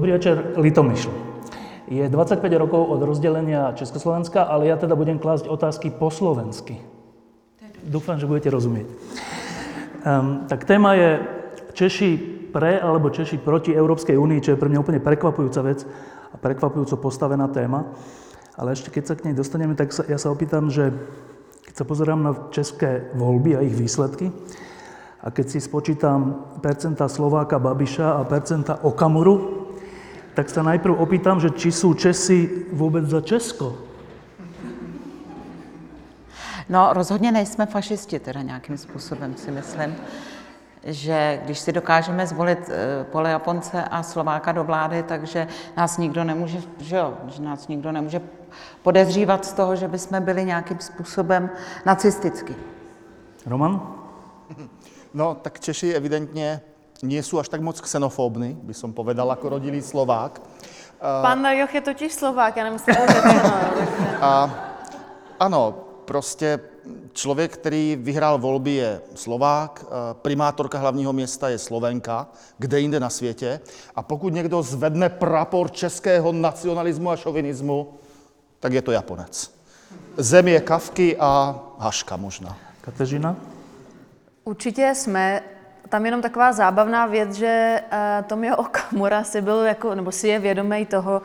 Dobrý 0.00 0.16
večer, 0.16 0.56
Litomyšl. 0.56 1.12
Je 1.84 2.00
25 2.08 2.40
rokov 2.56 2.88
od 2.88 3.04
rozdelenia 3.04 3.76
Československa, 3.76 4.48
ale 4.48 4.72
ja 4.72 4.80
teda 4.80 4.96
budem 4.96 5.20
klásť 5.20 5.44
otázky 5.44 5.92
po 5.92 6.08
slovensky. 6.08 6.80
Dúfam, 7.84 8.16
že 8.16 8.24
budete 8.24 8.48
rozumieť. 8.48 8.88
Um, 10.00 10.48
tak 10.48 10.64
téma 10.64 10.96
je 10.96 11.20
Češi 11.76 12.16
pre 12.48 12.80
alebo 12.80 13.12
Češi 13.12 13.44
proti 13.44 13.76
Európskej 13.76 14.16
únii, 14.16 14.40
čo 14.40 14.56
je 14.56 14.60
pre 14.64 14.72
mňa 14.72 14.80
úplne 14.80 15.04
prekvapujúca 15.04 15.60
vec 15.68 15.84
a 16.32 16.36
prekvapujúco 16.40 16.96
postavená 16.96 17.52
téma. 17.52 17.84
Ale 18.56 18.72
ešte 18.72 18.88
keď 18.88 19.04
sa 19.04 19.14
k 19.20 19.28
nej 19.28 19.36
dostaneme, 19.36 19.76
tak 19.76 19.92
sa, 19.92 20.08
ja 20.08 20.16
sa 20.16 20.32
opýtam, 20.32 20.72
že 20.72 20.96
keď 21.68 21.74
sa 21.76 21.84
pozerám 21.84 22.24
na 22.24 22.32
české 22.48 23.12
voľby 23.12 23.52
a 23.52 23.60
ich 23.60 23.76
výsledky, 23.76 24.32
a 25.20 25.28
keď 25.28 25.46
si 25.52 25.60
spočítam 25.60 26.48
percenta 26.64 27.04
Slováka 27.04 27.60
Babiša 27.60 28.16
a 28.16 28.24
percenta 28.24 28.80
Okamuru, 28.80 29.59
tak 30.34 30.50
sa 30.50 30.62
najprv 30.62 30.94
opýtam, 30.94 31.40
že 31.40 31.50
či 31.50 31.72
sú 31.72 31.94
Česi 31.94 32.66
vůbec 32.72 33.04
za 33.04 33.20
Česko? 33.20 33.74
No, 36.70 36.92
rozhodně 36.92 37.32
nejsme 37.32 37.66
fašisti, 37.66 38.18
teda 38.18 38.42
nějakým 38.42 38.78
způsobem 38.78 39.34
si 39.36 39.50
myslím, 39.50 39.96
že 40.84 41.40
když 41.44 41.58
si 41.58 41.72
dokážeme 41.72 42.26
zvolit 42.26 42.58
eh, 42.68 43.04
Pole 43.04 43.30
Japonce 43.30 43.84
a 43.84 44.02
Slováka 44.02 44.52
do 44.52 44.64
vlády, 44.64 45.02
takže 45.02 45.48
nás 45.76 45.98
nikdo 45.98 46.24
nemůže, 46.24 46.58
že 46.78 46.96
jo, 46.96 47.14
že 47.28 47.42
nás 47.42 47.68
nikdo 47.68 47.92
nemůže 47.92 48.20
podezřívat 48.82 49.44
z 49.44 49.52
toho, 49.52 49.76
že 49.76 49.88
bychom 49.88 50.22
byli 50.22 50.44
nějakým 50.44 50.78
způsobem 50.78 51.50
nacisticky. 51.86 52.56
Roman? 53.46 53.82
No, 55.14 55.34
tak 55.34 55.60
Češi 55.60 55.92
evidentně 55.92 56.60
nie 57.02 57.22
sú 57.22 57.40
až 57.40 57.48
tak 57.48 57.60
moc 57.64 57.80
xenofóbni, 57.80 58.56
by 58.60 58.74
som 58.76 58.92
povedal, 58.92 59.30
ako 59.32 59.56
rodilý 59.56 59.80
Slovák. 59.80 60.40
Pan 61.00 61.40
Joch 61.56 61.74
je 61.74 61.80
totiž 61.80 62.12
Slovák, 62.12 62.56
já 62.56 62.64
nemusím 62.64 62.94
že 62.94 63.20
A 64.20 64.50
ano, 65.40 65.74
prostě 66.04 66.60
člověk, 67.12 67.52
který 67.56 67.96
vyhrál 68.00 68.38
volby, 68.38 68.70
je 68.70 69.00
Slovák, 69.14 69.84
primátorka 70.12 70.78
hlavního 70.78 71.12
města 71.12 71.48
je 71.48 71.58
Slovenka, 71.58 72.26
kde 72.58 72.80
jinde 72.80 73.00
na 73.00 73.10
světě. 73.10 73.60
A 73.96 74.02
pokud 74.02 74.34
někdo 74.34 74.62
zvedne 74.62 75.08
prapor 75.08 75.70
českého 75.70 76.32
nacionalismu 76.32 77.10
a 77.10 77.16
šovinismu, 77.16 77.94
tak 78.60 78.72
je 78.72 78.82
to 78.82 78.92
Japonec. 78.92 79.54
Země 80.16 80.60
Kavky 80.60 81.16
a 81.16 81.60
Haška 81.78 82.16
možná. 82.16 82.56
Kateřina? 82.80 83.36
Určitě 84.44 84.92
jsme 84.94 85.42
tam 85.88 86.04
jenom 86.06 86.22
taková 86.22 86.52
zábavná 86.52 87.06
věc, 87.06 87.32
že 87.32 87.82
uh, 87.92 88.24
Tomio 88.26 88.56
Okamura 88.56 89.24
si 89.24 89.40
byl 89.40 89.60
jako, 89.60 89.94
nebo 89.94 90.12
si 90.12 90.28
je 90.28 90.38
vědomý 90.38 90.86
toho, 90.86 91.22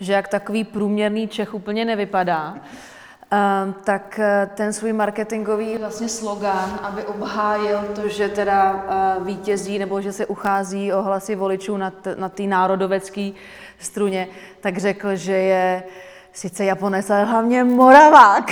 že 0.00 0.12
jak 0.12 0.28
takový 0.28 0.64
průměrný 0.64 1.28
Čech 1.28 1.54
úplně 1.54 1.84
nevypadá, 1.84 2.52
uh, 2.52 3.72
tak 3.84 4.20
uh, 4.22 4.54
ten 4.54 4.72
svůj 4.72 4.92
marketingový 4.92 5.78
vlastně 5.78 6.08
slogan, 6.08 6.78
aby 6.82 7.04
obhájil 7.04 7.80
to, 7.94 8.08
že 8.08 8.28
teda 8.28 8.72
uh, 9.18 9.26
vítězí 9.26 9.78
nebo 9.78 10.00
že 10.00 10.12
se 10.12 10.26
uchází 10.26 10.92
o 10.92 11.02
hlasy 11.02 11.34
voličů 11.34 11.76
na, 11.76 11.90
t- 11.90 12.16
na 12.18 12.28
té 12.28 12.42
národovecké 12.42 13.30
struně, 13.78 14.28
tak 14.60 14.78
řekl, 14.78 15.16
že 15.16 15.32
je 15.32 15.82
sice 16.32 16.64
Japonec, 16.64 17.10
ale 17.10 17.24
hlavně 17.24 17.64
Moravák. 17.64 18.50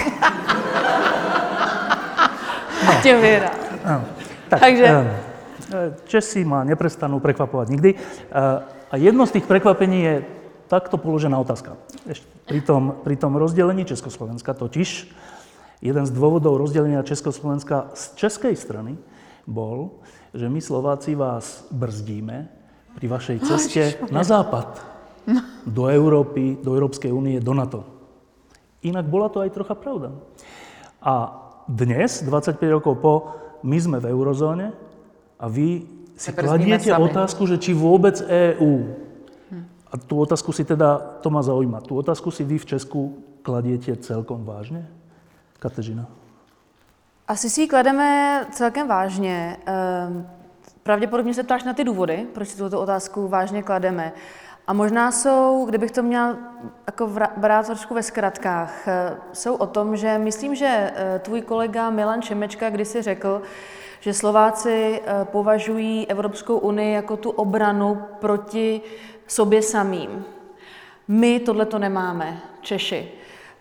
No. 2.86 2.92
Tě 3.02 3.41
no. 3.86 4.04
Tak, 4.48 4.60
Takže... 4.60 4.86
Um 4.86 5.31
Česi 6.06 6.44
ma 6.44 6.62
neprestanú 6.62 7.19
prekvapovať 7.19 7.66
nikdy. 7.72 7.91
A 8.93 8.94
jedno 9.00 9.25
z 9.25 9.41
tých 9.41 9.47
prekvapení 9.49 9.99
je 10.05 10.15
takto 10.69 10.97
položená 10.97 11.37
otázka. 11.41 11.77
Ešte 12.09 12.25
pri 12.49 12.60
tom, 12.65 12.83
pri 13.05 13.16
tom 13.16 13.37
rozdelení 13.37 13.84
Československa 13.84 14.56
totiž 14.56 15.09
jeden 15.83 16.05
z 16.06 16.12
dôvodov 16.15 16.62
rozdelenia 16.62 17.03
Československa 17.03 17.93
z 17.93 18.03
českej 18.16 18.55
strany 18.55 18.97
bol, 19.44 20.00
že 20.33 20.47
my 20.47 20.62
Slováci 20.62 21.19
vás 21.19 21.66
brzdíme 21.75 22.49
pri 22.97 23.06
vašej 23.10 23.39
ceste 23.44 23.83
na 24.09 24.22
západ. 24.22 24.81
Do 25.62 25.87
Európy, 25.87 26.59
do 26.59 26.75
Európskej 26.75 27.15
únie, 27.15 27.39
do 27.39 27.54
NATO. 27.54 27.87
Inak 28.83 29.06
bola 29.06 29.31
to 29.31 29.39
aj 29.39 29.54
trocha 29.54 29.78
pravda. 29.78 30.10
A 30.99 31.15
dnes, 31.71 32.27
25 32.27 32.59
rokov 32.75 32.99
po, 32.99 33.15
my 33.62 33.78
sme 33.78 34.03
v 34.03 34.10
eurozóne, 34.10 34.75
a 35.42 35.48
vy 35.48 35.82
si 36.16 36.30
kladiete 36.32 36.94
sami. 36.94 37.03
otázku, 37.03 37.42
že 37.50 37.58
či 37.58 37.75
vôbec 37.75 38.14
EÚ. 38.22 38.94
A 39.92 39.98
tú 39.98 40.25
otázku 40.25 40.54
si 40.56 40.64
teda, 40.64 40.97
to 41.20 41.28
ma 41.28 41.42
zaujíma, 41.42 41.84
tú 41.84 41.98
otázku 41.98 42.30
si 42.30 42.47
vy 42.47 42.56
v 42.56 42.64
Česku 42.64 43.19
kladiete 43.42 43.97
celkom 43.97 44.44
vážně? 44.44 44.88
Kateřina. 45.58 46.06
Asi 47.28 47.50
si 47.50 47.60
ji 47.60 47.69
klademe 47.69 48.41
celkem 48.50 48.88
vážně. 48.88 49.56
Ehm, 49.66 50.26
pravděpodobně 50.82 51.34
se 51.34 51.42
ptáš 51.42 51.64
na 51.64 51.74
ty 51.74 51.84
důvody, 51.84 52.26
proč 52.32 52.48
si 52.48 52.56
tuto 52.56 52.80
otázku 52.80 53.28
vážně 53.28 53.62
klademe. 53.62 54.12
A 54.66 54.72
možná 54.72 55.12
jsou, 55.12 55.66
kdybych 55.69 55.91
to 55.91 56.03
měl 56.03 56.36
jako 56.86 57.10
brát 57.36 57.66
trošku 57.66 57.94
ve 57.94 58.03
zkratkách, 58.03 58.88
eh, 58.88 59.16
jsou 59.32 59.54
o 59.54 59.66
tom, 59.66 59.97
že 59.97 60.19
myslím, 60.19 60.54
že 60.54 60.92
eh, 60.94 61.19
tvůj 61.19 61.42
kolega 61.42 61.91
Milan 61.91 62.22
Čemečka 62.22 62.70
kdysi 62.70 63.03
řekl, 63.03 63.42
že 64.02 64.14
Slováci 64.14 65.00
eh, 65.04 65.24
považují 65.24 66.06
Evropskou 66.06 66.58
unii 66.58 66.94
jako 66.94 67.16
tu 67.16 67.30
obranu 67.30 68.02
proti 68.20 68.80
sobě 69.26 69.62
samým. 69.62 70.24
My 71.08 71.40
tohle 71.40 71.66
to 71.66 71.78
nemáme, 71.78 72.38
Češi. 72.60 73.12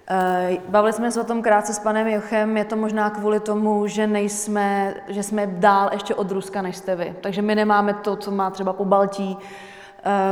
Eh, 0.09 0.57
bavili 0.69 0.93
jsme 0.93 1.11
se 1.11 1.21
o 1.21 1.23
tom 1.23 1.41
krátce 1.41 1.73
s 1.73 1.79
panem 1.79 2.07
Jochem, 2.07 2.57
je 2.57 2.65
to 2.65 2.75
možná 2.75 3.09
kvůli 3.09 3.39
tomu, 3.39 3.87
že 3.87 4.07
nejsme, 4.07 4.95
že 5.07 5.23
jsme 5.23 5.47
dál 5.47 5.89
ještě 5.93 6.15
od 6.15 6.31
Ruska 6.31 6.61
než 6.61 6.77
jste 6.77 6.95
vy. 6.95 7.15
Takže 7.21 7.41
my 7.41 7.55
nemáme 7.55 7.93
to, 7.93 8.15
co 8.15 8.31
má 8.31 8.49
třeba 8.49 8.73
po 8.73 8.85
Baltí, 8.85 9.37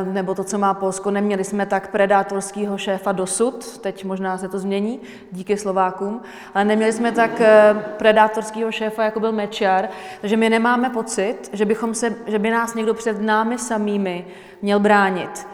nebo 0.04 0.36
to, 0.36 0.44
co 0.44 0.58
má 0.58 0.74
Polsko. 0.74 1.12
Neměli 1.12 1.44
jsme 1.44 1.66
tak 1.66 1.92
predátorského 1.92 2.78
šéfa 2.78 3.12
dosud, 3.12 3.78
teď 3.78 4.06
možná 4.06 4.38
se 4.38 4.48
to 4.48 4.60
změní 4.60 5.00
díky 5.32 5.58
Slovákům, 5.58 6.22
ale 6.54 6.66
neměli 6.66 6.94
jsme 6.94 7.12
tak 7.12 7.42
eh, 7.42 7.76
predátorského 7.98 8.72
šéfa, 8.72 9.04
jako 9.04 9.20
byl 9.20 9.32
Mečiar, 9.32 9.88
takže 10.22 10.38
my 10.38 10.50
nemáme 10.50 10.90
pocit, 10.90 11.50
že, 11.54 11.66
bychom 11.66 11.94
se, 11.94 12.16
že 12.28 12.40
by 12.40 12.50
nás 12.50 12.76
někdo 12.76 12.94
před 12.94 13.22
námi 13.22 13.58
samými 13.58 14.26
měl 14.62 14.80
bránit. 14.80 15.48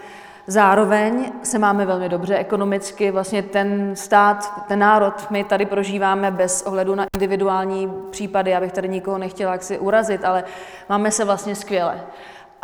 Zároveň 0.48 1.32
se 1.44 1.60
máme 1.60 1.86
velmi 1.86 2.10
dobře 2.10 2.38
ekonomicky, 2.38 3.12
vlastně 3.12 3.44
ten 3.44 3.96
stát, 3.96 4.68
ten 4.68 4.80
národ, 4.80 5.14
my 5.30 5.44
tady 5.44 5.66
prožíváme 5.66 6.32
bez 6.32 6.62
ohledu 6.62 6.96
na 6.96 7.06
individuální 7.16 7.92
případy, 8.10 8.52
já 8.52 8.60
bych 8.60 8.72
tady 8.72 8.90
nikoho 8.90 9.18
nechtěla 9.18 9.52
jaksi 9.52 9.80
urazit, 9.80 10.26
ale 10.26 10.44
máme 10.90 11.12
se 11.12 11.26
vlastně 11.26 11.56
skvěle. 11.56 12.02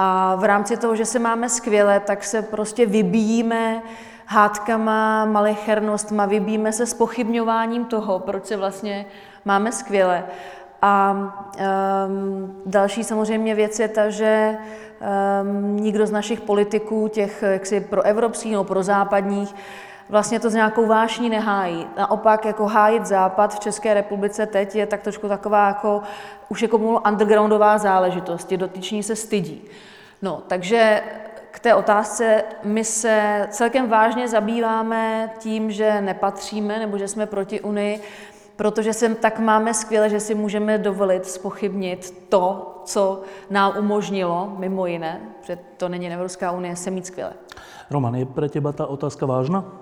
A 0.03 0.35
v 0.35 0.43
rámci 0.43 0.77
toho, 0.77 0.95
že 0.95 1.05
se 1.05 1.19
máme 1.19 1.49
skvěle, 1.49 1.99
tak 1.99 2.23
se 2.23 2.41
prostě 2.41 2.85
vybíjíme 2.85 3.81
hádkama, 4.25 5.25
malichernostma, 5.25 6.25
vybíjíme 6.25 6.73
se 6.73 6.85
s 6.85 6.93
pochybňováním 6.93 7.85
toho, 7.85 8.19
proč 8.19 8.45
se 8.45 8.57
vlastně 8.57 9.05
máme 9.45 9.71
skvěle. 9.71 10.23
A 10.81 11.11
um, 11.13 12.61
další 12.65 13.03
samozřejmě 13.03 13.55
věc 13.55 13.79
je 13.79 13.87
ta, 13.87 14.09
že 14.09 14.57
um, 15.41 15.77
nikdo 15.77 16.07
z 16.07 16.11
našich 16.11 16.41
politiků, 16.41 17.07
těch 17.07 17.43
jaksi 17.47 17.79
proevropských 17.79 18.51
nebo 18.51 18.63
prozápadních, 18.63 19.55
vlastně 20.11 20.39
to 20.39 20.49
s 20.49 20.53
nějakou 20.53 20.85
vášní 20.85 21.29
nehájí. 21.29 21.87
Naopak 21.97 22.45
jako 22.45 22.67
hájit 22.67 23.05
západ 23.05 23.55
v 23.55 23.59
České 23.59 23.93
republice 23.93 24.45
teď 24.45 24.75
je 24.75 24.85
tak 24.85 25.01
trošku 25.01 25.27
taková 25.27 25.67
jako 25.67 26.01
už 26.49 26.61
jako 26.61 26.77
undergroundová 26.77 27.77
záležitost, 27.77 28.51
je 28.51 28.57
dotyční 28.57 29.03
se 29.03 29.15
stydí. 29.15 29.61
No, 30.21 30.43
takže 30.47 31.01
k 31.51 31.59
té 31.59 31.75
otázce, 31.75 32.43
my 32.63 32.83
se 32.83 33.47
celkem 33.49 33.89
vážně 33.89 34.27
zabýváme 34.27 35.31
tím, 35.39 35.71
že 35.71 36.01
nepatříme 36.01 36.79
nebo 36.79 36.97
že 36.97 37.07
jsme 37.07 37.25
proti 37.25 37.61
Unii, 37.61 38.01
protože 38.55 38.93
se 38.93 39.15
tak 39.15 39.39
máme 39.39 39.73
skvěle, 39.73 40.09
že 40.09 40.19
si 40.19 40.35
můžeme 40.35 40.77
dovolit 40.77 41.25
spochybnit 41.25 42.27
to, 42.29 42.75
co 42.85 43.21
nám 43.49 43.73
umožnilo, 43.79 44.53
mimo 44.57 44.85
jiné, 44.85 45.21
že 45.41 45.57
to 45.77 45.89
není 45.89 46.13
Evropská 46.13 46.51
unie, 46.51 46.75
se 46.75 46.91
mít 46.91 47.05
skvěle. 47.05 47.33
Roman, 47.89 48.15
je 48.15 48.25
pre 48.25 48.49
teba 48.49 48.71
ta 48.71 48.85
otázka 48.85 49.25
vážna? 49.25 49.80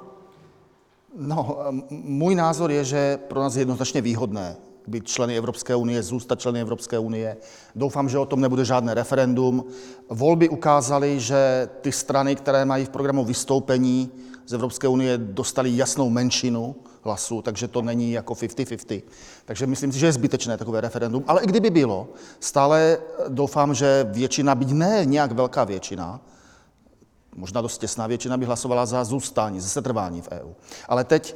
No, 1.18 1.58
můj 1.90 2.36
názor 2.36 2.72
je, 2.72 2.84
že 2.84 3.20
pro 3.28 3.40
nás 3.40 3.56
je 3.56 3.62
jednoznačně 3.62 4.02
výhodné 4.02 4.58
být 4.88 5.08
členy 5.08 5.38
Evropské 5.38 5.76
unie, 5.76 6.04
zůstat 6.04 6.40
členy 6.40 6.62
Evropské 6.62 7.00
unie. 7.00 7.38
Doufám, 7.76 8.10
že 8.10 8.18
o 8.18 8.26
tom 8.26 8.42
nebude 8.42 8.66
žádné 8.66 8.94
referendum. 8.94 9.66
Volby 10.10 10.50
ukázaly, 10.50 11.20
že 11.20 11.70
ty 11.82 11.92
strany, 11.92 12.36
které 12.36 12.66
mají 12.66 12.86
v 12.86 12.90
programu 12.90 13.26
vystoupení 13.26 14.12
z 14.46 14.54
Evropské 14.54 14.88
unie, 14.88 15.18
dostaly 15.18 15.78
jasnou 15.78 16.10
menšinu 16.10 16.76
hlasů, 17.02 17.42
takže 17.42 17.68
to 17.68 17.82
není 17.82 18.12
jako 18.12 18.34
50-50. 18.34 19.02
Takže 19.46 19.68
myslím 19.68 19.92
si, 19.92 20.00
že 20.00 20.06
je 20.06 20.12
zbytečné 20.12 20.58
takové 20.58 20.82
referendum. 20.82 21.24
Ale 21.28 21.42
i 21.42 21.48
kdyby 21.48 21.70
bylo, 21.70 22.08
stále 22.40 22.98
doufám, 23.28 23.74
že 23.74 24.08
většina, 24.10 24.56
byť 24.56 24.72
ne 24.72 25.02
nějak 25.06 25.32
velká 25.32 25.64
většina, 25.64 26.22
možná 27.40 27.62
dost 27.62 27.78
těsná 27.78 28.08
většina 28.08 28.38
by 28.38 28.46
hlasovala 28.46 28.86
za 28.86 29.04
zůstání, 29.04 29.60
za 29.60 29.68
setrvání 29.68 30.22
v 30.22 30.28
EU. 30.32 30.50
Ale 30.88 31.04
teď 31.04 31.36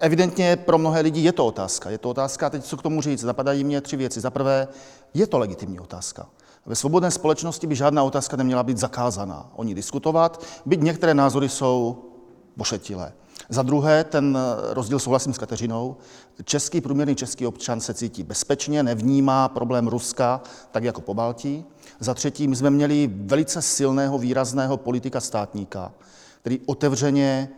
evidentně 0.00 0.56
pro 0.56 0.78
mnohé 0.78 1.00
lidi 1.00 1.20
je 1.20 1.32
to 1.32 1.46
otázka. 1.46 1.90
Je 1.90 1.98
to 1.98 2.10
otázka, 2.10 2.50
teď 2.50 2.64
co 2.64 2.76
k 2.76 2.82
tomu 2.82 3.00
říct, 3.00 3.22
napadají 3.22 3.64
mě 3.64 3.80
tři 3.80 3.96
věci. 3.96 4.20
Za 4.20 4.30
prvé, 4.30 4.68
je 5.14 5.26
to 5.26 5.38
legitimní 5.38 5.80
otázka. 5.80 6.26
Ve 6.66 6.74
svobodné 6.74 7.10
společnosti 7.10 7.66
by 7.66 7.76
žádná 7.76 8.02
otázka 8.02 8.36
neměla 8.36 8.62
být 8.62 8.78
zakázaná. 8.78 9.50
O 9.56 9.64
ní 9.64 9.74
diskutovat, 9.74 10.44
byť 10.66 10.80
některé 10.80 11.14
názory 11.14 11.48
jsou 11.48 12.04
pošetilé. 12.56 13.12
Za 13.48 13.62
druhé, 13.62 14.04
ten 14.04 14.38
rozdíl 14.70 14.98
souhlasím 14.98 15.34
s 15.34 15.38
Kateřinou. 15.38 15.96
Český 16.44 16.80
průměrný 16.80 17.14
český 17.14 17.46
občan 17.46 17.80
se 17.80 17.94
cítí 17.94 18.22
bezpečně, 18.22 18.82
nevnímá 18.82 19.48
problém 19.48 19.88
Ruska 19.88 20.42
tak 20.70 20.84
jako 20.84 21.00
po 21.00 21.14
Baltí. 21.14 21.64
Za 22.00 22.14
třetí, 22.14 22.48
my 22.48 22.56
jsme 22.56 22.70
měli 22.70 23.10
velice 23.12 23.62
silného, 23.62 24.18
výrazného 24.18 24.76
politika 24.76 25.20
státníka, 25.20 25.92
který 26.40 26.60
otevřeně 26.66 27.48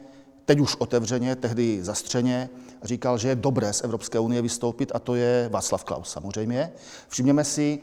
teď 0.46 0.60
už 0.60 0.76
otevřeně, 0.76 1.36
tehdy 1.36 1.84
zastřeně, 1.84 2.48
říkal, 2.82 3.18
že 3.18 3.28
je 3.28 3.36
dobré 3.36 3.72
z 3.72 3.84
Evropské 3.84 4.18
unie 4.18 4.42
vystoupit 4.42 4.92
a 4.94 4.98
to 4.98 5.14
je 5.14 5.48
Václav 5.52 5.84
Klaus 5.84 6.10
samozřejmě. 6.10 6.72
Všimněme 7.08 7.44
si, 7.44 7.78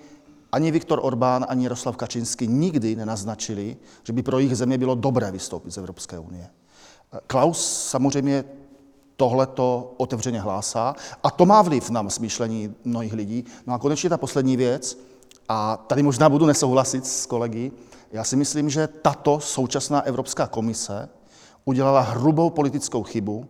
ani 0.52 0.72
Viktor 0.72 1.00
Orbán, 1.02 1.46
ani 1.50 1.64
Jaroslav 1.64 1.98
Kačinský 1.98 2.48
nikdy 2.48 2.96
nenaznačili, 2.96 3.78
že 4.04 4.14
by 4.14 4.24
pro 4.24 4.40
jejich 4.40 4.58
země 4.58 4.78
bylo 4.78 4.96
dobré 4.96 5.32
vystoupit 5.32 5.72
z 5.72 5.78
Evropské 5.78 6.20
unie. 6.20 6.50
Klaus 7.28 7.88
samozřejmě 7.90 8.44
tohleto 9.16 9.94
otevřeně 9.98 10.42
hlásá 10.42 10.96
a 11.24 11.32
to 11.32 11.46
má 11.46 11.62
vliv 11.62 11.90
na 11.90 12.10
smýšlení 12.10 12.76
mnohých 12.84 13.14
lidí. 13.14 13.46
No 13.68 13.74
a 13.74 13.80
konečně 13.80 14.10
ta 14.10 14.18
poslední 14.18 14.58
věc, 14.58 14.98
a 15.50 15.78
tady 15.78 16.04
možná 16.04 16.30
budu 16.30 16.46
nesouhlasit 16.46 17.06
s 17.06 17.26
kolegy, 17.26 17.72
já 18.12 18.24
si 18.24 18.36
myslím, 18.36 18.70
že 18.70 18.88
tato 18.88 19.40
současná 19.40 20.02
Evropská 20.02 20.48
komise 20.48 21.10
udělala 21.66 22.02
hrubou 22.02 22.50
politickou 22.50 23.04
chybu 23.04 23.46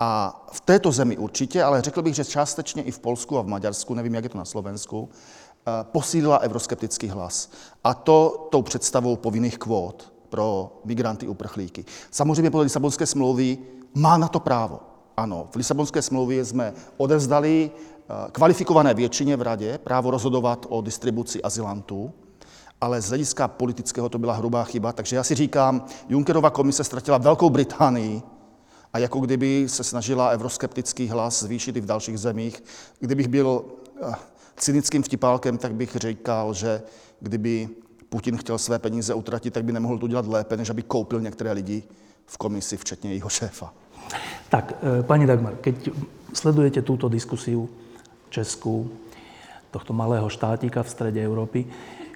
a 0.00 0.42
v 0.52 0.60
této 0.60 0.92
zemi 0.92 1.16
určitě, 1.16 1.62
ale 1.62 1.82
řekl 1.82 2.02
bych, 2.02 2.14
že 2.14 2.24
částečně 2.24 2.82
i 2.82 2.90
v 2.90 2.98
Polsku 2.98 3.38
a 3.38 3.42
v 3.42 3.46
Maďarsku, 3.46 3.94
nevím, 3.94 4.14
jak 4.14 4.24
je 4.24 4.30
to 4.30 4.38
na 4.38 4.44
Slovensku, 4.44 5.08
eh, 5.08 5.70
posílila 5.84 6.40
euroskeptický 6.40 7.08
hlas. 7.08 7.50
A 7.84 7.94
to 7.94 8.48
tou 8.50 8.62
představou 8.62 9.16
povinných 9.16 9.58
kvót 9.58 10.12
pro 10.32 10.80
migranty 10.84 11.28
uprchlíky. 11.28 11.84
Samozřejmě 12.10 12.50
podle 12.50 12.64
Lisabonské 12.64 13.06
smlouvy 13.06 13.58
má 13.94 14.16
na 14.16 14.28
to 14.28 14.40
právo. 14.40 14.80
Ano, 15.16 15.48
v 15.52 15.56
Lisabonské 15.56 16.02
smlouvě 16.02 16.44
jsme 16.44 16.72
odevzdali 16.96 17.70
eh, 17.70 18.30
kvalifikované 18.32 18.94
většině 18.94 19.36
v 19.36 19.42
radě 19.42 19.78
právo 19.78 20.10
rozhodovat 20.10 20.66
o 20.68 20.80
distribuci 20.80 21.42
azylantů, 21.42 22.12
ale 22.80 23.00
z 23.00 23.08
hlediska 23.08 23.48
politického 23.48 24.08
to 24.08 24.18
byla 24.18 24.32
hrubá 24.32 24.64
chyba. 24.64 24.92
Takže 24.92 25.16
já 25.16 25.24
si 25.24 25.34
říkám, 25.34 25.84
Junckerova 26.08 26.50
komise 26.50 26.84
ztratila 26.84 27.18
Velkou 27.18 27.50
Británii 27.50 28.22
a 28.92 28.98
jako 28.98 29.20
kdyby 29.20 29.68
se 29.68 29.84
snažila 29.84 30.30
euroskeptický 30.30 31.08
hlas 31.08 31.42
zvýšit 31.42 31.76
i 31.76 31.80
v 31.80 31.86
dalších 31.86 32.18
zemích. 32.18 32.64
Kdybych 33.00 33.28
byl 33.28 33.64
eh, 34.02 34.14
cynickým 34.56 35.02
vtipálkem, 35.02 35.58
tak 35.58 35.74
bych 35.74 35.96
říkal, 35.96 36.54
že 36.54 36.82
kdyby 37.20 37.68
Putin 38.12 38.36
chtěl 38.36 38.58
své 38.58 38.78
peníze 38.78 39.14
utratit, 39.14 39.54
tak 39.54 39.64
by 39.64 39.72
nemohl 39.72 39.98
to 39.98 40.08
dělat 40.08 40.26
lépe, 40.26 40.56
než 40.56 40.70
aby 40.70 40.82
koupil 40.82 41.20
některé 41.20 41.52
lidi 41.52 41.82
v 42.26 42.38
komisi, 42.38 42.76
včetně 42.76 43.14
jeho 43.14 43.28
šéfa. 43.28 43.72
Tak, 44.48 44.72
eh, 44.82 45.02
pani 45.02 45.26
Dagmar, 45.26 45.56
keď 45.56 45.88
sledujete 46.32 46.82
túto 46.82 47.08
diskusiu 47.08 47.68
Česku, 48.28 48.90
tohto 49.72 49.96
malého 49.96 50.28
štátika 50.28 50.84
v 50.84 50.92
strede 50.92 51.24
Európy, 51.24 51.64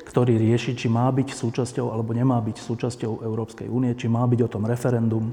ktorý 0.04 0.37
rieši, 0.37 0.76
či 0.76 0.93
má 0.93 1.08
byť 1.08 1.32
súčasťou 1.32 1.88
alebo 1.88 2.12
nemá 2.12 2.44
byť 2.44 2.60
súčasťou 2.60 3.25
Európskej 3.25 3.72
únie, 3.72 3.96
či 3.96 4.12
má 4.12 4.28
byť 4.28 4.40
o 4.44 4.52
tom 4.52 4.69
referendum. 4.69 5.32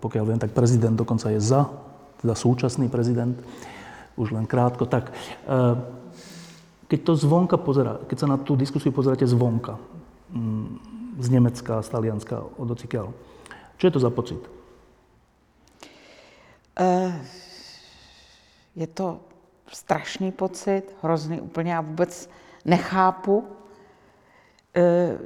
pokiaľ 0.00 0.24
viem, 0.24 0.40
tak 0.40 0.56
prezident 0.56 0.96
dokonca 0.96 1.28
je 1.28 1.44
za, 1.44 1.68
teda 2.24 2.32
súčasný 2.32 2.88
prezident, 2.88 3.36
už 4.16 4.32
len 4.32 4.48
krátko. 4.48 4.88
Tak, 4.88 5.12
e, 5.12 5.94
keď 6.94 7.10
to 7.10 7.18
zvonka 7.18 7.58
pozera, 7.58 7.98
keď 8.06 8.16
sa 8.22 8.30
na 8.30 8.38
tú 8.38 8.54
diskusiu 8.54 8.94
pozeráte 8.94 9.26
zvonka, 9.26 9.74
mm, 10.30 10.78
z 11.18 11.26
Nemecka, 11.26 11.82
z 11.82 11.88
Talianska, 11.90 12.38
od 12.38 12.70
ocikiaľ, 12.70 13.10
čo 13.74 13.84
je 13.90 13.92
to 13.98 13.98
za 13.98 14.14
pocit? 14.14 14.38
Uh, 16.78 17.10
je 18.78 18.86
to 18.86 19.18
strašný 19.66 20.30
pocit, 20.30 20.94
hrozný 21.02 21.42
úplně. 21.42 21.72
Já 21.72 21.80
vůbec 21.80 22.30
nechápu, 22.64 23.42
Eh, 24.76 25.18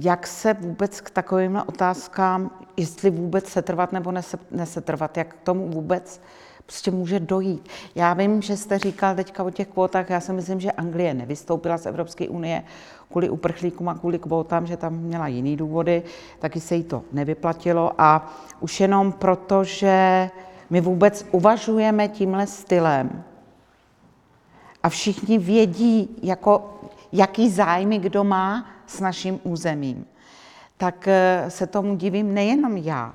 jak 0.00 0.26
se 0.26 0.54
vůbec 0.54 1.00
k 1.00 1.10
takovým 1.10 1.62
otázkám, 1.66 2.50
jestli 2.76 3.10
vůbec 3.10 3.48
setrvat 3.48 3.92
nebo 3.92 4.12
nesetrvat, 4.50 5.16
jak 5.16 5.34
k 5.34 5.40
tomu 5.40 5.68
vůbec 5.68 6.20
prostě 6.66 6.90
může 6.90 7.20
dojít. 7.20 7.68
Já 7.94 8.14
vím, 8.14 8.42
že 8.42 8.56
jste 8.56 8.78
říkal 8.78 9.14
teďka 9.14 9.44
o 9.44 9.50
těch 9.50 9.68
kvótách, 9.68 10.10
já 10.10 10.20
si 10.20 10.32
myslím, 10.32 10.60
že 10.60 10.72
Anglie 10.72 11.14
nevystoupila 11.14 11.78
z 11.78 11.86
Evropské 11.86 12.28
unie 12.28 12.62
kvůli 13.10 13.30
uprchlíkům 13.30 13.88
a 13.88 13.94
kvůli 13.94 14.18
kvótám, 14.18 14.66
že 14.66 14.76
tam 14.76 14.94
měla 14.94 15.28
jiný 15.28 15.56
důvody, 15.56 16.02
taky 16.38 16.60
se 16.60 16.74
jí 16.74 16.84
to 16.84 17.02
nevyplatilo 17.12 17.92
a 17.98 18.34
už 18.60 18.80
jenom 18.80 19.12
proto, 19.12 19.64
že 19.64 20.30
my 20.70 20.80
vůbec 20.80 21.26
uvažujeme 21.30 22.08
tímhle 22.08 22.46
stylem 22.46 23.24
a 24.82 24.88
všichni 24.88 25.38
vědí, 25.38 26.16
jako, 26.22 26.80
jaký 27.12 27.50
zájmy 27.50 27.98
kdo 27.98 28.24
má, 28.24 28.66
s 28.86 29.00
naším 29.00 29.40
územím. 29.42 30.06
Tak 30.76 31.08
eh, 31.08 31.44
se 31.48 31.66
tomu 31.66 31.96
divím 31.96 32.34
nejenom 32.34 32.76
já, 32.76 33.14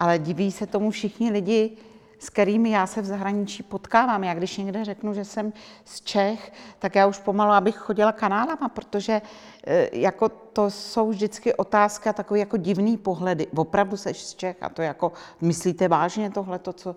ale 0.00 0.18
diví 0.18 0.52
se 0.52 0.66
tomu 0.66 0.90
všichni 0.90 1.30
lidi, 1.30 1.76
s 2.18 2.30
kterými 2.30 2.70
já 2.70 2.86
se 2.86 3.02
v 3.02 3.04
zahraničí 3.04 3.62
potkávám. 3.62 4.24
Já 4.24 4.34
když 4.34 4.56
někde 4.56 4.84
řeknu, 4.84 5.14
že 5.14 5.24
jsem 5.24 5.52
z 5.84 6.00
Čech, 6.00 6.52
tak 6.78 6.94
já 6.94 7.06
už 7.06 7.18
pomalu, 7.18 7.52
abych 7.52 7.76
chodila 7.76 8.12
kanálama, 8.12 8.68
protože 8.68 9.22
eh, 9.66 9.88
jako 9.92 10.28
to 10.28 10.70
jsou 10.70 11.08
vždycky 11.08 11.54
otázka 11.54 12.12
takové 12.12 12.40
jako 12.40 12.56
divný 12.56 12.96
pohledy. 12.96 13.46
Opravdu 13.56 13.96
seš 13.96 14.22
z 14.22 14.34
Čech 14.34 14.62
a 14.62 14.68
to 14.68 14.82
jako 14.82 15.12
myslíte 15.40 15.88
vážně 15.88 16.30
tohle, 16.30 16.58
to, 16.58 16.72
co 16.72 16.96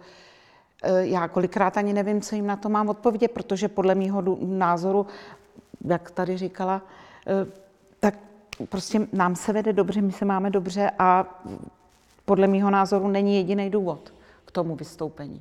eh, 0.83 1.05
já 1.07 1.27
kolikrát 1.27 1.77
ani 1.77 1.93
nevím, 1.93 2.21
co 2.21 2.35
jim 2.35 2.47
na 2.47 2.55
to 2.55 2.69
mám 2.69 2.89
odpovědět, 2.89 3.31
protože 3.31 3.67
podle 3.67 3.95
mého 3.95 4.23
názoru, 4.41 5.07
jak 5.85 6.11
tady 6.11 6.37
říkala, 6.37 6.81
tak 7.99 8.15
prostě 8.69 9.07
nám 9.13 9.35
se 9.35 9.53
vede 9.53 9.73
dobře, 9.73 10.01
my 10.01 10.11
se 10.11 10.25
máme 10.25 10.49
dobře 10.49 10.91
a 10.99 11.39
podle 12.25 12.47
mého 12.47 12.69
názoru 12.69 13.07
není 13.07 13.35
jediný 13.35 13.69
důvod 13.69 14.13
k 14.49 14.51
tomu 14.51 14.73
vystoupení. 14.73 15.37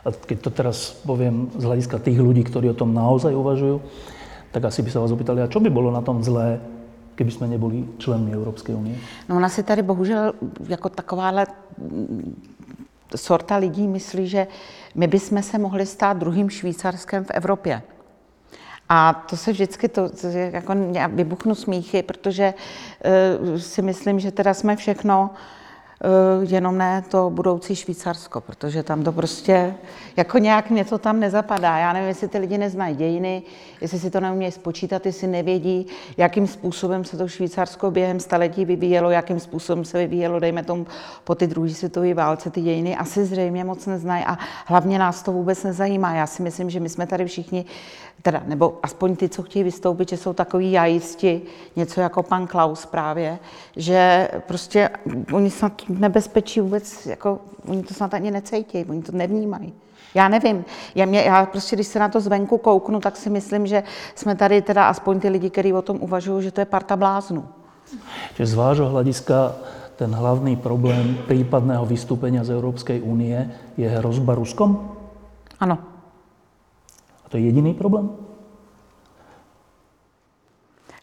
A 0.00 0.08
keď 0.08 0.38
to 0.40 0.50
teraz 0.50 0.96
poviem 1.04 1.52
z 1.52 1.64
hľadiska 1.68 2.00
tých 2.00 2.16
ľudí, 2.16 2.40
ktorí 2.40 2.72
o 2.72 2.78
tom 2.78 2.96
naozaj 2.96 3.36
uvažujú, 3.36 3.84
tak 4.48 4.64
asi 4.64 4.80
by 4.80 4.88
sa 4.88 5.04
vás 5.04 5.12
opýtali, 5.12 5.44
a 5.44 5.52
čo 5.52 5.60
by 5.60 5.68
bolo 5.68 5.92
na 5.92 6.00
tom 6.00 6.24
zlé, 6.24 6.56
keby 7.20 7.30
jsme 7.30 7.46
neboli 7.52 7.84
členmi 8.00 8.32
Evropské 8.32 8.72
unie? 8.72 8.96
No 9.28 9.36
ona 9.36 9.48
si 9.48 9.62
tady 9.62 9.82
bohužel 9.82 10.32
jako 10.68 10.88
takováhle 10.88 11.46
sorta 13.16 13.56
lidí 13.56 13.88
myslí, 13.88 14.28
že 14.28 14.46
my 14.94 15.06
bychom 15.06 15.42
se 15.42 15.58
mohli 15.58 15.86
stát 15.86 16.16
druhým 16.16 16.50
Švýcarskem 16.50 17.24
v 17.24 17.30
Evropě. 17.30 17.82
A 18.88 19.26
to 19.30 19.36
se 19.36 19.52
vždycky, 19.52 19.88
to, 19.88 20.08
to 20.08 20.26
jako 20.26 20.72
já 20.92 21.06
vybuchnu 21.06 21.54
smíchy, 21.54 22.02
protože 22.02 22.54
uh, 22.54 23.58
si 23.58 23.82
myslím, 23.82 24.20
že 24.20 24.30
teda 24.30 24.54
jsme 24.54 24.76
všechno 24.76 25.30
Uh, 25.30 25.65
jenom 26.40 26.78
ne 26.78 27.04
to 27.10 27.30
budoucí 27.30 27.76
Švýcarsko, 27.76 28.40
protože 28.40 28.82
tam 28.82 29.04
to 29.04 29.12
prostě, 29.12 29.74
jako 30.16 30.38
nějak 30.38 30.70
mě 30.70 30.84
to 30.84 30.98
tam 30.98 31.20
nezapadá. 31.20 31.78
Já 31.78 31.92
nevím, 31.92 32.08
jestli 32.08 32.28
ty 32.28 32.38
lidi 32.38 32.58
neznají 32.58 32.96
dějiny, 32.96 33.42
jestli 33.80 33.98
si 33.98 34.10
to 34.10 34.20
neumějí 34.20 34.52
spočítat, 34.52 35.06
jestli 35.06 35.26
nevědí, 35.26 35.86
jakým 36.16 36.46
způsobem 36.46 37.04
se 37.04 37.16
to 37.16 37.28
Švýcarsko 37.28 37.90
během 37.90 38.20
staletí 38.20 38.64
vyvíjelo, 38.64 39.10
jakým 39.10 39.40
způsobem 39.40 39.84
se 39.84 39.98
vyvíjelo, 39.98 40.40
dejme 40.40 40.62
tomu, 40.62 40.86
po 41.24 41.34
ty 41.34 41.46
druhé 41.46 41.70
světové 41.70 42.14
válce 42.14 42.50
ty 42.50 42.60
dějiny, 42.60 42.96
asi 42.96 43.24
zřejmě 43.24 43.64
moc 43.64 43.86
neznají 43.86 44.24
a 44.24 44.38
hlavně 44.66 44.98
nás 44.98 45.22
to 45.22 45.32
vůbec 45.32 45.64
nezajímá. 45.64 46.14
Já 46.14 46.26
si 46.26 46.42
myslím, 46.42 46.70
že 46.70 46.80
my 46.80 46.88
jsme 46.88 47.06
tady 47.06 47.24
všichni 47.24 47.64
teda, 48.26 48.42
nebo 48.46 48.82
aspoň 48.82 49.16
ty, 49.16 49.28
co 49.28 49.42
chtějí 49.42 49.62
vystoupit, 49.62 50.08
že 50.08 50.16
jsou 50.16 50.32
takový 50.32 50.72
jajisti, 50.72 51.42
něco 51.76 52.00
jako 52.00 52.22
pan 52.22 52.46
Klaus 52.46 52.86
právě, 52.86 53.38
že 53.76 54.28
prostě 54.46 54.90
oni 55.32 55.50
snad 55.50 55.72
nebezpečí 55.88 56.60
vůbec, 56.60 57.06
jako 57.06 57.38
oni 57.68 57.82
to 57.82 57.94
snad 57.94 58.14
ani 58.14 58.30
necejtějí, 58.30 58.84
oni 58.84 59.02
to 59.02 59.12
nevnímají. 59.14 59.72
Já 60.14 60.28
nevím, 60.28 60.64
já, 60.94 61.06
mě, 61.06 61.22
já 61.22 61.46
prostě, 61.46 61.76
když 61.76 61.86
se 61.86 61.98
na 61.98 62.08
to 62.08 62.20
zvenku 62.20 62.58
kouknu, 62.58 63.00
tak 63.00 63.16
si 63.16 63.30
myslím, 63.30 63.66
že 63.66 63.82
jsme 64.14 64.34
tady 64.34 64.62
teda 64.62 64.88
aspoň 64.90 65.20
ty 65.20 65.28
lidi, 65.28 65.50
kteří 65.50 65.72
o 65.72 65.82
tom 65.82 66.02
uvažují, 66.02 66.42
že 66.42 66.50
to 66.50 66.60
je 66.60 66.64
parta 66.66 66.96
bláznů. 66.96 67.46
Že 68.34 68.46
z 68.46 68.54
vášho 68.54 68.88
hlediska 68.90 69.54
ten 69.96 70.10
hlavný 70.10 70.58
problém 70.58 71.22
prípadného 71.30 71.86
vystúpenia 71.86 72.42
z 72.42 72.58
Európskej 72.58 73.06
únie 73.06 73.38
je 73.78 73.86
hrozba 73.86 74.34
Ruskom? 74.34 74.98
Ano. 75.62 75.95
A 77.26 77.28
to 77.28 77.36
je 77.36 77.42
jediný 77.42 77.74
problém? 77.74 78.10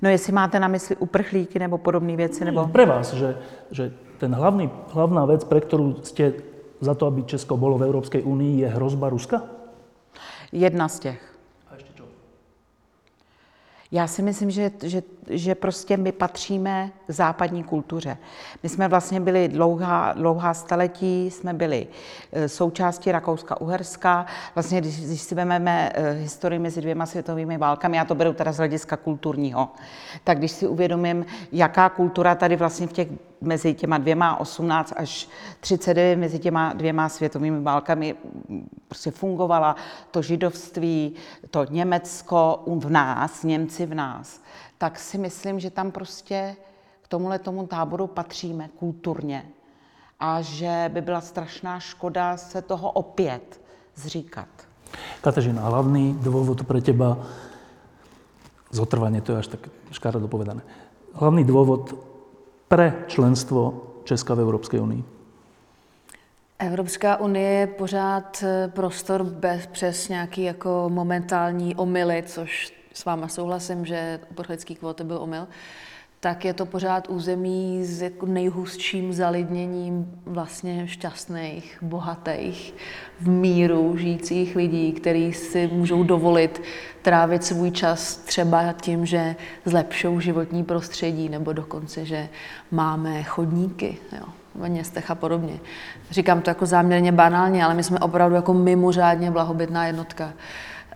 No 0.02 0.10
jestli 0.10 0.34
máte 0.34 0.60
na 0.60 0.68
mysli 0.68 0.96
uprchlíky 0.96 1.60
nebo 1.60 1.78
podobné 1.78 2.16
věci, 2.16 2.46
nebo... 2.46 2.68
Pre 2.68 2.86
vás, 2.86 3.14
že, 3.14 3.38
že 3.72 3.94
ten 4.18 4.36
hlavný, 4.36 4.70
hlavná 4.92 5.26
vec, 5.26 5.44
pre 5.44 5.60
ktorú 5.60 6.04
ste 6.04 6.44
za 6.84 6.96
to, 6.96 7.08
aby 7.08 7.24
Česko 7.24 7.56
bolo 7.56 7.80
v 7.80 7.88
Európskej 7.88 8.24
únii, 8.24 8.64
je 8.64 8.68
hrozba 8.68 9.10
Ruska? 9.10 9.44
Jedna 10.52 10.88
z 10.88 11.00
těch. 11.00 11.33
Já 13.94 14.08
si 14.08 14.22
myslím, 14.22 14.52
že, 14.52 14.72
že, 14.84 15.04
že 15.30 15.56
prostě 15.56 15.98
my 15.98 16.12
patříme 16.12 16.92
k 17.08 17.12
západní 17.12 17.64
kultuře. 17.64 18.18
My 18.64 18.70
jsme 18.70 18.88
vlastně 18.88 19.20
byli 19.20 19.48
dlouhá, 19.48 20.14
dlouhá 20.14 20.54
staletí, 20.54 21.32
jsme 21.32 21.54
byli 21.54 21.88
e, 22.32 22.50
součástí 22.50 23.12
Rakouska-Uherska. 23.12 24.26
Vlastně, 24.56 24.82
když, 24.82 25.06
když 25.06 25.22
si 25.22 25.36
vezmeme 25.36 25.92
e, 25.94 26.12
historii 26.12 26.60
mezi 26.60 26.82
dvěma 26.82 27.06
světovými 27.06 27.58
válkami, 27.58 27.98
já 27.98 28.06
to 28.06 28.16
beru 28.16 28.34
teda 28.34 28.52
z 28.52 28.58
hlediska 28.58 28.98
kulturního, 28.98 29.70
tak 30.24 30.38
když 30.38 30.52
si 30.52 30.68
uvědomím, 30.68 31.26
jaká 31.52 31.90
kultura 31.90 32.36
tady 32.36 32.56
vlastně 32.56 32.88
v 32.88 32.94
těch 32.94 33.08
mezi 33.46 33.74
těma 33.74 33.98
dvěma 33.98 34.40
18 34.40 34.94
až 34.96 35.30
39, 35.60 36.16
mezi 36.16 36.40
těma 36.40 36.74
dvěma 36.74 37.10
světovými 37.10 37.62
válkami 37.62 38.16
prostě 38.88 39.12
fungovala 39.12 39.76
to 40.12 40.22
židovství, 40.22 41.14
to 41.50 41.66
Německo 41.70 42.64
v 42.66 42.90
nás, 42.90 43.44
Němci 43.44 43.86
v 43.86 43.94
nás, 43.94 44.42
tak 44.78 45.00
si 45.00 45.18
myslím, 45.18 45.60
že 45.60 45.70
tam 45.70 45.92
prostě 45.92 46.56
k 47.02 47.08
tomuhle 47.08 47.40
tomu 47.40 47.68
táboru 47.68 48.08
patříme 48.08 48.70
kulturně 48.80 49.46
a 50.20 50.42
že 50.42 50.90
by 50.94 51.02
byla 51.02 51.22
strašná 51.22 51.80
škoda 51.80 52.38
se 52.38 52.62
toho 52.62 52.92
opět 52.92 53.62
zříkat. 53.96 54.48
Kateřina, 55.22 55.66
hlavný 55.66 56.14
dôvod 56.22 56.62
pre 56.70 56.78
teba, 56.78 57.18
zotrvanie, 58.70 59.26
to 59.26 59.34
je 59.34 59.38
až 59.42 59.48
tak 59.48 59.62
škaredo 59.90 60.30
povedané, 60.30 60.62
hlavný 61.18 61.42
dôvod 61.42 62.13
pre 62.74 62.94
členstvo 63.08 63.84
Česka 64.04 64.34
v 64.34 64.40
Evropské 64.40 64.82
unii? 64.82 65.04
Evropská 66.60 67.18
unie 67.18 67.50
je 67.50 67.68
pořád 67.68 68.44
eh, 68.44 68.68
prostor 68.68 69.24
bez, 69.24 69.66
přes 69.68 70.10
nějaký 70.10 70.44
jako 70.44 70.90
momentální 70.94 71.76
omily, 71.76 72.24
což 72.26 72.74
s 72.94 73.06
váma 73.06 73.28
souhlasím, 73.28 73.86
že 73.86 74.20
uprchlický 74.32 74.76
kvóty 74.76 75.04
byl 75.04 75.18
omyl, 75.18 75.48
tak 76.24 76.46
je 76.46 76.54
to 76.54 76.66
pořád 76.66 77.10
území 77.10 77.86
s 77.86 78.02
jako 78.02 78.26
nejhustším 78.26 79.14
zalidněním 79.14 80.22
vlastně 80.26 80.88
šťastných, 80.88 81.78
bohatých, 81.82 82.74
v 83.20 83.30
míru 83.30 83.98
žijících 83.98 84.56
lidí, 84.56 84.92
kteří 84.92 85.34
si 85.34 85.70
můžou 85.74 86.04
dovolit 86.04 86.62
trávit 87.02 87.44
svůj 87.44 87.72
čas 87.72 88.16
třeba 88.16 88.74
tím, 88.82 89.06
že 89.06 89.36
zlepšou 89.66 90.20
životní 90.20 90.64
prostředí, 90.64 91.30
nebo 91.30 91.54
dokonce, 91.54 92.06
že 92.06 92.30
máme 92.72 93.24
chodníky 93.24 93.98
jo, 94.20 94.26
v 94.56 94.70
městech 94.70 95.12
a 95.12 95.16
podobně. 95.16 95.60
Říkám 96.12 96.42
to 96.42 96.50
jako 96.50 96.66
záměrně 96.66 97.12
banálně, 97.12 97.66
ale 97.66 97.74
my 97.74 97.84
jsme 97.84 98.00
opravdu 98.00 98.36
jako 98.36 98.54
mimořádně 98.54 99.32
blahobytná 99.32 99.88
jednotka 99.88 100.34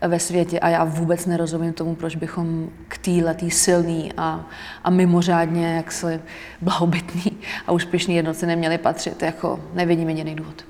ve 0.07 0.19
světě 0.19 0.59
a 0.59 0.69
já 0.69 0.83
vůbec 0.83 1.25
nerozumím 1.25 1.73
tomu, 1.73 1.95
proč 1.95 2.15
bychom 2.15 2.69
k 2.87 2.97
této 2.97 3.45
silný 3.49 4.11
a, 4.17 4.45
a 4.83 4.89
mimořádně 4.89 5.75
jak 5.75 5.91
se 5.91 6.19
blahobytný 6.61 7.31
a 7.67 7.71
úspěšný 7.71 8.15
jednotce 8.15 8.45
neměli 8.45 8.77
patřit. 8.77 9.21
Jako 9.21 9.59
nevidím 9.73 10.09
jediný 10.09 10.35
důvod. 10.35 10.63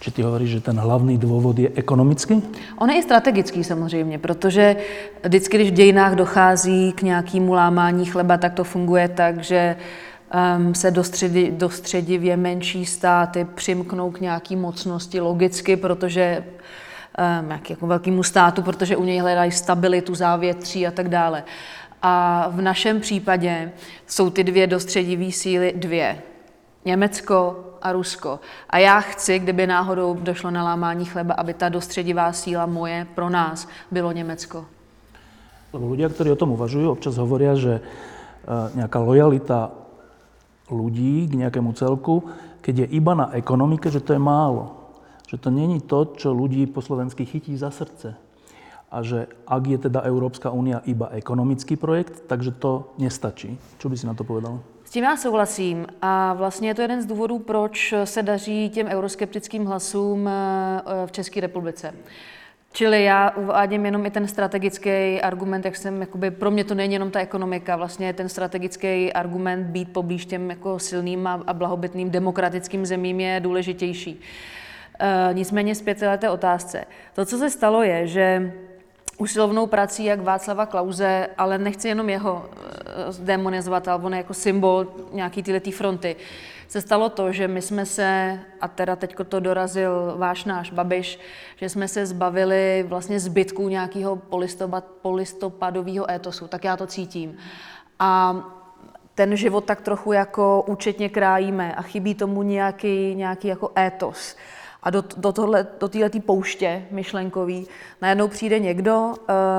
Či 0.00 0.10
ty 0.10 0.22
hovoríš, 0.22 0.50
že 0.50 0.60
ten 0.60 0.76
hlavní 0.78 1.18
důvod 1.18 1.58
je 1.58 1.70
ekonomický? 1.74 2.42
On 2.78 2.90
je 2.90 2.98
i 2.98 3.02
strategický 3.02 3.64
samozřejmě, 3.64 4.18
protože 4.18 4.76
vždycky, 5.24 5.56
když 5.56 5.70
v 5.70 5.74
dějinách 5.74 6.14
dochází 6.14 6.92
k 6.92 7.02
nějakému 7.02 7.52
lámání 7.52 8.04
chleba, 8.04 8.36
tak 8.36 8.54
to 8.54 8.64
funguje 8.64 9.08
tak, 9.08 9.44
že 9.44 9.76
um, 10.56 10.74
se 10.74 10.90
dostředi, 10.90 11.50
dostředivě 11.50 12.36
menší 12.36 12.86
státy 12.86 13.46
přimknou 13.54 14.10
k 14.10 14.20
nějaké 14.20 14.56
mocnosti 14.56 15.20
logicky, 15.20 15.76
protože 15.76 16.44
jak, 17.50 17.70
jako 17.70 17.86
velkému 17.86 18.22
státu, 18.22 18.62
protože 18.62 18.96
u 18.96 19.04
něj 19.04 19.18
hledají 19.18 19.50
stabilitu, 19.50 20.14
závětří 20.14 20.86
a 20.86 20.90
tak 20.90 21.08
dále. 21.08 21.44
A 22.02 22.46
v 22.50 22.60
našem 22.60 23.00
případě 23.00 23.72
jsou 24.06 24.30
ty 24.30 24.44
dvě 24.44 24.66
dostředivé 24.66 25.32
síly 25.32 25.72
dvě. 25.76 26.22
Německo 26.84 27.64
a 27.82 27.92
Rusko. 27.92 28.40
A 28.70 28.78
já 28.78 29.00
chci, 29.00 29.38
kdyby 29.38 29.66
náhodou 29.66 30.14
došlo 30.14 30.50
na 30.50 30.64
lámání 30.64 31.04
chleba, 31.04 31.34
aby 31.34 31.54
ta 31.54 31.68
dostředivá 31.68 32.32
síla 32.32 32.66
moje 32.66 33.06
pro 33.14 33.30
nás 33.30 33.68
bylo 33.90 34.12
Německo. 34.12 34.64
Lebo 35.74 35.90
ľudia, 35.90 36.06
ktorí 36.06 36.30
o 36.30 36.38
tom 36.38 36.54
uvažujú, 36.54 36.86
občas 36.86 37.18
hovoria, 37.18 37.58
že 37.58 37.82
nejaká 38.78 39.02
lojalita 39.02 39.74
ľudí 40.70 41.26
k 41.26 41.34
nejakému 41.34 41.74
celku, 41.74 42.30
keď 42.62 42.86
je 42.86 42.94
iba 42.94 43.18
na 43.18 43.34
ekonomike, 43.34 43.90
že 43.90 43.98
to 43.98 44.14
je 44.14 44.22
málo. 44.22 44.83
Že 45.34 45.42
to 45.42 45.50
není 45.50 45.82
to, 45.82 46.14
čo 46.14 46.30
ľudí 46.30 46.62
po 46.70 46.78
slovensky 46.78 47.26
chytí 47.26 47.58
za 47.58 47.74
srdce. 47.74 48.14
A 48.86 49.02
že 49.02 49.26
ak 49.50 49.62
je 49.66 49.78
teda 49.90 50.06
Európska 50.06 50.54
únia 50.54 50.78
iba 50.86 51.10
ekonomický 51.10 51.74
projekt, 51.74 52.30
takže 52.30 52.54
to 52.54 52.94
nestačí. 53.02 53.58
Čo 53.82 53.90
by 53.90 53.98
si 53.98 54.06
na 54.06 54.14
to 54.14 54.22
povedal? 54.22 54.62
tím 54.94 55.04
já 55.04 55.16
souhlasím 55.16 55.86
a 56.02 56.32
vlastně 56.32 56.68
je 56.68 56.74
to 56.74 56.82
jeden 56.82 57.02
z 57.02 57.06
důvodů, 57.06 57.38
proč 57.38 57.94
se 58.04 58.22
daří 58.22 58.70
těm 58.70 58.86
euroskeptickým 58.86 59.66
hlasům 59.66 60.28
eh, 60.28 61.06
v 61.06 61.12
České 61.12 61.40
republice. 61.40 61.94
Čili 62.72 63.04
já 63.04 63.30
uvádím 63.30 63.84
jenom 63.84 64.06
i 64.06 64.10
ten 64.10 64.28
strategický 64.28 65.20
argument, 65.22 65.64
jak 65.64 65.76
jsem, 65.76 66.00
jakoby, 66.00 66.30
pro 66.30 66.50
mě 66.50 66.64
to 66.64 66.74
není 66.74 66.92
jenom 66.94 67.10
ta 67.10 67.20
ekonomika, 67.20 67.76
vlastně 67.76 68.12
ten 68.12 68.28
strategický 68.28 69.12
argument 69.12 69.64
být 69.64 69.92
poblíž 69.92 70.26
těm 70.26 70.50
jako 70.50 70.78
silným 70.78 71.26
a, 71.26 71.42
a 71.46 71.52
blahobytným 71.52 72.10
demokratickým 72.10 72.86
zemím 72.86 73.20
je 73.20 73.40
důležitější. 73.40 74.20
E, 74.98 75.34
nicméně 75.34 75.74
zpět 75.74 75.98
té 76.18 76.30
otázce. 76.30 76.84
To, 77.14 77.24
co 77.24 77.38
se 77.38 77.50
stalo, 77.50 77.82
je, 77.82 78.06
že 78.06 78.52
usilovnou 79.18 79.66
prací 79.66 80.04
jak 80.04 80.20
Václava 80.20 80.66
Klauze, 80.66 81.28
ale 81.38 81.58
nechci 81.58 81.88
jenom 81.88 82.10
jeho 82.10 82.44
eh, 82.46 83.12
zdemonizovat, 83.12 83.88
ale 83.88 84.02
on 84.02 84.12
je 84.12 84.16
jako 84.16 84.34
symbol 84.34 84.86
nějaký 85.12 85.42
tyhle 85.42 85.60
fronty, 85.60 86.16
se 86.68 86.80
stalo 86.80 87.08
to, 87.08 87.32
že 87.32 87.48
my 87.48 87.62
jsme 87.62 87.86
se, 87.86 88.40
a 88.60 88.68
teda 88.68 88.96
teďko 88.96 89.24
to 89.24 89.40
dorazil 89.40 90.14
váš 90.16 90.44
náš 90.44 90.70
Babiš, 90.70 91.18
že 91.56 91.68
jsme 91.68 91.88
se 91.88 92.06
zbavili 92.06 92.84
vlastně 92.88 93.20
zbytků 93.20 93.68
nějakého 93.68 94.16
polistopad, 94.16 94.84
polistopadového 95.02 96.10
étosu, 96.10 96.48
tak 96.48 96.64
já 96.64 96.76
to 96.76 96.86
cítím. 96.86 97.36
A 97.98 98.36
ten 99.14 99.36
život 99.36 99.64
tak 99.64 99.80
trochu 99.80 100.12
jako 100.12 100.64
účetně 100.66 101.08
krájíme 101.08 101.74
a 101.74 101.82
chybí 101.82 102.14
tomu 102.14 102.42
nějaký, 102.42 103.14
nějaký 103.14 103.48
jako 103.48 103.70
étos. 103.78 104.36
A 104.84 104.90
do, 104.90 105.04
do, 105.16 105.32
tohle, 105.32 105.66
do 105.80 105.88
této 105.88 106.20
pouště 106.20 106.82
myšlenkový 106.90 107.66
najednou 108.02 108.28
přijde 108.28 108.58
někdo, 108.58 109.14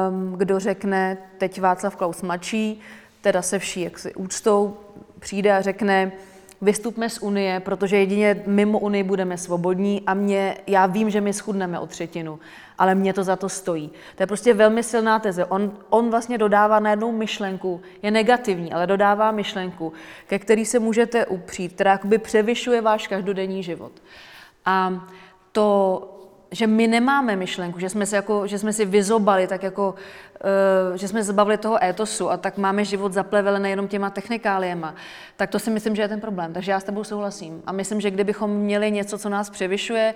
um, 0.10 0.34
kdo 0.38 0.60
řekne, 0.60 1.18
teď 1.38 1.62
Václav 1.62 1.96
Klaus 1.96 2.22
mladší, 2.22 2.82
teda 3.22 3.42
se 3.42 3.60
vší 3.60 3.82
jaksi 3.82 4.16
úctou, 4.16 4.78
přijde 5.20 5.54
a 5.58 5.62
řekne, 5.62 6.12
vystupme 6.62 7.10
z 7.10 7.20
Unie, 7.20 7.60
protože 7.60 7.98
jedině 7.98 8.44
mimo 8.46 8.80
Unii 8.80 9.04
budeme 9.04 9.38
svobodní 9.38 10.04
a 10.08 10.14
mě, 10.14 10.58
já 10.68 10.86
vím, 10.86 11.10
že 11.10 11.22
my 11.22 11.34
schudneme 11.34 11.80
o 11.80 11.88
třetinu, 11.88 12.40
ale 12.78 12.96
mě 12.96 13.14
to 13.14 13.24
za 13.24 13.36
to 13.36 13.50
stojí. 13.50 13.92
To 14.16 14.24
je 14.24 14.28
prostě 14.28 14.54
velmi 14.54 14.84
silná 14.84 15.20
teze. 15.20 15.46
On, 15.46 15.72
on 15.90 16.10
vlastně 16.10 16.38
dodává 16.38 16.80
na 16.80 16.90
jednou 16.90 17.12
myšlenku, 17.12 17.82
je 18.02 18.12
negativní, 18.12 18.74
ale 18.74 18.88
dodává 18.88 19.32
myšlenku, 19.32 19.94
ke 20.28 20.40
který 20.40 20.66
se 20.66 20.80
můžete 20.80 21.26
upřít, 21.26 21.74
která 21.74 21.92
jakoby 21.92 22.18
převyšuje 22.18 22.82
váš 22.82 23.08
každodenní 23.08 23.64
život. 23.64 23.92
A 24.66 25.00
to 25.54 26.15
že 26.52 26.68
my 26.68 26.88
nemáme 26.88 27.36
myšlenku, 27.36 27.80
že 27.80 27.90
jsme, 27.90 28.06
se 28.06 28.16
jako, 28.16 28.48
že 28.48 28.60
jsme 28.60 28.74
si 28.74 28.86
vyzobali, 28.86 29.48
tak 29.48 29.64
jako, 29.64 29.96
uh, 30.92 30.98
že 30.98 31.08
jsme 31.08 31.24
zbavili 31.24 31.58
toho 31.58 31.84
étosu 31.84 32.32
a 32.32 32.38
tak 32.38 32.58
máme 32.58 32.86
život 32.86 33.14
zaplevelený 33.14 33.70
jenom 33.70 33.88
těma 33.88 34.10
technikáliema, 34.10 34.96
tak 35.36 35.50
to 35.50 35.60
si 35.60 35.72
myslím, 35.72 35.96
že 35.96 36.02
je 36.02 36.08
ten 36.08 36.22
problém. 36.22 36.54
Takže 36.54 36.72
já 36.72 36.80
s 36.80 36.84
tebou 36.84 37.04
souhlasím. 37.04 37.62
A 37.66 37.72
myslím, 37.72 38.02
že 38.02 38.12
kdybychom 38.12 38.52
měli 38.52 38.92
něco, 38.92 39.18
co 39.18 39.30
nás 39.30 39.50
převyšuje, 39.50 40.14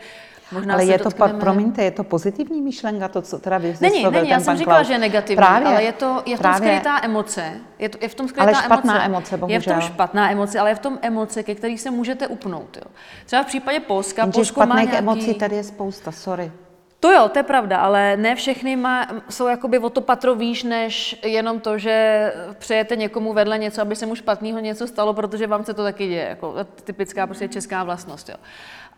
Možná 0.51 0.73
ale 0.73 0.85
je 0.85 0.97
to, 0.97 1.03
dotkneme... 1.03 1.39
promiňte, 1.39 1.83
je 1.83 1.91
to 1.91 2.03
pozitivní 2.03 2.61
myšlenka, 2.61 3.07
to, 3.07 3.21
co 3.21 3.39
teda 3.39 3.57
Není, 3.57 4.03
není, 4.11 4.29
já 4.29 4.39
jsem 4.39 4.57
říkala, 4.57 4.83
že 4.83 4.93
je 4.93 4.99
negativní, 4.99 5.35
právě, 5.35 5.67
ale 5.67 5.83
je, 5.83 5.93
to, 5.93 6.23
je 6.25 6.37
v 6.37 6.39
tom 6.39 6.51
právě, 6.51 6.69
skrytá 6.69 6.99
emoce. 7.03 7.51
Je, 7.79 7.89
to, 7.89 7.97
je 8.01 8.09
v 8.09 8.15
tom 8.15 8.27
skrytá 8.27 8.43
ale 8.43 8.53
špatná 8.53 8.93
emoce. 8.93 9.05
emoce, 9.05 9.37
bohužel. 9.37 9.55
Je 9.55 9.59
v 9.59 9.65
tom 9.65 9.81
špatná 9.81 10.31
emoce, 10.31 10.59
ale 10.59 10.69
je 10.69 10.75
v 10.75 10.79
tom 10.79 10.99
emoce, 11.01 11.43
ke 11.43 11.55
který 11.55 11.77
se 11.77 11.91
můžete 11.91 12.27
upnout. 12.27 12.77
Jo. 12.77 12.91
Třeba 13.25 13.43
v 13.43 13.45
případě 13.45 13.79
Polska, 13.79 14.21
Jenže 14.21 14.37
Polsko 14.37 14.65
má 14.65 14.75
nějaký... 14.75 14.97
emocí 14.97 15.33
tady 15.33 15.55
je 15.55 15.63
spousta, 15.63 16.11
sorry. 16.19 16.51
To 16.99 17.11
jo, 17.11 17.29
to 17.29 17.39
je 17.39 17.43
pravda, 17.43 17.77
ale 17.77 18.17
ne 18.17 18.35
všechny 18.35 18.75
má, 18.75 19.07
jsou 19.29 19.47
jakoby 19.47 19.79
o 19.79 19.89
to 19.89 20.01
patro 20.01 20.35
výš, 20.35 20.63
než 20.63 21.19
jenom 21.23 21.59
to, 21.59 21.77
že 21.77 22.33
přejete 22.57 22.95
někomu 22.95 23.33
vedle 23.33 23.57
něco, 23.57 23.81
aby 23.81 23.95
se 23.95 24.05
mu 24.05 24.15
špatného 24.15 24.59
něco 24.59 24.87
stalo, 24.87 25.13
protože 25.13 25.47
vám 25.47 25.63
se 25.63 25.73
to 25.73 25.83
taky 25.83 26.07
děje. 26.07 26.25
Jako 26.29 26.55
typická 26.83 27.27
prostě 27.27 27.47
česká 27.47 27.83
vlastnost. 27.83 28.29
Jo. 28.29 28.35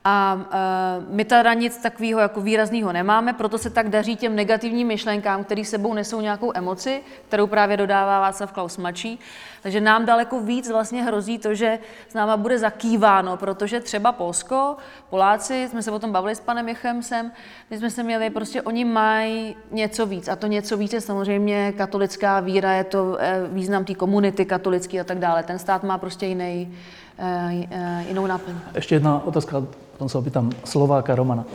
A 0.04 0.34
uh, 0.34 1.16
my 1.16 1.26
teda 1.26 1.54
nic 1.54 1.78
takového 1.78 2.20
jako 2.20 2.42
výrazného 2.42 2.94
nemáme, 2.94 3.34
proto 3.34 3.58
se 3.58 3.70
tak 3.70 3.90
daří 3.90 4.16
těm 4.16 4.36
negativním 4.36 4.88
myšlenkám, 4.88 5.44
které 5.44 5.66
sebou 5.66 5.94
nesou 5.94 6.22
nějakou 6.22 6.52
emoci, 6.56 7.02
kterou 7.28 7.48
právě 7.48 7.78
dodává 7.78 8.20
Václav 8.20 8.52
Klaus 8.52 8.78
mladší. 8.78 9.20
Takže 9.64 9.82
nám 9.82 10.06
daleko 10.06 10.40
víc 10.40 10.70
vlastně 10.70 11.04
hrozí 11.04 11.38
to, 11.38 11.56
že 11.56 11.80
s 12.10 12.14
náma 12.14 12.38
bude 12.38 12.60
zakýváno, 12.60 13.38
protože 13.38 13.80
třeba 13.80 14.12
Polsko, 14.12 14.78
Poláci, 15.10 15.68
jsme 15.70 15.84
se 15.84 15.92
o 15.92 16.00
tom 16.00 16.12
bavili 16.12 16.36
s 16.36 16.40
panem 16.40 16.70
Jechemsem, 16.70 17.32
my 17.70 17.78
jsme 17.78 17.90
se 17.90 18.04
měli, 18.04 18.30
prostě 18.30 18.62
oni 18.62 18.86
mají 18.86 19.56
něco 19.72 20.06
víc. 20.06 20.28
A 20.28 20.36
to 20.36 20.48
něco 20.48 20.78
víc 20.78 20.94
je 20.94 21.02
samozřejmě 21.02 21.74
katolická 21.78 22.40
víra, 22.40 22.74
je 22.74 22.84
to 22.84 23.18
eh, 23.20 23.42
význam 23.52 23.86
té 23.86 23.96
komunity 23.96 24.46
katolický 24.46 25.00
a 25.00 25.04
tak 25.04 25.20
dále. 25.20 25.44
Ten 25.44 25.60
stát 25.60 25.84
má 25.84 25.98
prostě 25.98 26.26
jiný, 26.26 26.78
eh, 27.20 28.06
jinou 28.08 28.28
náplň. 28.28 28.56
Ještě 28.76 28.96
jedna 28.96 29.22
otázka 29.26 29.64
potom 30.02 30.10
sa 30.10 30.18
opýtam 30.18 30.50
Slováka 30.66 31.14
Romana. 31.14 31.46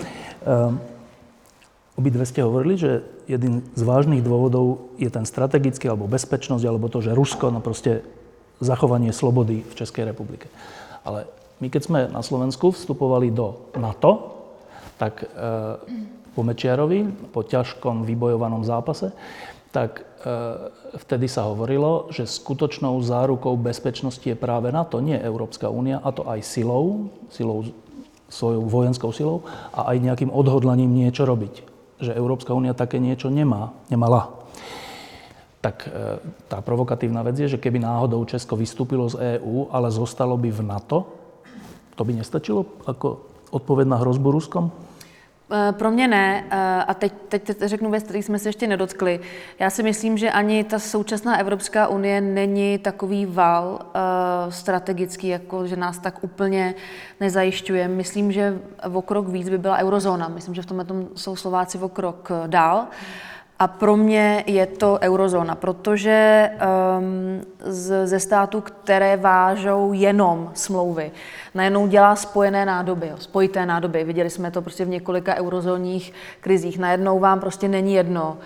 Um, 0.46 0.78
obidve 1.98 2.22
ste 2.22 2.46
hovorili, 2.46 2.78
že 2.78 3.02
jeden 3.26 3.66
z 3.74 3.82
vážnych 3.82 4.22
dôvodov 4.22 4.94
je 5.02 5.10
ten 5.10 5.26
strategický, 5.26 5.90
alebo 5.90 6.06
bezpečnosť, 6.06 6.62
alebo 6.62 6.86
to, 6.86 7.02
že 7.02 7.10
Rusko, 7.10 7.50
no 7.50 7.58
proste 7.58 8.06
zachovanie 8.62 9.10
slobody 9.10 9.66
v 9.66 9.74
Českej 9.74 10.14
republike. 10.14 10.46
Ale 11.02 11.26
my 11.58 11.66
keď 11.74 11.82
sme 11.90 12.00
na 12.06 12.22
Slovensku 12.22 12.70
vstupovali 12.70 13.34
do 13.34 13.66
NATO, 13.74 14.38
tak 14.94 15.26
e, 15.26 15.42
po 16.30 16.46
Mečiarovi, 16.46 17.02
po 17.34 17.42
ťažkom 17.42 18.06
vybojovanom 18.06 18.62
zápase, 18.62 19.10
tak 19.74 20.06
e, 20.22 20.30
vtedy 21.02 21.26
sa 21.26 21.50
hovorilo, 21.50 22.14
že 22.14 22.30
skutočnou 22.30 22.94
zárukou 23.02 23.58
bezpečnosti 23.58 24.22
je 24.22 24.38
práve 24.38 24.70
NATO, 24.70 25.02
nie 25.02 25.18
Európska 25.18 25.66
únia, 25.66 25.98
a 25.98 26.14
to 26.14 26.22
aj 26.30 26.46
silou, 26.46 27.10
silou 27.34 27.66
svojou 28.28 28.66
vojenskou 28.66 29.10
silou 29.14 29.46
a 29.70 29.94
aj 29.94 30.02
nejakým 30.02 30.30
odhodlaním 30.30 30.90
niečo 30.90 31.22
robiť. 31.22 31.54
Že 32.02 32.12
Európska 32.12 32.52
únia 32.52 32.76
také 32.76 32.98
niečo 32.98 33.30
nemá, 33.32 33.72
nemala. 33.88 34.34
Tak 35.62 35.76
e, 35.86 35.88
tá 36.50 36.58
provokatívna 36.60 37.24
vec 37.26 37.38
je, 37.40 37.56
že 37.56 37.62
keby 37.62 37.80
náhodou 37.82 38.22
Česko 38.28 38.58
vystúpilo 38.58 39.08
z 39.08 39.38
EÚ, 39.38 39.72
ale 39.72 39.88
zostalo 39.90 40.36
by 40.36 40.50
v 40.52 40.60
NATO, 40.62 40.98
to 41.96 42.02
by 42.04 42.12
nestačilo 42.12 42.66
ako 42.84 43.24
odpověď 43.50 43.86
na 43.88 43.98
hrozbu 43.98 44.28
Ruskom? 44.30 44.68
Eh, 45.50 45.72
pro 45.72 45.90
mě 45.90 46.08
ne. 46.08 46.44
Eh, 46.50 46.84
a 46.84 46.94
teď, 46.94 47.12
teď 47.28 47.58
řeknu 47.58 47.90
věc, 47.90 48.04
který 48.04 48.22
jsme 48.22 48.38
se 48.38 48.48
ještě 48.48 48.66
nedotkli. 48.66 49.20
Já 49.58 49.70
si 49.70 49.82
myslím, 49.82 50.18
že 50.18 50.30
ani 50.30 50.64
ta 50.64 50.78
současná 50.78 51.38
Evropská 51.38 51.88
unie 51.88 52.20
není 52.20 52.78
takový 52.78 53.26
val 53.26 53.78
uh, 53.80 54.52
strategický, 54.52 55.28
jako 55.28 55.66
že 55.66 55.76
nás 55.76 55.98
tak 55.98 56.24
úplně 56.24 56.74
nezajišťuje. 57.20 57.88
Myslím, 57.88 58.32
že 58.32 58.58
o 58.92 59.02
krok 59.02 59.28
víc 59.28 59.48
by 59.48 59.58
byla 59.58 59.78
eurozóna. 59.78 60.28
Myslím, 60.28 60.54
že 60.54 60.62
v 60.62 60.66
tomhle 60.66 60.84
tom 60.84 61.08
jsou 61.14 61.36
Slováci 61.36 61.78
o 61.78 61.88
krok 61.88 62.28
dál. 62.46 62.78
Uh, 62.78 62.86
a 63.58 63.66
pro 63.66 63.96
mě 63.96 64.44
je 64.46 64.66
to 64.66 64.98
eurozóna, 65.02 65.54
protože 65.54 66.50
um, 66.98 67.44
z, 67.60 68.06
ze 68.06 68.20
států, 68.20 68.60
které 68.60 69.16
vážou 69.16 69.92
jenom 69.92 70.50
smlouvy, 70.54 71.10
najednou 71.54 71.86
dělá 71.86 72.16
spojené 72.16 72.66
nádoby, 72.66 73.08
jo, 73.08 73.16
spojité 73.18 73.66
nádoby. 73.66 74.04
Viděli 74.04 74.30
jsme 74.30 74.50
to 74.50 74.62
prostě 74.62 74.84
v 74.84 74.88
několika 74.88 75.34
eurozónních 75.34 76.12
krizích. 76.40 76.78
Najednou 76.78 77.18
vám 77.18 77.40
prostě 77.40 77.68
není 77.68 77.94
jedno, 77.94 78.38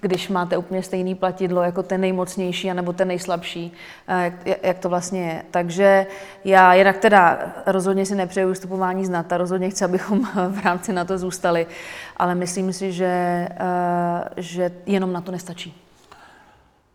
když 0.00 0.28
máte 0.28 0.56
úplně 0.56 0.82
stejný 0.82 1.14
platidlo 1.14 1.62
jako 1.62 1.82
ten 1.82 2.00
nejmocnější 2.00 2.70
anebo 2.70 2.92
ten 2.92 3.08
nejslabší, 3.08 3.72
eh, 4.08 4.24
jak, 4.44 4.64
jak 4.64 4.78
to 4.78 4.88
vlastně 4.88 5.20
je. 5.26 5.42
Takže 5.50 6.06
já 6.44 6.74
jinak 6.74 6.98
teda 6.98 7.38
rozhodně 7.66 8.06
si 8.06 8.14
nepřeju 8.14 8.48
vystupování 8.48 9.06
z 9.06 9.08
NATO, 9.08 9.38
rozhodně 9.38 9.70
chci, 9.70 9.84
abychom 9.84 10.24
v 10.50 10.64
rámci 10.64 10.92
NATO 10.92 11.18
zůstali, 11.18 11.66
ale 12.16 12.34
myslím 12.34 12.72
si, 12.72 12.92
že, 12.92 13.06
eh, 13.50 14.28
že 14.36 14.72
jenom 14.86 15.12
na 15.12 15.20
to 15.20 15.32
nestačí. 15.32 15.74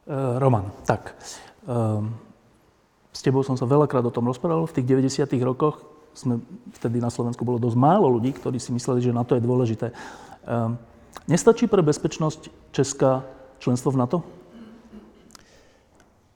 Eh, 0.08 0.40
Roman, 0.40 0.72
tak. 0.86 1.16
S 3.14 3.22
tebou 3.24 3.40
som 3.40 3.56
sa 3.56 3.64
veľakrát 3.64 4.04
o 4.04 4.12
tom 4.12 4.28
rozprával. 4.28 4.68
V 4.68 4.76
tých 4.76 4.90
90. 4.90 5.40
rokoch 5.48 5.80
sme, 6.12 6.44
vtedy 6.76 7.00
na 7.00 7.08
Slovensku 7.08 7.48
bolo 7.48 7.56
dosť 7.56 7.80
málo 7.80 8.12
ľudí, 8.12 8.36
ktorí 8.36 8.60
si 8.60 8.76
mysleli, 8.76 9.00
že 9.00 9.16
na 9.16 9.24
to 9.24 9.40
je 9.40 9.46
dôležité. 9.48 9.96
Nestačí 11.28 11.68
pro 11.68 11.84
bezpečnost 11.84 12.50
Česka 12.72 13.24
členstvo 13.60 13.92
v 13.92 13.98
NATO? 13.98 14.24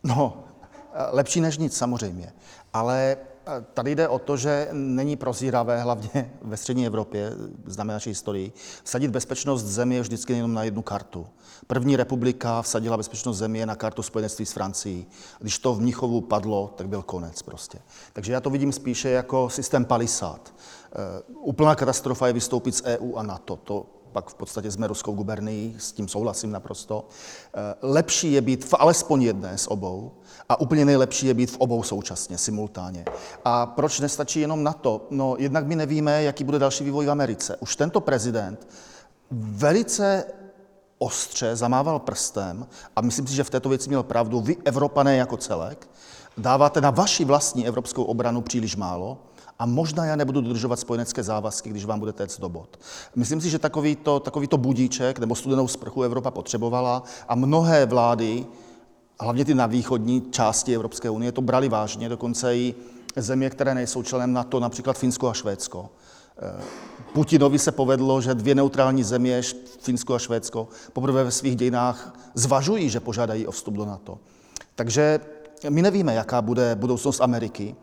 No, 0.04 0.44
lepší 1.12 1.42
než 1.42 1.58
nic 1.58 1.78
samozřejmě. 1.78 2.34
Ale 2.74 3.18
eh, 3.48 3.66
tady 3.74 3.96
jde 3.96 4.08
o 4.08 4.20
to, 4.20 4.38
že 4.38 4.68
není 4.72 5.16
prozíravé, 5.16 5.82
hlavně 5.82 6.34
ve 6.42 6.58
střední 6.58 6.86
Evropě, 6.86 7.32
známe 7.66 7.94
naší 7.94 8.10
historii, 8.10 8.54
vsadit 8.84 9.12
bezpečnost 9.12 9.64
země 9.64 10.02
vždycky 10.02 10.34
jenom 10.34 10.54
na 10.54 10.64
jednu 10.64 10.82
kartu. 10.82 11.28
První 11.68 11.96
republika 11.96 12.62
vsadila 12.62 12.98
bezpečnost 12.98 13.38
země 13.38 13.66
na 13.66 13.76
kartu 13.76 14.04
spojenectví 14.04 14.46
s 14.46 14.54
Francií. 14.54 15.08
Když 15.40 15.60
to 15.60 15.74
v 15.74 15.82
Mnichovu 15.82 16.22
padlo, 16.22 16.74
tak 16.76 16.88
byl 16.88 17.02
konec 17.02 17.42
prostě. 17.42 17.80
Takže 18.14 18.34
já 18.34 18.42
to 18.42 18.50
vidím 18.50 18.72
spíše 18.72 19.10
jako 19.10 19.50
systém 19.50 19.86
palisát. 19.86 20.54
Uh, 21.28 21.48
úplná 21.50 21.76
katastrofa 21.76 22.28
je 22.28 22.34
vystoupit 22.34 22.76
z 22.76 22.84
EU 22.84 23.16
a 23.16 23.24
NATO. 23.24 23.56
To 23.56 23.86
pak 24.18 24.30
v 24.30 24.34
podstatě 24.34 24.72
jsme 24.72 24.88
ruskou 24.88 25.14
gubernií, 25.14 25.76
s 25.78 25.92
tím 25.92 26.08
souhlasím 26.08 26.52
naprosto. 26.52 27.06
Eh, 27.08 27.76
lepší 27.82 28.34
je 28.34 28.42
být 28.42 28.66
v 28.66 28.74
alespoň 28.80 29.22
jedné 29.22 29.58
z 29.58 29.68
obou 29.68 30.12
a 30.50 30.60
úplně 30.60 30.86
nejlepší 30.86 31.28
je 31.28 31.34
být 31.34 31.52
v 31.52 31.58
obou 31.58 31.84
současně, 31.84 32.38
simultánně. 32.38 33.06
A 33.46 33.66
proč 33.66 34.00
nestačí 34.00 34.40
jenom 34.40 34.64
na 34.64 34.74
to? 34.74 35.08
No, 35.10 35.36
jednak 35.38 35.68
my 35.68 35.76
nevíme, 35.76 36.24
jaký 36.24 36.44
bude 36.44 36.60
další 36.60 36.84
vývoj 36.84 37.06
v 37.06 37.12
Americe. 37.12 37.58
Už 37.60 37.76
tento 37.76 38.02
prezident 38.02 38.68
velice 39.32 40.24
ostře 40.98 41.56
zamával 41.56 42.00
prstem 42.00 42.68
a 42.96 43.02
myslím 43.02 43.28
si, 43.28 43.36
že 43.36 43.44
v 43.44 43.50
této 43.50 43.70
věci 43.70 43.90
měl 43.90 44.04
pravdu. 44.04 44.42
Vy, 44.42 44.58
Evropané 44.66 45.18
jako 45.18 45.38
celek, 45.38 45.90
dáváte 46.38 46.82
na 46.82 46.90
vaši 46.90 47.26
vlastní 47.26 47.68
evropskou 47.68 48.04
obranu 48.04 48.42
příliš 48.42 48.76
málo 48.76 49.18
a 49.60 49.66
možná 49.66 50.06
já 50.06 50.16
nebudu 50.16 50.42
dodržovat 50.42 50.80
spojenecké 50.80 51.24
závazky, 51.24 51.70
když 51.70 51.86
vám 51.86 52.00
bude 52.00 52.14
téct 52.14 52.40
do 52.40 52.50
bod. 52.50 52.80
Myslím 53.16 53.42
si, 53.42 53.50
že 53.50 53.60
takovýto, 53.60 54.20
takovýto 54.20 54.58
budíček 54.58 55.20
nebo 55.20 55.36
studenou 55.36 55.68
sprchu 55.68 56.04
Evropa 56.04 56.32
potřebovala 56.32 57.04
a 57.28 57.36
mnohé 57.36 57.86
vlády, 57.86 58.46
hlavně 59.20 59.46
ty 59.46 59.54
na 59.54 59.66
východní 59.66 60.24
části 60.32 60.76
Evropské 60.76 61.10
unie, 61.10 61.32
to 61.32 61.42
brali 61.42 61.70
vážně, 61.70 62.10
dokonce 62.10 62.58
i 62.58 62.76
země, 63.16 63.50
které 63.50 63.76
nejsou 63.76 64.04
členem 64.04 64.34
NATO, 64.34 64.60
například 64.60 64.98
Finsko 64.98 65.28
a 65.30 65.34
Švédsko. 65.34 65.90
Eh, 66.40 66.62
Putinovi 67.14 67.60
se 67.60 67.72
povedlo, 67.72 68.22
že 68.22 68.36
dvě 68.36 68.56
neutrální 68.56 69.04
země, 69.04 69.42
Finsko 69.80 70.14
a 70.14 70.20
Švédsko, 70.20 70.68
poprvé 70.94 71.24
ve 71.24 71.32
svých 71.32 71.56
dějinách 71.56 72.14
zvažují, 72.34 72.90
že 72.90 73.00
požádají 73.00 73.48
o 73.48 73.52
vstup 73.52 73.74
do 73.74 73.86
NATO. 73.86 74.20
Takže 74.76 75.20
my 75.70 75.82
nevíme, 75.82 76.14
jaká 76.14 76.42
bude 76.42 76.76
budoucnost 76.76 77.22
Ameriky 77.22 77.76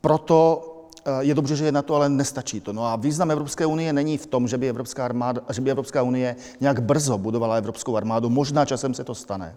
proto 0.00 0.62
eh, 1.04 1.10
je 1.20 1.34
dobře, 1.34 1.56
že 1.56 1.64
je 1.64 1.72
na 1.72 1.82
to, 1.82 1.94
ale 1.94 2.08
nestačí 2.08 2.60
to. 2.60 2.72
No 2.72 2.86
a 2.86 2.96
význam 2.96 3.30
Evropské 3.30 3.66
unie 3.66 3.92
není 3.92 4.18
v 4.18 4.26
tom, 4.26 4.48
že 4.48 4.58
by 4.58 4.68
Evropská, 4.68 5.04
armáda, 5.04 5.42
že 5.50 5.60
by 5.60 5.70
Evropská 5.70 6.02
unie 6.02 6.36
nějak 6.60 6.82
brzo 6.82 7.18
budovala 7.18 7.56
Evropskou 7.56 7.96
armádu. 7.96 8.30
Možná 8.30 8.64
časem 8.64 8.94
se 8.94 9.04
to 9.04 9.14
stane. 9.14 9.56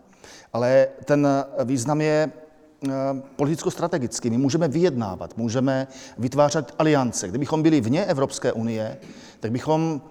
Ale 0.53 0.87
ten 1.05 1.27
význam 1.65 2.01
je 2.01 2.31
politicko-strategicky. 3.35 4.29
My 4.29 4.37
můžeme 4.37 4.67
vyjednávat, 4.67 5.37
můžeme 5.37 5.87
vytvářet 6.17 6.75
aliance. 6.79 7.27
Kdybychom 7.27 7.63
byli 7.63 7.81
vně 7.81 8.05
Evropské 8.05 8.53
unie, 8.53 8.97
tak 9.39 9.51
bychom 9.51 10.01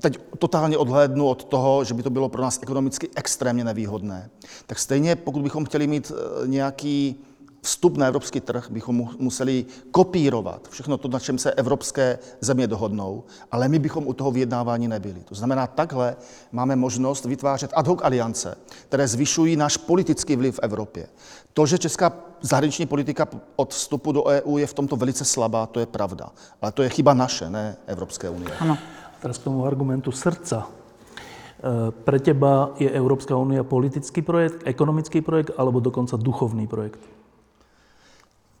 teď 0.00 0.18
totálně 0.38 0.78
odhlédnu 0.78 1.28
od 1.28 1.44
toho, 1.44 1.84
že 1.84 1.94
by 1.94 2.02
to 2.02 2.10
bylo 2.10 2.28
pro 2.28 2.42
nás 2.42 2.58
ekonomicky 2.62 3.08
extrémně 3.16 3.64
nevýhodné, 3.64 4.30
tak 4.66 4.78
stejně 4.78 5.16
pokud 5.16 5.42
bychom 5.42 5.64
chtěli 5.64 5.86
mít 5.86 6.12
nějaký 6.46 7.24
vstup 7.62 7.96
na 7.96 8.06
evropský 8.06 8.40
trh 8.40 8.70
bychom 8.70 9.08
museli 9.18 9.64
kopírovat 9.90 10.68
všechno 10.68 10.98
to, 10.98 11.08
na 11.08 11.18
čem 11.18 11.38
se 11.38 11.52
evropské 11.52 12.18
země 12.40 12.66
dohodnou, 12.66 13.24
ale 13.52 13.68
my 13.68 13.78
bychom 13.78 14.06
u 14.06 14.12
toho 14.12 14.30
vyjednávání 14.30 14.88
nebyli. 14.88 15.20
To 15.24 15.34
znamená, 15.34 15.66
takhle 15.66 16.16
máme 16.52 16.76
možnost 16.76 17.24
vytvářet 17.24 17.70
ad 17.74 17.86
hoc 17.86 18.00
aliance, 18.02 18.58
které 18.88 19.08
zvyšují 19.08 19.56
náš 19.56 19.76
politický 19.76 20.36
vliv 20.36 20.54
v 20.56 20.60
Evropě. 20.62 21.06
To, 21.52 21.66
že 21.66 21.78
česká 21.78 22.12
zahraniční 22.40 22.86
politika 22.86 23.28
od 23.56 23.70
vstupu 23.70 24.12
do 24.12 24.24
EU 24.24 24.58
je 24.58 24.66
v 24.66 24.74
tomto 24.74 24.96
velice 24.96 25.24
slabá, 25.24 25.66
to 25.66 25.80
je 25.80 25.86
pravda. 25.86 26.28
Ale 26.62 26.72
to 26.72 26.82
je 26.82 26.88
chyba 26.88 27.14
naše, 27.14 27.50
ne 27.50 27.76
Evropské 27.86 28.30
unie. 28.30 28.50
Ano. 28.60 28.78
Teraz 29.22 29.38
k 29.38 29.44
tomu 29.44 29.66
argumentu 29.66 30.10
srdca. 30.10 30.66
E, 30.66 31.90
pre 31.90 32.18
teba 32.18 32.74
je 32.74 32.90
Európska 32.90 33.38
únia 33.38 33.62
politický 33.62 34.22
projekt, 34.22 34.66
ekonomický 34.66 35.22
projekt 35.22 35.54
alebo 35.54 35.78
dokonca 35.78 36.18
duchovný 36.18 36.66
projekt? 36.66 36.98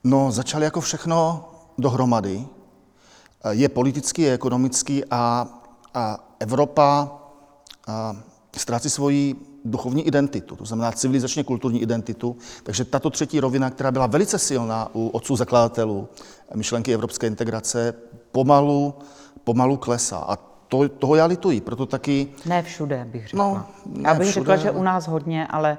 No, 0.04 0.32
začal 0.32 0.62
jako 0.62 0.80
všechno 0.80 1.48
dohromady. 1.78 2.46
Je 3.50 3.68
politický, 3.68 4.22
je 4.22 4.34
ekonomický 4.34 5.04
a, 5.10 5.48
a 5.94 6.18
Evropa 6.40 7.08
a, 7.86 8.16
ztrácí 8.56 8.90
svoji 8.90 9.36
duchovní 9.64 10.06
identitu, 10.06 10.56
to 10.56 10.64
znamená 10.64 10.92
civilizačně 10.92 11.44
kulturní 11.44 11.82
identitu. 11.82 12.36
Takže 12.62 12.84
tato 12.84 13.10
třetí 13.10 13.40
rovina, 13.40 13.70
která 13.70 13.90
byla 13.90 14.06
velice 14.06 14.38
silná 14.38 14.88
u 14.94 15.08
otců 15.08 15.36
zakladatelů 15.36 16.08
myšlenky 16.54 16.94
evropské 16.94 17.26
integrace, 17.26 17.94
pomalu, 18.32 18.94
pomalu 19.44 19.76
klesá. 19.76 20.18
A 20.18 20.36
to, 20.68 20.88
toho 20.88 21.14
já 21.14 21.24
lituji, 21.24 21.60
proto 21.60 21.86
taky... 21.86 22.28
Ne 22.46 22.62
všude, 22.62 23.06
bych 23.12 23.28
řekla. 23.28 23.48
No, 23.48 23.66
ne 23.86 24.08
já 24.08 24.14
bych 24.14 24.28
všude, 24.28 24.44
řekla, 24.44 24.56
že 24.56 24.70
u 24.70 24.82
nás 24.82 25.08
hodně, 25.08 25.46
ale 25.46 25.78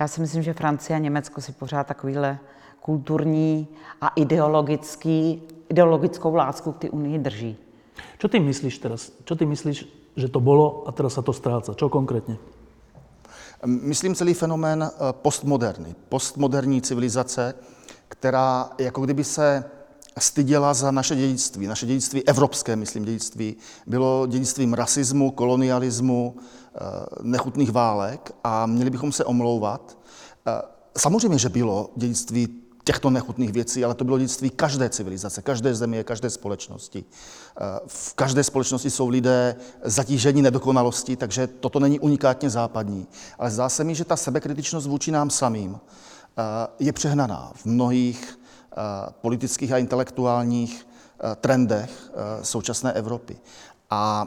já 0.00 0.08
si 0.08 0.20
myslím, 0.20 0.42
že 0.42 0.54
Francie 0.54 0.96
a 0.96 0.98
Německo 0.98 1.40
si 1.40 1.52
pořád 1.52 1.86
takovýhle 1.86 2.38
kulturní 2.80 3.68
a 4.00 4.08
ideologický, 4.08 5.42
ideologickou 5.68 6.34
lásku 6.34 6.72
k 6.72 6.78
té 6.78 6.90
unii 6.90 7.18
drží. 7.18 7.56
Čo 8.18 8.28
ty 8.28 8.40
myslíš 8.40 8.78
teraz? 8.78 9.12
Čo 9.24 9.34
ty 9.36 9.46
myslíš, 9.46 9.86
že 10.16 10.28
to 10.28 10.40
bylo 10.40 10.88
a 10.88 10.92
teraz 10.92 11.14
sa 11.14 11.22
to 11.22 11.32
ztráca? 11.32 11.74
Čo 11.74 11.88
konkrétně? 11.88 12.38
Myslím 13.66 14.14
celý 14.14 14.34
fenomén 14.34 14.82
eh, 14.82 15.12
postmoderny, 15.12 15.94
postmoderní 16.08 16.82
civilizace, 16.82 17.54
která 18.08 18.70
jako 18.78 19.00
kdyby 19.00 19.24
se 19.24 19.64
styděla 20.20 20.74
za 20.74 20.90
naše 20.90 21.16
dědictví. 21.16 21.66
Naše 21.66 21.86
dědictví 21.86 22.28
evropské, 22.28 22.76
myslím, 22.76 23.04
dědictví, 23.04 23.56
bylo 23.86 24.26
dědictvím 24.26 24.74
rasismu, 24.74 25.30
kolonialismu, 25.30 26.36
eh, 26.36 26.78
nechutných 27.22 27.70
válek 27.70 28.32
a 28.44 28.66
měli 28.66 28.90
bychom 28.90 29.12
se 29.12 29.24
omlouvat. 29.24 29.98
Eh, 30.46 30.62
samozřejmě, 30.98 31.38
že 31.38 31.48
bylo 31.48 31.90
dědictví 31.96 32.48
těchto 32.84 33.10
nechutných 33.10 33.52
věcí, 33.52 33.84
ale 33.84 33.94
to 33.94 34.04
bylo 34.04 34.18
dědictví 34.18 34.50
každé 34.50 34.88
civilizace, 34.88 35.42
každé 35.42 35.74
země, 35.74 36.04
každé 36.04 36.30
společnosti. 36.30 37.04
Eh, 37.04 37.64
v 37.86 38.14
každé 38.14 38.44
společnosti 38.44 38.90
jsou 38.90 39.08
lidé 39.08 39.56
zatížení 39.84 40.42
nedokonalostí, 40.42 41.16
takže 41.16 41.46
toto 41.46 41.80
není 41.80 42.00
unikátně 42.00 42.50
západní. 42.50 43.06
Ale 43.38 43.50
zdá 43.50 43.68
se 43.68 43.84
mi, 43.84 43.94
že 43.94 44.04
ta 44.04 44.16
sebekritičnost 44.16 44.86
vůči 44.86 45.10
nám 45.10 45.30
samým 45.30 45.80
je 46.78 46.92
přehnaná 46.92 47.52
v 47.54 47.66
mnohých 47.66 48.37
politických 49.20 49.72
a 49.72 49.78
intelektuálních 49.78 50.86
trendech 51.40 52.10
současné 52.42 52.92
Evropy. 52.92 53.36
A 53.90 54.26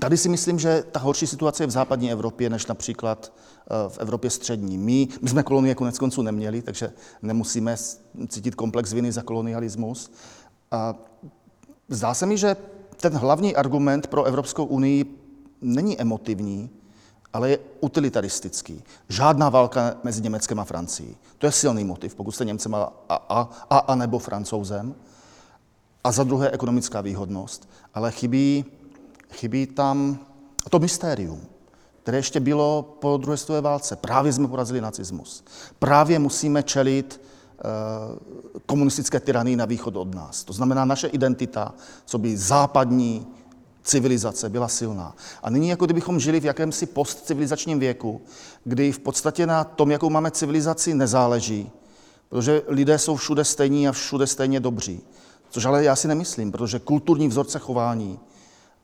Tady 0.00 0.16
si 0.16 0.28
myslím, 0.28 0.58
že 0.58 0.84
ta 0.92 1.00
horší 1.00 1.26
situace 1.26 1.62
je 1.62 1.66
v 1.66 1.70
západní 1.70 2.12
Evropě 2.12 2.50
než 2.50 2.66
například 2.66 3.32
eh, 3.32 3.88
v 3.88 3.98
Evropě 3.98 4.30
střední. 4.30 4.78
My, 4.78 5.08
my 5.22 5.28
jsme 5.28 5.42
kolonie 5.42 5.74
konec 5.74 5.98
konců 5.98 6.22
neměli, 6.22 6.62
takže 6.62 6.92
nemusíme 7.22 7.76
cítit 8.28 8.54
komplex 8.54 8.92
viny 8.92 9.12
za 9.12 9.22
kolonialismus. 9.22 10.10
A 10.70 10.94
zdá 11.88 12.14
se 12.14 12.26
mi, 12.26 12.38
že 12.38 12.56
ten 12.96 13.12
hlavní 13.12 13.56
argument 13.56 14.06
pro 14.06 14.24
Evropskou 14.24 14.64
unii 14.64 15.04
není 15.60 16.00
emotivní, 16.00 16.70
ale 17.32 17.50
je 17.50 17.58
utilitaristický. 17.80 18.82
Žádná 19.08 19.48
válka 19.48 19.94
mezi 20.02 20.22
Německem 20.22 20.60
a 20.60 20.64
Francií. 20.64 21.16
To 21.38 21.46
je 21.46 21.52
silný 21.52 21.84
motiv, 21.84 22.14
pokud 22.14 22.32
jste 22.32 22.44
Němcem 22.44 22.74
a, 22.74 22.92
a, 23.08 23.48
a, 23.70 23.78
a 23.78 23.94
nebo 23.94 24.18
Francouzem. 24.18 24.94
A 26.04 26.12
za 26.12 26.24
druhé 26.24 26.50
ekonomická 26.50 27.00
výhodnost. 27.00 27.68
Ale 27.94 28.10
chybí 28.10 28.64
chybí 29.32 29.66
tam 29.66 30.18
to 30.70 30.78
mystérium, 30.78 31.40
které 32.02 32.18
ještě 32.18 32.40
bylo 32.40 32.96
po 33.00 33.16
druhé 33.16 33.36
světové 33.36 33.60
válce. 33.60 33.96
Právě 33.96 34.32
jsme 34.32 34.48
porazili 34.48 34.80
nacismus. 34.80 35.44
Právě 35.78 36.18
musíme 36.18 36.62
čelit 36.62 37.20
eh, 37.20 37.62
komunistické 38.66 39.20
tyranii 39.20 39.56
na 39.56 39.64
východ 39.64 39.96
od 39.96 40.14
nás. 40.14 40.44
To 40.44 40.52
znamená, 40.52 40.84
naše 40.84 41.06
identita, 41.06 41.74
co 42.04 42.18
by 42.18 42.36
západní 42.36 43.26
civilizace 43.82 44.48
byla 44.48 44.68
silná. 44.68 45.16
A 45.42 45.50
nyní, 45.50 45.68
jako 45.68 45.84
kdybychom 45.84 46.20
žili 46.20 46.40
v 46.40 46.44
jakémsi 46.44 46.86
postcivilizačním 46.86 47.78
věku, 47.78 48.20
kdy 48.64 48.92
v 48.92 48.98
podstatě 48.98 49.46
na 49.46 49.64
tom, 49.64 49.90
jakou 49.90 50.10
máme 50.10 50.30
civilizaci, 50.30 50.94
nezáleží, 50.94 51.70
protože 52.28 52.62
lidé 52.68 52.98
jsou 52.98 53.16
všude 53.16 53.44
stejní 53.44 53.88
a 53.88 53.92
všude 53.92 54.26
stejně 54.26 54.60
dobří. 54.60 55.00
Což 55.50 55.64
ale 55.64 55.84
já 55.84 55.96
si 55.96 56.08
nemyslím, 56.08 56.52
protože 56.52 56.78
kulturní 56.78 57.28
vzorce 57.28 57.58
chování 57.58 58.18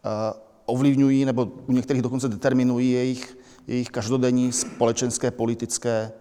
Eh, 0.05 0.35
ovlivňují 0.67 1.25
nebo 1.25 1.49
u 1.67 1.73
některých 1.73 2.03
dokonce 2.03 2.29
determinují 2.29 2.93
jejich, 2.93 3.39
jejich 3.67 3.89
každodenní 3.89 4.53
společenské, 4.53 5.31
politické, 5.31 6.13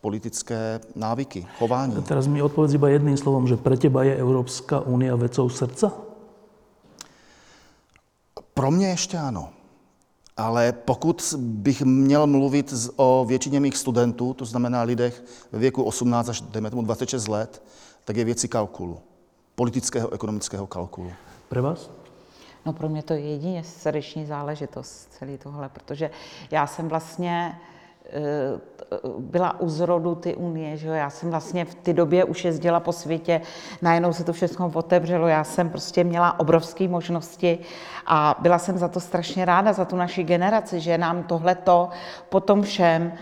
politické 0.00 0.80
návyky, 0.94 1.46
chování. 1.58 1.94
Teraz 2.02 2.26
mi 2.26 2.42
odpověď 2.42 2.74
iba 2.74 2.88
jedným 2.88 3.16
slovom, 3.16 3.46
že 3.46 3.56
pro 3.56 3.76
teba 3.76 4.04
je 4.04 4.16
Evropská 4.16 4.80
unie 4.80 5.14
vecou 5.16 5.48
srdca? 5.48 5.92
Pro 8.54 8.70
mě 8.70 8.88
ještě 8.88 9.18
ano. 9.18 9.48
Ale 10.36 10.72
pokud 10.72 11.34
bych 11.38 11.82
měl 11.82 12.26
mluvit 12.26 12.74
o 12.96 13.24
většině 13.28 13.60
mých 13.60 13.76
studentů, 13.76 14.34
to 14.34 14.44
znamená 14.44 14.82
lidech 14.82 15.24
ve 15.52 15.58
věku 15.58 15.82
18 15.82 16.28
až 16.28 16.40
dejme 16.40 16.70
tomu 16.70 16.82
26 16.82 17.28
let, 17.28 17.62
tak 18.04 18.16
je 18.16 18.24
věci 18.24 18.48
kalkulu. 18.48 19.00
Politického, 19.54 20.12
ekonomického 20.12 20.66
kalkulu. 20.66 21.12
Pro 21.48 21.62
vás? 21.62 21.90
No 22.66 22.72
pro 22.72 22.88
mě 22.88 23.02
to 23.02 23.12
je 23.12 23.20
jedině 23.20 23.64
srdeční 23.64 24.26
záležitost 24.26 25.08
celý 25.18 25.38
tohle, 25.38 25.68
protože 25.68 26.10
já 26.50 26.66
jsem 26.66 26.88
vlastně 26.88 27.60
eh, 28.06 28.60
byla 29.18 29.60
u 29.60 29.68
zrodu 29.68 30.14
ty 30.14 30.34
unie, 30.34 30.76
že 30.76 30.88
jo? 30.88 30.94
já 30.94 31.10
jsem 31.10 31.30
vlastně 31.30 31.64
v 31.64 31.74
té 31.74 31.92
době 31.92 32.24
už 32.24 32.44
jezdila 32.44 32.80
po 32.80 32.92
světě, 32.92 33.40
najednou 33.82 34.12
se 34.12 34.24
to 34.24 34.32
všechno 34.32 34.70
otevřelo, 34.74 35.28
já 35.28 35.44
jsem 35.44 35.70
prostě 35.70 36.04
měla 36.04 36.40
obrovské 36.40 36.88
možnosti 36.88 37.58
a 38.06 38.36
byla 38.38 38.58
jsem 38.58 38.78
za 38.78 38.88
to 38.88 39.00
strašně 39.00 39.44
ráda, 39.44 39.72
za 39.72 39.84
tu 39.84 39.96
naši 39.96 40.22
generaci, 40.22 40.80
že 40.80 40.98
nám 40.98 41.22
tohleto 41.22 41.88
po 42.28 42.40
tom 42.40 42.62
všem 42.62 43.12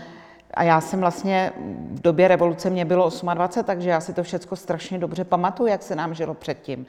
a 0.53 0.63
já 0.63 0.81
jsem 0.81 0.99
vlastně 0.99 1.51
v 1.91 2.01
době 2.01 2.27
revoluce, 2.27 2.69
mě 2.69 2.85
bylo 2.85 3.09
28, 3.33 3.63
takže 3.65 3.89
já 3.89 4.01
si 4.01 4.13
to 4.13 4.23
všechno 4.23 4.57
strašně 4.57 4.99
dobře 4.99 5.23
pamatuju, 5.23 5.69
jak 5.69 5.83
se 5.83 5.95
nám 5.95 6.13
žilo 6.13 6.33
předtím. 6.33 6.85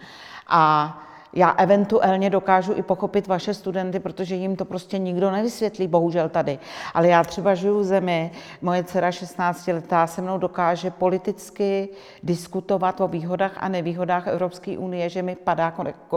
A 0.49 0.99
já 1.33 1.51
eventuálně 1.51 2.31
dokážu 2.31 2.73
i 2.77 2.83
pochopit 2.83 3.27
vaše 3.27 3.55
studenty, 3.55 4.01
protože 4.01 4.35
jim 4.35 4.57
to 4.57 4.65
prostě 4.65 4.99
nikdo 4.99 5.31
nevysvětlí, 5.31 5.89
bohužel 5.89 6.29
tady. 6.29 6.59
Ale 6.95 7.09
já 7.09 7.25
třeba 7.25 7.55
žiju 7.55 7.79
v 7.79 7.85
zemi, 7.85 8.31
moje 8.63 8.85
dcera 8.85 9.13
16 9.13 9.67
letá 9.69 10.07
se 10.07 10.23
mnou 10.23 10.39
dokáže 10.39 10.91
politicky 10.91 11.89
diskutovat 12.23 13.01
o 13.01 13.09
výhodách 13.09 13.53
a 13.57 13.69
nevýhodách 13.69 14.27
Evropské 14.27 14.79
unie, 14.79 15.09
že 15.09 15.23
mi 15.23 15.37
padá 15.37 15.75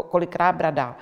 kolikrát 0.10 0.56
brada. 0.56 0.96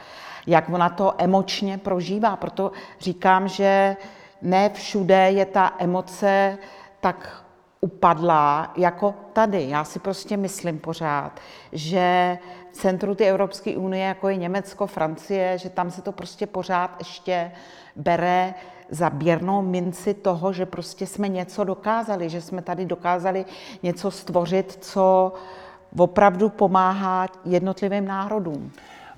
Jak 0.48 0.70
ona 0.70 0.90
to 0.90 1.14
emočně 1.18 1.78
prožívá. 1.78 2.36
Proto 2.36 2.72
říkám, 3.00 3.48
že 3.48 3.96
ne 4.42 4.70
všude 4.70 5.32
je 5.32 5.46
ta 5.46 5.74
emoce 5.80 6.58
tak 7.00 7.44
upadlá 7.82 8.74
jako 8.78 9.14
tady. 9.34 9.70
Já 9.70 9.84
si 9.84 10.00
prostě 10.00 10.38
myslím 10.38 10.80
pořád, 10.80 11.40
že 11.72 12.38
centru 12.72 13.16
ty 13.16 13.26
Evropské 13.26 13.78
unie, 13.78 14.06
jako 14.06 14.30
je 14.30 14.36
Německo, 14.36 14.88
Francie, 14.88 15.58
že 15.58 15.70
tam 15.70 15.92
se 15.92 16.02
to 16.02 16.12
prostě 16.12 16.48
pořád 16.48 16.96
ještě 17.00 17.52
bere 17.96 18.54
za 18.90 19.10
běrnou 19.10 19.62
minci 19.62 20.14
toho, 20.14 20.54
že 20.54 20.66
prostě 20.66 21.08
jsme 21.08 21.28
něco 21.28 21.64
dokázali, 21.64 22.30
že 22.30 22.42
jsme 22.42 22.62
tady 22.62 22.86
dokázali 22.86 23.46
něco 23.84 24.12
stvořit, 24.12 24.78
co 24.82 25.34
opravdu 25.98 26.50
pomáhá 26.50 27.28
jednotlivým 27.46 28.06
národům. 28.06 28.72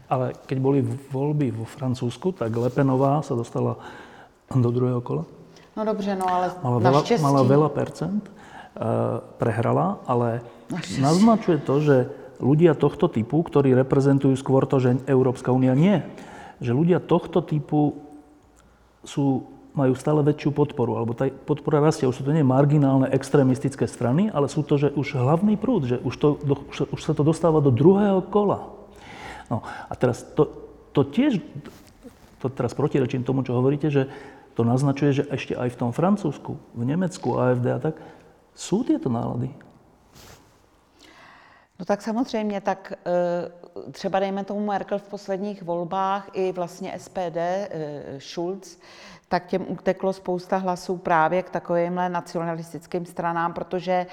Ale 0.10 0.34
keď 0.46 0.58
boli 0.60 0.82
volby 1.12 1.52
vo 1.52 1.66
Francúzsku, 1.66 2.32
tak 2.38 2.54
Lepenová 2.54 3.22
sa 3.26 3.34
dostala 3.34 3.82
do 4.54 4.70
druhého 4.70 5.02
kola. 5.02 5.26
No 5.78 5.86
dobře, 5.86 6.16
no 6.16 6.30
ale 6.30 6.54
mala 6.62 6.78
veľa, 6.80 7.02
mala 7.18 7.42
veľa 7.42 7.70
percent 7.74 8.22
prehrala, 9.42 9.98
ale 10.06 10.42
naznačuje 11.02 11.58
to, 11.66 11.82
že 11.82 11.98
ľudia 12.44 12.76
tohto 12.76 13.08
typu, 13.08 13.40
ktorí 13.40 13.72
reprezentujú 13.72 14.36
skôr 14.36 14.68
to, 14.68 14.84
že 14.84 15.00
Európska 15.08 15.56
únia 15.56 15.72
nie, 15.72 16.04
že 16.60 16.76
ľudia 16.76 17.00
tohto 17.00 17.40
typu 17.40 18.04
sú, 19.08 19.48
majú 19.72 19.96
stále 19.96 20.20
väčšiu 20.22 20.52
podporu, 20.52 21.00
alebo 21.00 21.16
tá 21.16 21.32
podpora 21.32 21.80
rastie. 21.80 22.08
Už 22.08 22.20
sú 22.20 22.24
to 22.28 22.36
nie 22.36 22.44
marginálne 22.44 23.08
extrémistické 23.10 23.88
strany, 23.88 24.28
ale 24.30 24.52
sú 24.52 24.62
to, 24.62 24.76
že 24.76 24.92
už 24.92 25.16
hlavný 25.16 25.56
prúd, 25.56 25.88
že 25.88 25.98
už, 26.04 26.14
to, 26.20 26.28
už, 26.44 26.92
už 26.92 27.02
sa 27.02 27.16
to 27.16 27.24
dostáva 27.24 27.64
do 27.64 27.72
druhého 27.72 28.20
kola. 28.28 28.76
No 29.48 29.64
a 29.64 29.94
teraz 29.96 30.24
to, 30.36 30.52
to 30.92 31.08
tiež, 31.08 31.40
to 32.44 32.48
teraz 32.52 32.76
protirečím 32.76 33.24
tomu, 33.24 33.44
čo 33.48 33.56
hovoríte, 33.56 33.88
že 33.88 34.12
to 34.54 34.62
naznačuje, 34.62 35.24
že 35.24 35.24
ešte 35.34 35.54
aj 35.58 35.74
v 35.74 35.80
tom 35.80 35.92
Francúzsku, 35.92 36.54
v 36.78 36.84
Nemecku, 36.86 37.42
AFD 37.42 37.66
a 37.74 37.80
tak, 37.82 37.96
jsou 38.54 38.86
tyto 38.86 39.10
nálady. 39.10 39.50
No 41.80 41.86
tak 41.86 42.02
samozřejmě, 42.02 42.62
tak 42.62 42.94
eh, 43.06 43.92
třeba 43.92 44.20
dejme 44.20 44.44
tomu 44.44 44.66
Merkel 44.66 45.00
v 45.00 45.08
posledních 45.08 45.64
volbách 45.64 46.30
i 46.34 46.52
vlastně 46.52 46.94
SPD, 47.00 47.38
eh, 47.38 47.70
Schulz, 48.20 48.80
tak 49.28 49.46
těm 49.46 49.66
uteklo 49.72 50.14
spousta 50.14 50.58
hlasů 50.58 50.98
právě 50.98 51.44
k 51.44 51.50
takovýmhle 51.50 52.10
nacionalistickým 52.10 53.06
stranám, 53.06 53.54
protože 53.54 54.06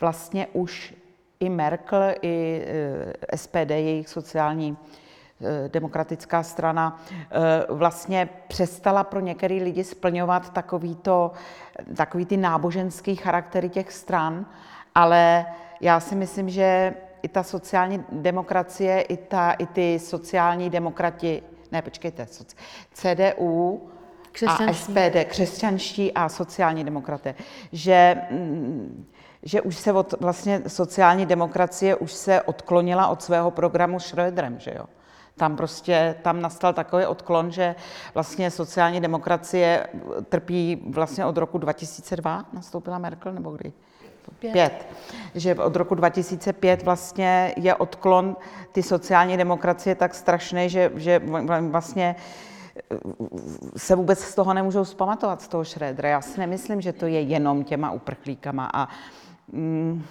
vlastně 0.00 0.46
už 0.52 0.94
i 1.40 1.48
Merkel, 1.48 2.02
i 2.22 2.64
eh, 2.66 3.36
SPD, 3.36 3.70
jejich 3.70 4.08
sociální 4.08 4.76
demokratická 5.68 6.42
strana, 6.42 7.00
vlastně 7.68 8.28
přestala 8.48 9.04
pro 9.04 9.20
některé 9.20 9.54
lidi 9.54 9.84
splňovat 9.84 10.52
takový, 10.52 10.94
to, 10.94 11.32
takový 11.96 12.26
ty 12.26 12.36
náboženský 12.36 13.16
charaktery 13.16 13.68
těch 13.68 13.92
stran, 13.92 14.46
ale 14.94 15.46
já 15.80 16.00
si 16.00 16.14
myslím, 16.14 16.48
že 16.48 16.94
i 17.22 17.28
ta 17.28 17.42
sociální 17.42 18.04
demokracie, 18.12 19.00
i, 19.00 19.16
ta, 19.16 19.52
i 19.52 19.66
ty 19.66 19.98
sociální 19.98 20.70
demokrati, 20.70 21.42
ne, 21.72 21.82
počkejte, 21.82 22.26
CDU 22.92 23.90
a 24.46 24.72
SPD, 24.72 25.24
křesťanští 25.24 26.12
a 26.12 26.28
sociální 26.28 26.84
demokraté, 26.84 27.34
že, 27.72 28.16
mm, 28.30 29.06
že 29.42 29.60
už 29.60 29.76
se 29.76 29.92
od 29.92 30.20
vlastně 30.20 30.62
sociální 30.66 31.26
demokracie 31.26 31.96
už 31.96 32.12
se 32.12 32.42
odklonila 32.42 33.08
od 33.08 33.22
svého 33.22 33.50
programu 33.50 33.98
Schröderem, 33.98 34.56
že 34.58 34.74
jo. 34.76 34.84
Tam 35.36 35.56
prostě, 35.56 36.14
tam 36.22 36.40
nastal 36.40 36.72
takový 36.72 37.06
odklon, 37.06 37.50
že 37.50 37.74
vlastně 38.14 38.50
sociální 38.50 39.00
demokracie 39.00 39.86
trpí 40.28 40.82
vlastně 40.90 41.26
od 41.26 41.36
roku 41.36 41.58
2002, 41.58 42.44
nastoupila 42.52 42.98
Merkel, 42.98 43.32
nebo 43.32 43.50
kdy? 43.50 43.72
Pět. 44.38 44.86
Že 45.34 45.54
od 45.54 45.76
roku 45.76 45.94
2005 45.94 46.82
vlastně 46.82 47.54
je 47.56 47.74
odklon 47.74 48.36
ty 48.72 48.82
sociální 48.82 49.36
demokracie 49.36 49.94
tak 49.94 50.14
strašný, 50.14 50.68
že, 50.68 50.92
že 50.94 51.22
vlastně 51.60 52.16
eh, 52.76 52.96
se 53.76 53.94
vůbec 53.96 54.20
z 54.20 54.34
toho 54.34 54.54
nemůžou 54.54 54.84
zpamatovat, 54.84 55.42
z 55.42 55.48
toho 55.48 55.64
Šrédra. 55.64 56.08
Já 56.08 56.20
si 56.20 56.40
nemyslím, 56.40 56.80
že 56.80 56.92
to 56.92 57.06
je 57.06 57.20
jenom 57.20 57.64
těma 57.64 57.90
uprchlíkama. 57.90 58.70
A 58.74 58.88
mm, 59.52 60.04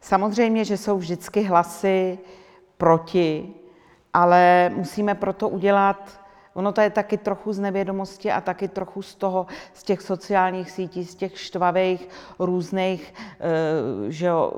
samozřejmě, 0.00 0.64
že 0.64 0.76
jsou 0.76 0.98
vždycky 0.98 1.42
hlasy 1.42 2.18
proti, 2.76 3.54
ale 4.12 4.70
musíme 4.74 5.14
proto 5.14 5.48
udělat 5.48 6.19
Ono 6.54 6.72
to 6.72 6.80
je 6.80 6.90
taky 6.90 7.16
trochu 7.16 7.52
z 7.52 7.58
nevědomosti 7.58 8.32
a 8.32 8.40
taky 8.40 8.68
trochu 8.68 9.02
z 9.02 9.14
toho, 9.14 9.46
z 9.74 9.82
těch 9.82 10.02
sociálních 10.02 10.70
sítí, 10.70 11.04
z 11.04 11.14
těch 11.14 11.38
štvavých 11.38 12.08
různých, 12.38 13.14
eh, 13.40 14.12
že 14.12 14.26
jo, 14.26 14.52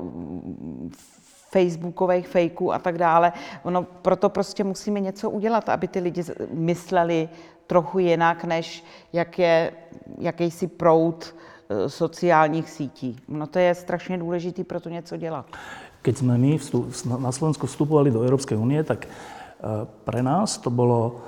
facebookových 1.53 2.29
fejků 2.29 2.73
a 2.73 2.79
tak 2.79 2.99
dále. 2.99 3.33
Ono 3.63 3.83
proto 3.83 4.29
prostě 4.29 4.65
musíme 4.65 5.01
něco 5.01 5.31
udělat, 5.31 5.69
aby 5.69 5.89
ty 5.89 6.01
lidi 6.01 6.25
mysleli 6.53 7.29
trochu 7.67 7.99
jinak, 7.99 8.45
než 8.45 8.85
jak 9.13 9.39
je 9.39 9.73
jakýsi 10.19 10.67
proud 10.67 11.35
eh, 11.69 11.89
sociálních 11.89 12.71
sítí. 12.71 13.17
No 13.29 13.47
to 13.47 13.59
je 13.59 13.75
strašně 13.75 14.19
důležité 14.19 14.65
pro 14.65 14.81
to 14.81 14.89
něco 14.89 15.17
dělat. 15.17 15.47
Keď 16.03 16.17
jsme 16.17 16.39
my 16.39 16.59
na 17.19 17.33
Slovensku 17.33 17.67
vstupovali 17.67 18.11
do 18.11 18.23
Európskej 18.23 18.59
únie, 18.59 18.85
tak 18.85 19.07
eh, 19.07 19.87
pre 20.05 20.23
nás 20.23 20.59
to 20.59 20.71
bylo 20.71 21.21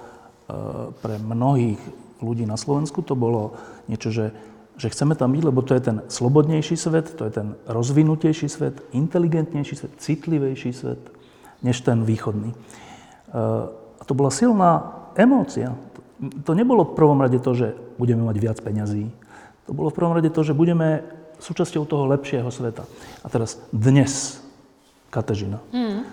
pre 1.00 1.16
mnohých 1.20 1.80
ľudí 2.20 2.44
na 2.44 2.56
Slovensku 2.56 3.00
to 3.04 3.16
bolo 3.16 3.56
niečo, 3.88 4.12
že, 4.12 4.26
že 4.76 4.92
chceme 4.92 5.16
tam 5.16 5.32
byť, 5.32 5.42
lebo 5.44 5.60
to 5.64 5.76
je 5.76 5.82
ten 5.82 5.96
slobodnejší 6.08 6.76
svet, 6.76 7.16
to 7.16 7.28
je 7.28 7.32
ten 7.32 7.48
rozvinutejší 7.68 8.48
svet, 8.48 8.80
inteligentnejší 8.92 9.74
svet, 9.76 9.92
citlivejší 10.00 10.72
svet, 10.72 11.00
než 11.64 11.80
ten 11.80 12.04
východný. 12.04 12.52
Eh, 12.52 13.32
a 14.00 14.02
to 14.04 14.12
bola 14.12 14.28
silná 14.30 15.00
emócia. 15.16 15.72
To 16.44 16.52
nebolo 16.54 16.84
v 16.84 16.96
prvom 16.96 17.20
rade 17.20 17.40
to, 17.40 17.52
že 17.56 17.74
budeme 17.96 18.24
mať 18.24 18.36
viac 18.38 18.58
peňazí. 18.60 19.10
To 19.66 19.72
bolo 19.72 19.88
v 19.88 19.96
prvom 19.96 20.14
rade 20.14 20.28
to, 20.28 20.44
že 20.44 20.56
budeme 20.56 21.02
súčasťou 21.40 21.84
toho 21.88 22.04
lepšieho 22.08 22.48
sveta. 22.52 22.84
A 23.24 23.26
teraz 23.32 23.58
dnes, 23.72 24.40
Katežina, 25.08 25.58
hmm. 25.72 26.04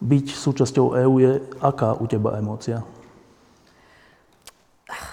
byť 0.00 0.26
súčasťou 0.30 0.94
EÚ 1.00 1.14
je 1.20 1.32
aká 1.60 1.96
u 1.96 2.04
teba 2.06 2.38
emócia? 2.38 2.84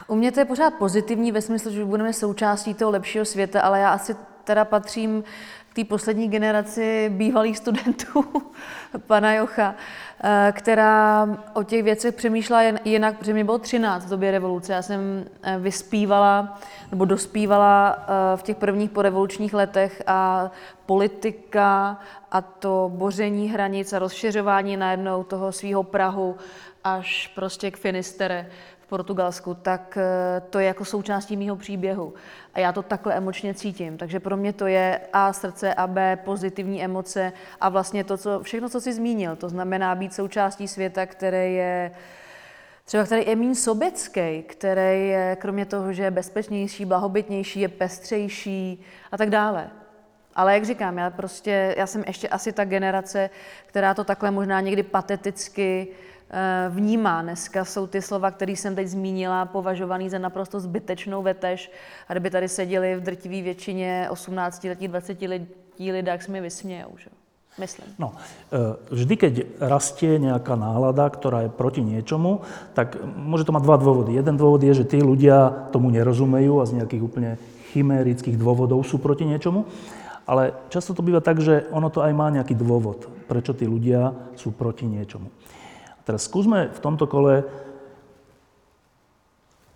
U 0.07 0.15
mě 0.15 0.31
to 0.31 0.39
je 0.39 0.45
pořád 0.45 0.73
pozitivní 0.73 1.31
ve 1.31 1.41
smyslu, 1.41 1.71
že 1.71 1.85
budeme 1.85 2.13
součástí 2.13 2.73
toho 2.73 2.91
lepšího 2.91 3.25
světa, 3.25 3.61
ale 3.61 3.79
já 3.79 3.89
asi 3.89 4.15
teda 4.43 4.65
patřím 4.65 5.23
k 5.71 5.73
té 5.73 5.83
poslední 5.83 6.29
generaci 6.29 7.09
bývalých 7.09 7.57
studentů 7.57 8.25
pana 9.07 9.33
Jocha, 9.33 9.75
eh, 10.23 10.53
která 10.55 11.27
o 11.53 11.63
těch 11.63 11.83
věcech 11.83 12.15
přemýšlela 12.15 12.61
jinak, 12.85 13.17
protože 13.17 13.33
mě 13.33 13.43
bylo 13.43 13.57
13 13.57 14.05
v 14.05 14.09
době 14.09 14.31
revoluce. 14.31 14.73
Já 14.73 14.81
jsem 14.81 15.25
eh, 15.43 15.59
vyspívala 15.59 16.59
nebo 16.91 17.05
dospívala 17.05 18.05
eh, 18.07 18.37
v 18.37 18.43
těch 18.43 18.57
prvních 18.57 18.91
porevolučních 18.91 19.53
letech 19.53 20.03
a 20.07 20.51
politika 20.85 21.99
a 22.31 22.41
to 22.41 22.91
boření 22.93 23.49
hranic 23.49 23.93
a 23.93 23.99
rozšiřování 23.99 24.77
najednou 24.77 25.23
toho 25.23 25.51
svého 25.51 25.83
Prahu 25.83 26.37
až 26.83 27.31
prostě 27.35 27.71
k 27.71 27.77
Finistere 27.77 28.49
Portugalsku, 28.91 29.53
tak 29.53 29.97
eh, 29.97 30.41
to 30.49 30.59
je 30.59 30.67
jako 30.67 30.85
součástí 30.85 31.37
mýho 31.37 31.55
příběhu. 31.55 32.13
A 32.53 32.59
já 32.59 32.71
to 32.71 32.83
takhle 32.83 33.15
emočně 33.15 33.53
cítím. 33.53 33.97
Takže 33.97 34.19
pro 34.19 34.37
mě 34.37 34.53
to 34.53 34.67
je 34.67 34.99
A 35.13 35.33
srdce 35.33 35.73
a 35.73 35.87
B 35.87 36.15
pozitivní 36.25 36.83
emoce 36.83 37.33
a 37.61 37.69
vlastně 37.69 38.03
to, 38.03 38.17
co, 38.17 38.43
všechno, 38.43 38.69
co 38.69 38.81
jsi 38.81 38.93
zmínil. 38.93 39.35
To 39.35 39.49
znamená 39.49 39.95
být 39.95 40.13
součástí 40.13 40.67
světa, 40.67 41.05
který 41.05 41.55
je 41.55 41.91
třeba 42.85 43.03
který 43.03 43.27
je 43.27 43.35
méně 43.35 43.55
sobecký, 43.55 44.43
který 44.43 45.07
je 45.07 45.37
kromě 45.39 45.65
toho, 45.65 45.93
že 45.93 46.03
je 46.03 46.11
bezpečnější, 46.11 46.85
blahobytnější, 46.85 47.59
je 47.59 47.67
pestřejší 47.67 48.83
a 49.11 49.17
tak 49.17 49.29
dále. 49.29 49.69
Ale 50.35 50.53
jak 50.53 50.65
říkám, 50.65 50.97
já 50.97 51.09
prostě, 51.09 51.75
já 51.77 51.87
jsem 51.87 52.03
ještě 52.07 52.27
asi 52.27 52.51
ta 52.51 52.65
generace, 52.65 53.29
která 53.65 53.93
to 53.93 54.03
takhle 54.03 54.31
možná 54.31 54.61
někdy 54.61 54.83
pateticky 54.83 55.87
Eh, 55.87 56.10
vnímá. 56.69 57.21
Dneska 57.21 57.65
jsou 57.65 57.87
ty 57.87 58.01
slova, 58.01 58.31
které 58.31 58.51
jsem 58.51 58.75
teď 58.75 58.87
zmínila, 58.87 59.45
považovaný 59.45 60.09
za 60.09 60.17
naprosto 60.17 60.59
zbytečnou 60.59 61.23
vetež. 61.23 61.71
A 62.07 62.13
kdyby 62.13 62.29
tady 62.29 62.47
seděli 62.47 62.95
v 62.95 63.03
drtivé 63.03 63.41
většině 63.41 64.07
18 64.09 64.63
letí, 64.63 64.87
20 64.87 65.21
letí 65.21 65.91
lidé, 65.91 66.11
tak 66.11 66.27
mi 66.29 66.41
vysmějou. 66.41 66.89
Že? 66.97 67.09
Myslím. 67.59 67.87
No, 67.99 68.15
eh, 68.15 68.79
vždy, 68.95 69.13
keď 69.19 69.33
rastie 69.59 70.15
nejaká 70.15 70.55
nálada, 70.55 71.03
ktorá 71.11 71.43
je 71.43 71.51
proti 71.51 71.83
niečomu, 71.83 72.47
tak 72.71 72.95
môže 73.03 73.43
to 73.43 73.51
mať 73.51 73.63
dva 73.67 73.75
dôvody. 73.75 74.15
Jeden 74.15 74.39
dôvod 74.39 74.63
je, 74.63 74.71
že 74.71 74.87
tí 74.87 75.03
ľudia 75.03 75.67
tomu 75.75 75.91
nerozumejú 75.91 76.63
a 76.63 76.67
z 76.67 76.79
nejakých 76.79 77.03
úplne 77.03 77.31
chimérických 77.75 78.39
dôvodov 78.39 78.87
sú 78.87 79.03
proti 79.03 79.27
niečomu. 79.27 79.67
Ale 80.23 80.55
často 80.71 80.95
to 80.95 81.03
býva 81.03 81.19
tak, 81.19 81.43
že 81.43 81.67
ono 81.75 81.91
to 81.91 81.99
aj 81.99 82.13
má 82.15 82.31
nejaký 82.31 82.55
dôvod, 82.55 83.11
prečo 83.27 83.51
tí 83.51 83.67
ľudia 83.67 84.15
sú 84.39 84.55
proti 84.55 84.87
niečomu. 84.87 85.27
Teraz 86.05 86.25
skúsme 86.25 86.73
v 86.73 86.79
tomto 86.81 87.05
kole 87.05 87.45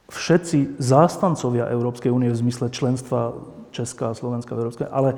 všetci 0.10 0.78
zástancovia 0.78 1.70
Európskej 1.70 2.14
únie 2.14 2.30
v 2.30 2.42
zmysle 2.46 2.70
členstva 2.70 3.34
Česká 3.74 4.14
Slovenska 4.14 4.56
v 4.56 4.66
Európskej, 4.66 4.88
ale 4.88 5.18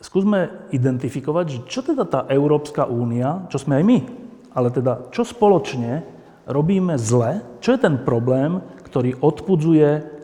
skúsme 0.00 0.70
identifikovať, 0.72 1.66
čo 1.68 1.82
teda 1.82 2.06
tá 2.06 2.20
Európska 2.30 2.86
únia, 2.88 3.44
čo 3.50 3.60
sme 3.60 3.82
aj 3.82 3.84
my, 3.84 3.98
ale 4.56 4.68
teda 4.72 5.12
čo 5.12 5.26
spoločne 5.26 6.06
robíme 6.46 6.94
zle, 6.96 7.42
čo 7.58 7.74
je 7.74 7.82
ten 7.82 8.00
problém, 8.00 8.62
ktorý 8.86 9.18
odpudzuje 9.18 10.16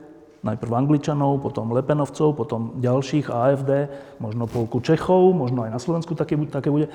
najprv 0.43 0.73
Angličanov, 0.75 1.39
potom 1.39 1.71
Lepenovcov, 1.71 2.35
potom 2.35 2.61
ďalších 2.83 3.31
AFD, 3.31 3.71
možno 4.19 4.51
polku 4.51 4.83
Čechov, 4.83 5.31
možno 5.35 5.63
aj 5.67 5.71
na 5.71 5.81
Slovensku 5.83 6.19
také, 6.19 6.35
také 6.51 6.67
bude. 6.71 6.91
E, 6.91 6.93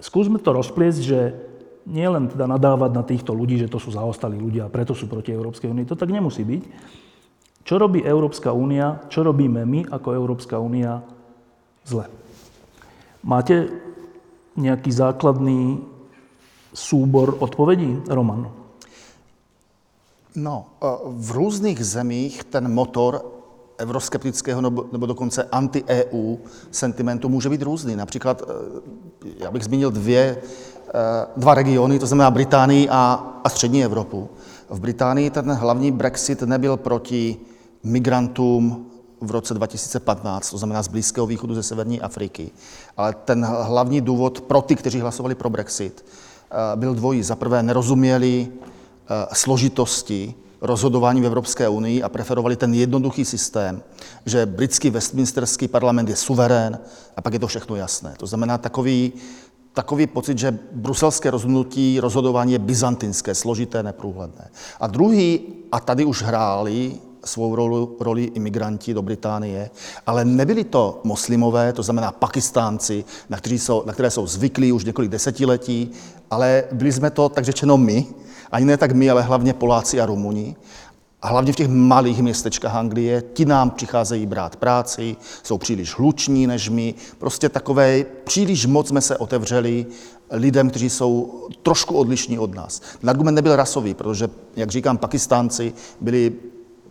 skúsme 0.00 0.38
to 0.40 0.50
rozpliesť, 0.52 1.00
že 1.00 1.20
nie 1.86 2.06
len 2.06 2.26
teda 2.26 2.50
nadávať 2.50 2.90
na 2.90 3.04
týchto 3.06 3.30
ľudí, 3.30 3.62
že 3.62 3.70
to 3.70 3.78
sú 3.78 3.94
zaostalí 3.94 4.36
ľudia 4.36 4.66
a 4.66 4.72
preto 4.72 4.92
sú 4.92 5.06
proti 5.06 5.30
Európskej 5.30 5.70
únii. 5.70 5.86
To 5.86 5.98
tak 5.98 6.10
nemusí 6.10 6.42
byť. 6.42 6.62
Čo 7.66 7.78
robí 7.78 8.02
Európska 8.02 8.54
únia, 8.54 9.06
čo 9.10 9.26
robíme 9.26 9.62
my 9.66 9.90
ako 9.90 10.14
Európska 10.14 10.58
únia 10.58 11.02
zle? 11.86 12.06
Máte 13.26 13.70
nejaký 14.54 14.90
základný 14.90 15.82
súbor 16.70 17.38
odpovedí, 17.42 18.06
Roman? 18.06 18.50
No, 20.36 20.56
eh, 20.78 20.86
v 21.06 21.28
různých 21.30 21.80
zemích 21.84 22.44
ten 22.44 22.70
motor 22.70 23.35
euroskeptického 23.78 24.60
nebo, 24.60 25.06
dokonce 25.06 25.44
anti-EU 25.44 26.36
sentimentu 26.70 27.28
může 27.28 27.48
být 27.48 27.62
různý. 27.62 27.96
Například, 27.96 28.42
eh, 28.42 29.28
já 29.38 29.50
bych 29.50 29.64
zmínil 29.64 29.90
dvě, 29.90 30.36
eh, 30.88 30.92
dva 31.36 31.54
regiony, 31.54 31.98
to 31.98 32.06
znamená 32.06 32.30
Británii 32.30 32.88
a, 32.88 33.26
a 33.44 33.48
střední 33.48 33.84
Evropu. 33.84 34.28
V 34.70 34.80
Británii 34.80 35.30
ten 35.30 35.52
hlavní 35.52 35.92
Brexit 35.92 36.42
nebyl 36.42 36.76
proti 36.76 37.36
migrantům 37.82 38.86
v 39.20 39.30
roce 39.30 39.54
2015, 39.54 40.50
to 40.50 40.58
znamená 40.58 40.82
z 40.82 40.88
Blízkého 40.88 41.26
východu 41.26 41.54
ze 41.54 41.62
severní 41.62 42.00
Afriky. 42.00 42.50
Ale 42.96 43.14
ten 43.24 43.44
hlavní 43.44 44.00
důvod 44.00 44.40
pro 44.40 44.62
ty, 44.62 44.76
kteří 44.76 45.00
hlasovali 45.00 45.34
pro 45.34 45.50
Brexit, 45.50 46.04
byl 46.74 46.94
dvojí. 46.94 47.22
Za 47.22 47.36
prvé 47.36 47.62
nerozuměli 47.62 48.48
složitosti 49.32 50.34
rozhodování 50.66 51.20
v 51.20 51.26
Evropské 51.26 51.68
unii 51.68 52.02
a 52.02 52.08
preferovali 52.08 52.56
ten 52.56 52.74
jednoduchý 52.74 53.24
systém, 53.24 53.82
že 54.26 54.46
britský 54.46 54.90
Westminsterský 54.90 55.68
parlament 55.68 56.08
je 56.08 56.16
suverén 56.16 56.78
a 57.16 57.22
pak 57.22 57.32
je 57.32 57.38
to 57.38 57.46
všechno 57.46 57.76
jasné. 57.76 58.14
To 58.16 58.26
znamená 58.26 58.58
takový, 58.58 59.12
takový 59.72 60.06
pocit, 60.06 60.38
že 60.38 60.58
bruselské 60.72 61.30
rozhodnutí, 61.30 62.00
rozhodování 62.00 62.52
je 62.52 62.58
byzantinské, 62.58 63.34
složité, 63.34 63.82
neprůhledné. 63.82 64.50
A 64.80 64.86
druhý, 64.86 65.40
a 65.72 65.80
tady 65.80 66.04
už 66.04 66.22
hráli 66.22 66.94
svou 67.24 67.54
roli, 67.54 67.86
roli 68.00 68.24
imigranti 68.24 68.94
do 68.94 69.02
Británie, 69.02 69.70
ale 70.06 70.24
nebyli 70.24 70.64
to 70.64 71.00
muslimové, 71.04 71.72
to 71.72 71.82
znamená 71.82 72.12
pakistánci, 72.12 73.04
na, 73.28 73.38
jsou, 73.44 73.82
na 73.86 73.92
které 73.92 74.10
jsou 74.10 74.26
zvyklí 74.26 74.72
už 74.72 74.84
několik 74.84 75.10
desetiletí, 75.10 75.90
ale 76.30 76.64
byli 76.72 76.92
jsme 76.92 77.10
to, 77.10 77.28
tak 77.28 77.44
řečeno, 77.44 77.76
my, 77.76 78.06
ani 78.52 78.64
ne 78.64 78.76
tak 78.76 78.92
my, 78.92 79.10
ale 79.10 79.22
hlavně 79.22 79.54
Poláci 79.54 80.00
a 80.00 80.06
Rumuni. 80.06 80.56
A 81.22 81.28
hlavně 81.28 81.52
v 81.52 81.56
těch 81.56 81.68
malých 81.68 82.22
městečkách 82.22 82.74
Anglie, 82.74 83.22
ti 83.32 83.44
nám 83.44 83.70
přicházejí 83.70 84.26
brát 84.26 84.56
práci, 84.56 85.16
jsou 85.42 85.58
příliš 85.58 85.98
hluční 85.98 86.46
než 86.46 86.68
my. 86.68 86.94
Prostě 87.18 87.48
takové, 87.48 88.04
příliš 88.24 88.66
moc 88.66 88.88
jsme 88.88 89.00
se 89.00 89.16
otevřeli 89.16 89.86
lidem, 90.30 90.70
kteří 90.70 90.90
jsou 90.90 91.42
trošku 91.62 91.94
odlišní 91.94 92.38
od 92.38 92.54
nás. 92.54 92.80
Ten 93.00 93.10
argument 93.10 93.34
nebyl 93.34 93.56
rasový, 93.56 93.94
protože, 93.94 94.28
jak 94.56 94.70
říkám, 94.70 94.98
Pakistánci 94.98 95.72
byli 96.00 96.32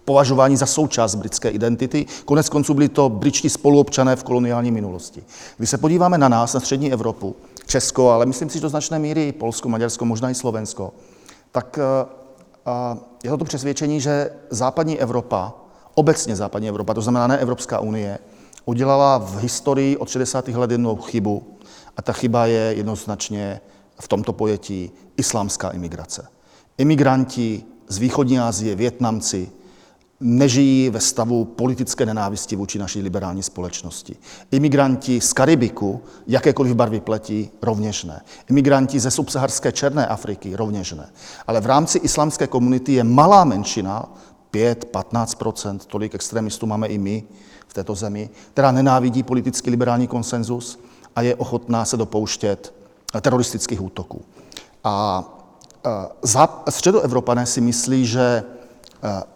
považováni 0.05 0.57
za 0.57 0.65
součást 0.65 1.15
britské 1.15 1.49
identity. 1.49 2.05
Konec 2.25 2.49
konců 2.49 2.73
byli 2.73 2.89
to 2.89 3.09
britští 3.09 3.49
spoluobčané 3.49 4.15
v 4.15 4.23
koloniální 4.23 4.71
minulosti. 4.71 5.23
Když 5.57 5.69
se 5.69 5.77
podíváme 5.77 6.17
na 6.17 6.29
nás, 6.29 6.53
na 6.53 6.59
střední 6.59 6.93
Evropu, 6.93 7.35
Česko, 7.65 8.09
ale 8.09 8.25
myslím 8.25 8.49
si, 8.49 8.57
že 8.57 8.61
do 8.61 8.69
značné 8.69 8.99
míry 8.99 9.31
Polsko, 9.31 9.69
Maďarsko, 9.69 10.05
možná 10.05 10.29
i 10.29 10.35
Slovensko, 10.35 10.93
tak 11.55 11.79
eh, 11.79 12.99
je 13.23 13.29
to 13.29 13.37
to 13.37 13.45
přesvědčení, 13.45 14.01
že 14.01 14.29
západní 14.49 14.99
Evropa, 14.99 15.53
obecně 15.93 16.35
západní 16.35 16.69
Evropa, 16.69 16.93
to 16.93 17.01
znamená 17.01 17.27
ne 17.27 17.37
Evropská 17.37 17.79
unie, 17.79 18.19
udělala 18.65 19.17
v 19.17 19.39
historii 19.39 19.97
od 19.97 20.09
60. 20.09 20.47
let 20.47 20.71
jednou 20.71 20.95
chybu 20.95 21.57
a 21.97 22.01
ta 22.01 22.13
chyba 22.13 22.45
je 22.45 22.73
jednoznačně 22.77 23.61
v 23.99 24.07
tomto 24.07 24.33
pojetí 24.33 24.91
islámská 25.17 25.69
imigrace. 25.69 26.27
Imigranti 26.77 27.63
z 27.87 27.97
východní 27.97 28.39
Asie, 28.39 28.75
Větnamci, 28.75 29.49
nežijí 30.19 30.89
ve 30.89 30.99
stavu 30.99 31.45
politické 31.45 32.05
nenávisti 32.05 32.55
vůči 32.55 32.79
naší 32.79 33.01
liberální 33.01 33.43
společnosti. 33.43 34.15
Imigranti 34.51 35.21
z 35.21 35.33
Karibiku, 35.33 36.01
jakékoliv 36.27 36.75
barvy 36.75 36.99
pletí, 36.99 37.49
rovněž 37.61 38.03
ne. 38.03 38.21
Imigranti 38.49 38.99
ze 38.99 39.11
subsaharské 39.11 39.71
Černé 39.71 40.07
Afriky, 40.07 40.55
rovněž 40.55 40.91
ne. 40.91 41.09
Ale 41.47 41.61
v 41.61 41.65
rámci 41.65 41.97
islámské 41.97 42.47
komunity 42.47 42.93
je 42.93 43.03
malá 43.03 43.43
menšina, 43.43 44.09
5-15%, 44.53 45.79
tolik 45.87 46.15
extremistů 46.15 46.65
máme 46.65 46.87
i 46.87 46.97
my 46.97 47.23
v 47.67 47.73
této 47.73 47.95
zemi, 47.95 48.29
která 48.51 48.71
nenávidí 48.71 49.23
politický 49.23 49.69
liberální 49.69 50.07
konsenzus 50.07 50.79
a 51.15 51.21
je 51.21 51.35
ochotná 51.35 51.85
se 51.85 51.97
dopouštět 51.97 52.73
teroristických 53.21 53.81
útoků. 53.81 54.21
A 54.83 55.23
středoevropané 56.69 57.45
si 57.45 57.61
myslí, 57.61 58.05
že 58.05 58.43
Eh, 58.43 58.54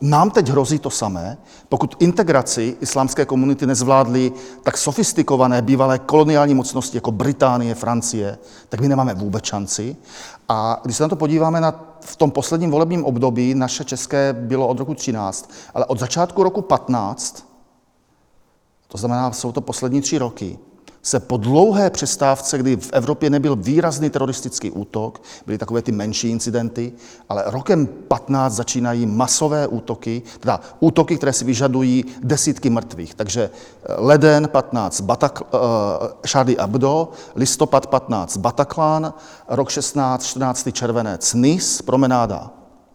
nám 0.01 0.31
teď 0.31 0.49
hrozí 0.49 0.79
to 0.79 0.89
samé, 0.89 1.37
pokud 1.69 1.95
integraci 1.99 2.77
islámské 2.81 3.25
komunity 3.25 3.65
nezvládly 3.65 4.31
tak 4.63 4.77
sofistikované 4.77 5.61
bývalé 5.61 5.99
koloniální 5.99 6.53
mocnosti 6.53 6.97
jako 6.97 7.11
Británie, 7.11 7.75
Francie, 7.75 8.37
tak 8.69 8.81
my 8.81 8.87
nemáme 8.87 9.13
vůbec 9.13 9.45
šanci. 9.45 9.95
A 10.49 10.81
když 10.83 10.97
se 10.97 11.03
na 11.03 11.09
to 11.09 11.15
podíváme 11.15 11.61
na, 11.61 11.85
v 12.01 12.15
tom 12.15 12.31
posledním 12.31 12.71
volebním 12.71 13.05
období, 13.05 13.55
naše 13.55 13.83
české 13.83 14.33
bylo 14.33 14.67
od 14.67 14.79
roku 14.79 14.93
13, 14.93 15.51
ale 15.73 15.85
od 15.85 15.99
začátku 15.99 16.43
roku 16.43 16.61
15, 16.61 17.49
to 18.87 18.97
znamená, 18.97 19.31
jsou 19.31 19.51
to 19.51 19.61
poslední 19.61 20.01
tři 20.01 20.17
roky, 20.17 20.59
se 21.01 21.19
po 21.19 21.37
dlouhé 21.37 21.89
přestávce, 21.89 22.57
kdy 22.57 22.77
v 22.77 22.89
Evropě 22.93 23.29
nebyl 23.29 23.55
výrazný 23.55 24.09
teroristický 24.09 24.71
útok, 24.71 25.21
byly 25.45 25.57
takové 25.57 25.81
ty 25.81 25.91
menší 25.91 26.29
incidenty, 26.29 26.93
ale 27.29 27.43
rokem 27.45 27.87
15 28.07 28.53
začínají 28.53 29.05
masové 29.05 29.67
útoky, 29.67 30.21
teda 30.39 30.59
útoky, 30.79 31.17
které 31.17 31.33
si 31.33 31.45
vyžadují 31.45 32.05
desítky 32.23 32.69
mrtvých. 32.69 33.13
Takže 33.13 33.49
eh, 33.49 33.93
leden 33.97 34.47
15 34.47 35.01
Batak, 35.01 35.41
uh, 35.41 35.57
Charlie 36.27 36.57
Abdo, 36.57 37.09
listopad 37.35 37.87
15 37.87 38.37
Bataclan, 38.37 39.13
rok 39.47 39.69
16, 39.69 40.23
14. 40.23 40.69
červenec 40.71 41.33
Nice, 41.33 41.83
promenáda 41.83 42.51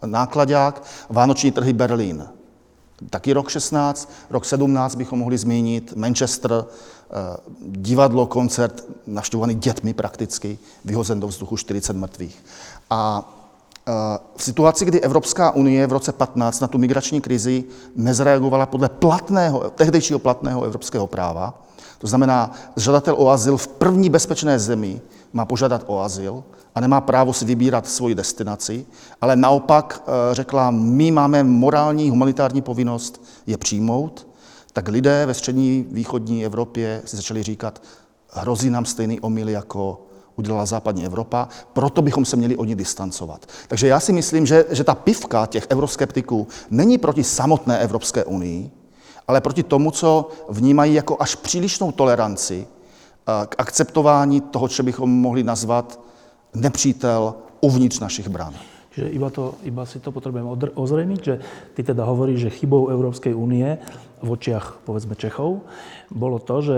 Nákladák, 0.07 0.83
Vánoční 1.09 1.51
trhy 1.51 1.73
Berlín. 1.73 2.29
Taky 3.11 3.33
rok 3.33 3.49
16, 3.49 4.13
rok 4.31 4.45
17 4.45 4.95
bychom 4.95 5.19
mohli 5.19 5.39
zmínit 5.39 5.97
Manchester, 5.97 6.65
Eh, 7.11 7.37
divadlo, 7.61 8.27
koncert 8.27 8.85
navštěvovaný 9.07 9.55
dětmi 9.55 9.95
prakticky, 9.95 10.59
vyhozen 10.85 11.21
do 11.21 11.27
vzduchu 11.27 11.57
40 11.57 11.97
mrtvých. 11.97 12.45
A 12.91 13.33
eh, 13.89 13.93
v 14.37 14.43
situaci, 14.43 14.85
kdy 14.85 15.01
Evropská 15.01 15.51
unie 15.51 15.87
v 15.87 15.93
roce 15.93 16.13
15 16.13 16.61
na 16.61 16.69
tu 16.69 16.79
migrační 16.79 17.21
krizi 17.21 17.65
nezreagovala 17.97 18.67
podle 18.67 18.89
platného, 18.89 19.71
tehdejšího 19.71 20.19
platného 20.19 20.65
evropského 20.65 21.07
práva, 21.07 21.63
to 21.99 22.07
znamená, 22.07 22.53
žadatel 22.77 23.15
o 23.19 23.29
azyl 23.29 23.57
v 23.57 23.69
první 23.69 24.11
bezpečné 24.11 24.59
zemi 24.59 25.01
má 25.35 25.45
požádat 25.45 25.85
o 25.87 26.01
azyl 26.01 26.45
a 26.75 26.81
nemá 26.81 27.01
právo 27.01 27.33
si 27.33 27.45
vybírat 27.45 27.89
svoji 27.89 28.15
destinaci, 28.15 28.87
ale 29.21 29.37
naopak 29.37 30.03
eh, 30.03 30.35
řekla, 30.35 30.71
my 30.71 31.11
máme 31.11 31.45
morální, 31.45 32.11
humanitární 32.11 32.63
povinnost 32.63 33.25
je 33.47 33.57
přijmout 33.57 34.27
tak 34.75 34.89
lidé 34.89 35.27
ve 35.27 35.35
střední 35.35 35.87
východní 35.91 36.45
Evropě 36.45 37.03
si 37.05 37.17
začali 37.17 37.43
říkat, 37.43 37.83
hrozí 38.31 38.71
nám 38.71 38.85
stejný 38.85 39.21
omyl, 39.21 39.49
jako 39.49 40.07
udělala 40.37 40.67
západní 40.67 41.07
Evropa, 41.07 41.49
proto 41.73 42.03
bychom 42.03 42.25
se 42.25 42.37
měli 42.37 42.57
od 42.57 42.65
ní 42.65 42.75
distancovat. 42.75 43.47
Takže 43.69 43.87
já 43.87 44.01
si 44.01 44.13
myslím, 44.13 44.47
že, 44.47 44.65
že 44.71 44.85
ta 44.85 44.95
pivka 44.95 45.47
těch 45.47 45.67
euroskeptiků 45.71 46.49
není 46.71 46.99
proti 46.99 47.25
samotné 47.25 47.79
Evropské 47.79 48.25
unii, 48.25 48.71
ale 49.29 49.41
proti 49.41 49.63
tomu, 49.63 49.91
co 49.91 50.29
vnímají 50.49 50.95
jako 50.95 51.17
až 51.21 51.35
přílišnou 51.35 51.93
toleranci 51.93 52.67
k 53.25 53.55
akceptování 53.59 54.41
toho, 54.41 54.69
co 54.69 54.83
bychom 54.83 55.11
mohli 55.11 55.43
nazvat 55.43 56.01
nepřítel 56.55 57.35
uvnitř 57.61 58.01
našich 58.01 58.29
brán. 58.29 58.55
Že 58.95 59.09
iba, 59.09 59.31
to, 59.31 59.55
iba 59.67 59.83
si 59.87 59.99
to 59.99 60.15
potrebujeme 60.15 60.47
ozrejmiť, 60.75 61.21
že 61.25 61.35
ty 61.75 61.83
teda 61.83 62.07
hovoríš, 62.07 62.47
že 62.47 62.57
chybou 62.63 62.95
Európskej 62.95 63.35
únie 63.35 63.83
v 64.23 64.29
očiach, 64.31 64.87
povedzme, 64.87 65.19
Čechov, 65.19 65.67
bolo 66.15 66.39
to, 66.39 66.63
že 66.63 66.77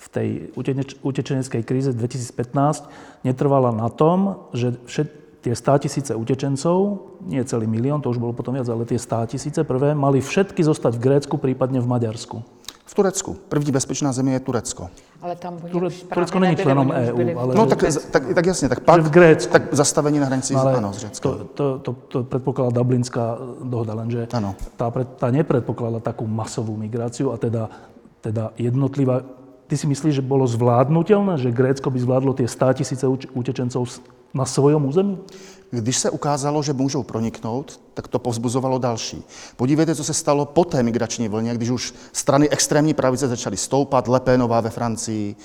v 0.00 0.08
tej 0.08 0.28
utečeneckej 1.04 1.62
kríze 1.64 1.92
2015 1.92 2.88
netrvala 3.28 3.76
na 3.76 3.92
tom, 3.92 4.48
že 4.56 4.72
všet, 4.88 5.08
tie 5.44 5.52
100 5.52 5.84
tisíce 5.84 6.12
utečencov, 6.16 7.12
nie 7.28 7.44
celý 7.44 7.68
milión, 7.68 8.00
to 8.00 8.08
už 8.08 8.16
bolo 8.16 8.32
potom 8.32 8.56
viac, 8.56 8.64
ale 8.64 8.88
tie 8.88 8.96
100 8.96 9.36
tisíce 9.36 9.60
prvé, 9.60 9.92
mali 9.92 10.24
všetky 10.24 10.64
zostať 10.64 10.96
v 10.96 11.04
Grécku, 11.04 11.36
prípadne 11.36 11.84
v 11.84 11.88
Maďarsku. 11.88 12.40
V 12.94 13.02
Turecku. 13.02 13.36
První 13.48 13.72
bezpečná 13.72 14.12
země 14.12 14.32
je 14.32 14.40
Turecko. 14.40 14.90
Ale 15.22 15.36
tam 15.36 15.58
Ture, 15.58 15.90
Turecko 16.14 16.38
není 16.38 16.56
členom 16.56 16.90
EU. 16.90 17.38
Ale... 17.38 17.54
No 17.54 17.66
tak, 17.66 17.84
tak, 18.10 18.22
tak 18.34 18.46
jasně, 18.46 18.68
tak 18.68 18.80
pak 18.80 19.00
v 19.00 19.10
Grécku. 19.10 19.52
tak 19.52 19.62
zastavení 19.74 20.18
na 20.18 20.26
hranici 20.26 20.54
ale 20.54 20.76
ano, 20.76 20.92
s 20.92 21.20
To, 21.20 21.44
to, 21.54 21.78
to, 21.78 21.92
to 21.92 22.24
predpokladá 22.24 22.70
Dublinská 22.70 23.38
dohoda, 23.62 23.94
lenže 23.94 24.30
ano. 24.32 24.54
tá, 24.76 24.94
tá 25.18 25.30
nepredpokladá 25.34 25.98
takú 25.98 26.22
masovú 26.26 26.78
migráciu 26.78 27.34
a 27.34 27.36
teda, 27.36 27.66
teda 28.22 28.54
jednotlivá... 28.62 29.26
Ty 29.66 29.74
si 29.74 29.90
myslíš, 29.90 30.14
že 30.14 30.22
bolo 30.22 30.46
zvládnutelné, 30.46 31.34
že 31.42 31.50
Grécko 31.50 31.90
by 31.90 31.98
zvládlo 31.98 32.30
tie 32.38 32.46
100 32.46 32.78
tisíce 32.78 33.04
utečencov 33.34 33.90
na 34.30 34.46
svojom 34.46 34.86
území? 34.86 35.18
Když 35.80 35.98
se 35.98 36.10
ukázalo, 36.10 36.62
že 36.62 36.72
můžou 36.72 37.02
proniknout, 37.02 37.80
tak 37.94 38.08
to 38.08 38.18
povzbuzovalo 38.18 38.78
další. 38.78 39.22
Podívejte, 39.56 39.94
co 39.94 40.04
se 40.04 40.14
stalo 40.14 40.46
po 40.46 40.64
té 40.64 40.82
migrační 40.82 41.28
vlně, 41.28 41.54
když 41.54 41.70
už 41.70 41.94
strany 42.12 42.48
extrémní 42.48 42.94
pravice 42.94 43.28
začaly 43.28 43.56
stoupat, 43.56 44.08
Lepénová 44.08 44.60
ve 44.60 44.70
Francii, 44.70 45.36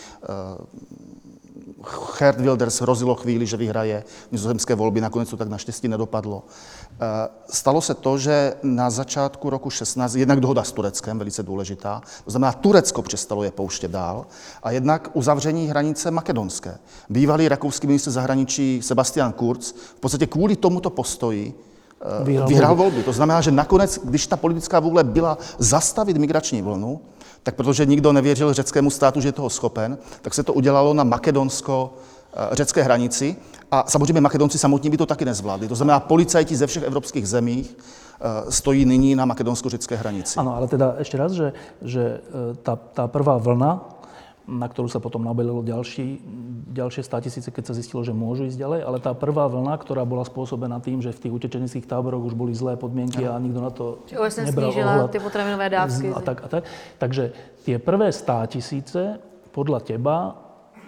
Gerd 2.20 2.40
Wilders 2.40 2.82
hrozilo 2.82 3.16
chvíli, 3.16 3.46
že 3.46 3.58
vyhraje 3.58 4.04
nizozemské 4.32 4.76
volby, 4.76 5.02
nakonec 5.02 5.30
to 5.30 5.38
tak 5.38 5.48
naštěstí 5.48 5.88
nedopadlo. 5.88 6.44
Eh, 7.02 7.30
stalo 7.50 7.82
se 7.82 7.94
to, 7.94 8.18
že 8.18 8.54
na 8.64 8.90
začátku 8.90 9.50
roku 9.50 9.70
16, 9.70 10.16
jednak 10.16 10.40
dohoda 10.40 10.64
s 10.64 10.72
Tureckem, 10.72 11.18
velice 11.18 11.44
důležitá, 11.44 12.02
to 12.26 12.32
znamená, 12.32 12.52
Turecko 12.54 13.02
přestalo 13.02 13.44
je 13.44 13.52
pouštět 13.52 13.92
dál, 13.92 14.26
a 14.64 14.72
jednak 14.72 15.10
uzavření 15.14 15.68
hranice 15.68 16.12
makedonské. 16.12 16.78
Bývalý 17.10 17.48
rakouský 17.48 17.88
ministr 17.88 18.12
zahraničí 18.12 18.82
Sebastian 18.84 19.34
Kurz 19.34 19.72
v 19.72 20.00
podstatě 20.00 20.28
kvůli 20.28 20.56
tomuto 20.56 20.90
postoji 20.90 21.54
eh, 22.02 22.24
vyhrál, 22.24 22.48
vyhrál 22.48 22.76
volby. 22.76 23.04
To 23.04 23.14
znamená, 23.14 23.42
že 23.42 23.52
nakonec, 23.52 24.00
když 24.04 24.28
ta 24.28 24.38
politická 24.38 24.80
vůle 24.80 25.04
byla 25.04 25.38
zastavit 25.58 26.18
migrační 26.18 26.62
vlnu, 26.62 27.02
tak 27.44 27.56
protože 27.56 27.86
nikdo 27.86 28.14
nevěřil 28.14 28.54
řeckému 28.54 28.90
státu, 28.90 29.22
že 29.22 29.28
je 29.28 29.32
toho 29.32 29.50
schopen, 29.50 29.98
tak 30.22 30.34
se 30.34 30.44
to 30.44 30.54
udělalo 30.54 30.94
na 30.94 31.04
makedonsko-řecké 31.04 32.84
hranici. 32.84 33.36
A 33.72 33.84
samozřejmě 33.88 34.22
Makedonci 34.22 34.58
samotní 34.60 34.90
by 34.90 34.98
to 34.98 35.06
taky 35.06 35.26
nezvládli. 35.26 35.68
To 35.68 35.76
znamená, 35.76 36.00
policajti 36.00 36.56
ze 36.56 36.68
všech 36.68 36.84
evropských 36.84 37.28
zemí 37.28 37.66
eh, 37.66 38.52
stojí 38.52 38.86
nyní 38.86 39.16
na 39.16 39.26
makedonsko-řecké 39.26 39.96
hranici. 39.96 40.40
Ano, 40.40 40.56
ale 40.56 40.68
teda 40.68 40.96
ještě 41.00 41.18
raz, 41.18 41.32
že, 41.32 41.54
že 41.82 42.22
eh, 42.22 42.56
ta, 42.64 42.76
ta 42.76 43.08
prvá 43.08 43.38
vlna 43.38 44.00
na 44.50 44.66
ktorú 44.66 44.90
sa 44.90 44.98
potom 44.98 45.22
nabelilo 45.22 45.62
ďalší, 45.62 46.26
ďalšie 46.74 47.06
tisíce, 47.22 47.50
keď 47.54 47.64
sa 47.70 47.78
zistilo, 47.78 48.02
že 48.02 48.18
môžu 48.18 48.50
ísť 48.50 48.58
ďalej, 48.58 48.80
ale 48.82 48.98
tá 48.98 49.14
prvá 49.14 49.46
vlna, 49.46 49.78
ktorá 49.78 50.02
bola 50.10 50.26
spôsobená 50.26 50.82
tým, 50.82 51.06
že 51.06 51.14
v 51.14 51.30
tých 51.30 51.34
utečeneckých 51.38 51.86
táboroch 51.86 52.26
už 52.26 52.34
boli 52.34 52.58
zlé 52.58 52.74
podmienky 52.74 53.30
a 53.30 53.38
nikto 53.38 53.62
na 53.62 53.70
to 53.70 54.02
Čiže 54.10 54.50
nebral 54.50 54.74
ohľad. 54.74 55.14
tie 55.14 55.22
potravinové 55.22 55.70
dávky. 55.70 56.10
A 56.10 56.20
tak, 56.26 56.38
a 56.42 56.48
tak. 56.50 56.64
Takže 56.98 57.24
tie 57.62 57.78
prvé 57.78 58.10
tisíce 58.50 59.22
podľa 59.54 59.86
teba 59.86 60.34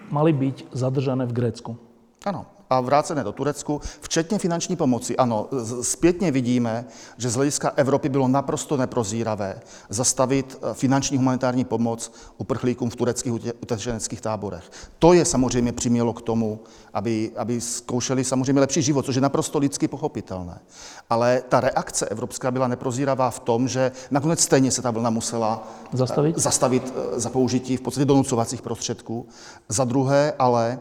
mali 0.10 0.34
byť 0.34 0.74
zadržané 0.74 1.30
v 1.30 1.34
Grécku. 1.38 1.72
Ano, 2.26 2.50
a 2.72 2.82
vrácené 2.82 3.24
do 3.24 3.32
Turecku, 3.32 3.82
včetně 4.01 4.39
finanční 4.39 4.76
pomoci. 4.76 5.17
Ano, 5.17 5.47
zpětně 5.82 6.32
vidíme, 6.32 6.86
že 7.17 7.30
z 7.30 7.36
hlediska 7.36 7.72
Evropy 7.76 8.09
bylo 8.09 8.28
naprosto 8.28 8.78
neprozíravé 8.78 9.59
zastavit 9.89 10.57
eh, 10.61 10.74
finanční 10.74 11.17
humanitární 11.17 11.65
pomoc 11.65 12.11
uprchlíkům 12.38 12.89
v 12.89 12.95
tureckých 12.95 13.34
utečeneckých 13.34 14.22
táborech. 14.22 14.72
To 14.99 15.13
je 15.13 15.26
samozřejmě 15.26 15.72
přimělo 15.72 16.13
k 16.13 16.22
tomu, 16.22 16.59
aby, 16.93 17.32
aby 17.36 17.61
zkoušeli 17.61 18.24
samozřejmě 18.24 18.61
lepší 18.61 18.82
život, 18.82 19.05
což 19.05 19.15
je 19.15 19.22
naprosto 19.22 19.59
lidsky 19.59 19.88
pochopitelné. 19.88 20.59
Ale 21.09 21.43
ta 21.49 21.59
reakce 21.59 22.05
evropská 22.05 22.51
byla 22.51 22.67
neprozíravá 22.67 23.30
v 23.30 23.39
tom, 23.39 23.67
že 23.67 23.91
nakonec 24.11 24.39
stejně 24.39 24.72
se 24.72 24.82
ta 24.82 24.91
vlna 24.91 25.09
musela 25.09 25.67
eh, 25.93 25.97
zastavit, 25.97 26.38
zastavit 26.38 26.93
eh, 26.95 27.19
za 27.19 27.30
použití 27.30 27.78
v 27.78 27.82
podstatě 27.82 28.05
donucovacích 28.05 28.61
prostředků. 28.61 29.28
Za 29.69 29.84
druhé 29.84 30.34
ale 30.39 30.80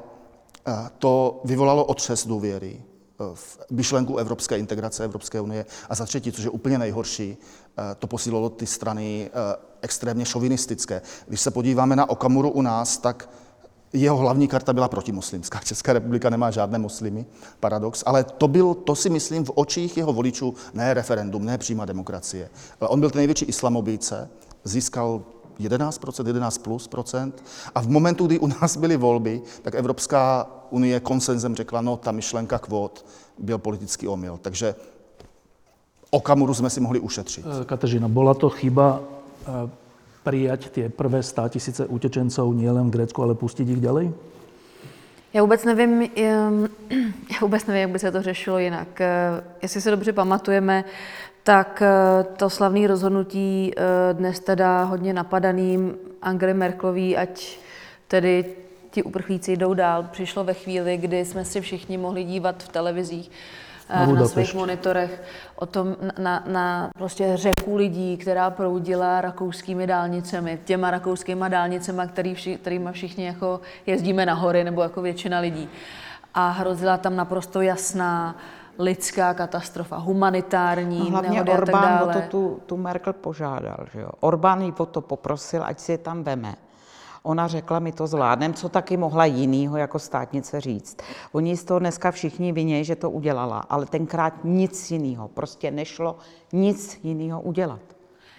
to 0.98 1.40
vyvolalo 1.44 1.84
otřes 1.84 2.26
důvěry 2.26 2.82
eh, 2.82 3.24
v 3.34 3.58
myšlenku 3.70 4.16
evropské 4.16 4.58
integrace 4.58 5.04
Evropské 5.04 5.40
unie. 5.40 5.66
A 5.88 5.94
za 5.94 6.06
třetí, 6.06 6.32
což 6.32 6.44
je 6.44 6.50
úplně 6.50 6.78
nejhorší, 6.78 7.36
eh, 7.36 7.94
to 7.98 8.06
posílilo 8.06 8.50
ty 8.50 8.66
strany 8.66 9.30
eh, 9.32 9.56
extrémně 9.82 10.24
šovinistické. 10.24 11.02
Když 11.26 11.40
se 11.40 11.50
podíváme 11.50 11.96
na 11.96 12.10
Okamuru 12.10 12.50
u 12.50 12.62
nás, 12.62 12.98
tak 12.98 13.30
jeho 13.92 14.16
hlavní 14.16 14.48
karta 14.48 14.72
byla 14.72 14.88
protimuslimská. 14.88 15.60
Česká 15.64 15.92
republika 15.92 16.30
nemá 16.30 16.50
žádné 16.50 16.78
muslimy, 16.78 17.26
paradox, 17.60 18.02
ale 18.06 18.24
to, 18.24 18.48
byl, 18.48 18.74
to 18.74 18.94
si 18.94 19.10
myslím 19.10 19.44
v 19.44 19.52
očích 19.54 19.96
jeho 19.96 20.12
voličů 20.12 20.54
ne 20.74 20.94
referendum, 20.94 21.44
ne 21.44 21.58
přímá 21.58 21.84
demokracie. 21.84 22.50
Ale 22.80 22.88
on 22.88 23.00
byl 23.00 23.10
ten 23.10 23.18
největší 23.18 23.44
islamobíce, 23.44 24.30
získal 24.64 25.22
11%, 25.68 26.26
11 26.26 26.58
plus 26.58 26.88
procent. 26.88 27.44
A 27.74 27.80
v 27.80 27.88
momentu, 27.88 28.26
kdy 28.26 28.38
u 28.38 28.46
nás 28.46 28.76
byly 28.76 28.96
volby, 28.96 29.42
tak 29.62 29.74
Evropská 29.74 30.46
unie 30.70 31.00
konsenzem 31.00 31.56
řekla, 31.56 31.80
no 31.80 31.96
ta 31.96 32.12
myšlenka 32.12 32.58
kvót 32.58 33.06
byl 33.38 33.58
politický 33.58 34.08
omyl. 34.08 34.38
Takže 34.42 34.74
Okamuru 36.10 36.54
jsme 36.54 36.70
si 36.70 36.80
mohli 36.80 37.00
ušetřit. 37.00 37.44
Eh, 37.60 37.64
Kateřina, 37.64 38.08
byla 38.08 38.34
to 38.34 38.50
chyba 38.50 39.00
eh, 39.42 39.70
přijat 40.24 40.70
ty 40.70 40.88
prvé 40.88 41.22
100 41.22 41.48
tisíce 41.48 41.86
utečenců 41.86 42.52
nielen 42.52 42.88
v 42.88 42.90
Grécku, 42.90 43.22
ale 43.22 43.34
pustit 43.34 43.68
jich 43.68 43.80
dále? 43.80 44.08
Já 45.32 45.42
vůbec 45.42 45.64
nevím, 45.64 46.02
já 47.30 47.38
vůbec 47.40 47.66
nevím, 47.66 47.80
jak 47.80 47.90
by 47.90 47.98
se 47.98 48.12
to 48.12 48.22
řešilo 48.22 48.58
jinak. 48.58 49.00
Eh, 49.00 49.44
jestli 49.62 49.80
se 49.80 49.90
dobře 49.90 50.12
pamatujeme, 50.12 50.84
tak 51.42 51.82
eh, 51.82 52.24
to 52.36 52.50
slavné 52.50 52.86
rozhodnutí 52.86 53.72
eh, 53.76 54.14
dnes 54.14 54.40
teda 54.40 54.84
hodně 54.84 55.12
napadaným 55.12 55.96
Angry 56.22 56.54
Merklový, 56.54 57.16
ať 57.16 57.58
tedy 58.08 58.44
ti 58.90 59.02
uprchlíci 59.02 59.56
jdou 59.56 59.74
dál, 59.74 60.02
přišlo 60.12 60.44
ve 60.44 60.54
chvíli, 60.54 60.96
kdy 60.96 61.24
jsme 61.24 61.44
si 61.44 61.60
všichni 61.60 61.98
mohli 61.98 62.24
dívat 62.24 62.62
v 62.62 62.68
televizích, 62.68 63.30
eh, 63.88 64.06
na 64.06 64.28
svých 64.28 64.54
monitorech 64.54 65.22
o 65.56 65.66
tom 65.66 65.96
na, 66.00 66.12
na, 66.18 66.44
na 66.46 66.90
prostě 66.94 67.32
řeku 67.34 67.76
lidí, 67.76 68.16
která 68.16 68.50
proudila 68.50 69.20
rakouskými 69.20 69.86
dálnicemi, 69.86 70.58
těma 70.64 70.90
rakouskýma 70.90 71.48
dálnicemi, 71.48 72.02
který 72.08 72.34
vši, 72.34 72.56
kterýma 72.56 72.92
všichni 72.92 73.26
jako 73.26 73.60
jezdíme 73.86 74.26
na 74.26 74.34
hory, 74.34 74.64
nebo 74.64 74.82
jako 74.82 75.02
většina 75.02 75.40
lidí. 75.40 75.68
A 76.34 76.48
hrozila 76.48 76.96
tam 76.96 77.16
naprosto 77.16 77.60
jasná 77.60 78.36
lidská 78.80 79.34
katastrofa, 79.34 79.96
humanitární 79.96 80.98
no, 80.98 81.10
hlavně 81.10 81.30
nehody 81.30 81.52
Orbán 81.52 81.84
a 81.84 81.88
tak 81.88 81.98
dále. 81.98 82.16
o 82.16 82.20
to 82.20 82.28
tu, 82.28 82.60
tu 82.66 82.76
Merkel 82.76 83.12
požádal. 83.12 83.86
Že 83.92 84.00
jo? 84.00 84.10
Orbán 84.20 84.62
jí 84.62 84.72
o 84.78 84.86
to 84.86 85.00
poprosil, 85.00 85.62
ať 85.64 85.78
si 85.78 85.92
je 85.92 85.98
tam 85.98 86.22
veme. 86.22 86.54
Ona 87.22 87.48
řekla, 87.48 87.78
my 87.78 87.92
to 87.92 88.06
zvládneme, 88.06 88.54
co 88.54 88.68
taky 88.68 88.96
mohla 88.96 89.24
jinýho 89.24 89.76
jako 89.76 89.98
státnice 89.98 90.60
říct. 90.60 90.96
Oni 91.32 91.56
z 91.56 91.64
toho 91.64 91.78
dneska 91.78 92.10
všichni 92.10 92.52
vinějí, 92.52 92.84
že 92.84 92.96
to 92.96 93.10
udělala, 93.10 93.58
ale 93.58 93.86
tenkrát 93.86 94.34
nic 94.44 94.90
jiného. 94.90 95.28
Prostě 95.28 95.70
nešlo 95.70 96.16
nic 96.52 97.00
jiného 97.02 97.40
udělat. 97.40 97.80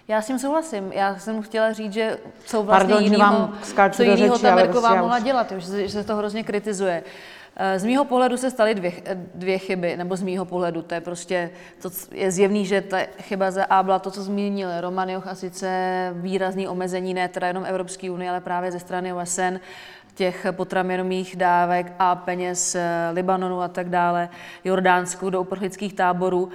Já 0.08 0.22
s 0.22 0.26
tím 0.26 0.38
souhlasím. 0.38 0.92
Já 0.92 1.18
jsem 1.18 1.42
chtěla 1.42 1.72
říct, 1.72 1.92
že 1.92 2.18
co 2.44 2.62
vlastně 2.62 2.94
Pardon, 2.94 3.12
jinýho, 3.12 3.52
co 3.90 4.02
jiného 4.02 4.38
ta 4.38 4.54
Merková 4.54 4.94
mohla 4.94 5.18
dělat, 5.18 5.52
že, 5.56 5.88
se 5.88 6.04
to 6.04 6.16
hrozně 6.16 6.44
kritizuje. 6.44 7.02
Eh, 7.04 7.41
z 7.76 7.84
mýho 7.84 8.04
pohledu 8.04 8.36
se 8.36 8.50
staly 8.50 8.74
dvě, 8.74 8.92
dvě 9.34 9.58
chyby, 9.58 9.96
nebo 9.96 10.16
z 10.16 10.22
mýho 10.22 10.44
pohledu, 10.44 10.82
to 10.82 10.94
je 10.94 11.00
prostě, 11.00 11.50
to 11.82 11.90
je 12.12 12.30
zjevný, 12.30 12.66
že 12.66 12.80
ta 12.80 12.98
chyba 13.20 13.50
za 13.50 13.64
A 13.64 13.82
byla 13.82 13.98
to, 13.98 14.10
co 14.10 14.22
zmínil 14.22 14.80
Roman 14.80 15.08
Joch, 15.08 15.26
a 15.26 15.34
sice 15.34 15.68
výrazný 16.14 16.68
omezení, 16.68 17.14
ne 17.14 17.28
teda 17.28 17.46
jenom 17.46 17.64
Evropské 17.64 18.10
unie, 18.10 18.30
ale 18.30 18.40
právě 18.40 18.72
ze 18.72 18.78
strany 18.78 19.12
OSN, 19.12 19.56
těch 20.14 20.46
potravinových 20.50 21.36
dávek 21.36 21.92
a 21.98 22.14
peněz 22.14 22.74
eh, 22.74 23.10
Libanonu 23.12 23.60
a 23.60 23.68
tak 23.68 23.88
dále, 23.88 24.28
Jordánsku 24.64 25.30
do 25.30 25.40
uprchlických 25.40 25.94
táborů. 25.94 26.50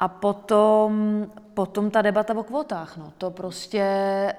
A 0.00 0.08
potom, 0.08 1.26
potom 1.58 1.90
ta 1.90 2.02
debata 2.02 2.38
o 2.38 2.42
kvotách. 2.42 2.96
No. 2.96 3.12
To 3.18 3.30
prostě 3.30 3.82
e, 3.82 4.34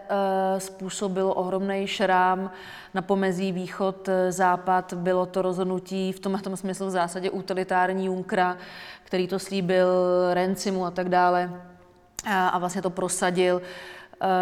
způsobilo 0.60 1.34
ohromný 1.34 1.88
šrám 1.88 2.52
na 2.94 3.02
pomezí 3.02 3.52
východ-západ. 3.52 4.94
Bylo 4.94 5.26
to 5.26 5.42
rozhodnutí 5.42 6.12
v 6.12 6.20
tomhle 6.20 6.42
tom 6.42 6.58
smyslu 6.58 6.88
v 6.88 6.90
zásadě 6.90 7.30
utilitární 7.30 8.06
Junkra, 8.06 8.58
který 9.04 9.28
to 9.28 9.40
slíbil 9.40 9.88
Rencimu 10.34 10.86
a 10.86 10.92
tak 10.92 11.10
dále. 11.10 11.52
A, 12.26 12.48
a 12.48 12.58
vlastně 12.58 12.82
to 12.82 12.90
prosadil 12.90 13.62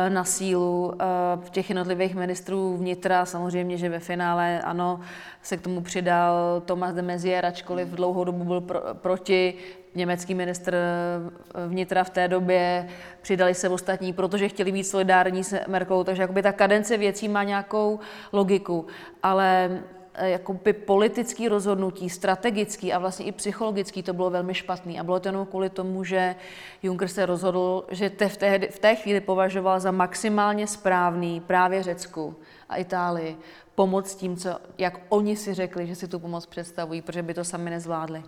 na 0.10 0.24
sílu 0.24 0.94
v 1.36 1.50
těch 1.50 1.70
jednotlivých 1.70 2.16
ministrů 2.16 2.78
vnitra. 2.78 3.26
Samozřejmě, 3.26 3.78
že 3.78 3.90
ve 3.90 4.00
finále 4.00 4.62
ano, 4.62 5.00
se 5.42 5.58
k 5.58 5.62
tomu 5.62 5.82
přidal 5.82 6.62
Tomas 6.66 6.94
de 6.94 7.02
Maizière, 7.02 7.48
ačkoliv 7.48 7.88
dlouhou 7.88 8.24
dobu 8.24 8.44
byl 8.44 8.62
pro, 8.62 8.82
proti 8.94 9.54
německý 9.98 10.34
ministr 10.34 10.76
eh, 10.76 11.68
vnitra 11.68 12.04
v 12.04 12.10
té 12.10 12.28
době, 12.28 12.88
přidali 13.22 13.54
se 13.54 13.70
ostatní, 13.70 14.14
protože 14.14 14.50
chtěli 14.50 14.72
být 14.72 14.84
solidární 14.84 15.44
s 15.44 15.60
Merkelou, 15.68 16.04
takže 16.04 16.22
jakoby 16.22 16.42
ta 16.42 16.52
kadence 16.52 16.98
věcí 16.98 17.28
má 17.28 17.44
nějakou 17.44 18.00
logiku, 18.34 18.86
ale 19.24 19.70
eh, 19.72 19.97
jakoby 20.26 20.74
politický 20.74 21.48
rozhodnutí, 21.48 22.10
strategický 22.10 22.94
a 22.94 23.00
vlastně 23.00 23.26
i 23.26 23.32
psychologický, 23.32 24.04
to 24.04 24.14
bylo 24.14 24.30
velmi 24.30 24.54
špatný. 24.54 25.00
A 25.00 25.04
bylo 25.04 25.20
to 25.20 25.28
jenom 25.28 25.46
kvůli 25.46 25.70
tomu, 25.70 26.04
že 26.04 26.36
Juncker 26.84 27.08
se 27.08 27.26
rozhodl, 27.26 27.86
že 27.92 28.10
te 28.10 28.30
v, 28.30 28.38
té, 28.38 28.60
v 28.72 28.80
té 28.80 28.96
chvíli 28.96 29.22
považoval 29.22 29.80
za 29.80 29.92
maximálně 29.92 30.68
správný 30.68 31.42
právě 31.42 31.84
Řecku 31.84 32.36
a 32.70 32.76
Itálii 32.76 33.38
pomoct 33.78 34.16
tím, 34.16 34.38
co, 34.38 34.50
jak 34.78 35.00
oni 35.10 35.36
si 35.36 35.54
řekli, 35.54 35.88
že 35.88 35.96
si 35.96 36.08
tu 36.08 36.20
pomoc 36.20 36.46
představují, 36.46 37.02
protože 37.02 37.24
by 37.24 37.34
to 37.34 37.44
sami 37.44 37.70
nezvládli. 37.70 38.24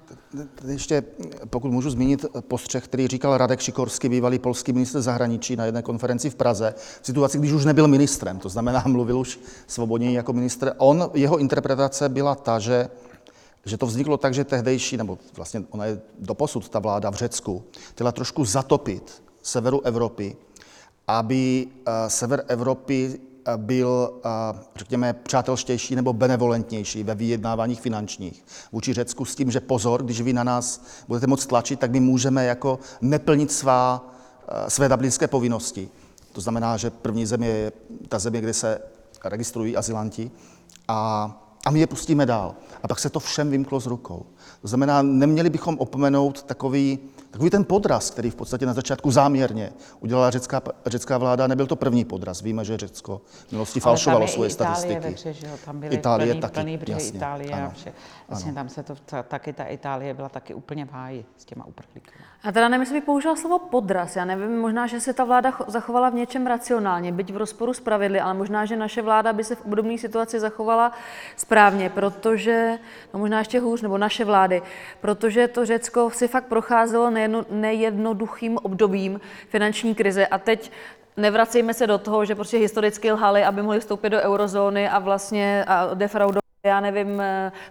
Ještě, 0.68 1.04
pokud 1.50 1.72
můžu 1.72 1.90
zmínit 1.90 2.26
postřeh, 2.42 2.84
který 2.84 3.08
říkal 3.08 3.38
Radek 3.38 3.60
Šikorský, 3.60 4.10
bývalý 4.10 4.40
polský 4.40 4.74
ministr 4.74 5.02
zahraničí 5.02 5.56
na 5.56 5.66
jedné 5.66 5.82
konferenci 5.82 6.30
v 6.30 6.36
Praze, 6.36 6.74
v 7.02 7.06
situaci, 7.06 7.40
když 7.40 7.52
už 7.52 7.66
nebyl 7.66 7.88
ministrem, 7.88 8.40
to 8.40 8.50
znamená, 8.50 8.84
mluvil 8.88 9.20
už 9.20 9.40
svobodně 9.68 10.12
jako 10.12 10.34
ministr. 10.34 10.74
On, 10.78 11.10
jeho 11.14 11.38
interpretace 11.38 12.10
byla 12.10 12.36
ta, 12.36 12.60
že 12.60 12.90
že 13.66 13.78
to 13.78 13.86
vzniklo 13.86 14.18
tak, 14.18 14.34
že 14.34 14.44
tehdejší, 14.44 14.98
nebo 14.98 15.18
vlastně 15.36 15.64
ona 15.70 15.86
je 15.86 16.02
doposud 16.20 16.70
ta 16.70 16.80
vláda 16.80 17.10
v 17.10 17.16
Řecku, 17.16 17.64
chtěla 17.90 18.12
trošku 18.12 18.46
zatopit 18.46 19.24
severu 19.42 19.82
Evropy, 19.82 20.36
aby 21.08 21.68
eh, 21.68 22.10
sever 22.10 22.44
Evropy 22.48 23.20
byl, 23.58 24.22
eh, 24.26 24.60
řekněme, 24.76 25.14
přátelštější 25.14 25.96
nebo 25.96 26.14
benevolentnější 26.14 27.04
ve 27.04 27.16
vyjednáváních 27.16 27.82
finančních 27.82 28.46
vůči 28.72 28.94
Řecku 28.94 29.26
s 29.26 29.36
tím, 29.36 29.52
že 29.52 29.60
pozor, 29.60 30.04
když 30.04 30.22
vy 30.22 30.34
na 30.34 30.44
nás 30.44 30.86
budete 31.08 31.28
moc 31.28 31.46
tlačit, 31.46 31.80
tak 31.80 31.92
my 31.92 32.00
můžeme 32.00 32.46
jako 32.46 32.80
neplnit 33.02 33.52
svá, 33.52 34.10
své 34.68 34.90
dublinské 34.90 35.28
povinnosti. 35.28 35.90
To 36.32 36.42
znamená, 36.42 36.78
že 36.78 36.90
první 36.90 37.26
země 37.26 37.48
je 37.48 37.72
ta 38.10 38.20
země, 38.20 38.42
kde 38.42 38.54
se 38.54 38.82
registrují 39.24 39.78
azylanti 39.78 40.32
a, 40.88 41.32
a 41.66 41.72
my 41.72 41.80
je 41.80 41.88
pustíme 41.88 42.26
dál. 42.26 42.56
A 42.84 42.88
pak 42.88 43.00
se 43.00 43.10
to 43.10 43.20
všem 43.20 43.50
vymklo 43.50 43.80
z 43.80 43.86
rukou. 43.86 44.26
To 44.62 44.68
znamená, 44.68 45.02
neměli 45.02 45.50
bychom 45.50 45.78
opomenout 45.80 46.44
takový, 46.44 47.00
takový 47.32 47.50
ten 47.50 47.66
podraz, 47.66 48.10
který 48.12 48.30
v 48.30 48.36
podstatě 48.36 48.66
na 48.66 48.74
začátku 48.74 49.12
záměrně 49.12 49.72
udělala 50.00 50.30
řecká, 50.30 50.62
řecká 50.86 51.18
vláda. 51.18 51.48
Nebyl 51.48 51.68
to 51.68 51.76
první 51.76 52.06
podraz. 52.06 52.42
Víme, 52.42 52.66
že 52.66 52.78
Řecko 52.78 53.22
v 53.48 53.52
minulosti 53.52 53.80
falšovalo 53.80 54.28
svoje 54.28 54.50
Itálie 54.50 54.76
statistiky. 54.76 55.00
Ve 55.00 55.10
hře, 55.10 55.34
že 55.34 55.48
jo? 55.48 55.54
Tam 55.66 55.80
byly 55.80 55.96
Itálie 55.96 56.34
plný, 56.34 56.42
taky, 56.42 56.54
plný 56.54 56.78
břehy 56.78 57.02
jasně, 57.04 57.18
Itálie 57.18 57.52
ano, 57.52 57.68
a 57.68 57.70
vše. 57.70 57.94
Vlastně 58.30 58.54
tam 58.54 58.70
se 58.70 58.84
to, 58.84 58.96
taky 59.28 59.54
ta 59.54 59.64
Itálie 59.64 60.14
byla 60.14 60.30
taky 60.30 60.54
úplně 60.54 60.86
v 60.86 60.92
háji 60.92 61.26
s 61.38 61.46
těma 61.46 61.66
uprchlíky. 61.66 62.12
A 62.44 62.52
teda 62.52 62.68
jestli 62.68 62.96
bych 62.96 63.04
použila 63.04 63.36
slovo 63.36 63.60
podraz. 63.60 64.16
Já 64.16 64.26
nevím, 64.26 64.60
možná, 64.60 64.88
že 64.88 65.00
se 65.00 65.14
ta 65.14 65.24
vláda 65.24 65.54
zachovala 65.68 66.10
v 66.10 66.14
něčem 66.14 66.48
racionálně, 66.48 67.12
byť 67.12 67.32
v 67.32 67.38
rozporu 67.38 67.74
s 67.74 67.80
pravidly, 67.80 68.20
ale 68.20 68.34
možná, 68.34 68.66
že 68.66 68.76
naše 68.76 69.02
vláda 69.02 69.34
by 69.34 69.44
se 69.44 69.56
v 69.56 69.66
obdobné 69.66 69.98
situaci 69.98 70.40
zachovala 70.40 70.92
správně, 71.36 71.90
protože, 71.90 72.80
no 73.14 73.20
možná 73.20 73.40
ještě 73.40 73.60
hůř, 73.60 73.82
nebo 73.82 73.98
naše 73.98 74.26
vlády, 74.26 74.62
protože 75.02 75.48
to 75.48 75.66
Řecko 75.66 76.10
si 76.10 76.28
fakt 76.28 76.46
procházelo 76.46 77.10
nejedno, 77.10 77.46
nejednoduchým 77.50 78.58
obdobím 78.58 79.22
finanční 79.50 79.96
krize 79.96 80.28
a 80.28 80.38
teď 80.38 80.72
nevracejme 81.18 81.74
se 81.74 81.88
do 81.88 81.98
toho, 81.98 82.26
že 82.26 82.36
prostě 82.36 82.58
historicky 82.58 83.12
lhali, 83.12 83.44
aby 83.44 83.62
mohli 83.62 83.80
vstoupit 83.80 84.10
do 84.10 84.22
eurozóny 84.22 84.90
a 84.90 85.00
vlastně 85.00 85.66
a 85.68 85.94
defraudovat 85.94 86.50
já 86.66 86.80
nevím, 86.80 87.24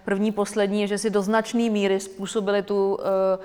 první, 0.05 0.33
poslední, 0.33 0.89
že 0.89 0.99
si 0.99 1.11
do 1.11 1.23
značné 1.23 1.71
míry 1.71 2.01
způsobili 2.01 2.63
tu, 2.63 2.99
eh, 3.01 3.39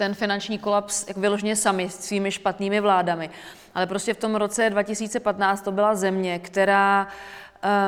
ten 0.00 0.14
finanční 0.14 0.58
kolaps 0.58 1.08
jak 1.08 1.16
vyloženě 1.16 1.56
sami 1.56 1.90
svými 1.90 2.30
špatnými 2.30 2.80
vládami. 2.80 3.30
Ale 3.74 3.86
prostě 3.86 4.14
v 4.14 4.18
tom 4.18 4.34
roce 4.34 4.70
2015 4.70 5.62
to 5.62 5.72
byla 5.72 5.94
země, 5.94 6.38
která 6.38 7.08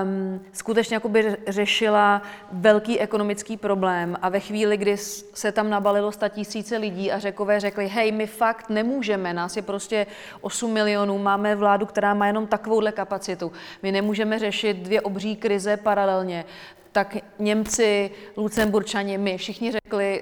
um, 0.04 0.40
skutečně 0.52 0.96
jakoby 0.96 1.36
řešila 1.48 2.22
velký 2.52 3.00
ekonomický 3.00 3.56
problém. 3.56 4.16
A 4.22 4.28
ve 4.28 4.40
chvíli, 4.40 4.76
kdy 4.76 4.96
se 5.34 5.52
tam 5.52 5.70
nabalilo 5.70 6.12
sta 6.12 6.28
tisíce 6.28 6.76
lidí 6.76 7.12
a 7.12 7.18
řekové 7.18 7.60
řekli, 7.60 7.88
hej, 7.88 8.12
my 8.12 8.26
fakt 8.26 8.70
nemůžeme, 8.70 9.32
nás 9.34 9.56
je 9.56 9.62
prostě 9.62 10.06
8 10.40 10.72
milionů, 10.72 11.18
máme 11.18 11.56
vládu, 11.56 11.86
která 11.86 12.14
má 12.14 12.26
jenom 12.26 12.46
takovouhle 12.46 12.92
kapacitu, 12.92 13.52
my 13.82 13.92
nemůžeme 13.92 14.38
řešit 14.38 14.76
dvě 14.76 15.00
obří 15.00 15.36
krize 15.36 15.76
paralelně, 15.76 16.44
tak 16.92 17.16
Němci, 17.38 18.10
Lucemburčani, 18.36 19.18
my 19.18 19.38
všichni 19.38 19.72
řekli, 19.72 20.20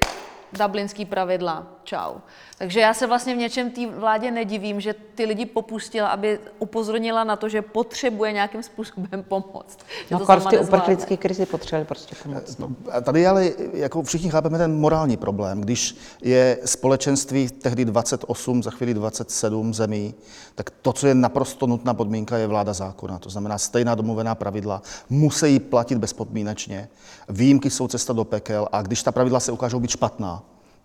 dublinský 0.52 1.04
pravidla, 1.04 1.66
čau. 1.84 2.14
Takže 2.58 2.80
já 2.80 2.94
se 2.94 3.06
vlastně 3.06 3.34
v 3.34 3.38
něčem 3.38 3.70
té 3.70 3.86
vládě 3.86 4.30
nedivím, 4.30 4.80
že 4.80 4.94
ty 5.14 5.24
lidi 5.24 5.46
popustila, 5.46 6.08
aby 6.08 6.38
upozornila 6.58 7.24
na 7.24 7.36
to, 7.36 7.48
že 7.48 7.62
potřebuje 7.62 8.32
nějakým 8.32 8.62
způsobem 8.62 9.22
pomoct. 9.28 9.78
No, 10.10 10.26
to 10.26 10.48
ty 10.50 10.58
uprchlické 10.58 11.16
krizi 11.16 11.46
potřebovali 11.46 11.84
prostě 11.86 12.16
pomoct. 12.22 12.58
No. 12.58 12.68
Tady 13.02 13.26
ale 13.26 13.50
jako 13.72 14.02
všichni 14.02 14.30
chápeme 14.30 14.58
ten 14.58 14.80
morální 14.80 15.16
problém. 15.16 15.60
Když 15.60 15.96
je 16.22 16.58
společenství 16.64 17.48
tehdy 17.48 17.84
28, 17.84 18.62
za 18.62 18.70
chvíli 18.70 18.94
27 18.94 19.74
zemí, 19.74 20.14
tak 20.54 20.70
to, 20.70 20.92
co 20.92 21.06
je 21.06 21.14
naprosto 21.14 21.66
nutná 21.66 21.94
podmínka, 21.94 22.36
je 22.36 22.46
vláda 22.46 22.72
zákona. 22.72 23.18
To 23.18 23.30
znamená 23.30 23.58
stejná 23.58 23.94
domluvená 23.94 24.34
pravidla, 24.34 24.82
musí 25.10 25.60
platit 25.60 25.98
bezpodmínečně. 25.98 26.88
Výjimky 27.28 27.70
jsou 27.70 27.88
cesta 27.88 28.12
do 28.12 28.24
pekel 28.24 28.68
a 28.72 28.82
když 28.82 29.02
ta 29.02 29.12
pravidla 29.12 29.40
se 29.40 29.52
ukážou 29.52 29.80
být 29.80 29.90
špatná, 29.90 30.39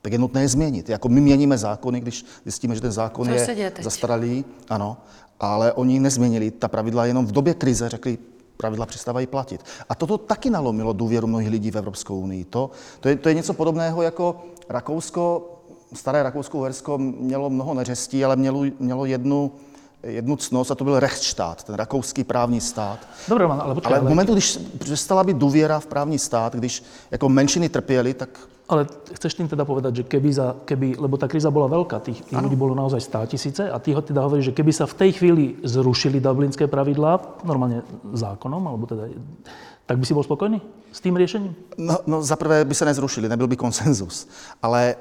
tak 0.05 0.13
je 0.13 0.19
nutné 0.19 0.41
je 0.41 0.47
změnit. 0.47 0.89
Jako 0.89 1.09
my 1.09 1.21
měníme 1.21 1.57
zákony, 1.57 1.99
když 1.99 2.25
zjistíme, 2.43 2.75
že 2.75 2.81
ten 2.81 2.91
zákon 2.91 3.27
Co 3.27 3.33
je 3.33 3.71
zastaralý, 3.81 4.45
ano, 4.69 4.97
ale 5.39 5.73
oni 5.73 5.99
nezměnili 5.99 6.51
ta 6.51 6.67
pravidla 6.67 7.05
jenom 7.05 7.25
v 7.25 7.31
době 7.31 7.53
krize, 7.53 7.89
řekli, 7.89 8.17
pravidla 8.57 8.85
přestávají 8.85 9.27
platit. 9.27 9.61
A 9.89 9.95
toto 9.95 10.17
taky 10.17 10.49
nalomilo 10.49 10.93
důvěru 10.93 11.27
mnohých 11.27 11.49
lidí 11.49 11.71
v 11.71 11.77
Evropskou 11.77 12.19
unii. 12.19 12.45
To, 12.45 12.69
to, 12.99 13.09
je, 13.09 13.15
to 13.15 13.29
je 13.29 13.35
něco 13.35 13.53
podobného 13.53 14.01
jako 14.01 14.45
Rakousko, 14.69 15.51
staré 15.93 16.23
Rakousko-Uhersko 16.23 16.97
mělo 16.97 17.49
mnoho 17.49 17.73
neřestí, 17.73 18.25
ale 18.25 18.35
mělo, 18.35 18.65
mělo 18.79 19.05
jednu, 19.05 19.51
jednu 20.05 20.35
cnost 20.35 20.71
a 20.71 20.75
to 20.75 20.83
byl 20.83 20.99
Rechtsstaat, 20.99 21.63
ten 21.63 21.75
rakouský 21.75 22.23
právní 22.23 22.61
stát. 22.61 22.99
Dobře, 23.29 23.45
ale 23.45 23.75
počkej, 23.75 23.93
ale 23.93 24.05
v 24.05 24.09
momentu, 24.09 24.33
když 24.33 24.59
přestala 24.77 25.23
být 25.23 25.37
důvěra 25.37 25.79
v 25.79 25.85
právní 25.85 26.19
stát, 26.19 26.55
když 26.55 26.83
jako 27.11 27.29
menšiny 27.29 27.69
trpěly, 27.69 28.13
tak 28.13 28.29
ale 28.69 28.87
chceš 29.13 29.33
tým 29.33 29.47
teda 29.47 29.61
povedať, 29.65 29.95
že 29.95 30.03
keby, 30.09 30.33
za, 30.33 30.57
keby 30.65 30.97
lebo 30.97 31.21
tá 31.21 31.29
kríza 31.29 31.53
bola 31.53 31.69
veľká, 31.69 32.01
tých, 32.01 32.25
tých 32.25 32.33
ľudí 32.33 32.57
bolo 32.57 32.73
naozaj 32.73 32.97
100 32.97 33.31
tisíce 33.37 33.63
a 33.69 33.77
ty 33.77 33.93
ho 33.93 34.01
teda 34.01 34.25
hovoríš, 34.25 34.49
že 34.49 34.57
keby 34.57 34.73
sa 34.73 34.89
v 34.89 34.97
tej 35.05 35.11
chvíli 35.21 35.61
zrušili 35.61 36.17
dublinské 36.17 36.65
pravidlá, 36.65 37.45
normálne 37.45 37.85
zákonom, 38.17 38.65
alebo 38.65 38.89
teda, 38.89 39.13
tak 39.85 40.01
by 40.01 40.05
si 40.09 40.17
bol 40.17 40.25
spokojný 40.25 40.65
s 40.89 40.97
tým 40.97 41.13
riešením? 41.13 41.53
No, 41.77 42.01
no 42.09 42.25
za 42.25 42.33
prvé 42.35 42.65
by 42.65 42.73
se 42.73 42.85
nezrušili, 42.85 43.29
nebyl 43.29 43.47
by 43.47 43.55
konsenzus, 43.55 44.25
ale 44.57 44.97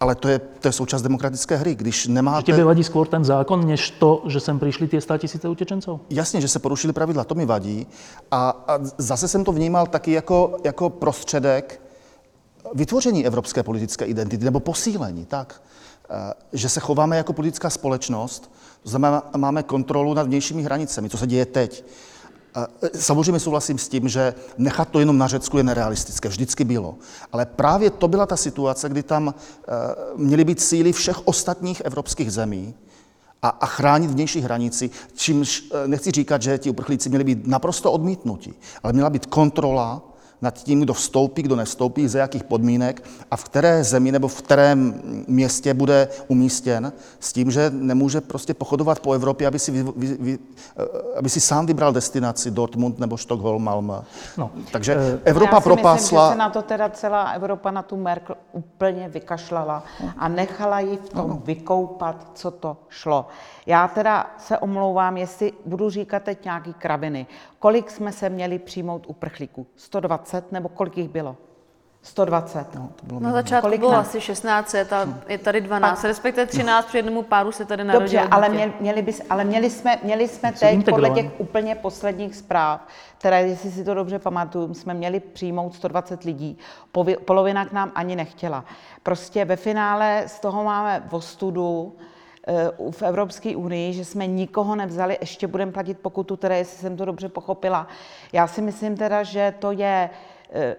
ale 0.00 0.14
to 0.14 0.28
je, 0.28 0.38
to 0.38 0.68
je 0.68 0.72
součást 0.72 1.02
demokratické 1.02 1.56
hry, 1.56 1.74
když 1.74 2.06
nemáte... 2.06 2.52
Že 2.52 2.52
tebe 2.52 2.64
vadí 2.64 2.84
skôr 2.84 3.08
ten 3.08 3.24
zákon, 3.24 3.66
než 3.66 3.90
to, 3.90 4.22
že 4.26 4.40
sem 4.40 4.58
přišli 4.58 4.88
tie 4.88 5.00
100 5.00 5.18
tisíce 5.18 5.48
utečencov? 5.48 6.00
Jasně, 6.10 6.40
že 6.40 6.48
se 6.48 6.58
porušili 6.58 6.92
pravidla, 6.92 7.24
to 7.24 7.34
mi 7.34 7.46
vadí. 7.46 7.86
A, 8.30 8.64
a 8.68 8.78
zase 8.98 9.28
jsem 9.28 9.44
to 9.44 9.52
vnímal 9.52 9.86
taky 9.86 10.12
jako, 10.12 10.56
jako 10.64 10.90
prostředek, 10.90 11.80
vytvoření 12.74 13.26
evropské 13.26 13.62
politické 13.62 14.04
identity 14.04 14.44
nebo 14.44 14.60
posílení, 14.60 15.26
tak, 15.26 15.62
eh, 16.10 16.34
že 16.52 16.68
se 16.68 16.80
chováme 16.80 17.16
jako 17.16 17.32
politická 17.32 17.70
společnost, 17.70 18.50
to 18.82 18.88
znamená, 18.88 19.22
máme 19.36 19.62
kontrolu 19.62 20.14
nad 20.14 20.26
vnějšími 20.26 20.62
hranicemi, 20.62 21.10
co 21.10 21.18
se 21.18 21.26
děje 21.26 21.46
teď. 21.46 21.84
Eh, 22.56 22.88
samozřejmě 22.98 23.40
souhlasím 23.40 23.78
s 23.78 23.88
tím, 23.88 24.08
že 24.08 24.34
nechat 24.58 24.88
to 24.88 25.00
jenom 25.00 25.18
na 25.18 25.26
Řecku 25.26 25.58
je 25.58 25.64
nerealistické, 25.64 26.28
vždycky 26.28 26.64
bylo. 26.64 26.94
Ale 27.32 27.46
právě 27.46 27.90
to 27.90 28.08
byla 28.08 28.26
ta 28.26 28.36
situace, 28.36 28.88
kdy 28.88 29.02
tam 29.02 29.34
eh, 29.34 29.72
měly 30.16 30.44
být 30.44 30.60
síly 30.60 30.92
všech 30.92 31.26
ostatních 31.26 31.80
evropských 31.80 32.32
zemí, 32.32 32.74
a, 33.42 33.48
a 33.48 33.66
chránit 33.66 34.10
vnější 34.10 34.40
hranici, 34.40 34.90
čímž 35.14 35.64
nechci 35.86 36.10
říkat, 36.10 36.42
že 36.42 36.58
ti 36.58 36.70
uprchlíci 36.70 37.08
měli 37.08 37.24
být 37.24 37.46
naprosto 37.46 37.92
odmítnuti, 37.92 38.54
ale 38.82 38.92
měla 38.92 39.10
být 39.10 39.26
kontrola 39.26 40.07
nad 40.42 40.54
tím, 40.54 40.80
kdo 40.80 40.94
vstoupí, 40.94 41.42
kdo 41.42 41.56
nevstoupí, 41.56 42.08
za 42.08 42.18
jakých 42.18 42.44
podmínek 42.44 43.04
a 43.30 43.36
v 43.36 43.44
které 43.44 43.84
zemi 43.84 44.12
nebo 44.12 44.28
v 44.28 44.42
kterém 44.42 45.02
městě 45.26 45.74
bude 45.74 46.08
umístěn, 46.28 46.92
s 47.20 47.32
tím, 47.32 47.50
že 47.50 47.70
nemůže 47.70 48.20
prostě 48.20 48.54
pochodovat 48.54 49.00
po 49.00 49.12
Evropě, 49.12 49.46
aby 49.46 49.58
si, 49.58 49.70
vy, 49.70 49.92
vy, 49.96 50.16
vy, 50.20 50.38
aby 51.18 51.28
si 51.28 51.40
sám 51.40 51.66
vybral 51.66 51.92
destinaci 51.92 52.50
Dortmund 52.50 52.98
nebo 52.98 53.18
Stockholm, 53.18 53.64
Malmö. 53.64 54.02
No. 54.36 54.50
Takže 54.72 54.96
uh, 54.96 55.02
Evropa 55.24 55.56
já 55.56 55.60
si 55.60 55.64
propásla... 55.64 56.22
Myslím, 56.22 56.30
že 56.30 56.32
se 56.32 56.38
na 56.38 56.50
to 56.50 56.62
teda 56.62 56.88
celá 56.88 57.30
Evropa, 57.30 57.70
na 57.70 57.82
tu 57.82 57.96
Merkel 57.96 58.36
úplně 58.52 59.08
vykašlala 59.08 59.82
a 60.16 60.28
nechala 60.28 60.80
ji 60.80 60.96
v 60.96 61.08
tom 61.08 61.28
no. 61.28 61.42
vykoupat, 61.44 62.30
co 62.34 62.50
to 62.50 62.76
šlo. 62.88 63.26
Já 63.68 63.88
teda 63.88 64.30
se 64.38 64.58
omlouvám, 64.58 65.16
jestli 65.16 65.52
budu 65.64 65.90
říkat 65.90 66.22
teď 66.22 66.44
nějaký 66.44 66.74
krabiny. 66.74 67.26
Kolik 67.58 67.90
jsme 67.90 68.12
se 68.12 68.28
měli 68.28 68.58
přijmout 68.58 69.06
uprchlíků? 69.06 69.66
120 69.76 70.52
nebo 70.52 70.68
kolik 70.68 70.98
jich 70.98 71.08
bylo? 71.08 71.36
120. 72.02 72.74
No, 72.74 72.88
to 72.96 73.06
bylo 73.06 73.20
Na 73.20 73.32
začátku 73.32 73.66
kolik 73.66 73.80
bylo 73.80 73.94
asi 73.94 74.20
16 74.20 74.74
a 74.74 75.06
je 75.28 75.38
tady 75.38 75.60
12, 75.60 76.04
a... 76.04 76.08
respektive 76.08 76.46
13, 76.46 76.86
při 76.86 76.98
jednomu 76.98 77.22
páru 77.22 77.52
se 77.52 77.64
tady 77.64 77.84
narodilo 77.84 78.22
Dobře, 78.22 78.28
ale, 78.30 78.48
měli, 78.48 78.72
měli, 78.80 79.02
bys, 79.02 79.22
ale 79.30 79.44
měli 79.44 79.70
jsme, 79.70 79.98
měli 80.02 80.28
jsme 80.28 80.52
teď 80.52 80.84
podle 80.84 81.10
těch 81.10 81.30
úplně 81.38 81.74
posledních 81.74 82.36
zpráv, 82.36 82.80
které, 83.18 83.42
jestli 83.42 83.70
si 83.70 83.84
to 83.84 83.94
dobře 83.94 84.18
pamatuju, 84.18 84.74
jsme 84.74 84.94
měli 84.94 85.20
přijmout 85.20 85.74
120 85.74 86.24
lidí. 86.24 86.58
Polovina 87.24 87.66
k 87.66 87.72
nám 87.72 87.92
ani 87.94 88.16
nechtěla. 88.16 88.64
Prostě 89.02 89.44
ve 89.44 89.56
finále 89.56 90.24
z 90.26 90.40
toho 90.40 90.64
máme 90.64 91.02
vostudu, 91.10 91.96
v 92.90 93.02
Evropské 93.02 93.56
unii, 93.56 93.92
že 93.92 94.04
jsme 94.04 94.26
nikoho 94.26 94.76
nevzali, 94.76 95.18
ještě 95.20 95.46
budeme 95.46 95.72
platit 95.72 95.98
pokutu, 95.98 96.36
teda 96.36 96.56
jestli 96.56 96.78
jsem 96.78 96.96
to 96.96 97.04
dobře 97.04 97.28
pochopila. 97.28 97.86
Já 98.32 98.46
si 98.46 98.62
myslím 98.62 98.96
teda, 98.96 99.22
že 99.22 99.54
to 99.58 99.72
je 99.72 100.10
eh, 100.52 100.76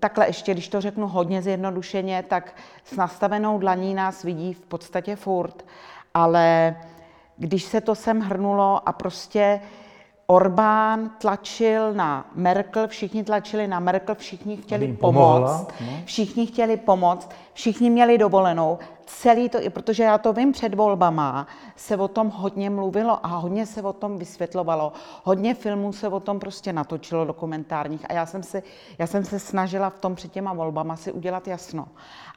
takhle 0.00 0.26
ještě, 0.26 0.52
když 0.52 0.68
to 0.68 0.80
řeknu 0.80 1.08
hodně 1.08 1.42
zjednodušeně, 1.42 2.24
tak 2.28 2.54
s 2.84 2.96
nastavenou 2.96 3.58
dlaní 3.58 3.94
nás 3.94 4.22
vidí 4.22 4.54
v 4.54 4.60
podstatě 4.60 5.16
furt, 5.16 5.64
ale 6.14 6.76
když 7.36 7.64
se 7.64 7.80
to 7.80 7.94
sem 7.94 8.20
hrnulo 8.20 8.88
a 8.88 8.92
prostě 8.92 9.60
Orbán 10.30 11.10
tlačil 11.18 11.94
na 11.94 12.26
Merkel, 12.34 12.88
všichni 12.88 13.24
tlačili 13.24 13.66
na 13.66 13.80
Merkel, 13.80 14.14
všichni 14.14 14.56
chtěli 14.56 14.92
pomoct. 14.92 15.68
no. 15.80 15.86
Všichni 16.04 16.46
chtěli 16.46 16.76
pomoct, 16.76 17.30
všichni 17.52 17.90
měli 17.90 18.18
dovolenou. 18.18 18.78
Celý 19.06 19.48
to, 19.48 19.58
protože 19.70 20.02
já 20.02 20.18
to 20.18 20.32
vím 20.32 20.52
před 20.52 20.74
volbama, 20.74 21.46
se 21.76 21.96
o 21.96 22.08
tom 22.08 22.30
hodně 22.30 22.70
mluvilo 22.70 23.26
a 23.26 23.28
hodně 23.28 23.66
se 23.66 23.82
o 23.82 23.92
tom 23.92 24.18
vysvětlovalo. 24.18 24.92
Hodně 25.24 25.54
filmů 25.54 25.92
se 25.92 26.08
o 26.08 26.20
tom 26.20 26.38
prostě 26.38 26.72
natočilo 26.72 27.24
dokumentárních 27.24 28.10
a 28.10 28.12
já 28.12 28.26
jsem, 28.26 28.42
si, 28.42 28.62
já 28.98 29.06
jsem 29.06 29.24
se 29.24 29.38
snažila 29.38 29.90
v 29.90 29.98
tom 29.98 30.14
před 30.14 30.32
těma 30.32 30.52
volbama 30.52 30.96
si 30.96 31.12
udělat 31.12 31.48
jasno. 31.48 31.88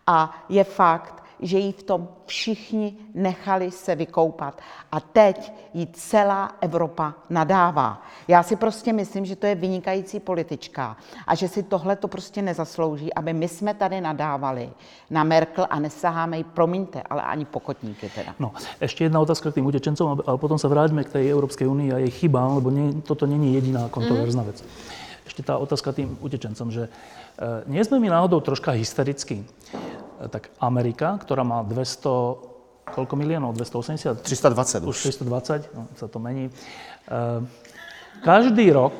A 0.08 0.44
je 0.50 0.64
fakt, 0.64 1.24
že 1.42 1.58
jí 1.58 1.72
v 1.72 1.84
tom 1.84 2.08
všichni 2.26 2.96
nechali 3.14 3.72
se 3.72 3.96
vykoupat. 3.96 4.62
A 4.92 5.00
teď 5.00 5.54
jí 5.74 5.88
celá 5.88 6.52
Evropa 6.62 7.14
nadává. 7.30 8.02
Já 8.28 8.44
si 8.44 8.56
prostě 8.56 8.94
myslím, 8.94 9.26
že 9.26 9.36
to 9.36 9.46
je 9.46 9.56
vynikající 9.56 10.20
politička 10.20 10.98
a 11.28 11.36
že 11.36 11.48
si 11.48 11.64
tohle 11.64 11.96
to 11.96 12.08
prostě 12.08 12.42
nezaslouží, 12.42 13.14
aby 13.14 13.34
my 13.34 13.48
jsme 13.48 13.74
tady 13.74 14.02
nadávali 14.02 14.70
na 15.10 15.24
Merkel 15.24 15.68
a 15.70 15.80
nesaháme 15.80 16.38
jí, 16.38 16.44
promiňte, 16.44 17.02
ale 17.10 17.22
ani 17.22 17.46
pokotníky 17.46 18.10
teda. 18.16 18.36
No, 18.39 18.54
ešte 18.80 19.04
jedna 19.04 19.20
otázka 19.20 19.52
k 19.52 19.60
tým 19.60 19.66
utečencom, 19.66 20.22
ale 20.26 20.38
potom 20.38 20.58
sa 20.60 20.68
vráťme 20.68 21.04
k 21.04 21.20
tej 21.20 21.30
Európskej 21.30 21.68
únii 21.68 21.89
a 21.94 21.98
jej 21.98 22.12
chybám, 22.12 22.56
lebo 22.62 22.70
nie, 22.72 23.02
toto 23.02 23.26
není 23.26 23.54
jediná 23.54 23.89
kontroverzná 23.89 24.44
vec. 24.44 24.64
Ešte 25.26 25.48
tá 25.48 25.58
otázka 25.58 25.96
tým 25.96 26.20
utečencom, 26.20 26.68
že 26.72 26.88
e, 26.88 26.89
nie 27.72 27.80
sme 27.84 28.04
my 28.04 28.12
náhodou 28.12 28.44
troška 28.44 28.76
hysterickí. 28.76 29.48
Tak 30.30 30.53
Amerika, 30.61 31.17
ktorá 31.17 31.41
má 31.41 31.65
200, 31.65 32.93
koľko 32.93 33.13
miliónov? 33.17 33.57
280? 33.57 34.22
320 34.22 34.86
už 34.86 34.93
už. 34.93 34.97
620, 35.17 35.74
no, 35.74 35.89
sa 35.97 36.05
to 36.05 36.22
mení. 36.22 36.49
E, 36.49 36.53
každý 38.22 38.69
rok, 38.69 38.93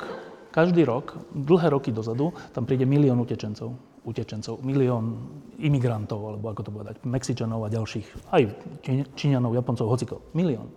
každý 0.50 0.82
rok, 0.82 1.14
dlhé 1.30 1.70
roky 1.70 1.94
dozadu, 1.94 2.34
tam 2.50 2.66
príde 2.66 2.82
milión 2.88 3.20
utečencov. 3.22 3.76
Utečencov, 4.02 4.58
milión 4.66 5.30
imigrantov, 5.62 6.18
alebo 6.34 6.50
ako 6.50 6.60
to 6.66 6.70
povedať, 6.74 6.94
Mexičanov 7.06 7.62
a 7.62 7.68
ďalších, 7.70 8.34
aj 8.34 8.42
Číň- 8.82 9.06
Číňanov, 9.14 9.54
Japoncov, 9.54 9.86
hociko. 9.86 10.26
Milión. 10.34 10.74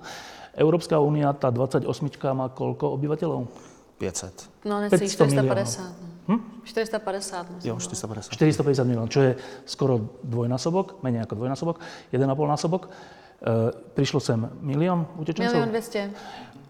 Európska 0.53 1.01
únia, 1.01 1.33
tá 1.33 1.49
28 1.49 1.89
má 2.37 2.53
koľko 2.53 2.93
obyvateľov? 2.93 3.49
500. 3.97 4.67
No, 4.67 4.85
500 4.85 4.93
necí, 4.93 5.05
450. 5.09 6.04
milionů. 6.27 6.43
No. 6.43 6.63
450. 6.63 7.49
myslím. 7.55 7.69
Jo, 7.69 7.79
450. 7.79 8.33
450 8.33 8.83
miliónov, 8.83 9.09
čo 9.09 9.21
je 9.21 9.35
skoro 9.65 10.01
dvojnásobok, 10.23 11.03
menej 11.03 11.21
ako 11.21 11.35
dvojnásobok, 11.35 11.79
1,5 12.13 12.47
násobok. 12.47 12.81
E, 12.85 13.71
prišlo 13.93 14.19
sem 14.19 14.49
milión 14.61 15.05
utečencov. 15.17 15.53
Milion 15.53 15.69
200. 15.69 16.09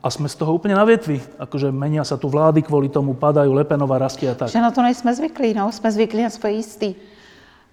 A 0.06 0.08
sme 0.14 0.30
z 0.30 0.36
toho 0.38 0.54
úplne 0.54 0.78
na 0.78 0.86
větvi. 0.86 1.18
Akože 1.42 1.74
menia 1.74 2.06
sa 2.06 2.14
tu 2.20 2.30
vlády 2.30 2.62
kvôli 2.62 2.94
tomu, 2.94 3.18
padajú 3.18 3.58
Lepenová 3.58 3.98
rastie 3.98 4.30
a 4.30 4.38
tak. 4.38 4.54
Že 4.54 4.62
na 4.62 4.70
to 4.70 4.86
nejsme 4.86 5.10
zvyklí, 5.16 5.54
no, 5.58 5.72
jsme 5.72 5.92
zvyklí 5.92 6.22
na 6.22 6.30
svoje 6.30 6.54
jistý. 6.62 6.90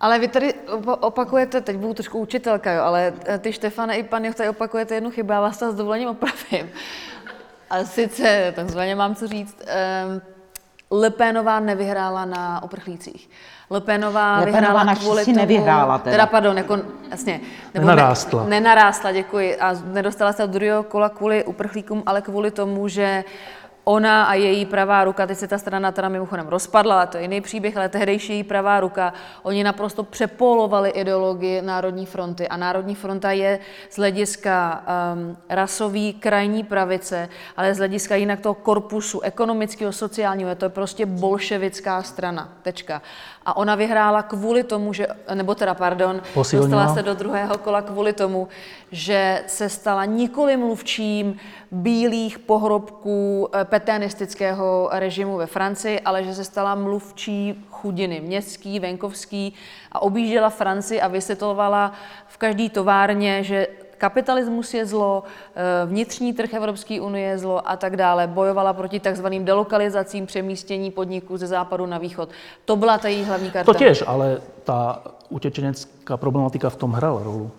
Ale 0.00 0.18
vy 0.18 0.28
tady 0.28 0.54
opa- 0.66 0.98
opakujete, 1.00 1.60
teď 1.60 1.76
budu 1.76 1.94
trošku 1.94 2.18
učitelka, 2.18 2.72
jo, 2.72 2.82
ale 2.82 3.12
eh, 3.26 3.38
ty 3.38 3.52
Štefane 3.52 3.98
i 3.98 4.02
pan 4.02 4.24
Joch 4.24 4.34
tady 4.34 4.48
opakujete 4.48 4.94
jednu 4.94 5.10
chybu, 5.10 5.32
já 5.32 5.40
vás 5.40 5.58
to 5.58 5.72
s 5.72 5.74
dovolením 5.74 6.08
opravím. 6.08 6.70
A 7.70 7.84
sice, 7.84 8.52
takzvaně 8.56 8.94
mám 8.94 9.14
co 9.14 9.28
říct, 9.28 9.56
Lepénová 10.92 11.60
nevyhrála 11.60 12.24
na 12.24 12.62
uprchlících. 12.62 13.30
Lepénová 13.70 14.38
Le 14.38 14.44
Penová 14.44 14.58
vyhrála 14.60 14.84
naštěstí 14.84 15.06
kvůli 15.06 15.24
tomu, 15.24 15.36
nevyhrála 15.36 15.98
teda. 15.98 16.10
teda 16.12 16.26
pardon, 16.26 16.58
jako, 16.58 16.78
jasně. 17.10 17.40
Nenarástla. 17.74 18.42
Ne, 18.42 18.48
nenarástla, 18.48 19.12
děkuji. 19.12 19.56
A 19.56 19.74
nedostala 19.84 20.32
se 20.32 20.42
do 20.42 20.52
druhého 20.52 20.82
kola 20.82 21.08
kvůli 21.08 21.44
uprchlíkům, 21.44 22.02
ale 22.06 22.22
kvůli 22.22 22.50
tomu, 22.50 22.88
že 22.88 23.24
ona 23.84 24.24
a 24.24 24.34
její 24.34 24.66
pravá 24.66 25.04
ruka, 25.04 25.26
teď 25.26 25.38
se 25.38 25.48
ta 25.48 25.58
strana 25.58 25.92
teda 25.92 26.08
mimochodem 26.08 26.48
rozpadla, 26.48 27.06
to 27.06 27.16
je 27.16 27.22
jiný 27.22 27.40
příběh, 27.40 27.76
ale 27.76 27.88
tehdejší 27.88 28.32
její 28.32 28.44
pravá 28.44 28.80
ruka, 28.80 29.12
oni 29.42 29.64
naprosto 29.64 30.02
přepolovali 30.02 30.90
ideologii 30.90 31.62
Národní 31.62 32.06
fronty 32.06 32.48
a 32.48 32.56
Národní 32.56 32.94
fronta 32.94 33.32
je 33.32 33.58
z 33.90 33.96
hlediska 33.96 34.84
um, 35.14 35.36
rasový 35.48 36.12
krajní 36.12 36.64
pravice, 36.64 37.28
ale 37.56 37.74
z 37.74 37.78
hlediska 37.78 38.16
jinak 38.16 38.40
toho 38.40 38.54
korpusu 38.54 39.20
ekonomického, 39.20 39.92
sociálního, 39.92 40.50
je 40.50 40.56
to 40.56 40.70
prostě 40.70 41.06
bolševická 41.06 42.02
strana, 42.02 42.52
tečka. 42.62 43.02
A 43.46 43.56
ona 43.56 43.74
vyhrála 43.74 44.22
kvůli 44.22 44.62
tomu, 44.62 44.92
že, 44.92 45.06
nebo 45.34 45.54
teda 45.54 45.74
pardon, 45.74 46.22
Posilnila. 46.34 46.82
dostala 46.82 46.94
se 46.94 47.02
do 47.02 47.14
druhého 47.14 47.58
kola 47.58 47.82
kvůli 47.82 48.12
tomu, 48.12 48.48
že 48.92 49.44
se 49.46 49.68
stala 49.68 50.04
nikoli 50.04 50.56
mluvčím 50.56 51.36
bílých 51.70 52.38
pohrobků 52.38 53.48
eh, 53.52 53.64
petenistického 53.64 54.88
režimu 54.92 55.36
ve 55.36 55.46
Francii, 55.46 56.00
ale 56.00 56.24
že 56.24 56.34
se 56.34 56.44
stala 56.44 56.74
mluvčí 56.74 57.64
chudiny, 57.70 58.20
městský, 58.20 58.80
venkovský 58.80 59.54
a 59.92 60.02
objížděla 60.02 60.50
Francii 60.50 61.00
a 61.00 61.08
vysvětlovala 61.08 61.92
v 62.26 62.36
každé 62.36 62.68
továrně, 62.68 63.44
že 63.44 63.66
kapitalismus 64.02 64.74
je 64.74 64.82
zlo, 64.86 65.22
eh, 65.22 65.86
vnitřní 65.86 66.34
trh 66.34 66.50
Evropské 66.50 66.98
unie 66.98 67.38
je 67.38 67.38
zlo 67.38 67.62
a 67.62 67.78
tak 67.78 67.94
dále. 67.94 68.26
Bojovala 68.26 68.74
proti 68.74 68.98
takzvaným 68.98 69.46
delokalizacím, 69.46 70.26
přemístění 70.26 70.90
podniků 70.90 71.38
ze 71.38 71.46
západu 71.46 71.86
na 71.86 71.98
východ. 72.02 72.28
To 72.66 72.74
byla 72.76 72.98
ta 72.98 73.08
její 73.08 73.22
hlavní 73.22 73.50
karta. 73.50 73.72
To 73.72 73.78
tiež, 73.78 74.02
ale 74.06 74.42
tá 74.66 74.98
utečenecká 75.30 76.18
problematika 76.18 76.70
v 76.70 76.76
tom 76.76 76.92
hrala 76.98 77.22
rolu. 77.22 77.50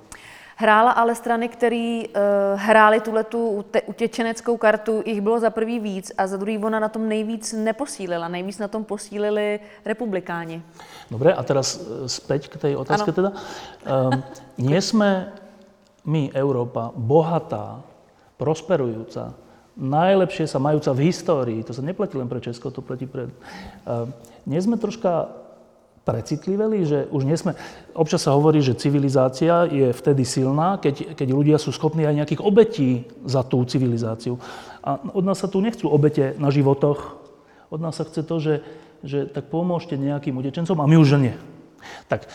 Hrála 0.55 0.91
ale 0.91 1.15
strany, 1.15 1.49
které 1.49 2.05
uh, 2.05 2.13
hrály 2.55 3.01
tuhle 3.01 3.23
tu 3.23 3.65
utečeneckou 3.85 4.57
kartu, 4.57 5.01
jich 5.05 5.21
bylo 5.21 5.39
za 5.39 5.49
prvý 5.49 5.79
víc 5.79 6.11
a 6.17 6.27
za 6.27 6.37
druhý 6.37 6.57
ona 6.57 6.79
na 6.79 6.89
tom 6.89 7.09
nejvíc 7.09 7.53
neposílila. 7.53 8.27
Nejvíc 8.27 8.61
na 8.61 8.67
tom 8.67 8.85
posílili 8.85 9.59
republikáni. 9.85 10.61
Dobre, 11.11 11.33
a 11.33 11.43
teraz 11.43 11.81
e, 11.81 12.07
späť 12.07 12.47
k 12.47 12.55
tej 12.57 12.73
otázke 12.77 13.09
Áno. 13.11 13.17
teda. 13.17 13.29
Um, 13.83 14.23
nie 14.61 14.77
sme 14.81 15.33
my, 16.03 16.31
Európa, 16.35 16.91
bohatá, 16.95 17.79
prosperujúca, 18.35 19.33
najlepšie 19.73 20.45
sa 20.45 20.61
majúca 20.61 20.93
v 20.93 21.09
histórii, 21.09 21.65
to 21.65 21.73
sa 21.73 21.81
neplatí 21.81 22.19
len 22.19 22.29
pre 22.29 22.43
Česko, 22.43 22.69
to 22.69 22.85
platí 22.85 23.09
pre... 23.09 23.31
Um, 23.87 24.13
nie 24.45 24.59
sme 24.59 24.77
troška 24.77 25.31
precitliveli, 26.03 26.83
že 26.83 26.99
už 27.09 27.23
nie 27.23 27.39
sme... 27.39 27.55
Občas 27.95 28.27
sa 28.27 28.35
hovorí, 28.35 28.59
že 28.59 28.75
civilizácia 28.75 29.63
je 29.71 29.95
vtedy 29.95 30.27
silná, 30.27 30.75
keď, 30.75 31.15
keď 31.15 31.27
ľudia 31.31 31.57
sú 31.57 31.71
schopní 31.71 32.03
aj 32.03 32.19
nejakých 32.19 32.43
obetí 32.43 33.07
za 33.23 33.41
tú 33.47 33.63
civilizáciu. 33.63 34.35
A 34.83 34.99
od 34.99 35.23
nás 35.23 35.39
sa 35.39 35.47
tu 35.47 35.63
nechcú 35.63 35.87
obete 35.87 36.35
na 36.35 36.51
životoch, 36.51 37.23
od 37.71 37.79
nás 37.79 37.95
sa 37.95 38.03
chce 38.03 38.21
to, 38.27 38.35
že, 38.37 38.55
že 39.01 39.25
tak 39.31 39.47
pomôžte 39.47 39.95
nejakým 39.95 40.35
utečencom 40.35 40.77
a 40.83 40.89
my 40.91 40.95
už 40.99 41.23
nie. 41.23 41.33
Tak 42.11 42.27
e, 42.27 42.29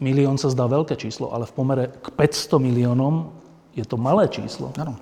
milión 0.00 0.38
sa 0.38 0.48
zdá 0.50 0.66
veľké 0.66 0.94
číslo, 0.96 1.34
ale 1.34 1.46
v 1.46 1.52
pomere 1.52 1.84
k 2.02 2.10
500 2.14 2.58
miliónom 2.62 3.30
je 3.74 3.84
to 3.86 3.96
malé 3.98 4.28
číslo. 4.30 4.70
Ano. 4.78 4.96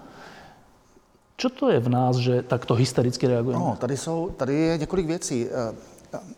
Čo 1.37 1.53
to 1.53 1.69
je 1.69 1.81
v 1.81 1.89
nás, 1.89 2.17
že 2.17 2.41
takto 2.43 2.73
hystericky 2.75 3.29
reagujeme? 3.29 3.61
No, 3.61 3.77
tady, 3.81 3.97
jsou, 3.97 4.31
tady 4.37 4.55
je 4.55 4.79
několik 4.79 5.07
věcí. 5.07 5.47
Eh, 5.53 5.75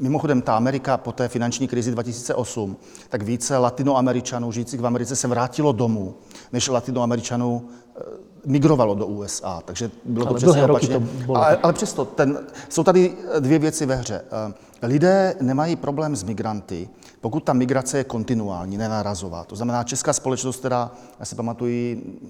Mimochodem, 0.01 0.43
ta 0.43 0.57
Amerika 0.57 0.97
po 0.97 1.13
té 1.13 1.29
finanční 1.29 1.69
krizi 1.69 1.91
2008, 1.91 2.77
tak 3.09 3.23
více 3.23 3.59
latinoameričanů 3.59 4.53
žijících 4.53 4.81
v 4.81 4.87
Americe 4.87 5.17
se 5.17 5.29
vrátilo 5.29 5.73
domů, 5.73 6.15
než 6.53 6.69
latinoameričanů 6.69 7.63
eh, 7.63 8.03
migrovalo 8.47 8.95
do 8.95 9.07
USA. 9.07 9.63
Takže 9.65 9.91
bylo 10.05 10.27
to 10.27 10.31
Ale 10.31 10.37
přesně 10.37 10.53
dlhé 10.53 10.67
roky 10.67 10.87
opačně. 10.87 10.95
to 10.95 11.01
bylo 11.27 11.37
ale, 11.37 11.57
ale 11.63 11.73
přesto, 11.73 12.05
ten, 12.05 12.39
jsou 12.69 12.85
tady 12.85 13.17
dvě 13.41 13.59
věci 13.59 13.87
ve 13.87 13.95
hře. 13.97 14.25
Eh, 14.83 14.87
Lidé 14.87 15.35
nemají 15.41 15.77
problém 15.77 16.17
s 16.17 16.23
migranty, 16.23 16.89
pokud 17.21 17.45
ta 17.45 17.53
migrace 17.53 17.99
je 17.99 18.05
kontinuální, 18.05 18.77
nenarazová. 18.77 19.45
To 19.45 19.57
znamená, 19.57 19.85
česká 19.85 20.12
společnost, 20.12 20.57
která, 20.57 20.91
já 21.21 21.25
si 21.25 21.35
pamatuju, 21.35 21.73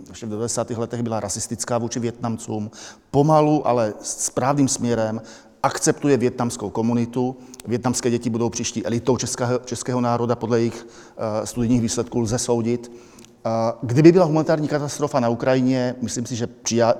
ještě 0.08 0.26
v 0.26 0.28
90. 0.28 0.70
letech 0.70 1.02
byla 1.02 1.20
rasistická 1.20 1.78
vůči 1.78 2.00
Větnamcům, 2.00 2.70
pomalu, 3.10 3.68
ale 3.68 3.94
správným 4.00 4.68
směrem 4.68 5.20
akceptuje 5.62 6.16
větnamskou 6.16 6.70
komunitu. 6.70 7.36
Větnamské 7.66 8.10
děti 8.10 8.30
budou 8.30 8.50
příští 8.50 8.86
elitou 8.86 9.16
českého, 9.16 9.58
českého 9.58 10.00
národa, 10.00 10.36
podle 10.36 10.58
jejich 10.58 10.86
uh, 10.86 11.44
studijních 11.44 11.80
výsledků 11.80 12.20
lze 12.20 12.38
soudit. 12.38 12.88
Uh, 12.88 13.52
kdyby 13.82 14.12
byla 14.12 14.24
humanitární 14.24 14.68
katastrofa 14.68 15.20
na 15.20 15.28
Ukrajině, 15.28 15.94
myslím 16.02 16.26
si, 16.26 16.36
že 16.36 16.48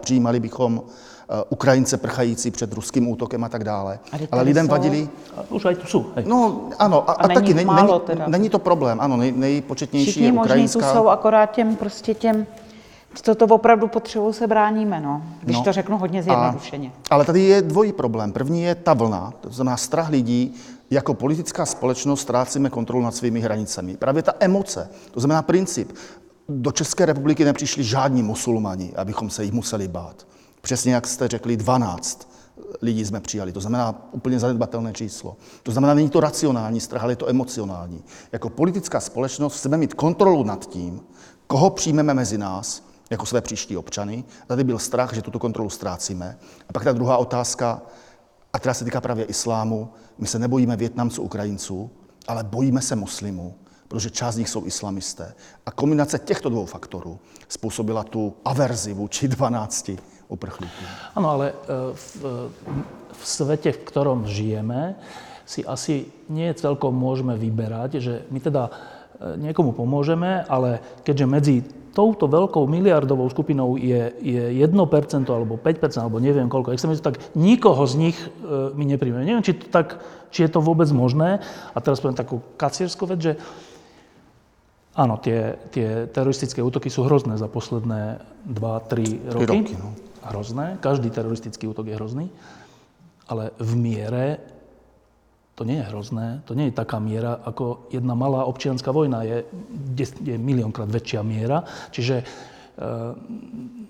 přijímali 0.00 0.40
bychom 0.40 0.82
Ukrajince 1.48 1.96
prchající 1.96 2.50
před 2.50 2.72
ruským 2.72 3.08
útokem 3.08 3.44
a 3.44 3.48
tak 3.48 3.64
dále. 3.64 3.98
A 4.12 4.16
Ale 4.32 4.42
lidem 4.42 4.66
jsou- 4.66 4.70
vadili... 4.70 5.08
Už 5.50 5.64
aj 5.64 5.74
tu. 5.74 6.06
Hej. 6.16 6.24
No 6.28 6.60
ano, 6.78 7.10
a, 7.10 7.12
A 7.12 7.16
a, 7.24 7.26
není 7.26 7.34
taky 7.40 7.54
není, 7.54 7.66
málo 7.66 8.02
není, 8.08 8.20
není 8.26 8.50
to 8.50 8.58
problém, 8.58 9.00
ano, 9.00 9.16
nej, 9.16 9.32
nejpočetnější 9.32 10.10
Všichni 10.10 10.26
je 10.26 10.32
možní 10.32 10.42
tu 10.42 10.48
ukrajinská. 10.48 10.92
jsou, 10.94 11.08
akorát 11.08 11.46
těm 11.46 11.76
prostě 11.76 12.14
těm, 12.14 12.46
co 13.22 13.34
to 13.34 13.44
opravdu 13.46 13.88
potřebují, 13.88 14.34
se 14.34 14.46
bráníme, 14.46 15.00
no. 15.00 15.22
Když 15.42 15.56
No. 15.56 15.64
to 15.64 15.72
řeknu 15.72 15.98
hodně 15.98 16.22
zjednodušeně. 16.22 16.92
A, 17.10 17.14
ale 17.14 17.24
tady 17.24 17.40
je 17.40 17.62
dvojí 17.62 17.92
problém. 17.92 18.32
První 18.32 18.62
je 18.62 18.74
ta 18.74 18.94
vlna, 18.94 19.32
to 19.40 19.50
znamená 19.50 19.76
strach 19.76 20.08
lidí. 20.08 20.54
Jako 20.90 21.14
politická 21.14 21.66
společnost 21.66 22.20
ztrácíme 22.20 22.70
kontrolu 22.70 23.04
nad 23.04 23.14
svými 23.14 23.40
hranicemi. 23.40 23.96
Právě 23.96 24.22
ta 24.22 24.32
emoce, 24.40 24.88
to 25.10 25.20
znamená 25.20 25.42
princip. 25.42 25.92
Do 26.48 26.72
České 26.72 27.06
republiky 27.06 27.44
nepřišli 27.44 27.84
žádní 27.84 28.22
musulmani, 28.22 28.92
abychom 28.96 29.30
se 29.30 29.44
jich 29.44 29.52
museli 29.52 29.88
bát. 29.88 30.26
Přesně 30.60 30.94
jak 30.94 31.06
jste 31.06 31.28
řekli, 31.28 31.56
12 31.56 32.28
lidí 32.82 33.04
jsme 33.04 33.20
přijali. 33.20 33.52
To 33.52 33.60
znamená 33.60 34.08
úplně 34.12 34.38
zanedbatelné 34.38 34.92
číslo. 34.92 35.36
To 35.62 35.72
znamená, 35.72 35.94
není 35.94 36.10
to 36.10 36.20
racionální 36.20 36.80
strach, 36.80 37.02
ale 37.02 37.12
je 37.12 37.16
to 37.16 37.28
emocionální. 37.28 38.04
Jako 38.32 38.50
politická 38.50 39.00
společnost 39.00 39.56
chceme 39.56 39.76
mít 39.76 39.94
kontrolu 39.94 40.44
nad 40.44 40.68
tím, 40.68 41.00
koho 41.46 41.70
přijmeme 41.70 42.14
mezi 42.14 42.38
nás, 42.38 42.88
jako 43.10 43.26
své 43.26 43.40
příští 43.40 43.76
občany. 43.76 44.24
Tady 44.46 44.64
byl 44.64 44.78
strach, 44.78 45.14
že 45.14 45.22
tuto 45.22 45.38
kontrolu 45.38 45.70
ztrácíme. 45.70 46.38
A 46.68 46.72
pak 46.72 46.84
ta 46.84 46.92
druhá 46.92 47.16
otázka, 47.16 47.82
a 48.52 48.58
která 48.58 48.74
se 48.74 48.84
týká 48.84 49.00
právě 49.00 49.24
islámu. 49.24 49.92
My 50.18 50.26
se 50.26 50.38
nebojíme 50.38 50.76
Větnamců, 50.76 51.22
Ukrajinců, 51.22 51.90
ale 52.28 52.44
bojíme 52.44 52.82
se 52.82 52.96
muslimů, 52.96 53.54
protože 53.88 54.10
část 54.10 54.34
z 54.34 54.38
nich 54.38 54.48
jsou 54.48 54.66
islamisté. 54.66 55.34
A 55.66 55.70
kombinace 55.70 56.18
těchto 56.18 56.48
dvou 56.48 56.66
faktorů 56.66 57.18
způsobila 57.48 58.04
tu 58.04 58.34
averzi 58.44 58.94
vůči 58.94 59.28
12 59.28 59.90
uprchlíků. 60.28 60.84
Ano, 61.16 61.28
ale 61.28 61.46
e, 61.50 61.54
v, 61.92 62.06
v 63.12 63.22
svete, 63.24 63.72
v 63.72 63.84
ktorom 63.84 64.28
žijeme, 64.28 64.96
si 65.48 65.64
asi 65.64 66.12
nie 66.28 66.52
celkom 66.52 66.92
môžeme 66.92 67.32
vyberať, 67.32 67.90
že 68.04 68.14
my 68.28 68.38
teda 68.38 68.68
e, 68.68 68.72
niekomu 69.40 69.72
pomôžeme, 69.72 70.44
ale 70.44 70.84
keďže 71.08 71.26
medzi 71.26 71.56
touto 71.96 72.28
veľkou 72.28 72.68
miliardovou 72.68 73.26
skupinou 73.32 73.74
je, 73.74 74.12
je 74.20 74.44
1% 74.60 74.70
alebo 75.26 75.56
5% 75.56 75.98
alebo 75.98 76.20
neviem 76.20 76.46
koľko 76.46 76.76
extrémistov, 76.76 77.16
tak 77.16 77.20
nikoho 77.32 77.82
z 77.88 77.94
nich 77.96 78.16
e, 78.20 78.28
my 78.76 78.84
nepríjmeme. 78.84 79.24
Neviem, 79.24 79.42
či, 79.42 79.56
to 79.56 79.66
tak, 79.72 80.04
či 80.28 80.44
je 80.44 80.50
to 80.52 80.60
vôbec 80.60 80.86
možné. 80.92 81.40
A 81.72 81.78
teraz 81.80 81.98
poviem 81.98 82.14
takú 82.14 82.44
kacierskú 82.60 83.08
vec, 83.08 83.18
že 83.18 83.32
áno, 84.92 85.16
tie, 85.16 85.56
tie 85.72 86.06
teroristické 86.12 86.60
útoky 86.60 86.92
sú 86.92 87.08
hrozné 87.08 87.40
za 87.40 87.48
posledné 87.48 88.20
2-3 88.46 89.32
roky. 89.32 89.46
roky 89.48 89.74
no. 89.80 90.07
Hrozné. 90.30 90.66
Každý 90.80 91.08
teroristický 91.10 91.68
útok 91.68 91.88
je 91.88 91.98
hrozný. 91.98 92.26
Ale 93.28 93.52
v 93.60 93.72
miere 93.76 94.26
to 95.58 95.66
nie 95.66 95.82
je 95.82 95.90
hrozné, 95.90 96.46
to 96.46 96.54
nie 96.54 96.70
je 96.70 96.78
taká 96.78 97.02
miera, 97.02 97.42
ako 97.42 97.90
jedna 97.90 98.14
malá 98.14 98.46
občianská 98.46 98.94
vojna 98.94 99.26
je, 99.26 99.42
je 100.22 100.38
miliónkrát 100.38 100.86
väčšia 100.86 101.26
miera. 101.26 101.66
Čiže, 101.90 102.22
e, 102.22 102.24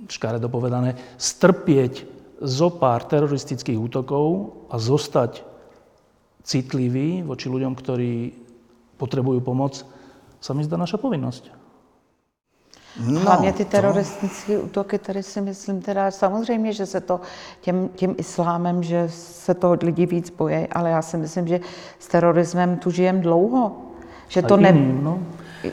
škaredo 0.09 0.49
povedané, 0.49 0.97
strpieť 1.21 2.09
zo 2.41 2.73
pár 2.73 3.05
teroristických 3.05 3.77
útokov 3.77 4.57
a 4.73 4.81
zostať 4.81 5.45
citlivý 6.41 7.21
voči 7.21 7.53
ľuďom, 7.53 7.77
ktorí 7.77 8.33
potrebujú 8.97 9.45
pomoc, 9.45 9.85
sa 10.41 10.57
mi 10.57 10.65
zdá 10.65 10.81
naša 10.81 10.97
povinnosť. 10.97 11.58
No, 12.97 13.21
Hlavně 13.21 13.53
ty 13.53 13.65
teroristické 13.65 14.57
to... 14.59 14.63
útoky, 14.63 14.99
tady 14.99 15.23
si 15.23 15.41
myslím 15.41 15.83
teda 15.83 16.11
samozřejmě, 16.11 16.73
že 16.73 16.87
se 16.87 17.01
to 17.01 17.21
těm, 17.61 17.89
tím 17.89 18.15
islámem, 18.19 18.83
že 18.83 19.09
se 19.09 19.55
to 19.55 19.77
lidi 19.83 20.07
víc 20.07 20.31
bojí, 20.31 20.67
ale 20.73 20.91
já 20.91 21.03
si 21.03 21.17
myslím, 21.17 21.49
že 21.49 21.61
s 21.99 22.09
terorismem 22.09 22.77
tu 22.77 22.91
žijem 22.91 23.21
dlouho. 23.21 23.77
Že 24.29 24.43
to 24.43 24.57
ne... 24.57 24.73
No. 25.03 25.19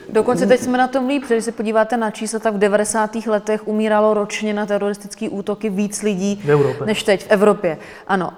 Dokonce 0.08 0.46
teď 0.46 0.60
jsme 0.60 0.78
na 0.78 0.88
tom 0.88 1.06
líp, 1.06 1.24
když 1.28 1.44
se 1.44 1.52
podíváte 1.52 1.96
na 1.96 2.10
čísla, 2.10 2.38
tak 2.38 2.54
v 2.54 2.58
90. 2.58 3.16
letech 3.26 3.68
umíralo 3.68 4.14
ročně 4.14 4.54
na 4.54 4.66
teroristické 4.66 5.28
útoky 5.28 5.70
víc 5.70 6.02
lidí 6.02 6.44
než 6.84 7.02
teď 7.02 7.24
v 7.24 7.30
Evropě. 7.30 7.78
Ano, 8.08 8.32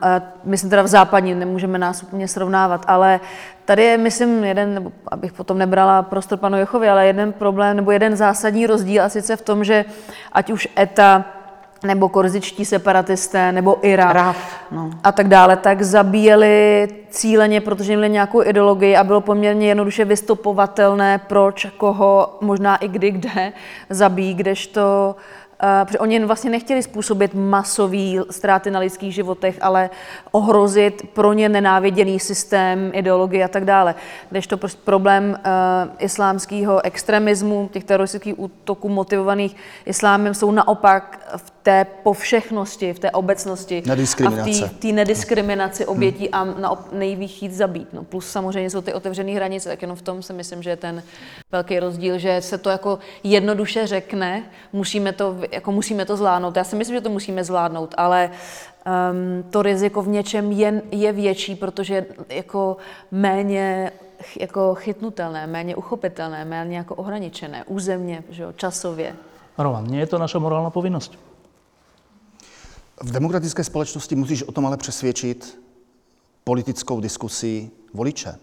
myslím 0.45 0.71
teda 0.71 0.83
v 0.83 0.87
západní, 0.87 1.35
nemůžeme 1.35 1.79
nás 1.79 2.03
úplně 2.03 2.29
srovnávat, 2.29 2.85
ale 2.87 3.21
tady 3.65 3.85
je, 3.85 3.99
myslím, 3.99 4.45
jeden, 4.45 4.75
nebo 4.75 4.93
abych 5.09 5.33
potom 5.33 5.59
nebrala 5.59 6.03
prostor 6.03 6.39
panu 6.39 6.59
Jechovi, 6.59 6.89
ale 6.89 7.07
jeden 7.07 7.33
problém, 7.33 7.77
nebo 7.77 7.91
jeden 7.91 8.17
zásadní 8.17 8.67
rozdíl, 8.67 9.03
a 9.03 9.09
sice 9.09 9.37
v 9.37 9.43
tom, 9.43 9.65
že 9.65 9.85
ať 10.33 10.51
už 10.51 10.69
ETA, 10.79 11.25
nebo 11.83 12.09
korzičtí 12.09 12.65
separatisté, 12.65 13.53
nebo 13.53 13.79
Irak 13.83 14.15
Raf, 14.15 14.61
no. 14.71 14.91
a 15.05 15.13
tak 15.13 15.29
dále, 15.29 15.57
tak 15.57 15.83
zabíjeli 15.83 16.89
cíleně, 17.11 17.61
protože 17.61 17.97
měli 17.97 18.11
nějakou 18.11 18.43
ideologii 18.43 18.97
a 18.97 19.05
bylo 19.05 19.21
poměrně 19.21 19.69
jednoduše 19.69 20.05
vystupovatelné, 20.05 21.21
proč, 21.27 21.67
koho, 21.77 22.39
možná 22.41 22.77
i 22.77 22.89
kdy, 22.89 23.11
kde 23.11 23.53
zabíjí, 23.91 24.35
kdežto 24.35 25.17
Uh, 25.63 25.85
protože 25.85 25.99
oni 25.99 26.25
vlastně 26.25 26.51
nechtěli 26.51 26.83
způsobit 26.83 27.35
masové 27.35 28.23
ztráty 28.31 28.71
na 28.71 28.81
lidských 28.81 29.15
životech, 29.15 29.59
ale 29.61 29.91
ohrozit 30.31 31.11
pro 31.13 31.33
ně 31.33 31.49
nenáviděný 31.49 32.21
systém, 32.21 32.91
ideologii 32.95 33.45
a 33.45 33.49
tak 33.49 33.65
dále. 33.65 33.95
Když 34.31 34.47
to 34.47 34.57
prostě 34.57 34.81
problém 34.85 35.31
uh, 35.31 35.91
islámského 35.99 36.85
extremismu, 36.85 37.69
těch 37.73 37.85
teroristických 37.85 38.41
útoků 38.41 38.89
motivovaných 38.89 39.57
islámem, 39.87 40.35
jsou 40.35 40.51
naopak 40.51 41.21
v 41.37 41.51
té 41.69 41.85
povšechnosti, 42.03 42.93
v 42.93 42.99
té 42.99 43.11
obecnosti 43.11 43.83
a 44.25 44.31
v 44.31 44.73
té 44.81 44.89
nediskriminaci 44.89 45.85
hmm. 45.85 45.93
obětí 45.93 46.31
a 46.31 46.45
na 46.45 46.73
nejvíc 46.93 47.37
chtít 47.37 47.53
zabít. 47.53 47.93
No, 47.93 48.05
plus 48.05 48.25
samozřejmě 48.25 48.71
jsou 48.71 48.81
ty 48.81 48.93
otevřené 48.93 49.33
hranice, 49.33 49.69
tak 49.69 49.83
jenom 49.83 49.97
v 49.97 50.03
tom 50.03 50.23
si 50.23 50.33
myslím, 50.33 50.63
že 50.63 50.71
je 50.71 50.77
ten 50.77 51.03
velký 51.53 51.81
rozdíl, 51.81 52.19
že 52.19 52.41
se 52.41 52.59
to 52.59 52.71
jako 52.71 52.99
jednoduše 53.21 53.87
řekne, 53.87 54.49
musíme 54.73 55.13
to, 55.13 55.37
jako 55.53 55.73
musíme 55.73 56.09
to 56.09 56.17
zvládnout. 56.17 56.57
Já 56.57 56.65
si 56.65 56.77
myslím, 56.77 56.97
že 56.97 57.01
to 57.01 57.11
musíme 57.11 57.45
zvládnout, 57.45 57.95
ale 58.01 58.31
um, 58.33 59.45
to 59.53 59.63
riziko 59.63 60.03
v 60.03 60.09
něčem 60.09 60.53
je, 60.53 60.83
je 60.91 61.13
větší, 61.13 61.55
protože 61.55 62.07
jako 62.29 62.77
méně 63.13 63.93
jako 64.41 64.75
chytnutelné, 64.75 65.47
méně 65.47 65.77
uchopitelné, 65.77 66.45
méně 66.45 66.77
jako 66.77 66.95
ohraničené, 66.95 67.65
územně, 67.69 68.25
že 68.31 68.43
jo, 68.43 68.53
časově. 68.57 69.13
Roman, 69.59 69.85
nie 69.85 70.01
je 70.01 70.07
to 70.07 70.19
naša 70.19 70.39
morálna 70.39 70.71
povinnosť? 70.71 71.29
V 73.03 73.13
demokratické 73.13 73.65
společnosti 73.65 74.17
musíš 74.17 74.43
o 74.43 74.53
tom 74.53 74.67
ale 74.67 74.77
přesvědčit 74.77 75.61
politickou 76.45 77.01
diskusí 77.01 77.71
voliče. 77.95 78.35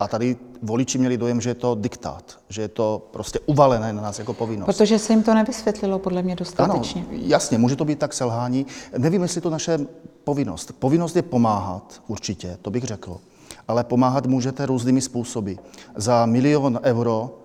A 0.00 0.08
tady 0.08 0.36
voliči 0.62 0.98
měli 0.98 1.16
dojem, 1.16 1.40
že 1.40 1.50
je 1.50 1.54
to 1.54 1.74
diktát, 1.74 2.38
že 2.48 2.62
je 2.62 2.68
to 2.68 3.08
prostě 3.12 3.40
uvalené 3.46 3.92
na 3.92 4.02
nás 4.02 4.18
jako 4.18 4.34
povinnost. 4.34 4.66
Protože 4.66 4.98
se 4.98 5.12
jim 5.12 5.22
to 5.22 5.34
nevysvětlilo 5.34 5.98
podle 5.98 6.22
mě 6.22 6.36
dostatečně. 6.36 7.04
Ano, 7.08 7.18
jasně, 7.22 7.58
může 7.58 7.76
to 7.76 7.84
být 7.84 7.98
tak 7.98 8.12
selhání. 8.12 8.66
Nevím, 8.98 9.22
jestli 9.22 9.40
to 9.40 9.50
naše 9.50 9.78
povinnost. 10.24 10.72
Povinnost 10.78 11.16
je 11.16 11.22
pomáhat, 11.22 12.02
určitě, 12.06 12.58
to 12.62 12.70
bych 12.70 12.84
řekl. 12.84 13.20
Ale 13.68 13.84
pomáhat 13.84 14.26
můžete 14.26 14.66
různými 14.66 15.00
způsoby. 15.00 15.52
Za 15.96 16.26
milion 16.26 16.80
euro 16.82 17.38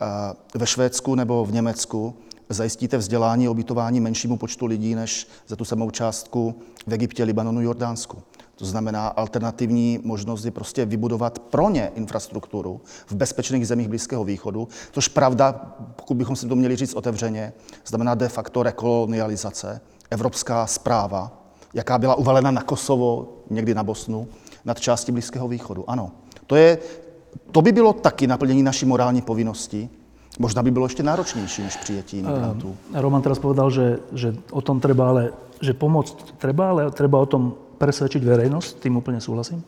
eh, 0.00 0.58
ve 0.58 0.66
Švédsku 0.66 1.14
nebo 1.14 1.44
v 1.44 1.52
Německu 1.52 2.14
zajistíte 2.48 2.96
vzdělání 2.96 3.46
a 3.46 3.50
ubytování 3.50 4.00
menšímu 4.00 4.36
počtu 4.36 4.66
lidí 4.66 4.94
než 4.94 5.28
za 5.46 5.56
tu 5.56 5.64
samou 5.64 5.90
částku 5.90 6.54
v 6.86 6.92
Egyptě, 6.94 7.24
Libanonu, 7.24 7.60
Jordánsku. 7.60 8.22
To 8.56 8.64
znamená, 8.64 9.08
alternativní 9.08 10.00
možnost 10.02 10.44
je 10.44 10.50
prostě 10.50 10.84
vybudovat 10.84 11.38
pro 11.38 11.70
ně 11.70 11.92
infrastrukturu 11.94 12.80
v 13.06 13.12
bezpečných 13.12 13.66
zemích 13.66 13.88
Blízkého 13.88 14.24
východu, 14.24 14.68
což 14.92 15.08
pravda, 15.08 15.52
pokud 15.96 16.14
bychom 16.14 16.36
si 16.36 16.48
to 16.48 16.56
měli 16.56 16.76
říct 16.76 16.94
otevřeně, 16.94 17.52
znamená 17.86 18.14
de 18.14 18.28
facto 18.28 18.62
rekolonializace, 18.62 19.80
evropská 20.10 20.66
zpráva, 20.66 21.44
jaká 21.74 21.98
byla 21.98 22.14
uvalena 22.14 22.50
na 22.50 22.62
Kosovo, 22.62 23.28
někdy 23.50 23.74
na 23.74 23.84
Bosnu, 23.84 24.28
nad 24.64 24.80
části 24.80 25.12
Blízkého 25.12 25.48
východu. 25.48 25.90
Ano, 25.90 26.10
to, 26.46 26.56
je, 26.56 26.78
to 27.52 27.62
by 27.62 27.72
bylo 27.72 27.92
taky 27.92 28.26
naplnění 28.26 28.62
naší 28.62 28.86
morální 28.86 29.22
povinnosti, 29.22 29.90
Možná 30.38 30.62
by 30.62 30.70
bylo 30.70 30.86
ještě 30.86 31.02
náročnější 31.02 31.62
než 31.62 31.76
přijetí 31.76 32.18
imigrantů. 32.18 32.76
Roman 32.94 33.22
teraz 33.22 33.38
povedal, 33.38 33.70
že, 33.70 33.98
že 34.12 34.34
o 34.50 34.60
tom 34.60 34.80
treba 34.80 35.08
ale, 35.08 35.32
že 35.60 35.74
pomoct 35.74 36.34
treba, 36.38 36.70
ale 36.70 36.90
treba 36.90 37.18
o 37.22 37.26
tom 37.26 37.54
presvedčiť 37.78 38.22
verejnosť, 38.22 38.82
tým 38.82 38.98
úplne 38.98 39.22
súhlasím. 39.22 39.62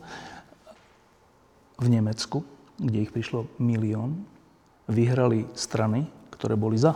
V 1.79 1.87
Nemecku, 1.87 2.43
kde 2.79 3.07
ich 3.07 3.11
prišlo 3.15 3.47
milión, 3.63 4.27
vyhrali 4.87 5.47
strany, 5.55 6.07
ktoré 6.35 6.59
boli 6.59 6.75
za. 6.79 6.95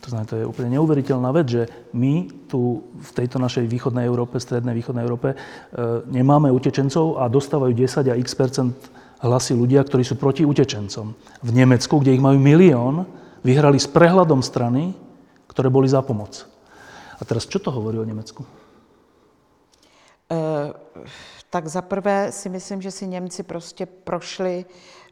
To 0.00 0.06
znamená, 0.08 0.28
to 0.28 0.40
je 0.40 0.48
úplne 0.48 0.80
neuveriteľná 0.80 1.28
vec, 1.36 1.46
že 1.52 1.62
my 1.92 2.32
tu 2.48 2.80
v 2.96 3.10
tejto 3.12 3.36
našej 3.36 3.68
východnej 3.68 4.08
Európe, 4.08 4.40
strednej 4.40 4.72
východnej 4.72 5.04
Európe, 5.04 5.28
e, 5.32 5.36
nemáme 6.08 6.48
utečencov 6.48 7.20
a 7.20 7.28
dostávajú 7.28 7.76
10 7.76 8.08
a 8.08 8.16
x 8.16 8.32
percent 8.32 8.72
hlasy 9.20 9.52
ľudia, 9.52 9.84
ktorí 9.84 10.04
sú 10.04 10.16
proti 10.16 10.48
utečencom. 10.48 11.12
V 11.44 11.50
Nemecku, 11.52 12.00
kde 12.00 12.16
ich 12.16 12.24
majú 12.24 12.40
milión, 12.40 13.04
vyhrali 13.44 13.76
s 13.76 13.88
prehľadom 13.88 14.40
strany, 14.40 14.96
ktoré 15.48 15.68
boli 15.68 15.88
za 15.88 16.00
pomoc. 16.00 16.48
A 17.20 17.22
teraz, 17.24 17.44
čo 17.44 17.60
to 17.60 17.68
hovorí 17.68 18.00
o 18.00 18.04
Německu? 18.04 18.44
E, 20.30 20.72
tak 21.50 21.68
za 21.68 21.82
prvé 21.82 22.32
si 22.32 22.48
myslím, 22.48 22.82
že 22.82 22.90
si 22.90 23.06
Němci 23.06 23.42
prostě 23.42 23.86
prošli 23.86 24.64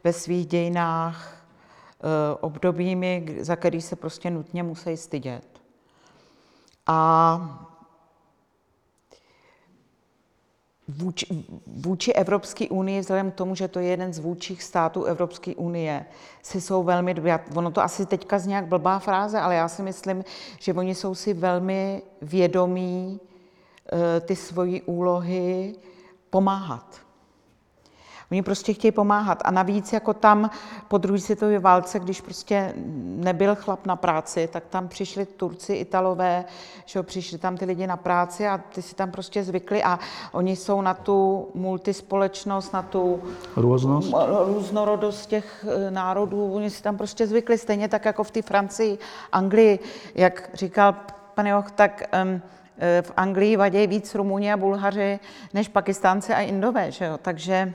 ve 0.03 0.13
svých 0.13 0.45
dějinách 0.45 1.17
e, 1.23 2.35
obdobími, 2.41 3.37
za 3.39 3.55
který 3.55 3.81
se 3.81 3.95
prostě 3.95 4.29
nutně 4.29 4.63
musí 4.63 4.97
stydět. 4.97 5.45
A 6.87 7.68
vůči, 10.89 11.27
vůči 11.67 12.13
Evropské 12.13 12.67
unii, 12.67 12.99
vzhledem 12.99 13.31
k 13.31 13.35
tomu, 13.35 13.55
že 13.55 13.67
to 13.67 13.79
je 13.79 13.87
jeden 13.87 14.13
z 14.13 14.19
vůčích 14.19 14.63
států 14.63 15.03
Evropské 15.03 15.55
unie, 15.55 16.05
si 16.41 16.61
jsou 16.61 16.83
velmi, 16.83 17.15
ono 17.55 17.71
to 17.71 17.81
asi 17.81 18.05
teďka 18.05 18.39
z 18.39 18.47
nějak 18.47 18.65
blbá 18.65 18.99
fráze, 18.99 19.39
ale 19.39 19.55
já 19.55 19.67
si 19.67 19.81
myslím, 19.81 20.23
že 20.59 20.73
oni 20.73 20.95
jsou 20.95 21.15
si 21.15 21.33
velmi 21.33 22.01
vědomí 22.21 23.19
eh, 23.19 24.19
ty 24.19 24.35
svoji 24.35 24.81
úlohy 24.81 25.75
pomáhat. 26.29 27.08
Oni 28.31 28.41
prostě 28.43 28.73
chtějí 28.73 28.91
pomáhat. 28.91 29.41
A 29.45 29.51
navíc 29.51 29.93
jako 29.93 30.13
tam 30.13 30.49
po 30.87 30.97
druhé 30.97 31.19
světové 31.19 31.59
válce, 31.59 31.99
když 31.99 32.21
prostě 32.21 32.73
nebyl 33.03 33.55
chlap 33.55 33.85
na 33.85 33.95
práci, 33.95 34.49
tak 34.53 34.63
tam 34.69 34.87
přišli 34.87 35.25
Turci, 35.25 35.73
Italové, 35.73 36.45
že 36.85 37.03
přišli 37.03 37.37
tam 37.37 37.57
ty 37.57 37.65
lidi 37.65 37.87
na 37.87 37.97
práci 37.97 38.47
a 38.47 38.57
ty 38.57 38.81
si 38.81 38.95
tam 38.95 39.11
prostě 39.11 39.43
zvykli 39.43 39.83
a 39.83 39.99
oni 40.31 40.55
jsou 40.55 40.81
na 40.81 40.93
tu 40.93 41.47
multispolečnost, 41.53 42.73
na 42.73 42.81
tu 42.81 43.21
Různost. 43.55 44.13
různorodost 44.45 45.25
těch 45.29 45.65
e, 45.69 45.91
národů, 45.91 46.53
oni 46.53 46.69
si 46.69 46.83
tam 46.83 46.97
prostě 46.97 47.27
zvykli, 47.27 47.57
stejně 47.57 47.87
tak 47.87 48.05
jako 48.05 48.23
v 48.23 48.31
té 48.31 48.41
Francii, 48.41 48.97
Anglii, 49.31 49.79
jak 50.15 50.49
říkal 50.53 50.95
pan 51.33 51.47
Joch, 51.47 51.71
tak 51.71 52.03
um, 52.23 52.41
v 53.01 53.11
Anglii 53.17 53.57
vadějí 53.57 53.87
víc 53.87 54.15
Rumuni 54.15 54.53
a 54.53 54.57
Bulhaři 54.57 55.19
než 55.53 55.67
Pakistánci 55.67 56.33
a 56.33 56.41
Indové, 56.41 56.91
že 56.91 57.05
jo? 57.05 57.19
takže 57.21 57.73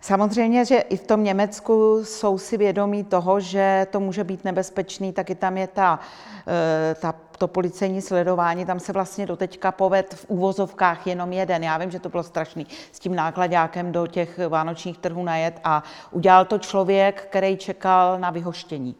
Samozřejmě, 0.00 0.64
že 0.64 0.78
i 0.78 0.96
v 0.96 1.06
tom 1.06 1.24
Německu 1.24 2.04
jsou 2.04 2.38
si 2.38 2.56
vědomí 2.56 3.04
toho, 3.04 3.40
že 3.40 3.86
to 3.90 4.00
může 4.00 4.24
být 4.24 4.44
nebezpečný, 4.44 5.12
taky 5.12 5.34
tam 5.34 5.56
je 5.56 5.66
ta, 5.66 6.00
eh, 6.46 6.94
ta, 6.94 7.14
to 7.38 7.48
policejní 7.48 8.02
sledování, 8.02 8.66
tam 8.66 8.80
se 8.80 8.92
vlastně 8.92 9.26
doteďka 9.26 9.72
poved 9.72 10.14
v 10.14 10.24
úvozovkách 10.28 11.06
jenom 11.06 11.32
jeden. 11.32 11.64
Já 11.64 11.78
vím, 11.78 11.90
že 11.90 12.00
to 12.00 12.08
bylo 12.08 12.22
strašný 12.22 12.66
s 12.92 12.98
tím 12.98 13.14
nákladákem 13.14 13.92
do 13.92 14.06
těch 14.06 14.40
vánočních 14.48 14.98
trhů 14.98 15.24
najet 15.24 15.60
a 15.64 15.82
udělal 16.10 16.44
to 16.44 16.58
člověk, 16.58 17.26
který 17.30 17.56
čekal 17.56 18.18
na 18.18 18.30
vyhoštění, 18.30 18.94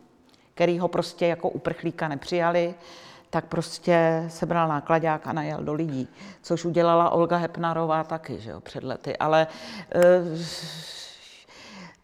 který 0.55 0.79
ho 0.79 0.89
prostě 0.89 1.27
jako 1.27 1.49
uprchlíka 1.49 2.09
nepřijali 2.09 2.75
tak 3.31 3.45
prostě 3.45 4.25
sebral 4.29 4.69
nákladák 4.69 5.27
a 5.27 5.33
najel 5.33 5.65
do 5.65 5.73
lidí, 5.73 6.09
což 6.43 6.65
udělala 6.65 7.11
Olga 7.11 7.37
Hepnarová 7.37 8.05
taky, 8.05 8.39
že 8.41 8.51
jo, 8.51 8.61
před 8.61 8.85
lety. 8.85 9.17
Ale 9.17 9.47
e, 9.95 10.23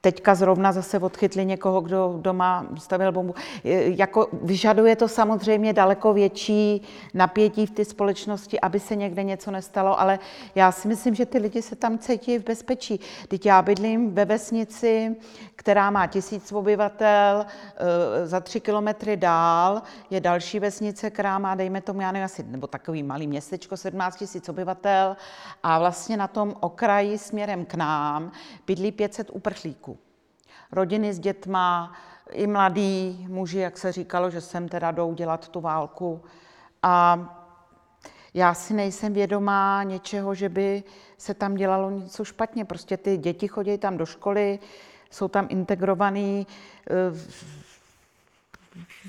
Teďka 0.05 0.35
zrovna 0.35 0.73
zase 0.73 0.99
odchytli 0.99 1.45
někoho, 1.45 1.81
kdo 1.81 2.19
doma 2.23 2.67
stavil 2.79 3.13
bombu. 3.13 3.35
Jako 3.85 4.29
vyžaduje 4.33 4.97
to 4.97 5.09
samozřejmě 5.09 5.73
daleko 5.73 6.13
větší 6.13 6.83
napětí 7.15 7.67
v 7.67 7.71
té 7.71 7.85
společnosti, 7.85 8.61
aby 8.61 8.81
se 8.81 8.97
někde 8.97 9.23
něco 9.23 9.51
nestalo, 9.51 10.01
ale 10.01 10.19
já 10.55 10.73
si 10.73 10.89
myslím, 10.89 11.15
že 11.15 11.27
ty 11.27 11.39
lidi 11.39 11.63
se 11.63 11.77
tam 11.77 11.99
cítí 11.99 12.39
v 12.39 12.45
bezpečí. 12.45 13.01
Teď 13.29 13.47
já 13.47 13.63
bydlím 13.63 14.15
ve 14.15 14.25
vesnici, 14.25 15.17
která 15.57 15.91
má 15.91 16.07
tisíc 16.07 16.53
obyvatel, 16.53 17.47
e, 17.47 18.27
za 18.27 18.41
tři 18.41 18.61
kilometry 18.61 19.17
dál 19.17 19.83
je 20.11 20.21
další 20.21 20.61
vesnice, 20.61 21.11
která 21.11 21.39
má, 21.39 21.55
dejme 21.55 21.81
tomu, 21.81 22.01
já 22.01 22.13
nevím, 22.13 22.25
asi, 22.25 22.43
nebo 22.43 22.67
takový 22.67 23.03
malý 23.03 23.27
městečko, 23.27 23.77
17 23.77 24.17
tisíc 24.17 24.49
obyvatel 24.49 25.17
a 25.63 25.79
vlastně 25.79 26.17
na 26.17 26.29
tom 26.29 26.55
okraji 26.61 27.19
směrem 27.19 27.65
k 27.65 27.75
nám 27.75 28.33
bydlí 28.67 28.93
500 28.93 29.31
uprchlíků 29.31 29.91
rodiny 30.73 31.12
s 31.12 31.18
dětma, 31.18 31.93
i 32.31 32.47
mladí 32.47 33.27
muži, 33.29 33.59
jak 33.59 33.79
se 33.79 33.93
říkalo, 33.93 34.31
že 34.31 34.41
sem 34.41 34.68
teda 34.68 34.91
jdou 34.91 35.14
dělat 35.14 35.49
tu 35.49 35.61
válku. 35.61 36.25
A 36.83 37.29
já 38.35 38.55
si 38.55 38.75
nejsem 38.75 39.12
vědomá 39.12 39.83
něčeho, 39.83 40.35
že 40.35 40.49
by 40.49 40.83
se 41.18 41.35
tam 41.35 41.55
dělalo 41.55 41.91
něco 41.91 42.25
špatně. 42.25 42.64
Prostě 42.64 42.97
ty 42.97 43.16
děti 43.16 43.49
chodí 43.49 43.79
tam 43.79 43.97
do 43.97 44.07
školy, 44.07 44.59
jsou 45.11 45.29
tam 45.29 45.47
integrovaný. 45.51 46.47
Eh, 46.91 47.18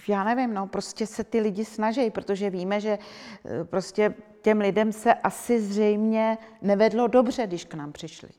já 0.07 0.23
nevím, 0.23 0.53
no, 0.53 0.67
prostě 0.67 1.07
se 1.07 1.23
ty 1.23 1.39
lidi 1.39 1.65
snaží, 1.65 2.11
protože 2.11 2.49
víme, 2.49 2.81
že 2.81 2.99
eh, 3.45 3.63
prostě 3.63 4.13
těm 4.41 4.59
lidem 4.59 4.91
se 4.91 5.13
asi 5.13 5.61
zřejmě 5.61 6.37
nevedlo 6.61 7.07
dobře, 7.07 7.47
když 7.47 7.65
k 7.65 7.73
nám 7.73 7.91
přišli. 7.91 8.29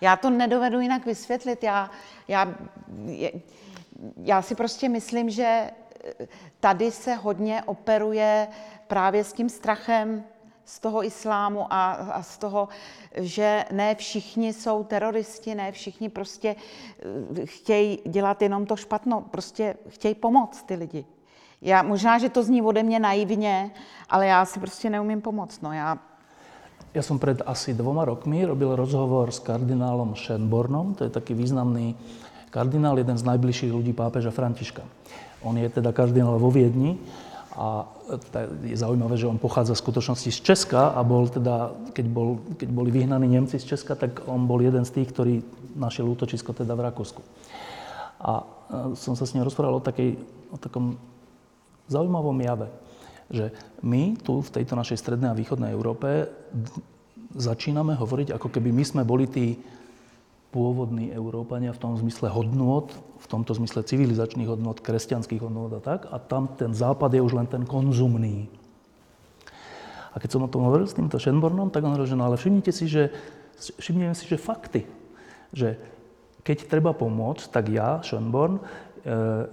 Já 0.00 0.16
to 0.16 0.30
nedovedu 0.30 0.80
jinak 0.80 1.06
vysvětlit. 1.06 1.62
Já, 1.62 1.90
já, 2.28 2.54
já 4.16 4.42
si 4.42 4.54
prostě 4.54 4.88
myslím, 4.88 5.30
že 5.30 5.70
eh, 6.20 6.26
tady 6.60 6.90
se 6.90 7.14
hodně 7.14 7.62
operuje 7.62 8.48
právě 8.86 9.24
s 9.24 9.32
tím 9.32 9.48
strachem 9.48 10.24
z 10.64 10.80
toho 10.80 11.04
islámu 11.04 11.66
a, 11.70 11.92
a 11.92 12.22
z 12.22 12.38
toho, 12.38 12.68
že 13.14 13.64
ne 13.72 13.94
všichni 13.94 14.52
jsou 14.52 14.84
teroristi, 14.84 15.54
ne 15.54 15.72
všichni 15.72 16.08
prostě 16.08 16.56
eh, 17.38 17.46
chtějí 17.46 17.98
dělat 18.06 18.42
jenom 18.42 18.66
to 18.66 18.76
špatno, 18.76 19.20
prostě 19.20 19.76
chtějí 19.88 20.14
pomoct 20.14 20.62
ty 20.62 20.74
lidi. 20.74 21.04
Já, 21.62 21.82
možná, 21.82 22.18
že 22.18 22.28
to 22.28 22.42
zní 22.42 22.62
ode 22.62 22.82
mě 22.82 22.98
naivně, 22.98 23.70
ale 24.08 24.26
já 24.26 24.44
si 24.44 24.60
prostě 24.60 24.90
neumím 24.90 25.20
pomoct. 25.20 25.62
No, 25.62 25.72
já 25.72 25.98
ja 26.96 27.04
som 27.04 27.20
pred 27.20 27.44
asi 27.44 27.76
dvoma 27.76 28.08
rokmi 28.08 28.40
robil 28.48 28.72
rozhovor 28.72 29.28
s 29.28 29.44
kardinálom 29.44 30.16
Schönbornom, 30.16 30.96
to 30.96 31.04
je 31.04 31.12
taký 31.12 31.36
významný 31.36 31.92
kardinál, 32.48 32.96
jeden 32.96 33.20
z 33.20 33.28
najbližších 33.28 33.68
ľudí 33.68 33.92
pápeža 33.92 34.32
Františka. 34.32 34.80
On 35.44 35.52
je 35.52 35.68
teda 35.68 35.92
kardinál 35.92 36.40
vo 36.40 36.48
Viedni 36.48 36.96
a 37.52 37.84
je 38.64 38.72
zaujímavé, 38.72 39.20
že 39.20 39.28
on 39.28 39.36
pochádza 39.36 39.76
v 39.76 39.84
skutočnosti 39.84 40.32
z 40.32 40.40
Česka 40.40 40.96
a 40.96 41.04
bol 41.04 41.28
teda, 41.28 41.76
keď, 41.92 42.06
bol, 42.08 42.40
keď 42.56 42.68
boli 42.72 42.88
vyhnaní 42.88 43.28
Nemci 43.28 43.60
z 43.60 43.76
Česka, 43.76 43.92
tak 43.92 44.24
on 44.24 44.48
bol 44.48 44.64
jeden 44.64 44.88
z 44.88 44.96
tých, 44.96 45.12
ktorý 45.12 45.44
našiel 45.76 46.08
útočisko 46.08 46.56
teda 46.56 46.72
v 46.72 46.84
Rakúsku. 46.88 47.20
A 48.24 48.40
e, 48.40 48.44
som 48.96 49.12
sa 49.12 49.28
s 49.28 49.36
ním 49.36 49.44
rozprával 49.44 49.76
o, 49.76 49.84
takej, 49.84 50.16
o 50.48 50.56
takom 50.56 50.96
zaujímavom 51.92 52.40
jave 52.40 52.68
že 53.30 53.50
my 53.82 54.14
tu 54.22 54.38
v 54.38 54.52
tejto 54.52 54.78
našej 54.78 54.98
strednej 55.02 55.34
a 55.34 55.38
východnej 55.38 55.74
Európe 55.74 56.30
začíname 57.34 57.98
hovoriť, 57.98 58.32
ako 58.32 58.48
keby 58.48 58.70
my 58.70 58.84
sme 58.86 59.02
boli 59.02 59.26
tí 59.26 59.58
pôvodní 60.54 61.12
Európania 61.12 61.74
v 61.74 61.82
tom 61.82 61.92
zmysle 61.98 62.32
hodnôt, 62.32 62.88
v 63.20 63.26
tomto 63.28 63.52
zmysle 63.52 63.84
civilizačných 63.84 64.48
hodnôt, 64.48 64.78
kresťanských 64.78 65.42
hodnôt 65.42 65.68
a 65.74 65.82
tak. 65.82 66.08
A 66.08 66.16
tam 66.16 66.48
ten 66.54 66.72
západ 66.72 67.12
je 67.12 67.20
už 67.20 67.36
len 67.36 67.44
ten 67.44 67.66
konzumný. 67.66 68.48
A 70.14 70.16
keď 70.16 70.32
som 70.32 70.46
o 70.46 70.48
tom 70.48 70.64
hovoril 70.64 70.88
s 70.88 70.96
týmto 70.96 71.20
Schönbornom, 71.20 71.68
tak 71.68 71.84
on 71.84 71.92
hovoril, 71.92 72.08
že 72.08 72.16
no 72.16 72.24
ale 72.24 72.40
všimnite 72.40 72.72
si, 72.72 72.88
že, 72.88 73.12
všimneme 73.76 74.16
si, 74.16 74.24
že 74.24 74.40
fakty. 74.40 74.88
Že 75.52 75.76
keď 76.40 76.72
treba 76.72 76.96
pomôcť, 76.96 77.52
tak 77.52 77.68
ja, 77.68 78.00
Schönborn, 78.00 78.62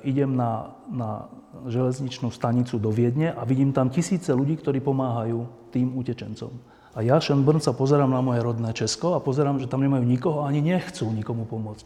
idem 0.01 0.33
na, 0.33 0.73
na 0.89 1.29
železničnú 1.69 2.33
stanicu 2.33 2.81
do 2.81 2.89
Viedne 2.89 3.29
a 3.33 3.45
vidím 3.45 3.69
tam 3.69 3.93
tisíce 3.93 4.33
ľudí, 4.33 4.57
ktorí 4.57 4.81
pomáhajú 4.81 5.69
tým 5.69 5.93
utečencom. 5.93 6.49
A 6.93 7.01
ja, 7.01 7.17
Schönborn, 7.17 7.57
sa 7.57 7.73
pozerám 7.73 8.09
na 8.09 8.21
moje 8.21 8.41
rodné 8.41 8.69
Česko 8.73 9.17
a 9.17 9.23
pozerám, 9.23 9.57
že 9.57 9.69
tam 9.69 9.81
nemajú 9.81 10.05
nikoho 10.05 10.45
ani 10.45 10.61
nechcú 10.61 11.09
nikomu 11.09 11.45
pomôcť. 11.49 11.85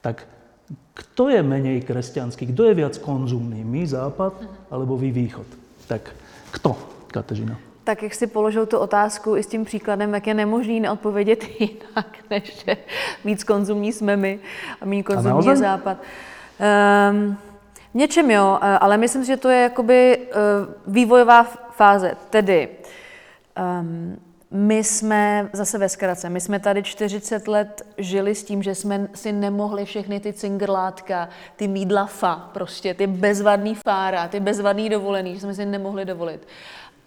Tak 0.00 0.24
kto 0.96 1.28
je 1.28 1.40
menej 1.44 1.84
kresťanský? 1.84 2.52
Kto 2.52 2.72
je 2.72 2.74
viac 2.76 2.94
konzumný? 3.04 3.60
My, 3.64 3.84
Západ, 3.84 4.32
alebo 4.72 4.96
vy, 4.96 5.12
Východ? 5.12 5.48
Tak 5.88 6.12
kto, 6.56 6.76
Kateřina? 7.12 7.56
Tak 7.84 8.02
jak 8.02 8.14
si 8.14 8.26
položil 8.26 8.66
tu 8.66 8.78
otázku 8.78 9.36
i 9.36 9.42
s 9.42 9.46
tím 9.46 9.64
příkladem, 9.64 10.14
jak 10.14 10.26
je 10.26 10.34
nemožný 10.34 10.80
neodpovědět 10.80 11.44
jinak, 11.60 12.16
než 12.30 12.64
že 12.64 12.76
víc 13.24 13.44
konzumní 13.44 13.92
jsme 13.92 14.16
my 14.16 14.40
a 14.80 14.84
méně 14.84 15.02
konzumní 15.02 15.46
je 15.46 15.56
Západ. 15.56 15.96
Um, 16.60 17.36
v 17.90 17.94
něčem 17.94 18.30
jo, 18.30 18.58
eh, 18.62 18.78
ale 18.78 18.96
myslím 18.96 19.24
že 19.24 19.36
to 19.36 19.48
je 19.48 19.62
jakoby 19.62 20.18
eh, 20.18 20.34
vývojová 20.86 21.44
fáze. 21.70 22.16
Tedy 22.30 22.68
um, 23.80 24.18
my 24.50 24.84
jsme 24.84 25.50
zase 25.52 25.78
ve 25.78 25.88
zkratce, 25.88 26.30
my 26.30 26.40
jsme 26.40 26.58
tady 26.58 26.82
40 26.82 27.48
let 27.48 27.86
žili 27.98 28.34
s 28.34 28.44
tím, 28.44 28.62
že 28.62 28.74
jsme 28.74 29.08
si 29.14 29.32
nemohli 29.32 29.84
všechny 29.84 30.20
ty 30.20 30.32
cingrlátka, 30.32 31.28
ty 31.56 31.68
mídla 31.68 32.06
fa, 32.06 32.50
prostě 32.52 32.94
ty 32.94 33.06
bezvadný 33.06 33.74
fára, 33.74 34.28
ty 34.28 34.40
bezvadný 34.40 34.88
dovolený, 34.88 35.34
že 35.34 35.40
jsme 35.40 35.54
si 35.54 35.66
nemohli 35.66 36.04
dovolit. 36.04 36.48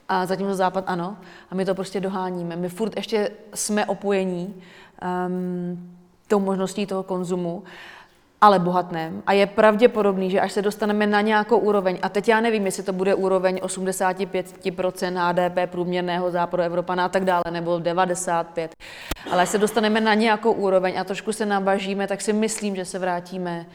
A 0.09 0.25
zatím 0.25 0.47
to 0.47 0.55
západ 0.55 0.83
ano. 0.87 1.17
A 1.51 1.55
my 1.55 1.65
to 1.65 1.75
prostě 1.75 1.99
doháníme. 1.99 2.55
My 2.55 2.69
furt 2.69 2.95
ještě 2.95 3.31
jsme 3.53 3.85
opojení 3.85 4.55
um, 5.27 5.95
tou 6.27 6.39
možností 6.39 6.85
toho 6.85 7.03
konzumu 7.03 7.63
ale 8.43 8.59
bohatném. 8.59 9.23
A 9.27 9.33
je 9.33 9.47
pravděpodobný, 9.47 10.29
že 10.29 10.41
až 10.41 10.51
se 10.51 10.61
dostaneme 10.61 11.07
na 11.07 11.21
nějakou 11.21 11.57
úroveň, 11.57 11.99
a 12.01 12.09
teď 12.09 12.27
já 12.27 12.41
nevím, 12.41 12.65
jestli 12.65 12.83
to 12.83 12.93
bude 12.93 13.15
úroveň 13.15 13.55
85% 13.55 15.15
HDP 15.15 15.71
průměrného 15.71 16.31
západu 16.31 16.63
Evropana 16.63 17.05
a 17.05 17.09
tak 17.09 17.25
dále, 17.25 17.43
nebo 17.51 17.79
95, 17.79 18.75
ale 19.31 19.41
až 19.41 19.49
se 19.49 19.57
dostaneme 19.57 20.01
na 20.01 20.13
nějakou 20.13 20.51
úroveň 20.51 20.99
a 20.99 21.03
trošku 21.03 21.33
se 21.33 21.45
nabažíme, 21.45 22.07
tak 22.07 22.21
si 22.21 22.33
myslím, 22.33 22.75
že 22.75 22.85
se 22.85 22.99
vrátíme 22.99 23.65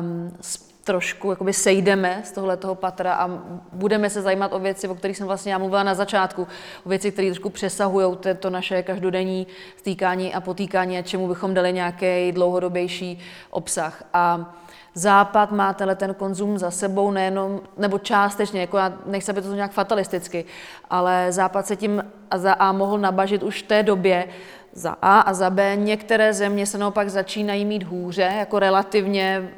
um, 0.00 0.36
trošku 0.84 1.30
jakoby 1.30 1.52
sejdeme 1.52 2.20
z 2.24 2.32
tohle 2.32 2.56
toho 2.56 2.74
patra 2.74 3.14
a 3.14 3.30
budeme 3.72 4.10
se 4.10 4.22
zajímat 4.22 4.52
o 4.52 4.58
věci, 4.58 4.88
o 4.88 4.94
kterých 4.94 5.16
jsem 5.16 5.26
vlastně 5.26 5.52
já 5.52 5.58
mluvila 5.58 5.82
na 5.82 5.94
začátku, 5.94 6.46
o 6.86 6.88
věci, 6.88 7.12
které 7.12 7.28
trošku 7.28 7.50
přesahují 7.50 8.16
to, 8.38 8.50
naše 8.50 8.82
každodenní 8.82 9.46
stýkání 9.76 10.34
a 10.34 10.40
potýkání 10.40 10.98
a 10.98 11.02
čemu 11.02 11.28
bychom 11.28 11.54
dali 11.54 11.72
nějaký 11.72 12.32
dlouhodobější 12.32 13.18
obsah. 13.50 14.02
A 14.12 14.54
Západ 14.96 15.52
má 15.52 15.72
tenhle 15.72 15.94
ten 15.94 16.14
konzum 16.14 16.58
za 16.58 16.70
sebou 16.70 17.10
nejenom, 17.10 17.60
nebo 17.76 17.98
částečně, 17.98 18.60
jako 18.60 18.76
já 18.76 18.92
nechci, 19.06 19.30
aby 19.30 19.42
to 19.42 19.54
nějak 19.54 19.72
fatalisticky, 19.72 20.44
ale 20.90 21.26
Západ 21.32 21.66
se 21.66 21.76
tím 21.76 22.04
a 22.30 22.38
za 22.38 22.52
A 22.52 22.72
mohl 22.72 22.98
nabažit 22.98 23.42
už 23.42 23.62
v 23.62 23.66
té 23.66 23.82
době, 23.82 24.28
za 24.72 24.96
A 25.02 25.20
a 25.20 25.34
za 25.34 25.50
B. 25.50 25.76
Některé 25.76 26.32
země 26.32 26.66
se 26.66 26.78
naopak 26.78 27.10
začínají 27.10 27.64
mít 27.64 27.82
hůře, 27.82 28.32
jako 28.38 28.58
relativně 28.58 29.50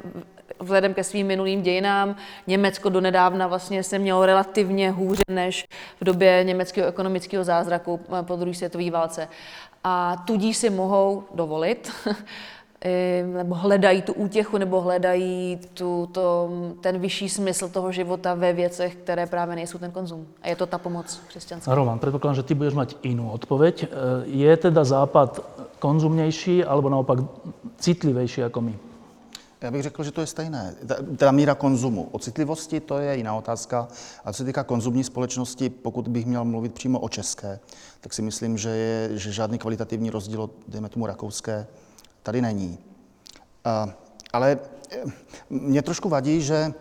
vzhledem 0.59 0.93
ke 0.93 1.03
svým 1.03 1.27
minulým 1.27 1.61
dějinám. 1.61 2.15
Německo 2.47 2.89
donedávna 2.89 3.47
vlastně 3.47 3.83
se 3.83 3.99
mělo 3.99 4.25
relativně 4.25 4.91
hůře 4.91 5.23
než 5.29 5.65
v 6.01 6.05
době 6.05 6.43
německého 6.43 6.87
ekonomického 6.87 7.43
zázraku 7.43 7.99
po 8.21 8.35
druhé 8.35 8.55
světové 8.55 8.91
válce. 8.91 9.27
A 9.83 10.23
tudíž 10.27 10.57
si 10.57 10.69
mohou 10.69 11.23
dovolit 11.35 11.91
nebo 13.33 13.55
hledají 13.55 14.01
tu 14.01 14.13
útěchu, 14.13 14.57
nebo 14.57 14.81
hledají 14.81 15.59
tu, 15.73 16.09
to, 16.11 16.49
ten 16.81 16.99
vyšší 16.99 17.29
smysl 17.29 17.69
toho 17.69 17.91
života 17.91 18.33
ve 18.33 18.53
věcech, 18.53 18.95
které 18.95 19.25
právě 19.25 19.55
nejsou 19.55 19.77
ten 19.77 19.91
konzum. 19.91 20.27
A 20.41 20.49
je 20.49 20.55
to 20.55 20.65
ta 20.65 20.77
pomoc 20.77 21.21
křesťanská. 21.27 21.75
Roman, 21.75 21.99
předpokládám, 21.99 22.35
že 22.35 22.43
ty 22.43 22.53
budeš 22.53 22.73
mít 22.73 22.97
jinou 23.03 23.29
odpověď. 23.29 23.83
E, 23.83 23.87
je 24.25 24.57
teda 24.57 24.83
Západ 24.83 25.41
konzumnější, 25.79 26.63
alebo 26.63 26.89
naopak 26.89 27.19
citlivější 27.77 28.41
jako 28.41 28.61
my? 28.61 28.75
Já 29.61 29.71
bych 29.71 29.83
řekl, 29.83 30.03
že 30.03 30.11
to 30.11 30.21
je 30.21 30.27
stejné. 30.27 30.75
Teda 31.17 31.31
míra 31.31 31.55
konzumu. 31.55 32.09
O 32.11 32.19
citlivosti 32.19 32.79
to 32.79 32.97
je 32.97 33.17
jiná 33.17 33.35
otázka. 33.35 33.87
A 34.25 34.33
co 34.33 34.37
se 34.37 34.45
týká 34.45 34.63
konzumní 34.63 35.03
společnosti, 35.03 35.69
pokud 35.69 36.07
bych 36.07 36.25
měl 36.25 36.45
mluvit 36.45 36.73
přímo 36.73 36.99
o 36.99 37.09
české, 37.09 37.59
tak 38.01 38.13
si 38.13 38.21
myslím, 38.21 38.57
že, 38.57 38.69
je, 38.69 39.17
že 39.17 39.31
žádný 39.31 39.57
kvalitativní 39.57 40.09
rozdíl 40.09 40.49
dejme 40.67 40.89
tomu, 40.89 41.05
rakouské 41.05 41.67
tady 42.23 42.41
není. 42.41 42.77
Ale 44.33 44.59
eh, 44.91 45.03
mě 45.49 45.81
trošku 45.81 46.09
vadí, 46.09 46.41
že, 46.41 46.73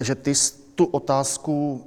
že 0.00 0.14
ty 0.14 0.32
tu 0.74 0.84
otázku, 0.84 1.86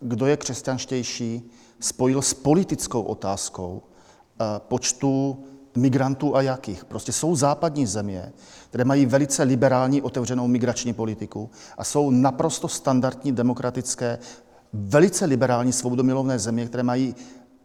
kdo 0.00 0.26
je 0.26 0.36
křesťanštější, 0.36 1.50
spojil 1.80 2.22
s 2.22 2.34
politickou 2.34 3.02
otázkou 3.02 3.82
eh, 3.82 4.44
počtu 4.58 5.44
migrantů 5.78 6.36
a 6.36 6.42
jakých. 6.42 6.84
Prostě 6.84 7.12
jsou 7.12 7.36
západní 7.36 7.86
země, 7.86 8.32
které 8.68 8.84
mají 8.84 9.06
velice 9.06 9.42
liberální 9.42 10.02
otevřenou 10.02 10.48
migrační 10.48 10.92
politiku 10.92 11.50
a 11.78 11.84
jsou 11.84 12.10
naprosto 12.10 12.68
standardní 12.68 13.32
demokratické, 13.32 14.18
velice 14.72 15.24
liberální 15.24 15.72
svobodomilovné 15.72 16.38
země, 16.38 16.66
které 16.66 16.82
mají 16.82 17.14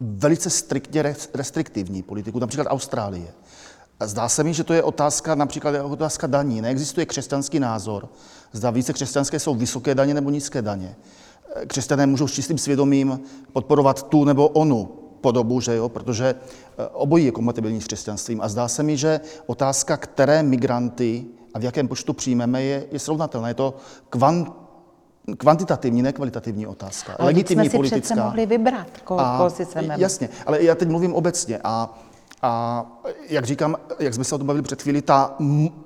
velice 0.01 0.49
striktně 0.49 1.15
restriktivní 1.33 2.03
politiku, 2.03 2.39
například 2.39 2.67
Austrálie. 2.69 3.27
Zdá 4.05 4.29
se 4.29 4.43
mi, 4.43 4.53
že 4.53 4.63
to 4.63 4.73
je 4.73 4.83
otázka 4.83 5.35
například 5.35 5.75
otázka 5.83 6.27
daní. 6.27 6.61
Neexistuje 6.61 7.05
křesťanský 7.05 7.59
názor. 7.59 8.09
Zda 8.51 8.69
více 8.69 8.93
křesťanské 8.93 9.39
jsou 9.39 9.55
vysoké 9.55 9.95
daně 9.95 10.13
nebo 10.13 10.29
nízké 10.29 10.61
daně. 10.61 10.95
Křesťané 11.67 12.05
můžou 12.05 12.27
s 12.27 12.33
čistým 12.33 12.57
svědomím 12.57 13.19
podporovat 13.53 14.03
tu 14.03 14.25
nebo 14.25 14.47
onu 14.47 15.02
podobu, 15.23 15.61
že 15.61 15.75
jo, 15.75 15.89
protože 15.89 16.35
eh, 16.35 16.87
obojí 16.93 17.25
je 17.25 17.31
kompatibilní 17.31 17.81
s 17.81 17.87
křesťanstvím. 17.87 18.41
A 18.41 18.47
zdá 18.51 18.67
se 18.67 18.83
mi, 18.83 18.97
že 18.97 19.19
otázka, 19.47 19.97
které 19.97 20.43
migranty 20.43 21.25
a 21.53 21.59
v 21.59 21.63
jakém 21.63 21.87
počtu 21.87 22.13
přijmeme, 22.13 22.63
je, 22.63 22.85
je 22.91 22.99
srovnatelná. 22.99 23.47
Je 23.47 23.53
to 23.53 23.73
kvant, 24.09 24.51
kvantitativní, 25.37 26.01
ne 26.01 26.11
kvalitativní 26.13 26.67
otázka. 26.67 27.15
Ale 27.19 27.27
Legitimní 27.27 27.65
jsme 27.65 27.71
si 27.71 27.77
politická. 27.77 27.99
přece 27.99 28.21
mohli 28.21 28.45
vybrat, 28.45 28.87
koho, 29.03 29.19
a, 29.19 29.37
koho 29.37 29.49
si 29.49 29.65
chceme. 29.65 29.95
Jasně, 29.97 30.29
ale 30.45 30.63
já 30.63 30.75
teď 30.75 30.89
mluvím 30.89 31.13
obecně. 31.15 31.59
A 31.63 31.99
a 32.45 32.85
jak 33.29 33.45
říkám, 33.45 33.75
jak 33.99 34.13
jsme 34.13 34.23
se 34.23 34.35
o 34.35 34.37
tom 34.37 34.47
bavili 34.47 34.63
před 34.63 34.81
chvíli, 34.81 35.01
ta, 35.01 35.35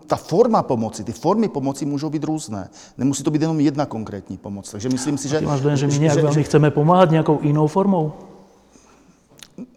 ta 0.07 0.15
forma 0.15 0.63
pomoci, 0.63 1.03
ty 1.03 1.11
formy 1.11 1.47
pomoci 1.47 1.85
můžou 1.85 2.09
být 2.09 2.23
různé. 2.23 2.69
Nemusí 2.97 3.23
to 3.23 3.31
být 3.31 3.41
jenom 3.41 3.59
jedna 3.59 3.85
konkrétní 3.85 4.37
pomoc. 4.37 4.71
Takže 4.71 4.89
myslím 4.89 5.17
si, 5.17 5.29
že... 5.29 5.41
Máš 5.41 5.61
dojem, 5.61 5.77
že 5.77 5.87
my 5.87 5.99
nějak 5.99 6.15
že, 6.15 6.21
velmi 6.21 6.43
chceme 6.43 6.71
pomáhat 6.71 7.11
nějakou 7.11 7.39
jinou 7.41 7.67
formou? 7.67 8.13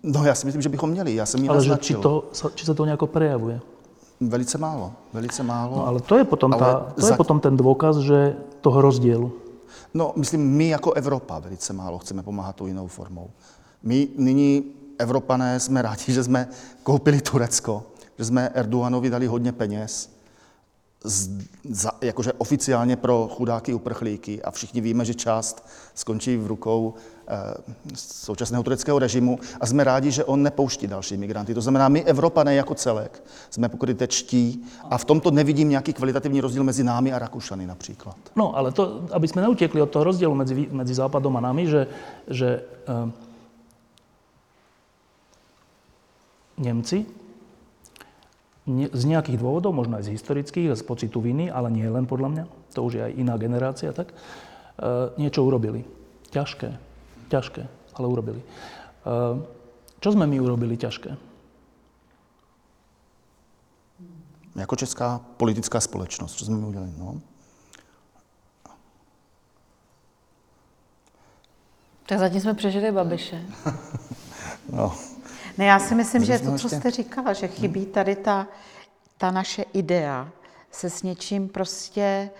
No 0.03 0.25
já 0.25 0.35
si 0.35 0.47
myslím, 0.47 0.63
že 0.63 0.69
bychom 0.69 0.91
měli. 0.91 1.15
Já 1.15 1.27
jsem 1.27 1.43
ji 1.43 1.49
Ale 1.49 1.65
že 1.65 1.77
či, 1.81 1.95
to, 1.95 2.31
či 2.55 2.67
se 2.67 2.75
to 2.75 2.85
nějak 2.85 3.01
prejavuje? 3.07 3.61
Velice 4.21 4.59
málo, 4.59 4.93
velice 5.13 5.43
málo. 5.43 5.77
No, 5.77 5.87
ale 5.87 6.01
to 6.01 6.17
je 6.17 6.25
potom, 6.25 6.53
ta, 6.53 6.93
to 6.95 7.01
za... 7.01 7.09
je 7.09 7.17
potom 7.17 7.41
ten 7.41 7.57
důkaz, 7.57 7.97
že 7.97 8.37
toho 8.61 8.81
rozdílu. 8.81 9.33
No, 9.95 10.13
myslím, 10.17 10.51
my 10.51 10.69
jako 10.69 10.93
Evropa 10.93 11.39
velice 11.39 11.73
málo 11.73 11.99
chceme 11.99 12.23
pomáhat 12.23 12.57
tou 12.57 12.67
jinou 12.67 12.87
formou. 12.87 13.31
My 13.83 14.09
nyní 14.17 14.65
Evropané 14.99 15.61
jsme 15.61 15.83
rádi, 15.83 16.13
že 16.13 16.25
jsme 16.25 16.49
koupili 16.83 17.21
Turecko, 17.21 17.83
že 18.19 18.25
jsme 18.25 18.49
Erdoganovi 18.49 19.11
dali 19.11 19.27
hodně 19.27 19.53
peněz, 19.53 20.11
z, 21.05 21.47
za, 21.65 21.91
jakože 22.01 22.33
oficiálně 22.33 22.97
pro 22.97 23.29
chudáky 23.33 23.75
uprchlíky 23.75 24.43
a 24.43 24.51
všichni 24.51 24.81
víme, 24.81 25.05
že 25.05 25.15
část 25.15 25.67
skončí 25.95 26.37
v 26.37 26.47
rukou 26.47 26.95
e, 27.29 27.37
současného 27.97 28.63
tureckého 28.63 28.99
režimu 28.99 29.39
a 29.61 29.67
jsme 29.67 29.85
rádi, 29.85 30.11
že 30.11 30.25
on 30.25 30.43
nepouští 30.43 30.87
další 30.87 31.17
migranty. 31.17 31.55
To 31.55 31.61
znamená, 31.61 31.89
my 31.89 32.05
Evropané 32.05 32.55
jako 32.55 32.75
celek 32.75 33.23
jsme 33.51 33.69
pokrytečtí 33.69 34.65
a 34.91 34.99
v 34.99 35.05
tomto 35.05 35.31
nevidím 35.31 35.69
nějaký 35.69 35.93
kvalitativní 35.93 36.41
rozdíl 36.41 36.65
mezi 36.65 36.85
námi 36.85 37.13
a 37.13 37.19
Rakušany 37.19 37.67
například. 37.67 38.17
No, 38.37 38.57
ale 38.57 38.73
to, 38.73 39.05
aby 39.13 39.29
jsme 39.29 39.43
neutěkli 39.43 39.83
od 39.83 39.91
toho 39.91 40.05
rozdílu 40.05 40.35
mezi, 40.35 40.69
mezi 40.71 40.95
Západom 40.95 41.37
a 41.37 41.41
námi, 41.41 41.67
že, 41.67 41.87
že 42.29 42.63
e, 42.89 43.11
Němci 46.59 47.07
z 48.93 49.05
nějakých 49.05 49.39
důvodů, 49.39 49.73
možná 49.73 50.01
i 50.01 50.03
z 50.03 50.07
historických, 50.07 50.75
z 50.75 50.83
pocitu 50.83 51.21
viny, 51.21 51.51
ale 51.51 51.71
nie 51.71 51.91
len 51.91 52.07
podle 52.07 52.29
mě, 52.29 52.47
to 52.73 52.85
už 52.85 52.93
je 52.93 53.05
aj 53.05 53.13
iná 53.17 53.37
generácia, 53.37 53.93
tak 53.93 54.13
e, 54.13 54.15
niečo 55.19 55.45
urobili. 55.45 55.85
Ťažké, 56.31 56.79
ťažké, 57.29 57.67
ale 57.95 58.07
urobili. 58.09 58.41
E, 58.41 58.45
čo 60.01 60.13
jsme 60.13 60.27
my 60.27 60.41
urobili 60.41 60.77
ťažké? 60.77 61.17
Jako 64.57 64.77
česká 64.77 65.21
politická 65.37 65.81
společnost, 65.81 66.35
co 66.35 66.45
jsme 66.45 66.57
my 66.57 66.67
udělali? 66.67 66.93
No. 66.99 67.21
Tak 72.07 72.19
zatím 72.19 72.41
jsme 72.41 72.55
přežili 72.55 72.93
Babiše. 72.93 73.47
no, 74.73 74.95
ne, 75.59 75.65
já 75.65 75.79
si 75.79 75.95
myslím, 75.95 76.25
že 76.25 76.39
to, 76.39 76.59
co 76.59 76.69
jste 76.69 76.91
říkala, 76.91 77.33
že 77.33 77.49
chybí 77.49 77.87
tady 77.87 78.17
ta, 78.17 78.47
ta 79.19 79.31
naše 79.31 79.63
idea 79.73 80.29
se 80.71 80.91
s 80.91 81.03
něčím 81.03 81.49
prostě 81.49 82.31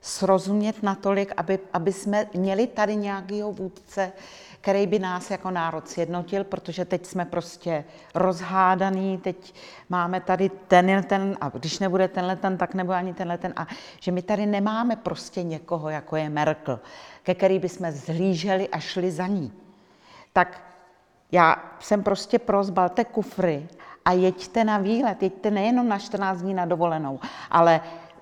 srozumět 0.00 0.82
natolik, 0.82 1.32
aby, 1.36 1.58
aby 1.72 1.92
jsme 1.92 2.26
měli 2.34 2.66
tady 2.66 2.96
nějakého 2.96 3.52
vůdce, 3.52 4.12
který 4.60 4.86
by 4.86 4.98
nás 4.98 5.30
jako 5.30 5.50
národ 5.50 5.88
sjednotil, 5.88 6.44
protože 6.44 6.84
teď 6.84 7.06
jsme 7.06 7.24
prostě 7.24 7.84
rozhádaný, 8.14 9.18
teď 9.18 9.54
máme 9.88 10.20
tady 10.20 10.50
ten, 10.68 11.04
ten, 11.08 11.36
a 11.40 11.48
když 11.48 11.78
nebude 11.78 12.08
tenhle 12.08 12.36
ten, 12.36 12.58
tak 12.58 12.74
nebude 12.74 12.96
ani 12.96 13.14
tenhle 13.14 13.38
ten. 13.38 13.52
A 13.56 13.66
že 14.00 14.12
my 14.12 14.22
tady 14.22 14.46
nemáme 14.46 14.96
prostě 14.96 15.42
někoho, 15.42 15.88
jako 15.88 16.16
je 16.16 16.28
Merkel, 16.28 16.80
ke 17.22 17.34
který 17.34 17.58
bychom 17.58 17.90
zhlíželi 17.90 18.68
a 18.68 18.78
šli 18.78 19.10
za 19.10 19.26
ní. 19.26 19.52
Tak 20.32 20.67
já 21.32 21.56
jsem 21.80 22.02
prostě 22.02 22.38
pro, 22.38 22.64
zbalte 22.64 23.04
kufry 23.04 23.68
a 24.04 24.12
jeďte 24.12 24.64
na 24.64 24.78
výlet. 24.78 25.22
Jeďte 25.22 25.50
nejenom 25.50 25.88
na 25.88 25.98
14 25.98 26.42
dní 26.42 26.54
na 26.54 26.64
dovolenou, 26.64 27.20
ale 27.50 27.80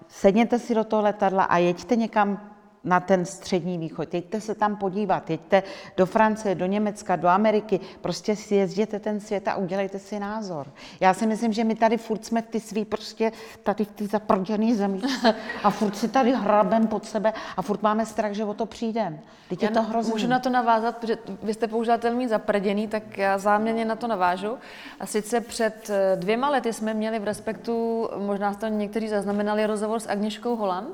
sedněte 0.09 0.59
si 0.59 0.75
do 0.75 0.85
toho 0.85 1.03
letadla 1.03 1.45
a 1.45 1.57
jeďte 1.59 1.97
někam 1.97 2.56
na 2.87 3.01
ten 3.01 3.25
střední 3.25 3.79
východ. 3.79 4.15
Jeďte 4.15 4.41
se 4.41 4.55
tam 4.55 4.77
podívat, 4.77 5.31
jeďte 5.31 5.63
do 5.97 6.07
Francie, 6.07 6.55
do 6.55 6.67
Německa, 6.67 7.17
do 7.17 7.29
Ameriky, 7.29 7.81
prostě 8.01 8.37
si 8.37 8.55
jezděte 8.55 9.01
ten 9.01 9.21
svět 9.21 9.49
a 9.49 9.57
udělejte 9.57 9.99
si 9.99 10.19
názor. 10.19 10.67
Já 11.01 11.15
si 11.15 11.27
myslím, 11.27 11.53
že 11.53 11.65
my 11.65 11.75
tady 11.75 11.97
furt 11.97 12.25
jsme 12.25 12.43
ty 12.43 12.61
svý 12.61 12.85
prostě 12.85 13.33
tady 13.63 13.85
v 13.85 13.93
ty 13.93 14.07
zaprděný 14.07 14.75
zemi 14.75 15.01
a 15.63 15.71
furt 15.71 15.97
si 15.97 16.09
tady 16.09 16.33
hrabem 16.33 16.87
pod 16.87 17.05
sebe 17.05 17.33
a 17.57 17.63
furt 17.63 17.83
máme 17.83 18.07
strach, 18.07 18.33
že 18.33 18.45
o 18.45 18.55
to 18.55 18.67
přijdem. 18.67 19.21
Teď 19.49 19.63
je 19.63 19.71
to 19.71 19.83
hrozný. 19.83 20.13
Můžu 20.13 20.27
na 20.27 20.39
to 20.39 20.51
navázat, 20.51 20.97
protože 20.97 21.19
vy 21.43 21.55
jste 21.55 21.69
použila 21.69 21.99
termín 21.99 22.29
zaprděný, 22.29 22.89
tak 22.89 23.19
já 23.19 23.39
záměrně 23.39 23.85
na 23.85 23.97
to 23.97 24.07
navážu. 24.07 24.59
A 25.01 25.07
sice 25.07 25.41
před 25.41 25.91
eh, 25.91 26.17
dvěma 26.17 26.51
lety 26.51 26.73
jsme 26.73 26.95
měli 26.95 27.19
v 27.19 27.25
Respektu, 27.25 28.09
možná 28.17 28.53
jste 28.53 28.71
někteří 28.71 29.09
zaznamenali 29.09 29.67
rozhovor 29.67 30.01
s 30.01 30.09
Agněškou 30.09 30.57
Holan, 30.57 30.87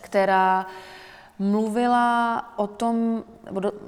která 0.00 0.66
mluvila 1.38 2.42
o 2.56 2.66
tom, 2.66 3.24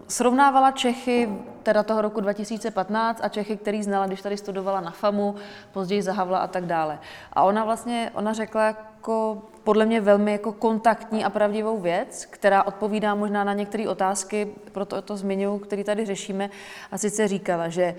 srovnávala 0.09 0.71
Čechy 0.71 1.29
teda 1.63 1.83
toho 1.83 2.03
roku 2.03 2.21
2015 2.21 3.21
a 3.23 3.29
Čechy, 3.29 3.57
který 3.57 3.83
znala, 3.83 4.07
když 4.07 4.23
tady 4.23 4.37
studovala 4.37 4.81
na 4.81 4.91
FAMu, 4.91 5.35
později 5.73 6.03
za 6.03 6.13
Havla 6.13 6.39
a 6.39 6.47
tak 6.47 6.67
dále. 6.67 6.99
A 7.33 7.43
ona 7.43 7.65
vlastně, 7.65 8.11
ona 8.15 8.33
řekla 8.33 8.65
jako 8.65 9.43
podle 9.65 9.87
mě 9.87 10.01
velmi 10.01 10.33
jako 10.33 10.53
kontaktní 10.53 11.25
a 11.25 11.31
pravdivou 11.31 11.79
věc, 11.79 12.27
která 12.31 12.63
odpovídá 12.63 13.15
možná 13.15 13.45
na 13.45 13.53
některé 13.53 13.89
otázky, 13.89 14.49
proto 14.73 15.03
to 15.03 15.17
zmiňuji, 15.17 15.59
který 15.59 15.85
tady 15.85 16.07
řešíme. 16.07 16.51
A 16.93 16.99
sice 16.99 17.29
říkala, 17.29 17.69
že 17.69 17.95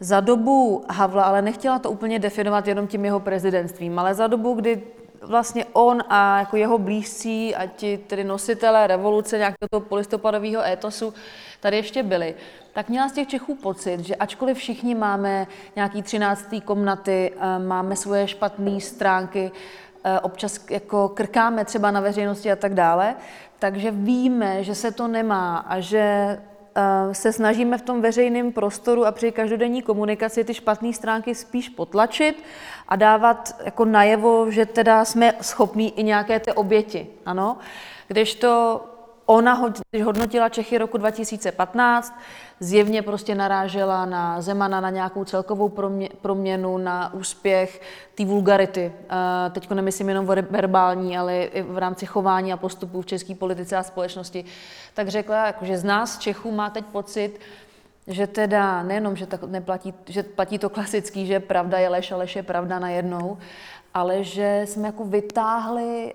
za 0.00 0.20
dobu 0.20 0.84
Havla, 0.90 1.24
ale 1.24 1.42
nechtěla 1.42 1.78
to 1.78 1.90
úplně 1.90 2.18
definovat 2.18 2.66
jenom 2.68 2.86
tím 2.86 3.04
jeho 3.04 3.20
prezidentstvím, 3.20 3.98
ale 3.98 4.14
za 4.14 4.26
dobu, 4.26 4.54
kdy 4.54 4.82
vlastně 5.22 5.64
on 5.72 6.02
a 6.08 6.38
jako 6.38 6.56
jeho 6.56 6.78
blízcí 6.78 7.54
a 7.54 7.66
ti 7.66 7.98
tedy 7.98 8.24
nositelé 8.24 8.86
revoluce 8.86 9.38
nějakého 9.38 9.68
toho 9.70 9.80
polistopadového 9.80 10.62
étosu 10.62 11.14
tady 11.60 11.76
ještě 11.76 12.02
byli, 12.02 12.34
tak 12.72 12.88
měla 12.88 13.08
z 13.08 13.12
těch 13.12 13.28
Čechů 13.28 13.54
pocit, 13.54 14.00
že 14.00 14.16
ačkoliv 14.16 14.56
všichni 14.56 14.94
máme 14.94 15.46
nějaký 15.76 16.02
třináctý 16.02 16.60
komnaty, 16.60 17.32
eh, 17.36 17.58
máme 17.58 17.96
svoje 17.96 18.28
špatné 18.28 18.80
stránky, 18.80 19.52
eh, 20.04 20.20
občas 20.20 20.70
jako 20.70 21.08
krkáme 21.08 21.64
třeba 21.64 21.90
na 21.90 22.00
veřejnosti 22.00 22.52
a 22.52 22.56
tak 22.56 22.74
dále, 22.74 23.14
takže 23.58 23.90
víme, 23.90 24.64
že 24.64 24.74
se 24.74 24.92
to 24.92 25.08
nemá 25.08 25.58
a 25.58 25.80
že 25.80 26.38
se 27.12 27.32
snažíme 27.32 27.78
v 27.78 27.82
tom 27.82 28.00
veřejném 28.00 28.52
prostoru 28.52 29.06
a 29.06 29.12
při 29.12 29.32
každodenní 29.32 29.82
komunikaci 29.82 30.44
ty 30.44 30.54
špatné 30.54 30.92
stránky 30.92 31.34
spíš 31.34 31.68
potlačit 31.68 32.42
a 32.88 32.96
dávat 32.96 33.56
jako 33.64 33.84
najevo, 33.84 34.50
že 34.50 34.66
teda 34.66 35.04
jsme 35.04 35.34
schopní 35.40 35.98
i 35.98 36.02
nějaké 36.02 36.40
ty 36.40 36.52
oběti. 36.52 37.06
Ano? 37.26 37.58
Když 38.08 38.34
to 38.34 38.80
ona, 39.30 39.72
když 39.90 40.02
hodnotila 40.02 40.48
Čechy 40.48 40.78
roku 40.78 40.98
2015, 40.98 42.20
zjevně 42.60 43.02
prostě 43.02 43.34
narážela 43.34 44.04
na 44.06 44.40
Zemana, 44.40 44.80
na 44.80 44.90
nějakou 44.90 45.24
celkovou 45.24 45.72
proměnu, 46.20 46.78
na 46.78 47.14
úspěch 47.14 47.80
té 48.14 48.24
vulgarity. 48.24 48.92
Eh, 49.10 49.50
Teď 49.50 49.70
nemyslím 49.70 50.08
jenom 50.08 50.26
verbální, 50.26 51.18
ale 51.18 51.44
i 51.44 51.62
v 51.62 51.78
rámci 51.78 52.06
chování 52.06 52.52
a 52.52 52.56
postupů 52.56 53.02
v 53.02 53.06
české 53.06 53.34
politice 53.34 53.76
a 53.76 53.82
společnosti. 53.82 54.44
Tak 54.94 55.08
řekla, 55.08 55.46
jako, 55.46 55.64
že 55.64 55.78
z 55.78 55.84
nás 55.84 56.18
Čechů 56.18 56.50
má 56.50 56.70
teď 56.70 56.84
pocit, 56.84 57.40
že 58.06 58.26
teda 58.26 58.82
nejenom, 58.82 59.16
že 59.16 59.26
tak 59.26 59.42
neplatí, 59.42 59.94
že 60.06 60.22
platí 60.22 60.58
to 60.58 60.68
klasický, 60.68 61.26
že 61.26 61.40
pravda 61.40 61.78
je 61.78 61.88
lež 61.88 62.12
a 62.12 62.16
lež 62.16 62.36
je 62.36 62.42
pravda 62.42 62.78
najednou, 62.78 63.38
ale 63.94 64.24
že 64.24 64.62
jsme 64.66 64.86
jako 64.86 65.04
vytáhli 65.04 66.14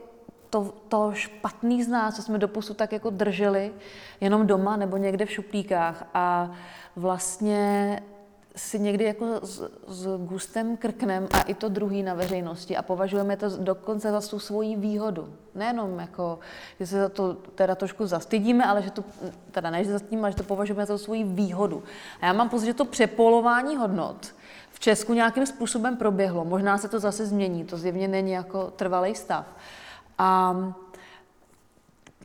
to, 0.55 0.73
to 0.87 1.11
špatný 1.13 1.83
z 1.83 1.87
nás, 1.87 2.15
co 2.15 2.21
jsme 2.21 2.37
doposud 2.37 2.77
tak 2.77 2.91
jako 2.91 3.09
drželi, 3.09 3.73
jenom 4.21 4.47
doma 4.47 4.77
nebo 4.77 4.97
někde 4.97 5.25
v 5.25 5.31
šuplíkách 5.31 6.07
a 6.13 6.51
vlastně 6.95 7.99
si 8.55 8.79
někdy 8.79 9.03
jako 9.03 9.25
s, 9.43 9.71
s 9.87 10.17
gustem 10.17 10.77
krknem 10.77 11.27
a 11.33 11.41
i 11.41 11.53
to 11.53 11.69
druhý 11.69 12.03
na 12.03 12.13
veřejnosti 12.13 12.77
a 12.77 12.81
považujeme 12.81 13.37
to 13.37 13.49
dokonce 13.57 14.11
za 14.11 14.21
tu 14.21 14.39
svoji 14.39 14.75
výhodu. 14.75 15.33
Nejenom 15.55 15.99
jako, 15.99 16.39
že 16.79 16.87
se 16.87 16.99
za 16.99 17.09
to 17.09 17.33
teda 17.33 17.75
trošku 17.75 18.07
zastydíme, 18.07 18.65
ale 18.65 18.81
že 18.81 18.91
to, 18.91 19.03
teda 19.51 19.69
ne, 19.69 19.83
že 19.83 19.91
zastydíme, 19.91 20.21
ale 20.21 20.31
že 20.31 20.37
to 20.37 20.43
považujeme 20.43 20.85
za 20.85 20.97
svoji 20.97 21.23
výhodu. 21.23 21.83
A 22.21 22.25
já 22.25 22.33
mám 22.33 22.49
pocit, 22.49 22.65
že 22.65 22.73
to 22.73 22.85
přepolování 22.85 23.75
hodnot 23.75 24.35
v 24.71 24.79
Česku 24.79 25.13
nějakým 25.13 25.45
způsobem 25.45 25.97
proběhlo. 25.97 26.45
Možná 26.45 26.77
se 26.77 26.87
to 26.87 26.99
zase 26.99 27.25
změní, 27.25 27.65
to 27.65 27.77
zjevně 27.77 28.07
není 28.07 28.31
jako 28.31 28.71
trvalý 28.71 29.15
stav. 29.15 29.45
A 30.17 30.55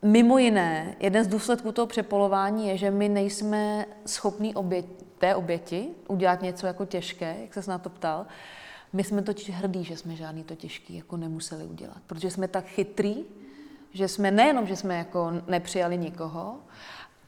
mimo 0.03 0.39
jiné, 0.39 0.97
jeden 1.01 1.25
z 1.25 1.29
důsledků 1.29 1.73
toho 1.73 1.87
přepolování 1.87 2.69
je, 2.69 2.77
že 2.77 2.91
my 2.91 3.09
nejsme 3.09 3.87
schopní 4.07 4.55
obět, 4.55 4.87
té 5.19 5.35
oběti 5.35 5.89
udělat 6.09 6.43
něco 6.43 6.67
jako 6.67 6.87
těžké, 6.87 7.37
jak 7.41 7.65
se 7.65 7.71
na 7.71 7.79
to 7.79 7.91
ptal. 7.91 8.27
My 8.93 9.05
jsme 9.05 9.23
totiž 9.23 9.51
hrdí, 9.51 9.85
že 9.85 9.97
jsme 9.97 10.17
žádný 10.17 10.45
to 10.45 10.55
těžký 10.55 10.97
jako 10.97 11.17
nemuseli 11.17 11.65
udělat, 11.65 11.99
protože 12.07 12.31
jsme 12.31 12.49
tak 12.49 12.65
chytrý, 12.65 13.25
že 13.93 14.09
jsme 14.09 14.31
nejenom, 14.31 14.67
že 14.67 14.77
jsme 14.77 14.99
jako 14.99 15.33
nepřijali 15.47 15.99
nikoho, 15.99 16.57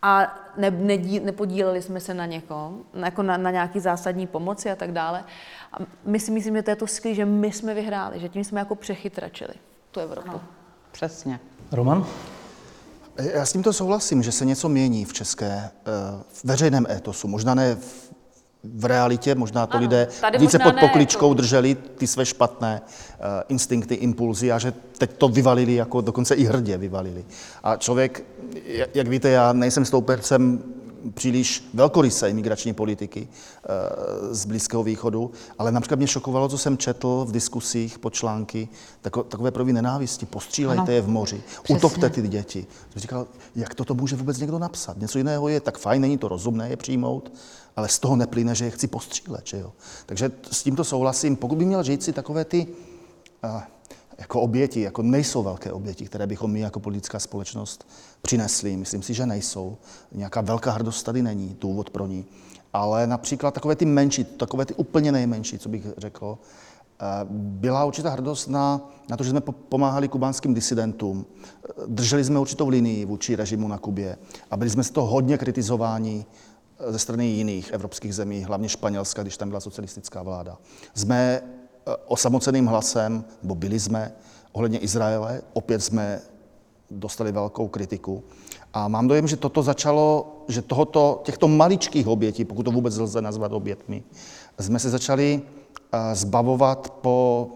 a 0.03 0.39
ne, 0.57 0.71
ne, 0.71 0.97
nepodíleli 1.21 1.83
jsme 1.83 2.01
se 2.01 2.15
na 2.15 2.27
někom, 2.27 2.85
jako 2.95 3.23
na, 3.23 3.37
na 3.37 3.51
nějaký 3.51 3.81
zásadní 3.81 4.27
pomoci 4.27 4.71
a 4.71 4.77
tak 4.77 4.93
dále. 4.93 5.25
A 5.73 5.77
my 6.05 6.21
si 6.21 6.31
myslím, 6.31 6.57
že 6.57 6.63
to 6.63 6.71
je 6.71 6.77
to 6.77 6.87
skvělé, 6.87 7.15
že 7.15 7.25
my 7.25 7.53
jsme 7.53 7.75
vyhráli, 7.75 8.21
že 8.21 8.29
tím 8.29 8.45
jsme 8.45 8.61
jako 8.61 8.75
přechytračili 8.75 9.55
tu 9.93 10.01
Evropu. 10.01 10.29
No, 10.33 10.41
přesně. 10.93 11.41
Roman? 11.73 12.07
Já 13.19 13.47
s 13.47 13.53
tímto 13.53 13.73
souhlasím, 13.73 14.23
že 14.23 14.33
se 14.33 14.45
něco 14.45 14.69
mění 14.69 15.05
v 15.05 15.13
české, 15.13 15.47
eh, 15.47 15.71
v 16.33 16.45
veřejném 16.45 16.87
étosu. 16.91 17.29
Možná 17.29 17.55
ne 17.55 17.75
v, 17.75 18.13
v 18.65 18.85
realitě, 18.85 19.35
možná 19.35 19.67
to 19.67 19.77
ano, 19.77 19.83
lidé 19.83 20.09
více 20.39 20.59
pod 20.59 20.75
pokličkou 20.81 21.29
ne, 21.29 21.35
to... 21.35 21.43
drželi 21.43 21.75
ty 21.75 22.07
své 22.07 22.27
špatné 22.27 22.81
uh, 22.81 23.27
instinkty, 23.49 23.95
impulzy 23.95 24.53
a 24.53 24.59
že 24.59 24.73
teď 24.99 25.11
to 25.13 25.29
vyvalili, 25.29 25.75
jako 25.75 26.01
dokonce 26.01 26.35
i 26.35 26.45
hrdě 26.45 26.79
vyvalili. 26.79 27.25
A 27.63 27.77
člověk, 27.77 28.25
jak 28.95 29.09
víte, 29.09 29.29
já 29.29 29.53
nejsem 29.53 29.85
stoupercem 29.85 30.63
příliš 31.15 31.65
velkorysé 31.75 32.31
imigrační 32.31 32.73
politiky 32.73 33.29
eh, 33.29 34.35
z 34.35 34.45
Blízkého 34.45 34.83
východu, 34.83 35.31
ale 35.59 35.73
například 35.73 35.97
mě 35.97 36.07
šokovalo, 36.07 36.49
co 36.49 36.59
jsem 36.59 36.79
četl 36.79 37.25
v 37.29 37.33
diskusích 37.33 37.99
po 37.99 38.11
články, 38.11 38.69
takové 39.01 39.51
projevy 39.51 39.73
nenávisti, 39.73 40.27
postřílejte 40.27 40.83
ano, 40.83 40.93
je 40.93 41.01
v 41.01 41.09
moři, 41.09 41.43
přesně. 41.63 41.77
utopte 41.77 42.11
ty 42.11 42.29
děti. 42.29 42.67
Jsem 42.93 43.01
říkal, 43.01 43.27
jak 43.57 43.75
toto 43.75 43.95
může 43.95 44.17
vůbec 44.17 44.39
někdo 44.39 44.59
napsat? 44.59 44.99
Něco 44.99 45.19
jiného 45.19 45.49
je, 45.49 45.61
tak 45.61 45.79
fajn, 45.79 46.03
není 46.03 46.19
to 46.19 46.29
rozumné 46.29 46.69
je 46.69 46.77
přijmout, 46.77 47.33
ale 47.77 47.89
z 47.89 47.99
toho 47.99 48.17
neplyne, 48.17 48.55
že 48.55 48.65
je 48.65 48.71
chci 48.71 48.87
postřílet. 48.87 49.47
Že 49.47 49.59
jo? 49.59 49.73
Takže 50.07 50.31
s 50.51 50.63
tímto 50.63 50.85
souhlasím. 50.85 51.37
Pokud 51.37 51.59
by 51.59 51.65
měl 51.65 51.83
říct 51.83 52.05
si 52.05 52.13
takové 52.13 52.45
ty 52.45 52.67
uh, 53.45 53.61
jako 54.19 54.41
oběti, 54.41 54.81
jako 54.81 55.03
nejsou 55.03 55.43
velké 55.43 55.73
oběti, 55.73 56.07
které 56.07 56.27
bychom 56.27 56.51
my 56.51 56.61
jako 56.61 56.81
politická 56.81 57.19
společnost 57.19 57.87
přinesli. 58.23 58.77
Myslím 58.77 59.03
si, 59.03 59.15
že 59.15 59.27
nejsou. 59.27 59.77
Nějaká 60.13 60.41
velká 60.41 60.71
hrdost 60.71 61.03
tady 61.03 61.23
není, 61.23 61.57
důvod 61.61 61.91
pro 61.91 62.07
ní. 62.07 62.25
Ale 62.73 63.07
například 63.07 63.55
takové 63.55 63.77
ty 63.77 63.85
menší, 63.85 64.25
takové 64.25 64.67
ty 64.67 64.75
úplně 64.75 65.13
nejmenší, 65.13 65.59
co 65.59 65.69
bych 65.69 65.87
řekl, 65.97 66.39
eh, 67.01 67.05
byla 67.31 67.85
určitá 67.85 68.11
hrdost 68.11 68.49
na, 68.49 68.91
na 69.09 69.17
to, 69.17 69.25
že 69.25 69.31
jsme 69.31 69.41
pomáhali 69.41 70.09
kubánským 70.09 70.55
disidentům. 70.55 71.27
Drželi 71.87 72.25
jsme 72.25 72.39
určitou 72.39 72.69
linii 72.69 73.05
vůči 73.05 73.37
režimu 73.37 73.69
na 73.69 73.79
Kubě 73.79 74.19
a 74.51 74.57
byli 74.57 74.71
jsme 74.71 74.85
z 74.85 74.91
toho 74.91 75.07
hodně 75.07 75.39
kritizováni 75.39 76.27
eh, 76.79 76.93
ze 76.93 76.99
strany 76.99 77.27
jiných 77.27 77.71
evropských 77.71 78.15
zemí, 78.15 78.45
hlavně 78.45 78.69
Španělska, 78.69 79.23
když 79.23 79.37
tam 79.37 79.49
byla 79.49 79.61
socialistická 79.61 80.23
vláda. 80.23 80.59
Jsme 80.95 81.43
Eh, 81.87 81.97
osamoceným 82.07 82.67
hlasem, 82.67 83.25
nebo 83.43 83.55
byli 83.55 83.81
jsme, 83.81 84.13
ohledně 84.53 84.79
Izraele. 84.79 85.43
Opět 85.53 85.81
jsme 85.81 86.21
dostali 86.99 87.33
velkou 87.33 87.69
kritiku. 87.69 88.23
A 88.75 88.89
mám 88.89 89.09
dojem, 89.09 89.29
že 89.29 89.37
toto 89.37 89.63
začalo, 89.63 90.37
že 90.49 90.63
tohoto, 90.63 91.21
těchto 91.25 91.49
maličkých 91.49 92.07
obětí, 92.07 92.45
pokud 92.45 92.63
to 92.63 92.71
vůbec 92.71 92.97
lze 92.97 93.23
nazvat 93.23 93.53
obětmi, 93.53 94.03
jsme 94.61 94.79
se 94.79 94.91
začali 94.91 95.43
eh, 95.93 96.15
zbavovat 96.15 96.91
po 96.91 97.49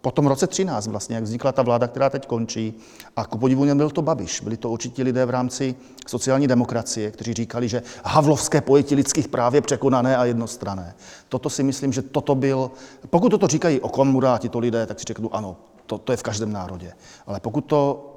po 0.00 0.10
tom 0.10 0.26
roce 0.26 0.46
13 0.46 0.86
vlastně, 0.86 1.14
jak 1.14 1.24
vznikla 1.24 1.52
ta 1.52 1.62
vláda, 1.62 1.88
která 1.88 2.10
teď 2.10 2.26
končí. 2.26 2.74
A 3.16 3.24
ku 3.24 3.38
podivu 3.38 3.64
nebyl 3.64 3.90
to 3.90 4.02
Babiš, 4.02 4.40
byli 4.40 4.56
to 4.56 4.70
určitě 4.70 5.02
lidé 5.02 5.26
v 5.26 5.30
rámci 5.30 5.74
sociální 6.06 6.46
demokracie, 6.46 7.10
kteří 7.10 7.34
říkali, 7.34 7.68
že 7.68 7.82
havlovské 8.04 8.60
pojetí 8.60 8.94
lidských 8.94 9.28
práv 9.28 9.54
je 9.54 9.60
překonané 9.60 10.16
a 10.16 10.24
jednostrané. 10.24 10.94
Toto 11.28 11.50
si 11.50 11.62
myslím, 11.62 11.92
že 11.92 12.02
toto 12.02 12.34
byl, 12.34 12.70
pokud 13.10 13.28
toto 13.28 13.46
říkají 13.46 13.80
o 13.80 13.88
Komura 13.88 14.34
a 14.34 14.38
tito 14.38 14.58
lidé, 14.58 14.86
tak 14.86 15.00
si 15.00 15.04
řeknu 15.08 15.34
ano, 15.34 15.56
to, 15.86 15.98
to 15.98 16.12
je 16.12 16.16
v 16.16 16.22
každém 16.22 16.52
národě. 16.52 16.92
Ale 17.26 17.40
pokud 17.40 17.60
to 17.60 18.09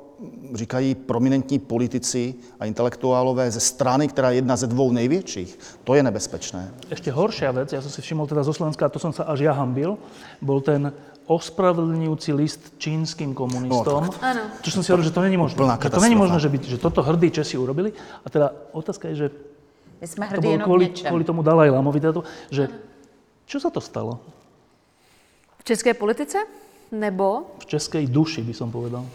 říkají 0.54 0.96
prominentní 0.96 1.60
politici 1.60 2.36
a 2.60 2.66
intelektuálové 2.66 3.52
ze 3.52 3.60
strany, 3.60 4.08
která 4.08 4.30
je 4.30 4.36
jedna 4.36 4.56
ze 4.56 4.68
dvou 4.68 4.92
největších, 4.92 5.60
to 5.84 5.96
je 5.96 6.04
nebezpečné. 6.04 6.74
Ještě 6.90 7.12
horší 7.12 7.46
věc, 7.52 7.74
já 7.74 7.82
jsem 7.82 7.92
si 7.92 8.02
všiml 8.02 8.28
teda 8.28 8.44
zo 8.44 8.54
Slovenska, 8.54 8.90
to 8.90 9.00
jsem 9.00 9.14
se 9.14 9.24
až 9.24 9.40
já 9.40 9.52
hambil, 9.52 9.98
byl 10.42 10.62
ten 10.62 10.94
ospravedlňujúci 11.26 12.34
list 12.34 12.74
čínskym 12.78 13.34
komunistom. 13.34 14.04
No, 14.04 14.12
ano. 14.20 14.42
Čo 14.60 14.72
som 14.76 14.84
si 14.84 14.92
hovoril, 14.92 15.08
že 15.08 15.16
to 15.16 15.24
není 15.24 15.40
možné. 15.40 15.56
Že 15.80 15.90
to 15.96 16.04
není 16.04 16.20
možné, 16.20 16.36
že, 16.40 16.50
by, 16.52 16.58
že 16.60 16.78
toto 16.78 17.00
hrdí 17.00 17.32
Česi 17.32 17.56
urobili. 17.56 17.96
A 17.96 18.28
teda 18.28 18.52
otázka 18.76 19.08
je, 19.08 19.16
že 19.16 19.28
My 20.04 20.08
jsme 20.08 20.28
to 20.36 20.44
bolo 20.44 20.60
kvôli, 20.60 20.92
kvôli 20.92 21.24
tomu 21.24 21.40
Dalaj 21.48 21.72
Lamovi, 21.72 22.04
že 22.52 22.68
čo 23.48 23.58
sa 23.64 23.72
to 23.72 23.80
stalo? 23.80 24.20
V 25.60 25.64
české 25.64 25.96
politice? 25.96 26.44
Nebo? 26.92 27.56
V 27.64 27.66
českej 27.72 28.04
duši, 28.12 28.44
by 28.44 28.52
som 28.52 28.68
povedal. 28.68 29.08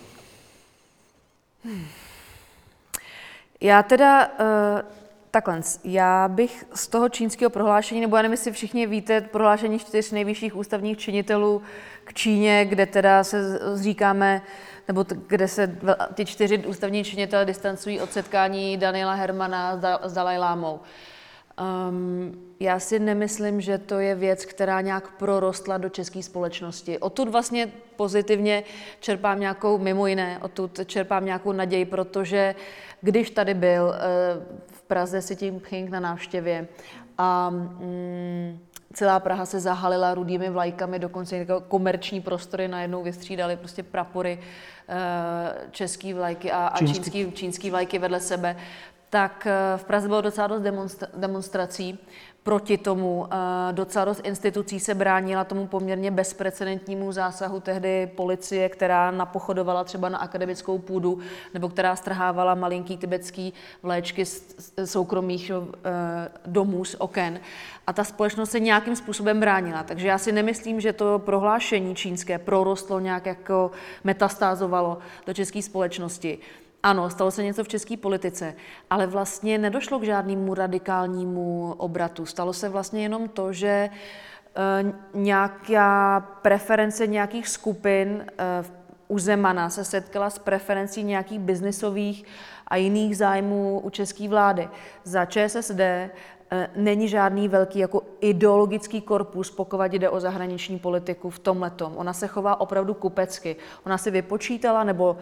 Já 3.61 3.83
teda 3.83 4.27
uh, 4.27 4.99
Takhle, 5.31 5.61
já 5.85 6.29
bych 6.29 6.64
z 6.75 6.89
toho 6.89 7.09
čínského 7.09 7.51
prohlášení, 7.51 8.01
nebo 8.01 8.17
já 8.17 8.22
nevím, 8.22 8.33
jestli 8.33 8.53
všichni 8.53 8.87
víte, 8.87 9.21
prohlášení 9.21 9.79
čtyř 9.79 10.11
nejvyšších 10.11 10.57
ústavních 10.57 10.99
činitelů 10.99 11.63
k 12.05 12.14
Číně, 12.14 12.64
kde 12.64 12.87
teda 12.87 13.25
se 13.25 13.59
zříkáme, 13.76 14.43
nebo 14.89 15.05
t- 15.05 15.17
kde 15.26 15.49
se 15.49 15.76
ty 16.14 16.25
čtyři 16.25 16.59
ústavní 16.59 17.05
činitelé 17.05 17.45
distancují 17.45 18.01
od 18.01 18.13
setkání 18.13 18.76
Daniela 18.76 19.14
Hermana 19.14 19.76
s, 19.76 19.80
da- 19.80 19.99
s 20.03 20.13
Dalajlámou. 20.13 20.80
Um, 21.59 22.49
já 22.61 22.79
si 22.79 22.99
nemyslím, 22.99 23.61
že 23.61 23.79
to 23.79 23.99
je 23.99 24.14
věc, 24.14 24.45
která 24.45 24.80
nějak 24.80 25.11
prorostla 25.11 25.79
do 25.79 25.89
české 25.89 26.22
společnosti. 26.22 26.99
Odtud 26.99 27.29
vlastně 27.29 27.72
pozitivně 27.97 28.64
čerpám 29.01 29.41
nějakou, 29.41 29.79
mimo 29.79 30.07
jiné, 30.07 30.39
odtud 30.43 30.80
čerpám 30.87 31.25
nějakou 31.25 31.53
naději, 31.53 31.85
protože 31.85 32.55
když 33.01 33.30
tady 33.30 33.55
byl 33.55 33.95
eh, 33.95 34.01
v 34.67 34.83
Praze 34.83 35.22
si 35.22 35.37
tím 35.37 35.61
King 35.61 35.91
na 35.91 36.01
návštěvě 36.01 36.68
a 37.18 37.51
mm, 37.51 38.59
celá 38.93 39.21
Praha 39.21 39.47
se 39.47 39.61
zahalila 39.61 40.14
rudými 40.14 40.51
vlajkami, 40.51 40.99
dokonce 40.99 41.47
komerční 41.68 42.21
prostory 42.21 42.68
najednou 42.68 43.03
vystřídali 43.03 43.57
prostě 43.57 43.83
prapory 43.83 44.39
eh, 44.89 45.68
český 45.71 46.13
vlajky 46.13 46.53
a, 46.53 46.67
a 46.67 46.79
čínský, 46.79 47.33
čínský 47.33 47.71
vlajky 47.71 47.99
vedle 47.99 48.21
sebe, 48.21 48.57
tak 49.11 49.47
eh, 49.47 49.79
v 49.79 49.85
Praze 49.85 50.09
bylo 50.09 50.21
docela 50.21 50.47
dost 50.47 50.63
demonstrací 51.17 51.99
proti 52.43 52.79
tomu. 52.79 53.26
Eh, 53.30 53.72
docela 53.72 54.05
dost 54.05 54.21
institucí 54.25 54.80
se 54.80 54.95
bránila 54.95 55.45
tomu 55.45 55.67
poměrně 55.67 56.11
bezprecedentnímu 56.11 57.13
zásahu 57.13 57.61
tehdy 57.61 58.11
policie, 58.17 58.68
která 58.68 59.11
napochodovala 59.11 59.85
třeba 59.85 60.09
na 60.09 60.18
akademickou 60.18 60.79
půdu, 60.79 61.18
nebo 61.55 61.68
která 61.68 61.97
strhávala 61.97 62.55
malinký 62.55 62.97
tibetský 62.97 63.53
vléčky 63.83 64.25
z 64.25 64.57
soukromých 64.85 65.51
eh, 65.51 66.29
domů 66.47 66.85
z 66.85 66.97
oken. 66.99 67.41
A 67.87 67.93
ta 67.93 68.05
společnost 68.05 68.51
se 68.51 68.61
nějakým 68.61 68.97
způsobem 68.97 69.41
bránila. 69.41 69.83
Takže 69.83 70.09
já 70.09 70.18
si 70.18 70.33
nemyslím, 70.33 70.80
že 70.80 70.93
to 70.93 71.18
prohlášení 71.18 71.97
čínské 71.97 72.39
prorostlo 72.39 73.01
nějak 73.01 73.26
jako 73.26 73.71
metastázovalo 74.05 74.99
do 75.26 75.35
české 75.35 75.63
společnosti. 75.63 76.39
Ano, 76.83 77.11
stalo 77.11 77.30
se 77.30 77.42
něco 77.42 77.64
v 77.64 77.68
české 77.68 77.96
politice, 77.96 78.55
ale 78.91 79.07
vlastně 79.07 79.59
nedošlo 79.59 79.99
k 79.99 80.05
žádnému 80.05 80.55
radikálnímu 80.55 81.75
obratu. 81.79 82.26
Stalo 82.26 82.53
se 82.53 82.68
vlastně 82.68 83.03
jenom 83.03 83.29
to, 83.29 83.53
že 83.53 83.68
eh, 83.68 84.92
nějaká 85.14 86.21
preference 86.21 87.07
nějakých 87.07 87.49
skupin 87.49 88.26
eh, 88.38 88.64
u 89.09 89.18
Zemana 89.18 89.71
se 89.71 89.84
setkala 89.84 90.30
s 90.30 90.38
preferencí 90.38 91.05
nějakých 91.05 91.38
biznisových 91.38 92.25
a 92.67 92.76
jiných 92.76 93.17
zájmů 93.17 93.80
u 93.84 93.91
české 93.91 94.29
vlády. 94.29 94.68
Za 95.05 95.25
ČSSD 95.25 95.80
eh, 95.80 96.11
není 96.76 97.09
žádný 97.09 97.49
velký 97.49 97.79
jako 97.79 98.03
ideologický 98.21 99.00
korpus, 99.00 99.50
pokud 99.50 99.92
jde 99.92 100.11
o 100.11 100.21
zahraniční 100.21 100.79
politiku 100.79 101.30
v 101.30 101.38
tomhle. 101.38 101.72
Ona 101.95 102.13
se 102.13 102.26
chová 102.26 102.61
opravdu 102.61 102.95
kupecky. 102.95 103.57
Ona 103.87 103.99
si 103.99 104.11
vypočítala, 104.11 104.84
nebo 104.84 105.17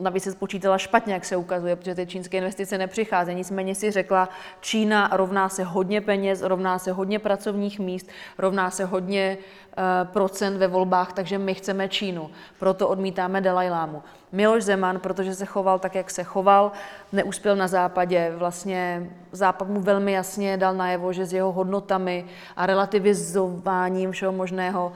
navíc 0.00 0.24
se 0.24 0.32
spočítala 0.32 0.78
špatně, 0.78 1.14
jak 1.14 1.24
se 1.24 1.36
ukazuje, 1.36 1.76
protože 1.76 1.94
ty 1.94 2.06
čínské 2.06 2.36
investice 2.36 2.78
nepřicházejí. 2.78 3.36
Nicméně 3.36 3.74
si 3.74 3.90
řekla, 3.90 4.28
Čína 4.60 5.10
rovná 5.12 5.48
se 5.48 5.64
hodně 5.64 6.00
peněz, 6.00 6.42
rovná 6.42 6.78
se 6.78 6.92
hodně 6.92 7.18
pracovních 7.18 7.78
míst, 7.78 8.08
rovná 8.38 8.70
se 8.70 8.84
hodně 8.84 9.38
uh, 9.38 10.08
procent 10.12 10.56
ve 10.56 10.66
volbách, 10.66 11.12
takže 11.12 11.38
my 11.38 11.54
chceme 11.54 11.88
Čínu. 11.88 12.30
Proto 12.58 12.88
odmítáme 12.88 13.40
Dalajlámu. 13.40 14.02
Miloš 14.32 14.62
Zeman, 14.62 15.00
protože 15.00 15.34
se 15.34 15.46
choval 15.46 15.78
tak, 15.78 15.94
jak 15.94 16.10
se 16.10 16.24
choval, 16.24 16.72
neuspěl 17.12 17.56
na 17.56 17.68
západě. 17.68 18.32
Vlastně 18.36 19.10
západ 19.32 19.68
mu 19.68 19.80
velmi 19.80 20.12
jasně 20.12 20.56
dal 20.56 20.74
najevo, 20.74 21.12
že 21.12 21.26
s 21.26 21.32
jeho 21.32 21.52
hodnotami 21.52 22.24
a 22.56 22.66
relativizováním 22.66 24.12
všeho 24.12 24.32
možného 24.32 24.92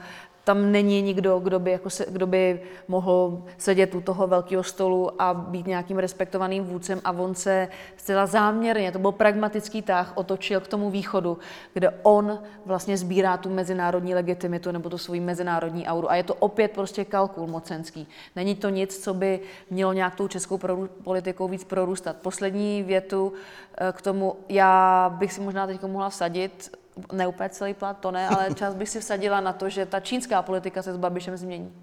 tam 0.49 0.71
není 0.71 1.01
nikdo, 1.01 1.39
kdo 1.39 1.59
by, 1.59 1.71
jako 1.71 1.89
se, 1.89 2.05
kdo 2.09 2.27
by 2.27 2.61
mohl 2.87 3.43
sedět 3.57 3.95
u 3.95 4.01
toho 4.01 4.27
velkého 4.27 4.63
stolu 4.63 5.21
a 5.21 5.33
být 5.33 5.67
nějakým 5.67 5.97
respektovaným 5.97 6.63
vůdcem 6.63 7.01
a 7.03 7.11
on 7.11 7.35
se 7.35 7.67
zcela 7.97 8.25
záměrně, 8.25 8.91
to 8.91 8.99
byl 8.99 9.11
pragmatický 9.11 9.81
tah, 9.81 10.11
otočil 10.15 10.59
k 10.59 10.67
tomu 10.67 10.89
východu, 10.89 11.37
kde 11.73 11.89
on 12.03 12.39
vlastně 12.65 12.97
sbírá 12.97 13.37
tu 13.37 13.49
mezinárodní 13.49 14.15
legitimitu 14.15 14.71
nebo 14.71 14.89
tu 14.89 14.97
svoji 14.97 15.19
mezinárodní 15.19 15.87
auru. 15.87 16.11
A 16.11 16.15
je 16.15 16.23
to 16.23 16.33
opět 16.33 16.71
prostě 16.71 17.05
kalkul 17.05 17.47
mocenský. 17.47 18.07
Není 18.35 18.55
to 18.55 18.69
nic, 18.69 19.03
co 19.03 19.13
by 19.13 19.39
mělo 19.69 19.93
nějak 19.93 20.15
tou 20.15 20.27
českou 20.27 20.59
politikou 21.03 21.47
víc 21.47 21.63
prorůstat. 21.63 22.15
Poslední 22.15 22.83
větu 22.83 23.33
eh, 23.77 23.91
k 23.91 24.01
tomu, 24.01 24.35
já 24.49 25.09
bych 25.19 25.33
si 25.33 25.41
možná 25.41 25.67
teď 25.67 25.83
mohla 25.83 26.09
vsadit, 26.09 26.71
ne 27.11 27.27
úplně 27.27 27.49
celý 27.49 27.73
plat, 27.73 27.97
to 27.99 28.11
ne, 28.11 28.27
ale 28.27 28.53
čas 28.53 28.75
bych 28.75 28.89
si 28.89 28.99
vsadila 28.99 29.41
na 29.41 29.53
to, 29.53 29.69
že 29.69 29.85
ta 29.85 29.99
čínská 29.99 30.41
politika 30.41 30.81
se 30.81 30.93
s 30.93 30.97
Babišem 30.97 31.37
změní. 31.37 31.73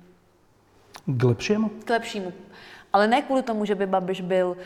K 1.06 1.24
lepšímu? 1.24 1.68
K 1.68 1.90
lepšímu. 1.90 2.32
Ale 2.92 3.08
ne 3.08 3.22
kvůli 3.22 3.42
tomu, 3.42 3.64
že 3.64 3.74
by 3.74 3.86
Babiš 3.86 4.20
byl, 4.20 4.56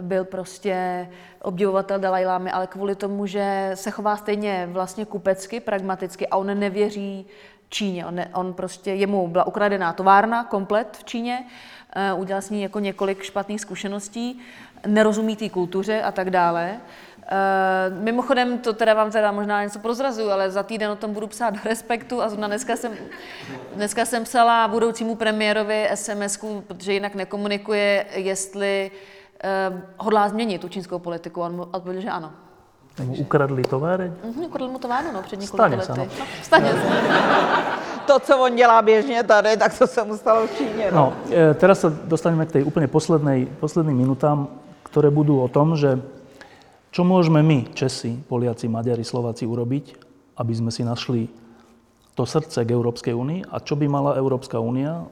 byl 0.00 0.24
prostě 0.24 1.08
obdivovatel 1.42 1.98
Dalajlámy, 1.98 2.50
ale 2.50 2.66
kvůli 2.66 2.94
tomu, 2.94 3.26
že 3.26 3.70
se 3.74 3.90
chová 3.90 4.16
stejně 4.16 4.68
vlastně 4.72 5.04
kupecky, 5.04 5.60
pragmaticky 5.60 6.28
a 6.28 6.36
on 6.36 6.58
nevěří 6.58 7.26
Číně. 7.68 8.06
On, 8.06 8.14
ne, 8.14 8.30
on 8.34 8.52
prostě, 8.52 8.90
jemu 8.94 9.28
byla 9.28 9.46
ukradená 9.46 9.92
továrna 9.92 10.44
komplet 10.44 10.96
v 10.96 11.04
Číně, 11.04 11.44
uh, 12.14 12.20
udělal 12.20 12.42
s 12.42 12.50
ní 12.50 12.62
jako 12.62 12.80
několik 12.80 13.22
špatných 13.22 13.60
zkušeností, 13.60 14.40
nerozumí 14.86 15.36
té 15.36 15.48
kultuře 15.48 16.02
a 16.02 16.12
tak 16.12 16.30
dále. 16.30 16.80
Uh, 17.30 18.02
mimochodem, 18.02 18.58
to 18.58 18.72
teda 18.72 18.94
vám 18.94 19.10
teda 19.10 19.32
možná 19.32 19.62
něco 19.62 19.78
prozrazuju, 19.78 20.30
ale 20.30 20.50
za 20.50 20.62
týden 20.62 20.90
o 20.90 20.96
tom 20.96 21.14
budu 21.14 21.26
psát 21.26 21.50
do 21.50 21.60
Respektu 21.64 22.22
a 22.22 22.28
zrovna 22.28 22.48
dneska 22.48 22.76
jsem, 22.76 22.92
dneska 23.74 24.04
jsem 24.04 24.24
psala 24.24 24.68
budoucímu 24.68 25.14
premiérovi 25.14 25.88
sms 25.94 26.38
protože 26.66 26.92
jinak 26.92 27.14
nekomunikuje, 27.14 28.06
jestli 28.14 28.90
uh, 29.70 29.78
hodlá 29.96 30.28
změnit 30.28 30.60
tu 30.60 30.68
čínskou 30.68 30.98
politiku. 30.98 31.40
On 31.40 31.60
odpověděl, 31.70 32.02
že 32.02 32.10
ano. 32.10 32.32
Ukradli 33.00 33.62
továreň? 33.62 34.12
Mhm, 34.24 34.44
ukradli 34.44 34.68
mu 34.68 34.78
továrnu, 34.78 35.12
no, 35.12 35.22
před 35.22 35.40
několika 35.40 35.76
lety. 35.76 36.10
No. 36.18 36.24
Stane 36.42 36.70
se. 36.70 36.78
To, 38.06 38.18
co 38.20 38.38
on 38.38 38.56
dělá 38.56 38.82
běžně 38.82 39.22
tady, 39.22 39.56
tak 39.56 39.78
to 39.78 39.86
se 39.86 40.04
mu 40.04 40.16
stalo 40.16 40.46
v 40.46 40.56
Číně. 40.56 40.90
No. 40.90 40.96
no 41.30 41.36
e, 41.36 41.54
teraz 41.54 41.78
sa 41.78 41.94
dostaneme 41.94 42.42
k 42.42 42.58
tej 42.58 42.62
úplne 42.66 42.90
poslednej, 42.90 43.46
posledným 43.62 44.02
minutám, 44.02 44.50
ktoré 44.82 45.14
budú 45.14 45.38
o 45.38 45.46
tom, 45.46 45.78
že 45.78 45.94
čo 46.90 47.06
môžeme 47.06 47.42
my, 47.42 47.70
Česi, 47.74 48.18
Poliaci, 48.26 48.66
Maďari, 48.66 49.06
Slováci 49.06 49.46
urobiť, 49.46 49.94
aby 50.38 50.52
sme 50.54 50.74
si 50.74 50.82
našli 50.82 51.30
to 52.18 52.26
srdce 52.26 52.66
k 52.66 52.74
Európskej 52.74 53.14
únii 53.14 53.46
a 53.46 53.62
čo 53.62 53.78
by 53.78 53.86
mala 53.86 54.18
Európska 54.18 54.58
únia, 54.58 55.06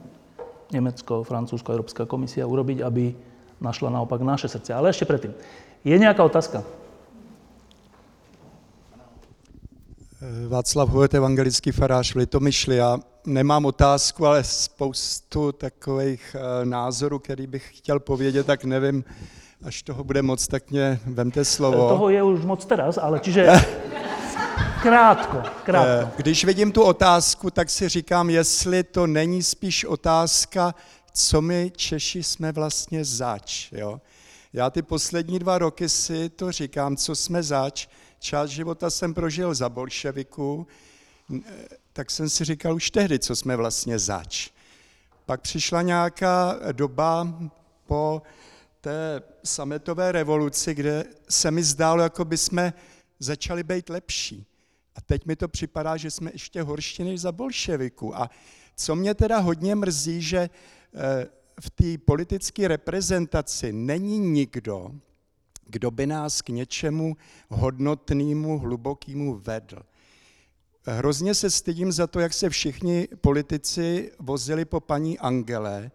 Nemecko, 0.69 1.25
Francúzsko, 1.25 1.73
Európska 1.73 2.05
komisia 2.05 2.45
urobiť, 2.45 2.85
aby 2.85 3.15
našla 3.57 3.89
naopak 3.89 4.21
naše 4.21 4.45
srdce. 4.45 4.75
Ale 4.75 4.93
ešte 4.93 5.07
predtým. 5.09 5.33
Je 5.81 5.95
nejaká 5.95 6.21
otázka? 6.21 6.61
Václav 10.47 10.89
Hojot, 10.89 11.13
evangelický 11.13 11.71
farář 11.71 12.13
v 12.13 12.17
Litomyšli. 12.17 12.75
Já 12.75 12.99
nemám 13.25 13.65
otázku, 13.65 14.25
ale 14.25 14.43
spoustu 14.43 15.51
takových 15.51 16.35
eh, 16.35 16.65
názorů, 16.65 17.19
který 17.19 17.47
bych 17.47 17.77
chtěl 17.77 17.99
povědět, 17.99 18.45
tak 18.45 18.63
nevím, 18.63 19.03
až 19.63 19.83
toho 19.83 20.03
bude 20.03 20.21
moc, 20.21 20.47
tak 20.47 20.71
mě 20.71 20.99
vemte 21.05 21.45
slovo. 21.45 21.89
Toho 21.89 22.09
je 22.09 22.23
už 22.23 22.45
moc 22.45 22.65
teraz, 22.65 22.97
ale 22.97 23.19
čiže 23.19 23.47
krátko, 24.81 25.41
krátko. 25.63 25.89
Eh, 25.89 26.11
když 26.17 26.45
vidím 26.45 26.71
tu 26.71 26.83
otázku, 26.83 27.51
tak 27.51 27.69
si 27.69 27.89
říkám, 27.89 28.29
jestli 28.29 28.83
to 28.83 29.07
není 29.07 29.43
spíš 29.43 29.85
otázka, 29.85 30.75
co 31.13 31.41
my 31.41 31.71
Češi 31.75 32.23
jsme 32.23 32.51
vlastně 32.51 33.05
zač. 33.05 33.71
Jo? 33.71 34.01
Já 34.53 34.69
ty 34.69 34.81
poslední 34.81 35.39
dva 35.39 35.57
roky 35.57 35.89
si 35.89 36.29
to 36.29 36.51
říkám, 36.51 36.97
co 36.97 37.15
jsme 37.15 37.43
zač. 37.43 37.87
Část 38.19 38.49
života 38.49 38.89
jsem 38.89 39.13
prožil 39.13 39.53
za 39.53 39.69
bolševiku, 39.69 40.67
eh, 41.35 41.41
tak 41.93 42.11
jsem 42.11 42.29
si 42.29 42.45
říkal 42.45 42.75
už 42.75 42.91
tehdy, 42.91 43.19
co 43.19 43.35
jsme 43.35 43.55
vlastně 43.55 43.99
zač. 43.99 44.49
Pak 45.25 45.41
přišla 45.41 45.81
nějaká 45.81 46.59
doba 46.71 47.27
po 47.87 48.21
té 48.81 49.21
sametové 49.43 50.11
revoluci, 50.11 50.73
kde 50.73 51.05
se 51.29 51.51
mi 51.51 51.63
zdálo, 51.63 52.03
jako 52.03 52.25
by 52.25 52.37
jsme 52.37 52.73
začali 53.19 53.63
být 53.63 53.89
lepší. 53.89 54.45
A 54.95 55.01
teď 55.01 55.25
mi 55.25 55.35
to 55.35 55.47
připadá, 55.47 55.97
že 55.97 56.11
jsme 56.11 56.31
ještě 56.33 56.61
horší 56.61 57.03
než 57.03 57.21
za 57.21 57.31
bolševiku. 57.31 58.17
A 58.17 58.29
co 58.75 58.95
mě 58.95 59.13
teda 59.13 59.39
hodně 59.39 59.75
mrzí, 59.75 60.21
že 60.21 60.39
eh, 60.39 61.27
v 61.61 61.69
té 61.69 62.03
politické 62.05 62.67
reprezentaci 62.67 63.73
není 63.73 64.19
nikdo, 64.19 64.91
kdo 65.65 65.91
by 65.91 66.07
nás 66.07 66.41
k 66.41 66.49
něčemu 66.49 67.17
hodnotnému, 67.49 68.59
hlubokému 68.59 69.35
vedl. 69.35 69.77
Hrozně 70.85 71.35
se 71.35 71.49
stydím 71.49 71.91
za 71.91 72.07
to, 72.07 72.19
jak 72.19 72.33
se 72.33 72.49
všichni 72.49 73.07
politici 73.21 74.11
vozili 74.19 74.65
po 74.65 74.79
paní 74.79 75.19
Angele, 75.19 75.91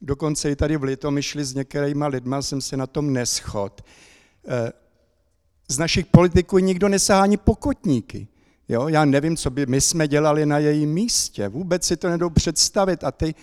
dokonce 0.00 0.50
i 0.50 0.56
tady 0.56 0.76
v 0.76 0.82
Litomyšli 0.82 1.44
s 1.44 1.54
některýma 1.54 2.06
lidma 2.06 2.42
jsem 2.42 2.60
se 2.60 2.76
na 2.76 2.86
tom 2.86 3.12
neschod. 3.12 3.84
Eh, 4.48 4.72
z 5.68 5.78
našich 5.78 6.06
politiků 6.06 6.58
nikdo 6.58 6.88
nesahá 6.88 7.22
ani 7.22 7.36
pokotníky. 7.36 8.28
Jo? 8.68 8.88
Já 8.88 9.04
nevím, 9.04 9.36
co 9.36 9.50
by 9.50 9.66
my 9.66 9.80
jsme 9.80 10.08
dělali 10.08 10.46
na 10.46 10.58
jejím 10.58 10.92
místě. 10.92 11.48
Vůbec 11.48 11.84
si 11.84 11.96
to 11.96 12.08
nedou 12.08 12.30
představit. 12.30 13.04
A 13.04 13.12
ty... 13.12 13.34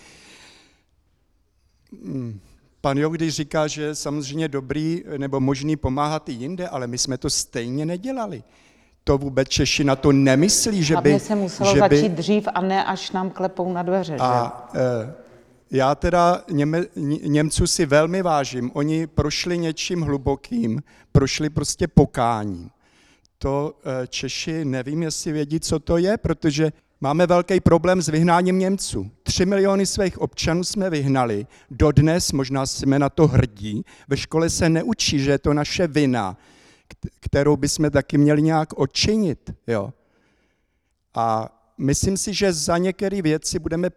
Hmm, 2.04 2.40
pan 2.80 2.98
Jo, 2.98 3.10
když 3.10 3.34
říká, 3.34 3.66
že 3.66 3.82
je 3.82 3.94
samozřejmě 3.94 4.48
dobrý 4.48 5.04
nebo 5.16 5.40
možný 5.40 5.76
pomáhat 5.76 6.28
i 6.28 6.32
jinde, 6.32 6.68
ale 6.68 6.86
my 6.86 6.98
jsme 6.98 7.18
to 7.18 7.30
stejně 7.30 7.86
nedělali. 7.86 8.42
To 9.04 9.18
vůbec 9.18 9.48
Češi 9.48 9.84
na 9.84 9.96
to 9.96 10.12
nemyslí, 10.12 10.82
že 10.82 10.94
by... 10.96 11.10
Hlavně 11.10 11.20
se 11.20 11.34
muselo 11.34 11.74
že 11.74 11.78
začít 11.78 12.08
by, 12.08 12.16
dřív 12.16 12.48
a 12.54 12.60
ne 12.60 12.84
až 12.84 13.10
nám 13.10 13.30
klepou 13.30 13.72
na 13.72 13.82
dveře, 13.82 14.16
a 14.20 14.70
e, 14.74 15.23
já 15.74 15.94
teda 15.94 16.44
Něme, 16.50 16.84
Němců 17.26 17.66
si 17.66 17.86
velmi 17.86 18.22
vážím. 18.22 18.70
Oni 18.74 19.06
prošli 19.06 19.58
něčím 19.58 20.02
hlubokým, 20.02 20.82
prošli 21.12 21.50
prostě 21.50 21.88
pokáním. 21.88 22.70
To 23.38 23.80
e, 24.02 24.06
Češi 24.06 24.64
nevím, 24.64 25.02
jestli 25.02 25.32
vědí, 25.32 25.60
co 25.60 25.78
to 25.78 25.96
je, 25.96 26.16
protože 26.16 26.72
máme 27.00 27.26
velký 27.26 27.60
problém 27.60 28.02
s 28.02 28.08
vyhnáním 28.08 28.58
Němců. 28.58 29.10
Tři 29.22 29.46
miliony 29.46 29.86
svých 29.86 30.18
občanů 30.18 30.64
jsme 30.64 30.90
vyhnali. 30.90 31.46
Dodnes, 31.70 32.32
možná 32.32 32.66
jsme 32.66 32.98
na 32.98 33.08
to 33.08 33.26
hrdí, 33.26 33.84
ve 34.08 34.16
škole 34.16 34.50
se 34.50 34.68
neučí, 34.68 35.18
že 35.18 35.30
je 35.30 35.38
to 35.38 35.54
naše 35.54 35.86
vina, 35.86 36.36
kterou 37.20 37.56
bychom 37.56 37.90
taky 37.90 38.18
měli 38.18 38.42
nějak 38.42 38.78
odčinit. 38.78 39.54
Jo. 39.66 39.92
A 41.14 41.48
myslím 41.78 42.16
si, 42.16 42.34
že 42.34 42.52
za 42.52 42.78
některé 42.78 43.22
věci 43.22 43.58
budeme 43.58 43.90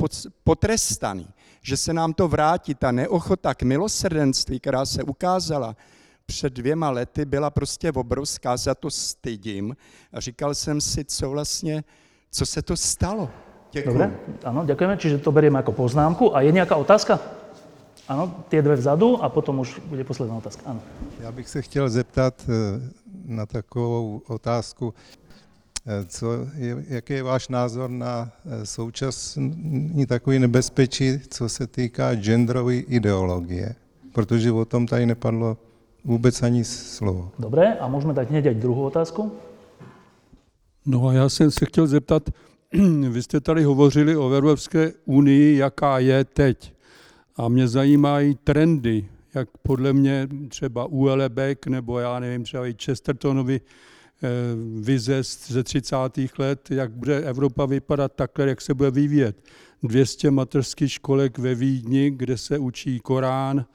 potrestaní, 0.44 1.28
že 1.68 1.78
se 1.78 1.94
nám 1.94 2.14
to 2.14 2.28
vrátí. 2.28 2.76
Ta 2.76 2.92
neochota 2.92 3.54
k 3.54 3.64
milosrdenství, 3.64 4.60
která 4.60 4.86
se 4.86 5.04
ukázala 5.04 5.76
před 6.26 6.54
dvěma 6.54 6.90
lety, 6.90 7.26
byla 7.26 7.50
prostě 7.50 7.92
obrovská, 7.92 8.58
za 8.58 8.76
to 8.76 8.92
stydím. 8.92 9.76
A 10.14 10.20
říkal 10.20 10.56
jsem 10.56 10.82
si, 10.82 11.06
co 11.06 11.30
vlastně, 11.30 11.84
co 12.32 12.46
se 12.46 12.62
to 12.62 12.78
stalo. 12.78 13.30
Děkuji. 13.72 13.90
Dobre, 13.90 14.16
ano, 14.44 14.66
děkujeme, 14.66 14.98
čiže 14.98 15.18
to 15.18 15.32
bereme 15.32 15.60
jako 15.60 15.72
poznámku. 15.72 16.36
A 16.36 16.42
je 16.42 16.52
nějaká 16.52 16.76
otázka? 16.76 17.20
Ano, 18.08 18.44
ty 18.50 18.62
dvě 18.62 18.76
vzadu 18.76 19.24
a 19.24 19.30
potom 19.30 19.60
už 19.60 19.80
bude 19.86 20.04
posledná 20.04 20.36
otázka. 20.36 20.62
Ano. 20.66 20.80
Já 21.20 21.32
bych 21.32 21.50
se 21.50 21.62
chtěl 21.62 21.90
zeptat 21.90 22.34
eh, 22.50 22.92
na 23.26 23.46
takovou 23.46 24.22
otázku. 24.28 24.94
Eh, 25.90 26.06
co 26.08 26.48
je, 26.56 26.86
jaký 26.88 27.14
je 27.14 27.24
váš 27.24 27.48
názor 27.50 27.90
na 27.90 28.32
eh, 28.46 28.66
současný 28.66 30.06
takový 30.08 30.40
nebezpečí, 30.40 31.20
co 31.30 31.50
se 31.50 31.68
týká 31.68 32.16
genderové 32.16 32.76
ideologie? 32.76 33.76
Protože 34.14 34.52
o 34.52 34.66
tom 34.66 34.88
tady 34.88 35.06
nepadlo 35.06 35.58
vůbec 36.04 36.44
ani 36.44 36.64
slovo. 36.64 37.32
Dobré, 37.40 37.74
a 37.74 37.88
můžeme 37.88 38.14
dát 38.14 38.30
hned 38.30 38.46
druhou 38.46 38.84
otázku? 38.84 39.32
No 40.86 41.08
a 41.08 41.14
já 41.14 41.30
jsem 41.30 41.52
se 41.52 41.66
chtěl 41.66 41.88
zeptat, 41.88 42.30
vy 43.10 43.24
jste 43.24 43.40
tady 43.40 43.64
hovořili 43.64 44.18
o 44.18 44.34
Evropské 44.34 44.92
unii, 45.06 45.58
jaká 45.58 46.00
je 46.00 46.26
teď. 46.26 46.74
A 47.38 47.48
mě 47.48 47.68
zajímají 47.68 48.36
trendy, 48.44 49.10
jak 49.34 49.50
podle 49.64 49.94
mě 49.94 50.28
třeba 50.50 50.86
ULBek 50.86 51.68
nebo 51.68 52.00
já 52.00 52.20
nevím, 52.20 52.44
třeba 52.44 52.68
i 52.68 52.76
Chestertonovi 52.84 53.62
vize 54.80 55.24
ze 55.48 55.64
30. 55.64 55.96
let, 56.38 56.72
jak 56.72 56.92
bude 56.92 57.22
Evropa 57.22 57.66
vypadat 57.66 58.12
takhle, 58.16 58.48
jak 58.48 58.62
se 58.62 58.74
bude 58.74 58.92
vyvíjet. 58.92 59.44
200 59.84 60.32
mateřských 60.32 60.92
školek 60.92 61.38
ve 61.38 61.56
Vídni, 61.56 62.12
kde 62.12 62.38
se 62.38 62.58
učí 62.58 63.00
Korán, 63.00 63.66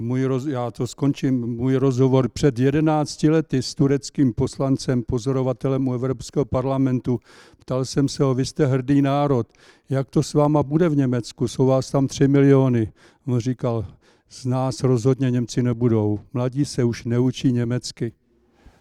můj 0.00 0.24
roz, 0.24 0.46
já 0.46 0.70
to 0.70 0.86
skončím, 0.86 1.46
můj 1.46 1.76
rozhovor 1.76 2.28
před 2.28 2.58
11 2.58 3.22
lety 3.22 3.62
s 3.62 3.74
tureckým 3.74 4.32
poslancem, 4.32 5.02
pozorovatelem 5.02 5.88
u 5.88 5.94
Evropského 5.94 6.44
parlamentu. 6.44 7.20
Ptal 7.58 7.84
jsem 7.84 8.08
se 8.08 8.22
ho, 8.22 8.34
vy 8.34 8.46
jste 8.46 8.66
hrdý 8.66 9.02
národ, 9.02 9.46
jak 9.88 10.10
to 10.10 10.22
s 10.22 10.34
váma 10.34 10.62
bude 10.62 10.88
v 10.88 10.96
Německu, 10.96 11.48
jsou 11.48 11.66
vás 11.66 11.90
tam 11.90 12.06
3 12.06 12.28
miliony. 12.28 12.92
On 13.26 13.38
říkal, 13.38 13.86
z 14.28 14.44
nás 14.44 14.82
rozhodně 14.82 15.30
Němci 15.30 15.62
nebudou, 15.62 16.20
mladí 16.32 16.64
se 16.64 16.84
už 16.84 17.04
neučí 17.04 17.52
německy. 17.52 18.12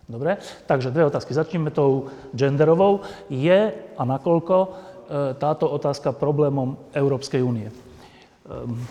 Dobre, 0.09 0.37
takže 0.65 0.91
dvě 0.91 1.05
otázky. 1.05 1.33
Začneme 1.33 1.71
tou 1.71 2.09
genderovou. 2.35 2.99
Je 3.29 3.73
a 3.97 4.05
nakolko 4.05 4.69
e, 4.69 5.33
táto 5.33 5.69
otázka 5.69 6.11
problémom 6.11 6.77
Európskej 6.93 7.43
únie? 7.43 7.69
Ehm, 7.69 8.85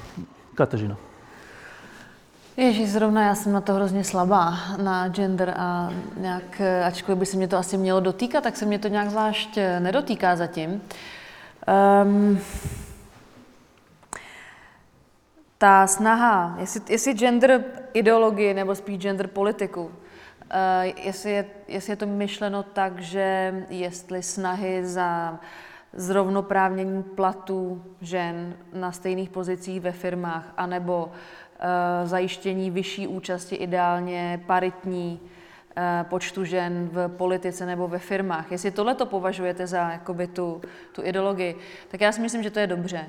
Kateřina. 0.55 0.97
Ježíš, 2.57 2.91
zrovna 2.91 3.23
já 3.23 3.35
jsem 3.35 3.53
na 3.53 3.61
to 3.61 3.75
hrozně 3.75 4.05
slabá, 4.05 4.55
na 4.83 5.09
gender 5.09 5.55
a 5.59 5.91
nějak, 6.17 6.61
ačkoliv 6.87 7.19
by 7.19 7.27
se 7.27 7.37
mě 7.37 7.49
to 7.49 7.57
asi 7.57 7.77
mělo 7.77 8.01
dotýkat, 8.01 8.45
tak 8.45 8.57
se 8.57 8.67
mě 8.67 8.79
to 8.79 8.89
nějak 8.89 9.11
zvlášť 9.11 9.59
nedotýká 9.79 10.37
zatím. 10.37 10.83
Um, 12.03 12.39
ta 15.59 15.87
snaha, 15.87 16.57
jestli, 16.61 16.81
jestli 16.89 17.13
gender 17.13 17.65
ideologii 17.95 18.55
nebo 18.55 18.75
spíš 18.75 18.99
gender 18.99 19.27
politiku, 19.27 19.91
jestli, 20.97 21.31
je, 21.31 21.45
jestli 21.69 21.93
je 21.93 21.97
to 21.97 22.07
myšleno 22.07 22.63
tak, 22.63 22.99
že 22.99 23.55
jestli 23.71 24.23
snahy 24.23 24.87
za 24.87 25.41
zrovnoprávnění 25.93 27.03
platů 27.03 27.85
žen 28.01 28.57
na 28.73 28.93
stejných 28.93 29.31
pozicích 29.31 29.81
ve 29.81 29.93
firmách, 29.93 30.53
anebo 30.57 31.11
Eh, 31.61 32.07
zajištění 32.07 32.71
vyšší 32.71 33.07
účasti, 33.07 33.57
ideálně 33.57 34.41
paritní 34.47 35.21
eh, 35.77 36.05
počtu 36.09 36.45
žen 36.45 36.89
v 36.93 37.09
politice 37.09 37.67
nebo 37.67 37.89
ve 37.89 37.99
firmách. 37.99 38.53
Jestli 38.53 38.71
tohle 38.71 38.95
to 38.95 39.07
považujete 39.07 39.67
za 39.67 39.91
jakoby, 39.91 40.27
tu, 40.27 40.61
tu 40.93 41.03
ideologii, 41.05 41.57
tak 41.89 42.01
já 42.01 42.13
si 42.13 42.21
myslím, 42.21 42.43
že 42.43 42.51
to 42.51 42.59
je 42.59 42.67
dobře. 42.67 43.07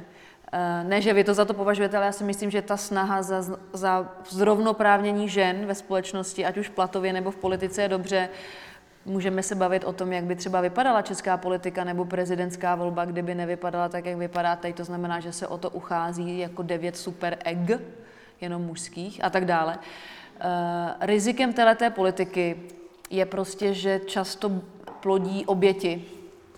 Eh, 0.51 0.83
ne, 0.83 1.01
že 1.01 1.13
vy 1.13 1.23
to 1.23 1.33
za 1.33 1.45
to 1.45 1.53
považujete, 1.53 1.97
ale 1.97 2.05
já 2.05 2.11
si 2.11 2.23
myslím, 2.23 2.51
že 2.51 2.61
ta 2.61 2.77
snaha 2.77 3.21
za, 3.21 3.43
za 3.73 4.09
zrovnoprávnění 4.29 5.29
žen 5.29 5.65
ve 5.65 5.75
společnosti, 5.75 6.45
ať 6.45 6.57
už 6.57 6.69
platově 6.69 7.13
nebo 7.13 7.31
v 7.31 7.35
politice, 7.35 7.81
je 7.81 7.89
dobře. 7.89 8.29
Můžeme 9.05 9.43
se 9.43 9.55
bavit 9.55 9.83
o 9.83 9.93
tom, 9.93 10.13
jak 10.13 10.23
by 10.23 10.35
třeba 10.35 10.61
vypadala 10.61 11.01
česká 11.01 11.37
politika 11.37 11.83
nebo 11.83 12.05
prezidentská 12.05 12.75
volba, 12.75 13.05
kdyby 13.05 13.35
nevypadala 13.35 13.89
tak, 13.89 14.05
jak 14.05 14.17
vypadá 14.17 14.55
teď. 14.55 14.75
To 14.75 14.83
znamená, 14.83 15.19
že 15.19 15.33
se 15.33 15.47
o 15.47 15.57
to 15.57 15.69
uchází 15.69 16.39
jako 16.39 16.63
devět 16.63 16.97
super 16.97 17.37
egg, 17.45 17.81
jenom 18.41 18.61
mužských 18.61 19.23
a 19.23 19.29
tak 19.29 19.45
dále. 19.45 19.77
Uh, 19.77 20.91
rizikem 21.01 21.53
této 21.53 21.91
politiky 21.91 22.59
je 23.09 23.25
prostě, 23.25 23.73
že 23.73 23.99
často 23.99 24.51
plodí 24.99 25.45
oběti 25.45 26.05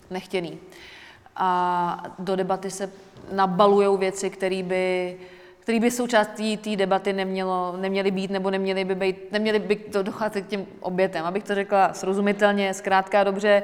nechtěný. 0.10 0.60
A 1.36 2.04
do 2.20 2.36
debaty 2.36 2.72
se 2.72 2.92
nabalují 3.32 3.98
věci, 3.98 4.30
které 4.30 4.64
by, 4.64 5.18
který 5.60 5.80
by 5.80 5.92
součástí 5.92 6.58
té 6.58 6.76
debaty 6.76 7.14
nemělo, 7.14 7.76
neměly 7.78 8.12
být 8.12 8.32
nebo 8.32 8.52
neměly 8.52 8.86
by, 8.86 8.96
být, 8.96 9.32
neměly 9.32 9.60
by 9.60 9.76
to 9.76 10.04
docházet 10.04 10.42
k 10.42 10.48
těm 10.48 10.66
obětem. 10.80 11.26
Abych 11.26 11.44
to 11.44 11.56
řekla 11.56 11.94
srozumitelně, 11.94 12.74
zkrátka 12.74 13.24
dobře, 13.24 13.64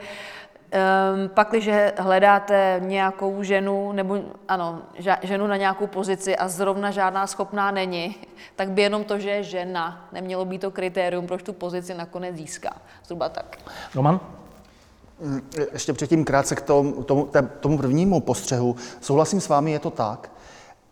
Um, 0.68 1.30
pak, 1.30 1.50
když 1.50 1.70
hledáte 1.98 2.82
nějakou 2.84 3.44
ženu, 3.44 3.92
nebo 3.92 4.20
ano, 4.48 4.82
ženu 5.24 5.48
na 5.48 5.58
nějakou 5.58 5.88
pozici 5.88 6.38
a 6.38 6.48
zrovna 6.48 6.92
žádná 6.92 7.28
schopná 7.28 7.72
není, 7.72 8.16
tak 8.56 8.70
by 8.70 8.82
jenom 8.82 9.04
to, 9.04 9.20
že 9.20 9.30
je 9.30 9.44
žena, 9.44 10.08
nemělo 10.12 10.46
být 10.46 10.62
to 10.62 10.72
kritérium, 10.72 11.28
proč 11.28 11.44
tu 11.44 11.54
pozici 11.54 11.94
nakonec 11.94 12.36
získá. 12.36 12.74
Zhruba 13.06 13.30
tak. 13.30 13.58
Roman? 13.96 14.20
Mm, 15.20 15.42
ještě 15.74 15.94
předtím 15.94 16.26
krátce 16.26 16.56
k 16.56 16.62
tomu, 16.62 17.04
tomu, 17.04 17.30
tomu 17.60 17.78
prvnímu 17.78 18.20
postřehu. 18.20 18.76
Souhlasím 19.02 19.42
s 19.42 19.48
vámi, 19.48 19.72
je 19.72 19.80
to 19.80 19.90
tak, 19.90 20.32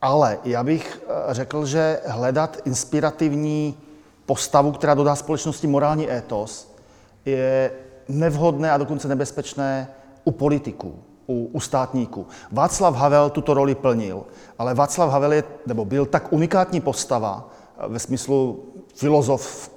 ale 0.02 0.39
já 0.43 0.64
bych 0.64 1.02
eh, 1.07 1.34
řekl, 1.34 1.65
že 1.65 1.99
hledat 2.06 2.57
inspirativní 2.65 3.77
postavu, 4.26 4.72
která 4.72 4.93
dodá 4.93 5.15
společnosti 5.15 5.68
morální 5.68 6.11
étos, 6.11 6.76
je 7.26 7.72
nevhodné 8.07 8.72
a 8.72 8.77
dokonce 8.77 9.07
nebezpečné 9.07 9.88
u 10.23 10.31
politiků, 10.31 10.99
u, 11.27 11.49
u 11.53 11.60
státníků. 11.60 12.27
Václav 12.52 12.95
Havel 12.95 13.30
tuto 13.30 13.53
roli 13.53 13.76
plnil, 13.76 14.23
ale 14.60 14.73
Václav 14.73 15.11
Havel 15.11 15.34
je, 15.34 15.43
nebo 15.68 15.85
byl 15.85 16.06
tak 16.06 16.34
unikátní 16.34 16.81
postava 16.81 17.49
eh, 17.77 17.88
ve 17.88 17.99
smyslu 17.99 18.65
filozof, 18.95 19.72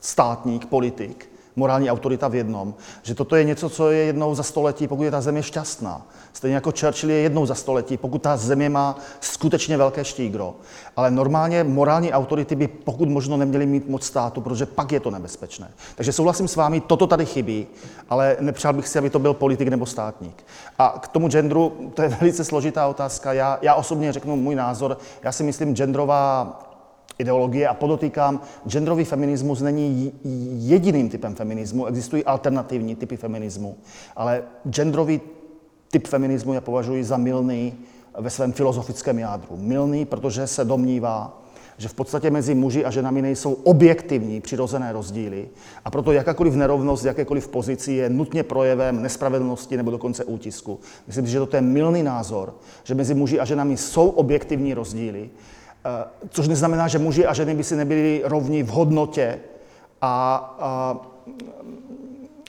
státník, 0.00 0.66
politik, 0.66 1.33
morální 1.56 1.90
autorita 1.90 2.28
v 2.28 2.34
jednom, 2.34 2.74
že 3.02 3.14
toto 3.14 3.36
je 3.36 3.44
něco, 3.44 3.68
co 3.68 3.90
je 3.90 4.04
jednou 4.04 4.34
za 4.34 4.42
století, 4.42 4.88
pokud 4.88 5.02
je 5.02 5.10
ta 5.10 5.20
země 5.20 5.42
šťastná. 5.42 6.06
Stejně 6.32 6.54
jako 6.54 6.72
Churchill 6.80 7.10
je 7.10 7.16
jednou 7.16 7.46
za 7.46 7.54
století, 7.54 7.96
pokud 7.96 8.22
ta 8.22 8.36
země 8.36 8.68
má 8.68 8.98
skutečně 9.20 9.76
velké 9.76 10.04
štígro. 10.04 10.54
Ale 10.96 11.10
normálně 11.10 11.64
morální 11.64 12.12
autority 12.12 12.56
by 12.56 12.68
pokud 12.68 13.08
možno 13.08 13.36
neměly 13.36 13.66
mít 13.66 13.88
moc 13.88 14.04
státu, 14.04 14.40
protože 14.40 14.66
pak 14.66 14.92
je 14.92 15.00
to 15.00 15.10
nebezpečné. 15.10 15.70
Takže 15.94 16.12
souhlasím 16.12 16.48
s 16.48 16.56
vámi, 16.56 16.80
toto 16.80 17.06
tady 17.06 17.26
chybí, 17.26 17.66
ale 18.10 18.36
nepřál 18.40 18.72
bych 18.72 18.88
si, 18.88 18.98
aby 18.98 19.10
to 19.10 19.18
byl 19.18 19.34
politik 19.34 19.68
nebo 19.68 19.86
státník. 19.86 20.44
A 20.78 20.98
k 21.02 21.08
tomu 21.08 21.28
genderu, 21.28 21.92
to 21.94 22.02
je 22.02 22.08
velice 22.20 22.44
složitá 22.44 22.86
otázka. 22.86 23.32
Já, 23.32 23.58
já 23.62 23.74
osobně 23.74 24.12
řeknu 24.12 24.36
můj 24.36 24.54
názor. 24.54 24.98
Já 25.22 25.32
si 25.32 25.42
myslím, 25.42 25.76
genderová 25.76 26.60
ideologie 27.18 27.68
a 27.68 27.74
podotýkám, 27.74 28.40
genderový 28.66 29.04
feminismus 29.04 29.62
není 29.62 30.12
jediným 30.58 31.08
typem 31.08 31.34
feminismu, 31.34 31.86
existují 31.86 32.24
alternativní 32.24 32.96
typy 32.96 33.16
feminismu, 33.16 33.76
ale 34.16 34.42
genderový 34.70 35.20
typ 35.90 36.06
feminismu 36.06 36.52
já 36.52 36.60
považuji 36.60 37.04
za 37.04 37.16
milný 37.16 37.74
ve 38.18 38.30
svém 38.30 38.52
filozofickém 38.52 39.18
jádru. 39.18 39.56
Milný, 39.56 40.04
protože 40.04 40.46
se 40.46 40.64
domnívá, 40.64 41.42
že 41.78 41.88
v 41.88 41.94
podstatě 41.94 42.30
mezi 42.30 42.54
muži 42.54 42.84
a 42.84 42.90
ženami 42.90 43.22
nejsou 43.22 43.52
objektivní 43.52 44.40
přirozené 44.40 44.92
rozdíly 44.92 45.48
a 45.84 45.90
proto 45.90 46.12
jakákoliv 46.12 46.54
nerovnost, 46.54 47.04
jakékoliv 47.04 47.48
pozici 47.48 47.92
je 47.92 48.10
nutně 48.10 48.42
projevem 48.42 49.02
nespravedlnosti 49.02 49.76
nebo 49.76 49.90
dokonce 49.90 50.24
útisku. 50.24 50.80
Myslím 51.06 51.26
si, 51.26 51.32
že 51.32 51.46
to 51.46 51.56
je 51.56 51.62
milný 51.62 52.02
názor, 52.02 52.54
že 52.84 52.94
mezi 52.94 53.14
muži 53.14 53.40
a 53.40 53.44
ženami 53.44 53.76
jsou 53.76 54.08
objektivní 54.08 54.74
rozdíly, 54.74 55.30
což 56.30 56.48
neznamená, 56.48 56.88
že 56.88 56.98
muži 56.98 57.26
a 57.26 57.34
ženy 57.34 57.54
by 57.54 57.64
si 57.64 57.76
nebyli 57.76 58.22
rovni 58.24 58.62
v 58.62 58.68
hodnotě 58.68 59.38
a, 60.00 60.36
a 60.60 60.96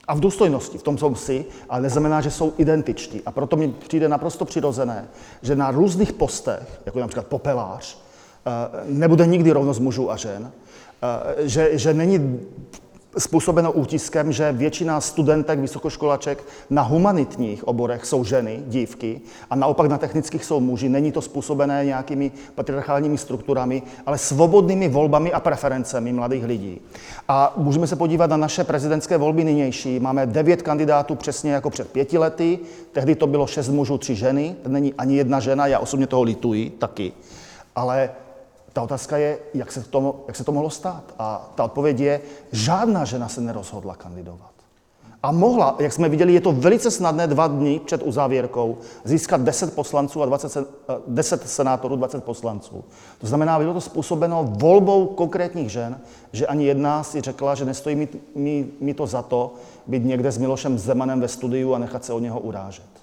a 0.08 0.14
v 0.14 0.20
důstojnosti, 0.20 0.78
v 0.78 0.84
tom 0.84 0.98
jsou 0.98 1.16
si, 1.16 1.46
ale 1.70 1.82
neznamená, 1.82 2.22
že 2.22 2.32
jsou 2.32 2.54
identičtí. 2.58 3.22
A 3.26 3.32
proto 3.32 3.56
mi 3.56 3.68
přijde 3.68 4.10
naprosto 4.10 4.46
přirozené, 4.46 5.08
že 5.42 5.56
na 5.56 5.72
různých 5.72 6.14
postech, 6.14 6.82
jako 6.86 7.00
například 7.00 7.28
popelář, 7.28 7.98
eh, 8.46 8.52
nebude 8.86 9.28
nikdy 9.28 9.52
rovnost 9.52 9.80
mužů 9.80 10.12
a 10.12 10.16
žen, 10.16 10.52
eh, 11.04 11.48
že, 11.48 11.78
že 11.78 11.94
není 11.94 12.40
způsobeno 13.18 13.72
útiskem, 13.72 14.32
že 14.32 14.52
většina 14.52 15.02
studentek, 15.02 15.60
vysokoškolaček 15.60 16.44
na 16.70 16.82
humanitních 16.82 17.68
oborech 17.68 18.06
jsou 18.06 18.24
ženy, 18.24 18.64
dívky, 18.68 19.22
a 19.50 19.56
naopak 19.56 19.90
na 19.90 19.98
technických 19.98 20.46
jsou 20.46 20.60
muži. 20.60 20.90
Není 20.90 21.12
to 21.12 21.22
způsobené 21.22 21.86
nějakými 21.86 22.32
patriarchálními 22.56 23.18
strukturami, 23.18 23.82
ale 24.06 24.18
svobodnými 24.18 24.88
volbami 24.88 25.34
a 25.34 25.40
preferencemi 25.40 26.14
mladých 26.14 26.44
lidí. 26.44 26.82
A 27.28 27.54
můžeme 27.58 27.88
se 27.88 27.96
podívat 27.96 28.30
na 28.30 28.38
naše 28.38 28.64
prezidentské 28.64 29.18
volby 29.18 29.44
nynější. 29.44 30.00
Máme 30.00 30.26
devět 30.26 30.62
kandidátů 30.62 31.16
přesně 31.16 31.52
jako 31.52 31.70
před 31.70 31.92
pěti 31.92 32.18
lety. 32.18 32.60
Tehdy 32.92 33.16
to 33.16 33.28
bylo 33.28 33.48
šest 33.48 33.70
mužů, 33.70 33.98
tři 33.98 34.16
ženy. 34.16 34.56
Není 34.68 34.94
ani 34.94 35.16
jedna 35.18 35.40
žena, 35.40 35.68
já 35.68 35.80
osobně 35.80 36.08
toho 36.08 36.24
lituji 36.24 36.70
taky. 36.70 37.14
Ale 37.76 38.10
ta 38.76 38.82
otázka 38.82 39.18
je, 39.18 39.40
jak 39.54 39.72
se, 39.72 39.82
to, 39.82 40.24
jak 40.28 40.36
se 40.36 40.44
to 40.44 40.52
mohlo 40.52 40.70
stát. 40.70 41.04
A 41.20 41.52
ta 41.56 41.64
odpověď 41.64 42.00
je, 42.00 42.22
žádná 42.52 43.06
žena 43.06 43.28
se 43.28 43.42
nerozhodla 43.42 43.96
kandidovat. 43.96 44.52
A 45.24 45.32
mohla, 45.32 45.76
jak 45.80 45.94
jsme 45.94 46.10
viděli, 46.10 46.34
je 46.34 46.42
to 46.42 46.52
velice 46.52 46.92
snadné 46.92 47.28
dva 47.28 47.48
dny 47.48 47.82
před 47.86 48.04
uzávěrkou 48.04 48.78
získat 49.04 49.42
10 49.42 49.76
poslanců 49.76 50.22
a 50.22 50.26
20, 50.26 50.68
10 51.08 51.42
eh, 51.44 51.48
senátorů, 51.48 51.96
20 51.96 52.24
poslanců. 52.24 52.84
To 53.18 53.28
znamená, 53.28 53.60
bylo 53.60 53.74
to 53.74 53.82
způsobeno 53.82 54.44
volbou 54.50 55.06
konkrétních 55.06 55.70
žen, 55.70 56.00
že 56.32 56.48
ani 56.48 56.66
jedna 56.66 57.04
si 57.04 57.22
řekla, 57.22 57.56
že 57.56 57.66
nestojí 57.66 57.96
mi, 57.96 58.08
mi, 58.36 58.68
mi 58.80 58.94
to 58.94 59.08
za 59.08 59.22
to 59.22 59.54
být 59.88 60.06
někde 60.06 60.32
s 60.32 60.38
Milošem 60.38 60.80
Zemanem 60.80 61.22
ve 61.22 61.28
studiu 61.28 61.74
a 61.74 61.80
nechat 61.80 62.06
se 62.06 62.14
od 62.14 62.20
něho 62.20 62.40
urážet. 62.40 62.95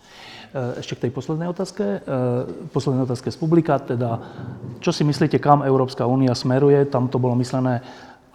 Eh, 0.53 0.85
ešte 0.85 1.01
k 1.01 1.09
tej 1.09 1.13
poslednej 1.17 1.49
otázke. 1.49 1.81
Eh, 1.81 2.01
poslednej 2.77 3.09
otázke 3.09 3.33
z 3.33 3.41
publika, 3.41 3.81
teda 3.81 4.21
čo 4.85 4.93
si 4.93 5.01
myslíte, 5.01 5.41
kam 5.41 5.65
Európska 5.65 6.05
únia 6.05 6.37
smeruje? 6.37 6.85
Tam 6.93 7.09
to 7.09 7.17
bolo 7.17 7.33
myslené 7.41 7.81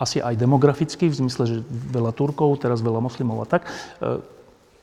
asi 0.01 0.17
aj 0.17 0.33
demograficky, 0.33 1.13
v 1.13 1.19
zmysle, 1.25 1.43
že 1.45 1.57
veľa 1.69 2.17
Turkov, 2.17 2.57
teraz 2.57 2.81
veľa 2.81 3.05
moslimov 3.05 3.45
a 3.45 3.47
tak. 3.49 3.69
Eh, 3.69 4.17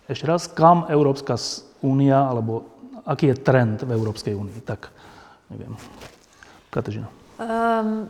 ešte 0.07 0.31
raz, 0.31 0.47
kam 0.47 0.87
Európska 0.87 1.35
únia, 1.83 2.23
alebo 2.23 2.71
aký 3.03 3.35
je 3.35 3.43
trend 3.43 3.83
v 3.83 3.91
Európskej 3.91 4.39
únii? 4.39 4.63
Tak, 4.63 4.95
neviem. 5.51 5.75
Kateřina. 6.71 7.11
Um, 7.35 8.07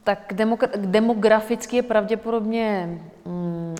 tak 0.00 0.32
demograficky 0.80 1.76
je 1.76 1.84
pravděpodobně 1.84 3.00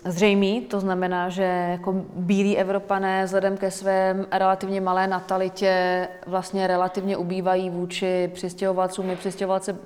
zřejmý, 0.05 0.60
to 0.60 0.81
znamená, 0.81 1.28
že 1.28 1.43
jako 1.70 1.94
bílí 2.14 2.59
Evropané 2.59 3.24
vzhledem 3.24 3.56
ke 3.56 3.70
své 3.70 4.27
relativně 4.32 4.81
malé 4.81 5.06
natalitě 5.06 6.09
vlastně 6.27 6.66
relativně 6.66 7.16
ubývají 7.16 7.70
vůči 7.70 8.31
přistěhovalcům, 8.35 9.06
my 9.06 9.16
přistěhovalce 9.16 9.73
uh, 9.73 9.78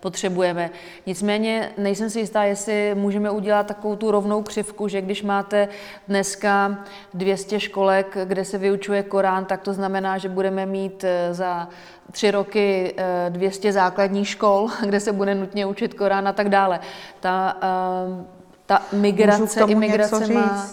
potřebujeme. 0.00 0.70
Nicméně 1.06 1.72
nejsem 1.78 2.10
si 2.10 2.18
jistá, 2.18 2.42
jestli 2.42 2.94
můžeme 2.94 3.30
udělat 3.30 3.66
takovou 3.66 3.96
tu 3.96 4.10
rovnou 4.10 4.42
křivku, 4.42 4.88
že 4.88 5.00
když 5.00 5.22
máte 5.22 5.68
dneska 6.08 6.78
200 7.14 7.60
školek, 7.60 8.16
kde 8.24 8.44
se 8.44 8.58
vyučuje 8.58 9.02
Korán, 9.02 9.44
tak 9.44 9.62
to 9.62 9.72
znamená, 9.72 10.18
že 10.18 10.28
budeme 10.28 10.66
mít 10.66 11.04
eh, 11.04 11.34
za 11.34 11.68
tři 12.10 12.30
roky 12.30 12.94
200 13.28 13.68
eh, 13.68 13.72
základních 13.72 14.28
škol, 14.28 14.68
kde 14.84 15.00
se 15.00 15.12
bude 15.12 15.34
nutně 15.34 15.66
učit 15.66 15.94
Korán 15.94 16.28
a 16.28 16.32
tak 16.32 16.48
dále. 16.48 16.80
Ta, 17.20 17.58
eh, 17.62 18.41
ta 18.66 18.82
migrace, 18.92 19.64
imigrace 19.66 20.34
má... 20.34 20.68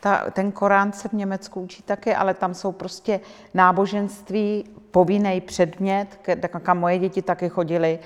Ta, 0.00 0.30
ten 0.30 0.52
Korán 0.52 0.92
se 0.92 1.08
v 1.08 1.12
Německu 1.12 1.60
učí 1.60 1.82
taky, 1.82 2.14
ale 2.14 2.34
tam 2.34 2.54
jsou 2.54 2.72
prostě 2.72 3.20
náboženství, 3.54 4.64
povinný 4.90 5.40
předmět, 5.40 6.18
kam 6.62 6.78
moje 6.78 6.98
děti 6.98 7.22
taky 7.22 7.48
chodily. 7.48 7.98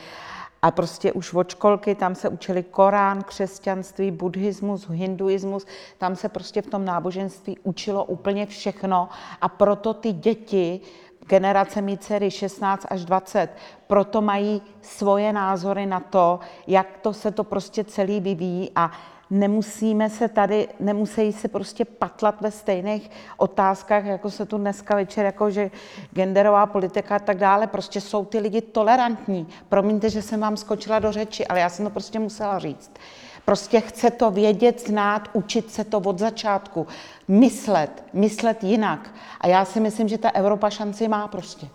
A 0.63 0.71
prostě 0.71 1.13
už 1.13 1.35
od 1.35 1.51
školky 1.51 1.95
tam 1.95 2.15
se 2.15 2.29
učili 2.29 2.63
Korán, 2.63 3.23
křesťanství, 3.23 4.11
buddhismus, 4.11 4.89
hinduismus, 4.91 5.67
tam 5.99 6.17
se 6.17 6.29
prostě 6.29 6.63
v 6.63 6.67
tom 6.67 6.85
náboženství 6.85 7.59
učilo 7.63 8.05
úplně 8.05 8.47
všechno. 8.47 9.09
A 9.41 9.49
proto 9.49 9.95
ty 9.95 10.13
děti 10.13 10.81
generace 11.27 11.83
mý 11.83 11.99
dcery 11.99 12.31
16 12.31 12.87
až 12.91 13.05
20, 13.05 13.51
proto 13.87 14.23
mají 14.23 14.63
svoje 14.83 15.33
názory 15.33 15.87
na 15.87 16.01
to, 16.01 16.41
jak 16.67 16.99
to 16.99 17.13
se 17.13 17.31
to 17.31 17.45
prostě 17.45 17.85
celý 17.85 18.21
vyvíjí. 18.21 18.71
A 18.77 18.91
nemusíme 19.31 20.11
se 20.11 20.29
tady, 20.29 20.69
nemusí 20.81 21.33
se 21.33 21.49
prostě 21.49 21.85
patlat 21.85 22.41
ve 22.41 22.51
stejných 22.51 23.11
otázkách, 23.37 24.05
jako 24.05 24.31
se 24.31 24.47
tu 24.47 24.59
dneska 24.59 24.95
večer, 24.95 25.25
jako 25.25 25.51
že 25.51 25.71
genderová 26.15 26.67
politika 26.67 27.17
a 27.17 27.19
tak 27.19 27.39
dále, 27.39 27.67
prostě 27.67 28.01
jsou 28.01 28.25
ty 28.25 28.39
lidi 28.39 28.61
tolerantní. 28.61 29.49
Promiňte, 29.69 30.11
že 30.11 30.23
jsem 30.23 30.41
vám 30.41 30.57
skočila 30.57 30.99
do 30.99 31.13
řeči, 31.13 31.47
ale 31.47 31.61
já 31.61 31.69
jsem 31.69 31.85
to 31.85 31.91
prostě 31.91 32.19
musela 32.19 32.59
říct. 32.59 32.91
Prostě 33.45 33.81
chce 33.81 34.11
to 34.11 34.31
vědět, 34.31 34.87
znát, 34.87 35.29
učit 35.33 35.71
se 35.71 35.85
to 35.85 35.99
od 35.99 36.19
začátku, 36.19 36.87
myslet, 37.29 38.05
myslet 38.13 38.65
jinak. 38.65 39.11
A 39.41 39.47
já 39.47 39.65
si 39.65 39.81
myslím, 39.81 40.09
že 40.09 40.19
ta 40.19 40.31
Evropa 40.31 40.71
šanci 40.71 41.09
má 41.09 41.29
prostě. 41.29 41.69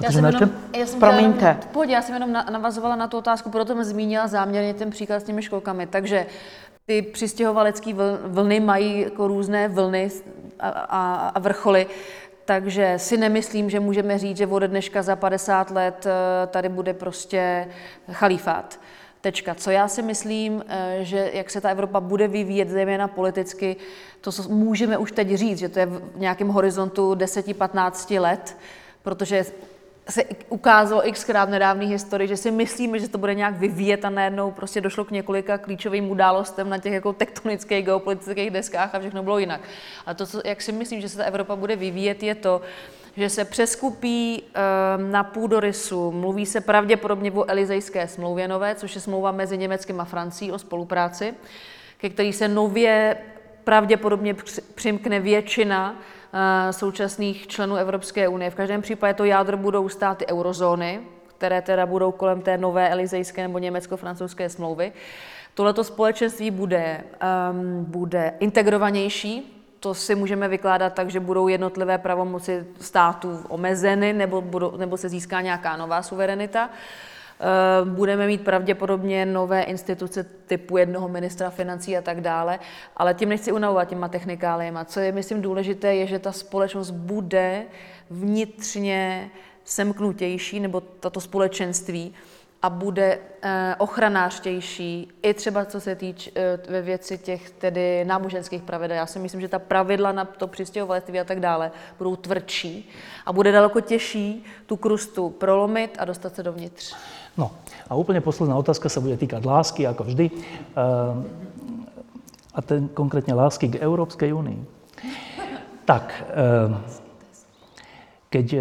Já 0.00 0.12
jsem 0.12 0.24
jenom, 0.24 0.50
já 0.76 0.86
jsem 0.86 1.00
Promiňte. 1.00 1.46
Jenom, 1.46 1.62
pohodě, 1.72 1.92
já 1.92 2.02
jsem 2.02 2.14
jenom 2.14 2.32
navazovala 2.32 2.96
na 2.96 3.08
tu 3.08 3.18
otázku, 3.18 3.50
proto 3.50 3.72
jsem 3.72 3.84
zmínila 3.84 4.26
záměrně 4.26 4.74
ten 4.74 4.90
příklad 4.90 5.20
s 5.20 5.24
těmi 5.24 5.42
školkami. 5.42 5.86
Takže 5.86 6.26
ty 6.90 7.02
přistěhovalecké 7.02 7.94
vlny 8.24 8.60
mají 8.60 9.00
jako 9.00 9.28
různé 9.28 9.68
vlny 9.68 10.10
a, 10.58 10.68
a, 10.68 11.28
a 11.28 11.38
vrcholy. 11.38 11.86
Takže 12.44 12.94
si 12.96 13.16
nemyslím, 13.16 13.70
že 13.70 13.80
můžeme 13.80 14.18
říct, 14.18 14.36
že 14.36 14.46
ode 14.46 14.68
dneška 14.68 15.02
za 15.02 15.16
50 15.16 15.70
let 15.70 16.06
eh, 16.06 16.46
tady 16.46 16.68
bude 16.68 16.94
prostě 16.94 17.68
chalífát. 18.12 18.80
Tečka. 19.20 19.54
Co 19.54 19.70
já 19.70 19.88
si 19.88 20.02
myslím, 20.02 20.64
eh, 20.68 20.98
že 21.02 21.30
jak 21.34 21.50
se 21.50 21.60
ta 21.60 21.70
Evropa 21.70 22.00
bude 22.00 22.28
vyvíjet, 22.28 22.68
zejména 22.68 23.08
politicky, 23.08 23.76
to 24.20 24.30
můžeme 24.48 24.98
už 24.98 25.12
teď 25.12 25.34
říct, 25.34 25.58
že 25.58 25.68
to 25.68 25.78
je 25.78 25.86
v 25.86 26.02
nějakém 26.16 26.48
horizontu 26.48 27.14
10-15 27.14 28.20
let, 28.20 28.56
protože 29.02 29.44
se 30.10 30.24
ukázalo 30.48 31.02
xkrát 31.12 31.48
v 31.48 31.52
nedávné 31.52 31.84
historii, 31.84 32.28
že 32.28 32.36
si 32.36 32.50
myslíme, 32.50 32.98
že 32.98 33.08
to 33.08 33.18
bude 33.18 33.34
nějak 33.34 33.56
vyvíjet 33.56 34.04
a 34.04 34.10
najednou 34.10 34.50
prostě 34.50 34.80
došlo 34.80 35.04
k 35.04 35.10
několika 35.10 35.58
klíčovým 35.58 36.10
událostem 36.10 36.68
na 36.68 36.78
těch 36.78 36.92
jako 36.92 37.12
tektonických 37.12 37.84
geopolitických 37.84 38.50
deskách 38.50 38.94
a 38.94 38.98
všechno 38.98 39.22
bylo 39.22 39.38
jinak. 39.38 39.60
A 40.06 40.14
to, 40.14 40.26
co, 40.26 40.40
jak 40.44 40.62
si 40.62 40.72
myslím, 40.72 41.00
že 41.00 41.08
se 41.08 41.16
ta 41.16 41.24
Evropa 41.24 41.56
bude 41.56 41.76
vyvíjet, 41.76 42.22
je 42.22 42.34
to, 42.34 42.60
že 43.16 43.28
se 43.28 43.44
přeskupí 43.44 44.42
ehm, 44.54 45.12
na 45.12 45.24
půdorysu. 45.24 46.12
Mluví 46.12 46.46
se 46.46 46.60
pravděpodobně 46.60 47.32
o 47.32 47.50
Elizejské 47.50 48.08
smlouvě 48.08 48.48
nové, 48.48 48.74
což 48.74 48.94
je 48.94 49.00
smlouva 49.00 49.32
mezi 49.32 49.58
Německem 49.58 50.00
a 50.00 50.04
Francií 50.04 50.52
o 50.52 50.58
spolupráci, 50.58 51.34
ke 51.98 52.10
který 52.10 52.32
se 52.32 52.48
nově 52.48 53.16
pravděpodobně 53.64 54.34
přimkne 54.74 55.20
většina 55.20 55.96
současných 56.70 57.46
členů 57.46 57.76
Evropské 57.76 58.28
unie. 58.28 58.50
V 58.50 58.54
každém 58.54 58.82
případě 58.82 59.14
to 59.14 59.24
jádro 59.24 59.56
budou 59.56 59.88
státy 59.88 60.26
eurozóny, 60.26 61.00
které 61.26 61.62
teda 61.62 61.86
budou 61.86 62.12
kolem 62.12 62.42
té 62.42 62.58
nové 62.58 62.88
elizejské 62.88 63.42
nebo 63.42 63.58
německo-francouzské 63.58 64.48
smlouvy. 64.48 64.92
Tohleto 65.54 65.84
společenství 65.84 66.50
bude, 66.50 67.04
um, 67.52 67.84
bude 67.84 68.34
integrovanější, 68.40 69.56
to 69.80 69.94
si 69.94 70.14
můžeme 70.14 70.48
vykládat 70.48 70.94
tak, 70.94 71.10
že 71.10 71.20
budou 71.20 71.48
jednotlivé 71.48 71.98
pravomoci 71.98 72.66
států 72.80 73.44
omezeny 73.48 74.12
nebo, 74.12 74.40
budou, 74.40 74.76
nebo 74.76 74.96
se 74.96 75.08
získá 75.08 75.40
nějaká 75.40 75.76
nová 75.76 76.02
suverenita. 76.02 76.70
Eh, 76.72 77.19
budeme 77.84 78.26
mít 78.26 78.44
pravděpodobně 78.44 79.26
nové 79.26 79.62
instituce 79.62 80.24
typu 80.46 80.76
jednoho 80.76 81.08
ministra 81.08 81.50
financí 81.50 81.96
a 81.96 82.02
tak 82.02 82.20
dále, 82.20 82.58
ale 82.96 83.14
tím 83.14 83.28
nechci 83.28 83.52
unavovat 83.52 83.88
těma 83.88 84.08
technikáliemi. 84.08 84.78
Co 84.84 85.00
je, 85.00 85.12
myslím, 85.12 85.42
důležité, 85.42 85.94
je, 85.94 86.06
že 86.06 86.18
ta 86.18 86.32
společnost 86.32 86.90
bude 86.90 87.64
vnitřně 88.10 89.30
semknutější, 89.64 90.60
nebo 90.60 90.80
tato 90.80 91.20
společenství, 91.20 92.14
a 92.62 92.70
bude 92.70 93.18
eh, 93.42 93.74
ochranářtější, 93.78 95.08
i 95.22 95.34
třeba 95.34 95.64
co 95.64 95.80
se 95.80 95.94
týče 95.94 96.30
eh, 96.34 96.58
ve 96.68 96.82
věci 96.82 97.18
těch 97.18 97.50
tedy 97.50 98.04
náboženských 98.04 98.62
pravidel. 98.62 98.96
Já 98.96 99.06
si 99.06 99.18
myslím, 99.18 99.40
že 99.40 99.48
ta 99.48 99.58
pravidla 99.58 100.12
na 100.12 100.24
to 100.24 100.46
přistěhovalectví 100.46 101.20
a 101.20 101.24
tak 101.24 101.40
dále 101.40 101.70
budou 101.98 102.16
tvrdší 102.16 102.90
a 103.26 103.32
bude 103.32 103.52
daleko 103.52 103.80
těžší 103.80 104.44
tu 104.66 104.76
krustu 104.76 105.30
prolomit 105.30 105.96
a 105.98 106.04
dostat 106.04 106.34
se 106.34 106.42
dovnitř. 106.42 106.94
No 107.38 107.50
a 107.88 107.94
úplně 107.94 108.20
posledná 108.20 108.56
otázka 108.56 108.88
se 108.88 109.00
bude 109.00 109.16
týkat 109.16 109.44
lásky, 109.44 109.82
jako 109.82 110.04
vždy. 110.04 110.30
A 112.54 112.62
ten 112.62 112.88
konkrétně 112.88 113.34
lásky 113.34 113.68
k 113.68 113.82
Evropské 113.82 114.34
unii. 114.34 114.64
Tak, 115.84 116.24
keď 118.30 118.54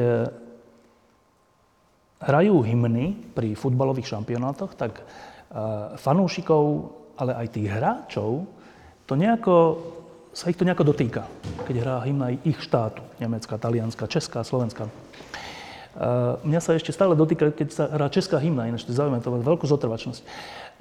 hrajú 2.19 2.61
hymny 2.61 3.15
pri 3.33 3.55
futbalových 3.55 4.07
šampionátoch, 4.11 4.75
tak 4.75 5.05
fanúšikov, 5.95 6.89
ale 7.17 7.37
aj 7.37 7.47
tých 7.53 7.69
hráčov, 7.69 8.49
to 9.05 9.13
nejako, 9.15 9.55
sa 10.33 10.49
ich 10.49 10.57
to 10.57 10.65
nejako 10.65 10.83
dotýka, 10.93 11.25
keď 11.65 11.75
hrá 11.81 11.95
hymna 12.05 12.29
ich 12.33 12.59
štátu, 12.61 13.01
Nemecka, 13.19 13.57
Talianska, 13.57 14.07
Česká, 14.07 14.43
Slovenska. 14.43 14.89
Uh, 15.89 16.37
mňa 16.45 16.61
sa 16.61 16.77
ešte 16.77 16.93
stále 16.93 17.17
dotýka, 17.17 17.49
keď 17.49 17.67
sa 17.73 17.83
hrá 17.89 18.07
česká 18.13 18.37
hymna, 18.37 18.69
ináč 18.69 18.85
to 18.85 18.93
zaujímavé, 18.93 19.25
to 19.25 19.33
má 19.33 19.41
veľkú 19.41 19.65
zotrvačnosť. 19.65 20.21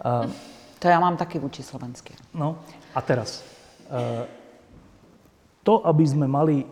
Uh, 0.04 0.28
to 0.78 0.84
ja 0.86 1.00
mám 1.00 1.16
taky 1.16 1.40
vůči 1.40 1.64
slovenské. 1.64 2.12
No 2.36 2.60
a 2.94 3.00
teraz. 3.00 3.40
Uh, 3.88 4.28
to, 5.64 5.80
aby 5.88 6.04
sme 6.06 6.28
mali 6.28 6.64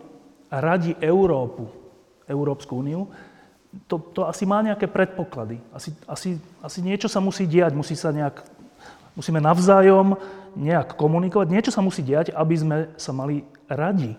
radi 0.53 0.95
Európu, 1.01 1.67
Európsku 2.29 2.77
úniu, 2.77 3.09
to, 3.85 3.99
to 4.13 4.25
asi 4.25 4.45
má 4.45 4.63
nejaké 4.63 4.87
predpoklady. 4.87 5.59
Asi, 5.69 5.93
asi, 6.07 6.29
asi 6.63 6.79
niečo 6.81 7.11
sa 7.11 7.19
musí 7.19 7.45
diať, 7.45 7.77
musí 7.77 7.93
sa 7.93 8.09
nejak, 8.09 8.41
musíme 9.13 9.37
navzájom 9.43 10.17
nejak 10.57 10.97
komunikovať. 10.97 11.47
Niečo 11.51 11.71
sa 11.73 11.85
musí 11.85 12.01
diať, 12.01 12.33
aby 12.33 12.55
sme 12.57 12.77
sa 12.97 13.11
mali 13.13 13.45
radi. 13.69 14.17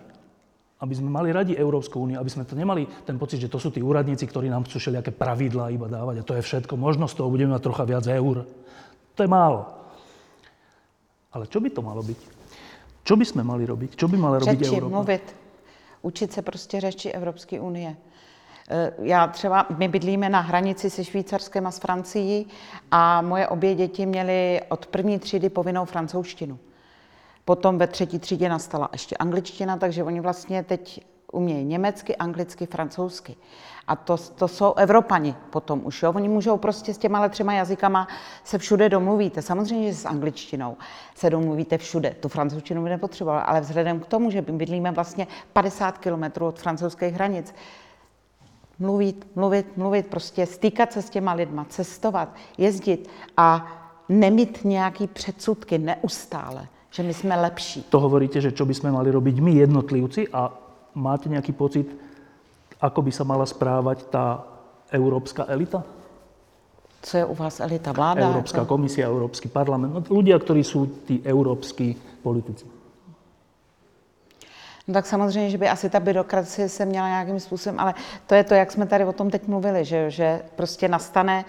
Aby 0.79 0.95
sme 0.95 1.11
mali 1.11 1.35
radi 1.35 1.59
Európsku 1.59 1.99
úniu, 1.99 2.15
aby 2.19 2.31
sme 2.31 2.47
to 2.47 2.55
nemali 2.55 2.87
ten 3.03 3.19
pocit, 3.19 3.43
že 3.43 3.51
to 3.51 3.59
sú 3.59 3.67
tí 3.67 3.83
úradníci, 3.83 4.23
ktorí 4.23 4.47
nám 4.47 4.63
chcú 4.63 4.79
všelijaké 4.79 5.11
pravidlá 5.11 5.75
iba 5.75 5.91
dávať 5.91 6.23
a 6.23 6.27
to 6.27 6.33
je 6.39 6.43
všetko. 6.43 6.79
Možno 6.79 7.11
z 7.11 7.19
toho 7.19 7.27
budeme 7.27 7.51
mať 7.51 7.63
trocha 7.67 7.83
viac 7.83 8.07
eur. 8.07 8.47
To 9.15 9.19
je 9.19 9.29
málo. 9.29 9.67
Ale 11.35 11.51
čo 11.51 11.59
by 11.59 11.69
to 11.69 11.81
malo 11.83 11.99
byť? 11.99 12.19
Čo 13.03 13.13
by 13.19 13.25
sme 13.25 13.43
mali 13.43 13.67
robiť? 13.67 13.99
Čo 13.99 14.07
by 14.07 14.17
mala 14.17 14.39
robiť 14.39 14.59
Řeči, 14.59 14.75
Európa? 14.75 14.95
mluvit. 14.95 15.35
Učit 16.01 16.33
se 16.33 16.41
prostě 16.41 16.79
řeči 16.79 17.09
Evropské 17.11 17.59
unie. 17.59 17.97
Eh, 18.69 18.93
já 19.01 19.27
třeba, 19.27 19.65
my 19.77 19.87
bydlíme 19.87 20.29
na 20.29 20.39
hranici 20.39 20.89
se 20.89 21.05
Švýcarskem 21.05 21.67
a 21.67 21.71
s 21.71 21.79
Francií 21.79 22.47
a 22.91 23.21
moje 23.21 23.47
obě 23.47 23.75
děti 23.75 24.05
měly 24.05 24.61
od 24.69 24.85
první 24.85 25.19
třídy 25.19 25.49
povinnou 25.49 25.85
francouzštinu. 25.85 26.59
Potom 27.45 27.77
ve 27.77 27.87
třetí 27.87 28.19
třídě 28.19 28.49
nastala 28.49 28.89
ještě 28.91 29.17
angličtina, 29.17 29.77
takže 29.77 30.03
oni 30.03 30.19
vlastně 30.19 30.63
teď 30.63 31.05
umějí 31.31 31.65
německy, 31.65 32.15
anglicky, 32.15 32.65
francouzsky. 32.65 33.35
A 33.87 33.95
to, 33.95 34.17
to 34.17 34.47
jsou 34.47 34.73
Evropani 34.73 35.35
potom 35.49 35.81
už. 35.83 36.03
Jo? 36.03 36.13
Oni 36.15 36.29
můžou 36.29 36.57
prostě 36.57 36.93
s 36.93 36.97
těma 36.97 37.29
třema 37.29 37.53
jazykama 37.53 38.07
se 38.43 38.57
všude 38.57 38.89
domluvíte. 38.89 39.41
Samozřejmě, 39.41 39.91
že 39.91 39.97
s 39.97 40.05
angličtinou 40.05 40.77
se 41.15 41.29
domluvíte 41.29 41.77
všude. 41.77 42.15
Tu 42.19 42.29
francouzštinu 42.29 42.83
by 42.83 42.89
nepotřebovali, 42.89 43.43
ale 43.45 43.61
vzhledem 43.61 43.99
k 43.99 44.05
tomu, 44.05 44.31
že 44.31 44.41
bydlíme 44.41 44.91
vlastně 44.91 45.27
50 45.53 45.97
kilometrů 45.97 46.47
od 46.47 46.59
francouzských 46.59 47.13
hranic, 47.13 47.53
mluvit, 48.79 49.27
mluvit, 49.35 49.77
mluvit, 49.77 50.07
prostě 50.07 50.45
stýkat 50.45 50.93
se 50.93 51.01
s 51.01 51.09
těma 51.09 51.33
lidma, 51.33 51.65
cestovat, 51.65 52.35
jezdit 52.57 53.09
a 53.37 53.67
nemít 54.09 54.59
nějaký 54.65 55.07
předsudky 55.07 55.77
neustále, 55.77 56.67
že 56.91 57.03
my 57.03 57.13
jsme 57.13 57.35
lepší. 57.35 57.83
To 57.89 57.99
hovoríte, 57.99 58.41
že 58.41 58.51
čo 58.51 58.65
by 58.65 58.73
sme 58.73 58.91
mali 58.91 59.11
robiť 59.11 59.35
my 59.41 59.51
jednotlivci 59.61 60.27
a 60.33 60.49
máte 60.95 61.29
nejaký 61.29 61.53
pocit, 61.53 61.87
ako 62.81 62.99
by 63.01 63.11
sa 63.11 63.23
mala 63.23 63.45
správať 63.45 64.09
tá 64.09 64.41
európska 64.91 65.45
elita? 65.45 65.83
Co 67.01 67.17
je 67.17 67.25
u 67.25 67.35
vás 67.35 67.59
elita? 67.59 67.91
Vláda? 67.91 68.27
Európska 68.27 68.65
komisia, 68.65 69.07
Európsky 69.07 69.47
parlament. 69.47 69.93
No, 69.93 70.01
ľudia, 70.03 70.35
ktorí 70.35 70.63
sú 70.65 71.05
tí 71.07 71.21
európsky 71.23 71.95
politici. 72.23 72.65
No 74.87 74.93
tak 74.93 75.05
samozřejmě, 75.05 75.49
že 75.49 75.57
by 75.57 75.69
asi 75.69 75.89
ta 75.89 75.99
byrokracie 75.99 76.69
se 76.69 76.85
měla 76.85 77.07
nějakým 77.07 77.39
způsobem, 77.39 77.79
ale 77.79 77.93
to 78.27 78.35
je 78.35 78.43
to, 78.43 78.53
jak 78.53 78.71
jsme 78.71 78.85
tady 78.85 79.05
o 79.05 79.13
tom 79.13 79.29
teď 79.29 79.47
mluvili, 79.47 79.85
že, 79.85 80.11
že 80.11 80.41
prostě 80.55 80.87
nastane 80.87 81.45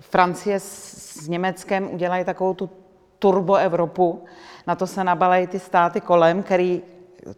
Francie 0.00 0.60
s, 0.60 0.94
s 1.22 1.28
Německem, 1.28 1.88
udělají 1.92 2.24
takovou 2.24 2.54
tu 2.54 2.70
turbo 3.18 3.54
Evropu, 3.54 4.24
na 4.66 4.74
to 4.74 4.86
se 4.86 5.04
nabalají 5.04 5.46
ty 5.46 5.58
státy 5.58 6.00
kolem, 6.00 6.42
který 6.42 6.82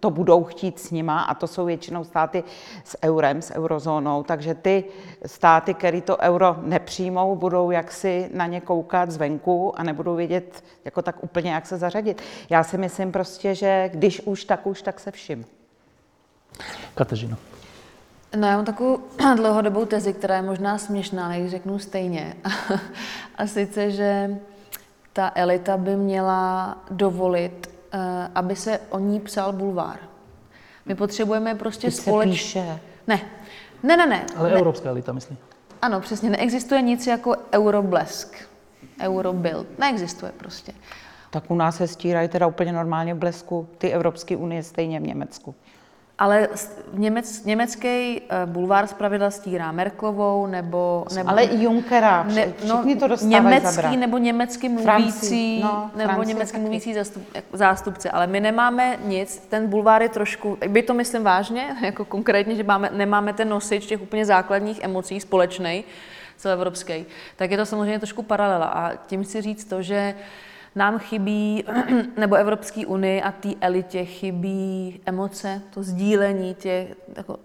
to 0.01 0.11
budou 0.11 0.45
chtít 0.45 0.79
s 0.79 0.91
nima 0.91 1.23
a 1.23 1.35
to 1.35 1.47
jsou 1.47 1.65
většinou 1.65 2.05
státy 2.05 2.45
s 2.85 2.99
eurem, 3.05 3.43
s 3.43 3.55
eurozónou, 3.55 4.23
takže 4.23 4.55
ty 4.55 4.85
státy, 5.27 5.75
které 5.75 6.01
to 6.01 6.19
euro 6.19 6.57
nepřijmou, 6.63 7.37
budou 7.37 7.71
jaksi 7.71 8.31
na 8.35 8.47
ně 8.47 8.61
koukat 8.61 9.11
zvenku 9.11 9.81
a 9.81 9.83
nebudou 9.83 10.15
vědět 10.15 10.65
jako 10.85 11.03
tak 11.03 11.25
úplně, 11.25 11.51
jak 11.51 11.67
se 11.67 11.77
zařadit. 11.77 12.23
Já 12.51 12.63
si 12.63 12.79
myslím 12.79 13.13
prostě, 13.13 13.55
že 13.55 13.91
když 13.93 14.21
už, 14.21 14.45
tak 14.45 14.67
už, 14.67 14.83
tak 14.83 15.01
se 15.01 15.11
vším. 15.11 15.45
Kateřina. 16.95 17.37
No 18.37 18.47
já 18.47 18.57
mám 18.57 18.65
takovou 18.65 18.99
dlouhodobou 19.37 19.85
tezi, 19.85 20.13
která 20.13 20.37
je 20.37 20.43
možná 20.43 20.79
směšná, 20.79 21.27
ale 21.27 21.49
řeknu 21.49 21.79
stejně. 21.79 22.35
a 23.39 23.47
sice, 23.47 23.91
že 23.91 24.37
ta 25.17 25.33
elita 25.35 25.77
by 25.77 25.97
měla 25.97 26.77
dovolit 26.91 27.77
Eh, 27.97 28.29
aby 28.35 28.57
se 28.57 28.81
o 28.91 28.99
ní 28.99 29.21
psal 29.21 29.53
bulvár. 29.53 29.99
My 30.87 30.95
potřebujeme 30.95 31.55
prostě 31.55 31.91
společně. 31.91 32.81
Ne, 33.07 33.21
ne, 33.83 33.97
ne, 33.97 34.07
ne. 34.07 34.27
Ale 34.37 34.51
ne. 34.51 34.55
evropská 34.55 34.89
elita, 34.89 35.13
myslí. 35.13 35.37
Ano, 35.83 36.01
přesně. 36.01 36.31
Neexistuje 36.31 36.83
nic 36.83 37.07
jako 37.07 37.37
euroblesk, 37.53 38.37
eurobuild. 39.03 39.79
Neexistuje 39.79 40.33
prostě. 40.33 40.73
Tak 41.31 41.51
u 41.51 41.55
nás 41.55 41.77
se 41.77 41.89
stírají 41.89 42.29
teda 42.29 42.47
úplně 42.47 42.73
normálně 42.73 43.15
blesku 43.15 43.69
ty 43.79 43.91
Evropské 43.91 44.37
unie 44.37 44.63
stejně 44.63 45.01
v 45.01 45.03
Německu. 45.03 45.55
Ale 46.19 46.49
Němec, 46.93 47.45
německý 47.45 48.21
uh, 48.21 48.51
bulvár 48.53 48.87
zpravidla 48.87 49.31
stírá 49.31 49.73
Merklovou 49.73 50.47
nebo... 50.47 51.05
nebo 51.15 51.31
ale 51.31 51.43
i 51.43 51.63
Junckera, 51.63 52.23
ne, 52.23 52.47
no, 52.69 52.75
všichni 52.75 52.97
to 52.97 53.09
dostávají 53.09 53.45
Německý 53.45 53.75
zabrat. 53.75 53.97
nebo 53.97 54.19
německy 54.19 54.69
mluvící, 54.69 55.61
no, 55.63 55.91
nebo 55.97 56.13
Francie 56.13 56.35
německy 56.35 56.53
taky. 56.53 56.63
mluvící 56.63 56.95
zastup, 56.95 57.23
zástupce. 57.53 58.11
Ale 58.11 58.27
my 58.27 58.41
nemáme 58.41 58.99
nic, 59.05 59.47
ten 59.49 59.67
bulvár 59.67 60.03
je 60.03 60.09
trošku, 60.09 60.59
by 60.69 60.83
to 60.83 60.95
myslím 60.95 61.23
vážně, 61.23 61.77
jako 61.83 62.05
konkrétně, 62.05 62.55
že 62.55 62.65
máme, 62.65 62.91
nemáme 62.93 63.33
ten 63.33 63.49
nosič 63.49 63.87
těch 63.87 64.03
úplně 64.03 64.27
základních 64.27 64.83
emocí 64.83 65.21
společnej, 65.21 65.85
celoevropský, 66.37 67.07
tak 67.37 67.51
je 67.51 67.57
to 67.57 67.67
samozřejmě 67.67 67.99
trošku 67.99 68.23
paralela. 68.23 68.67
A 68.67 68.95
tím 69.07 69.25
chci 69.25 69.43
říct 69.43 69.65
to, 69.65 69.83
že 69.83 70.15
nám 70.77 70.99
chybí, 70.99 71.65
nebo 72.17 72.37
Evropské 72.37 72.87
unii 72.87 73.23
a 73.23 73.33
té 73.33 73.49
elitě 73.61 74.05
chybí 74.05 75.01
emoce, 75.07 75.63
to 75.75 75.83
sdílení 75.83 76.55
těch, 76.55 76.89
jako, 77.17 77.39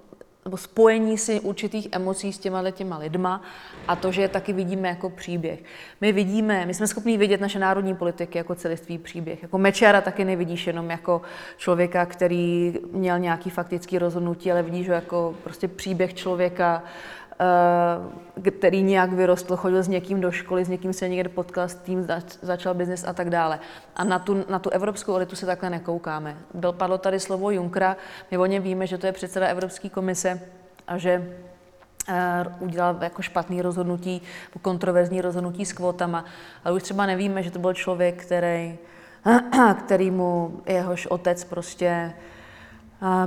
nebo 0.46 0.58
spojení 0.58 1.18
si 1.18 1.40
určitých 1.40 1.88
emocí 1.92 2.34
s 2.34 2.40
těma 2.40 2.72
těma 2.72 2.98
lidma 2.98 3.42
a 3.88 3.96
to, 3.96 4.12
že 4.12 4.22
je 4.22 4.28
taky 4.28 4.54
vidíme 4.54 4.88
jako 4.88 5.10
příběh. 5.10 5.64
My 6.02 6.12
vidíme, 6.12 6.66
my 6.66 6.74
jsme 6.74 6.88
schopni 6.88 7.18
vidět 7.18 7.42
naše 7.42 7.60
národní 7.60 7.96
politiky 7.96 8.38
jako 8.38 8.56
celistvý 8.56 8.98
příběh. 8.98 9.42
Jako 9.42 9.58
Mečara 9.58 10.02
taky 10.02 10.26
nevidíš 10.26 10.68
jenom 10.68 10.90
jako 10.90 11.22
člověka, 11.58 12.06
který 12.06 12.74
měl 12.92 13.20
nějaký 13.20 13.50
faktický 13.50 13.98
rozhodnutí, 13.98 14.52
ale 14.52 14.64
vidíš 14.64 14.88
ho 14.88 14.94
jako 14.96 15.36
prostě 15.44 15.68
příběh 15.68 16.14
člověka, 16.14 16.84
který 18.52 18.84
nějak 18.84 19.14
vyrostl, 19.14 19.56
chodil 19.56 19.84
s 19.84 19.88
někým 19.88 20.22
do 20.22 20.32
školy, 20.32 20.66
s 20.66 20.70
někým 20.70 20.94
se 20.94 21.10
někde 21.10 21.30
potkal, 21.30 21.70
s 21.70 21.76
tím 21.76 22.08
začal 22.42 22.74
biznis 22.74 23.04
a 23.08 23.14
tak 23.14 23.30
dále. 23.30 23.60
A 23.96 24.04
na 24.04 24.20
tu, 24.20 24.46
na 24.50 24.60
tu 24.60 24.70
evropskou 24.70 25.16
elitu 25.16 25.36
se 25.36 25.46
takhle 25.46 25.70
nekoukáme. 25.70 26.38
Byl, 26.54 26.74
padlo 26.74 26.98
tady 26.98 27.20
slovo 27.20 27.52
Junkra, 27.52 27.98
my 28.32 28.38
o 28.38 28.46
něm 28.46 28.64
víme, 28.64 28.88
že 28.88 28.98
to 28.98 29.06
je 29.06 29.12
předseda 29.12 29.48
Evropské 29.48 29.90
komise 29.90 30.42
a 30.88 30.98
že 30.98 31.36
eh, 32.10 32.46
udělal 32.60 32.98
jako 33.02 33.22
špatný 33.22 33.62
rozhodnutí, 33.62 34.22
kontroverzní 34.62 35.22
rozhodnutí 35.22 35.66
s 35.66 35.74
kvotama, 35.74 36.26
ale 36.64 36.76
už 36.76 36.84
třeba 36.84 37.06
nevíme, 37.06 37.44
že 37.44 37.52
to 37.52 37.60
byl 37.60 37.74
člověk, 37.74 38.26
který, 38.26 38.78
který 39.86 40.12
mu 40.12 40.62
jehož 40.66 41.08
otec 41.08 41.44
prostě 41.44 42.14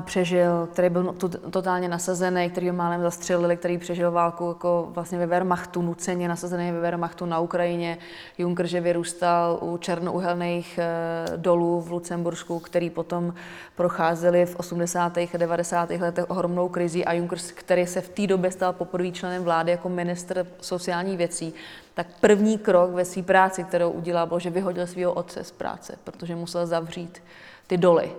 přežil, 0.01 0.69
který 0.73 0.89
byl 0.89 1.15
totálně 1.51 1.89
nasazený, 1.89 2.51
který 2.51 2.69
ho 2.69 2.75
málem 2.75 3.03
zastřelili, 3.03 3.57
který 3.57 3.79
přežil 3.79 4.11
válku 4.11 4.49
jako 4.49 4.89
vlastně 4.91 5.19
ve 5.19 5.27
Wehrmachtu, 5.27 5.83
nuceně 5.83 6.29
nasazený 6.29 6.73
ve 6.73 6.81
Wehrmachtu 6.81 7.27
na 7.27 7.41
Ukrajině. 7.41 7.99
Juncker, 8.39 8.67
že 8.67 8.81
vyrůstal 8.81 9.59
u 9.61 9.77
černouhelných 9.77 10.79
eh, 10.79 11.37
dolů 11.37 11.81
v 11.81 11.91
Lucembursku, 11.91 12.59
který 12.59 12.91
potom 12.91 13.35
procházeli 13.77 14.47
v 14.47 14.57
80. 14.57 15.19
a 15.19 15.37
90. 15.37 15.91
letech 15.91 16.31
ohromnou 16.31 16.69
krizi 16.69 17.05
a 17.05 17.13
Juncker, 17.13 17.39
který 17.55 17.87
se 17.87 18.01
v 18.01 18.09
té 18.09 18.27
době 18.27 18.51
stal 18.51 18.73
poprvé 18.73 19.11
členem 19.11 19.45
vlády 19.45 19.71
jako 19.71 19.89
ministr 19.89 20.47
sociálních 20.61 21.19
věcí, 21.19 21.55
tak 21.95 22.07
první 22.21 22.59
krok 22.59 22.91
ve 22.91 23.05
své 23.05 23.23
práci, 23.23 23.65
kterou 23.65 23.91
udělal, 23.91 24.27
byl, 24.27 24.39
že 24.39 24.51
vyhodil 24.51 24.87
svého 24.87 25.13
otce 25.13 25.45
z 25.45 25.51
práce, 25.51 25.99
protože 26.05 26.37
musel 26.37 26.67
zavřít 26.67 27.23
ty 27.67 27.77
doly 27.77 28.11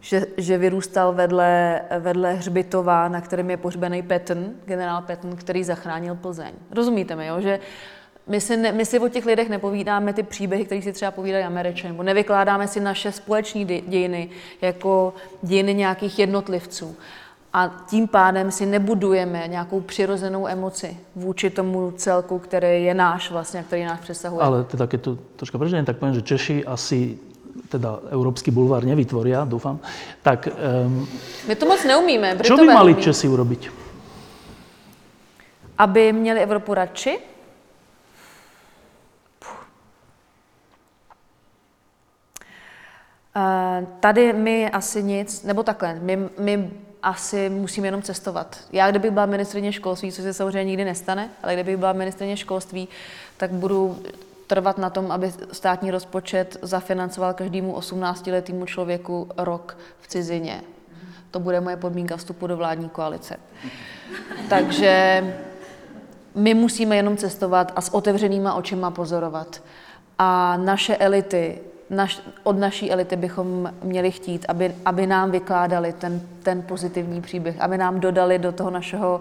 že, 0.00 0.26
že 0.36 0.58
vyrůstal 0.58 1.12
vedle, 1.12 1.80
vedle 1.98 2.34
hřbitova, 2.34 3.08
na 3.08 3.20
kterém 3.20 3.50
je 3.50 3.56
pohřbený 3.56 4.02
Patton, 4.02 4.44
generál 4.64 5.02
Patton, 5.02 5.36
který 5.36 5.64
zachránil 5.64 6.14
Plzeň. 6.14 6.52
Rozumíte 6.70 7.16
mi, 7.16 7.26
jo? 7.26 7.40
že 7.40 7.60
my 8.26 8.40
si, 8.40 8.56
ne, 8.56 8.72
my 8.72 8.86
si 8.86 8.98
o 8.98 9.08
těch 9.08 9.26
lidech 9.26 9.48
nepovídáme 9.48 10.12
ty 10.12 10.22
příběhy, 10.22 10.64
které 10.64 10.82
si 10.82 10.92
třeba 10.92 11.10
povídají 11.10 11.44
Američané, 11.44 11.92
nebo 11.92 12.02
nevykládáme 12.02 12.68
si 12.68 12.80
naše 12.80 13.12
společní 13.12 13.64
dějiny 13.64 14.28
jako 14.62 15.14
dějiny 15.42 15.74
nějakých 15.74 16.18
jednotlivců. 16.18 16.96
A 17.52 17.84
tím 17.90 18.08
pádem 18.08 18.50
si 18.50 18.66
nebudujeme 18.66 19.48
nějakou 19.48 19.80
přirozenou 19.80 20.48
emoci 20.48 20.96
vůči 21.16 21.50
tomu 21.50 21.90
celku, 21.90 22.38
který 22.38 22.84
je 22.84 22.94
náš 22.94 23.30
vlastně, 23.30 23.62
který 23.62 23.84
nás 23.84 24.00
přesahuje. 24.00 24.42
Ale 24.42 24.64
teda, 24.64 24.86
keď 24.86 25.00
to 25.00 25.18
troška 25.36 25.58
preženiem, 25.58 25.84
tak 25.84 25.96
poviem, 25.96 26.14
že 26.14 26.22
Češi 26.22 26.64
asi 26.64 27.18
teda 27.68 27.98
Európsky 28.10 28.50
bulvár 28.50 28.84
nevytvoria, 28.84 29.44
dúfam, 29.44 29.78
tak... 30.22 30.48
Um, 30.50 31.08
My 31.48 31.54
to 31.54 31.66
moc 31.66 31.84
neumíme. 31.84 32.34
Britové 32.34 32.48
čo 32.48 32.56
by 32.56 32.66
mali. 32.66 32.94
Česi 32.94 33.28
urobiť? 33.28 33.70
Aby 35.78 36.12
měli 36.12 36.40
Evropu 36.40 36.74
radši? 36.74 37.18
Uh, 43.36 43.86
tady 44.00 44.32
my 44.32 44.70
asi 44.70 45.02
nic, 45.02 45.42
nebo 45.42 45.62
takhle, 45.62 45.94
my, 46.02 46.28
my 46.38 46.70
asi 47.02 47.48
musíme 47.48 47.86
jenom 47.86 48.02
cestovat. 48.02 48.58
Já, 48.72 48.90
kdybych 48.90 49.10
byla 49.10 49.26
ministrině 49.26 49.72
školství, 49.72 50.12
což 50.12 50.24
se 50.24 50.34
samozřejmě 50.34 50.64
nikdy 50.64 50.84
nestane, 50.84 51.30
ale 51.42 51.54
kdybych 51.54 51.76
byla 51.76 51.92
ministrině 51.92 52.36
školství, 52.36 52.88
tak 53.36 53.50
budu 53.50 54.02
trvat 54.50 54.78
na 54.78 54.90
tom, 54.90 55.12
aby 55.12 55.32
státní 55.52 55.90
rozpočet 55.90 56.56
zafinancoval 56.62 57.34
každému 57.34 57.78
18-letému 57.78 58.66
člověku 58.66 59.28
rok 59.36 59.78
v 60.00 60.06
cizině. 60.08 60.62
To 61.30 61.40
bude 61.40 61.60
moje 61.60 61.76
podmínka 61.76 62.16
vstupu 62.16 62.46
do 62.46 62.56
vládní 62.56 62.88
koalice. 62.88 63.36
Takže 64.48 65.24
my 66.34 66.54
musíme 66.54 66.96
jenom 66.96 67.16
cestovat 67.16 67.72
a 67.76 67.80
s 67.80 67.94
otevřenýma 67.94 68.54
očima 68.54 68.90
pozorovat. 68.90 69.62
A 70.18 70.56
naše 70.56 70.96
elity, 70.96 71.58
naš, 71.90 72.20
od 72.42 72.58
naší 72.58 72.92
elity 72.92 73.16
bychom 73.16 73.72
měli 73.82 74.10
chtít, 74.10 74.46
aby, 74.48 74.74
aby 74.84 75.06
nám 75.06 75.30
vykládali 75.30 75.92
ten, 75.92 76.20
ten 76.42 76.62
pozitivní 76.62 77.20
příběh, 77.20 77.60
aby 77.60 77.78
nám 77.78 78.00
dodali 78.00 78.38
do 78.38 78.52
toho 78.52 78.70
našeho 78.70 79.20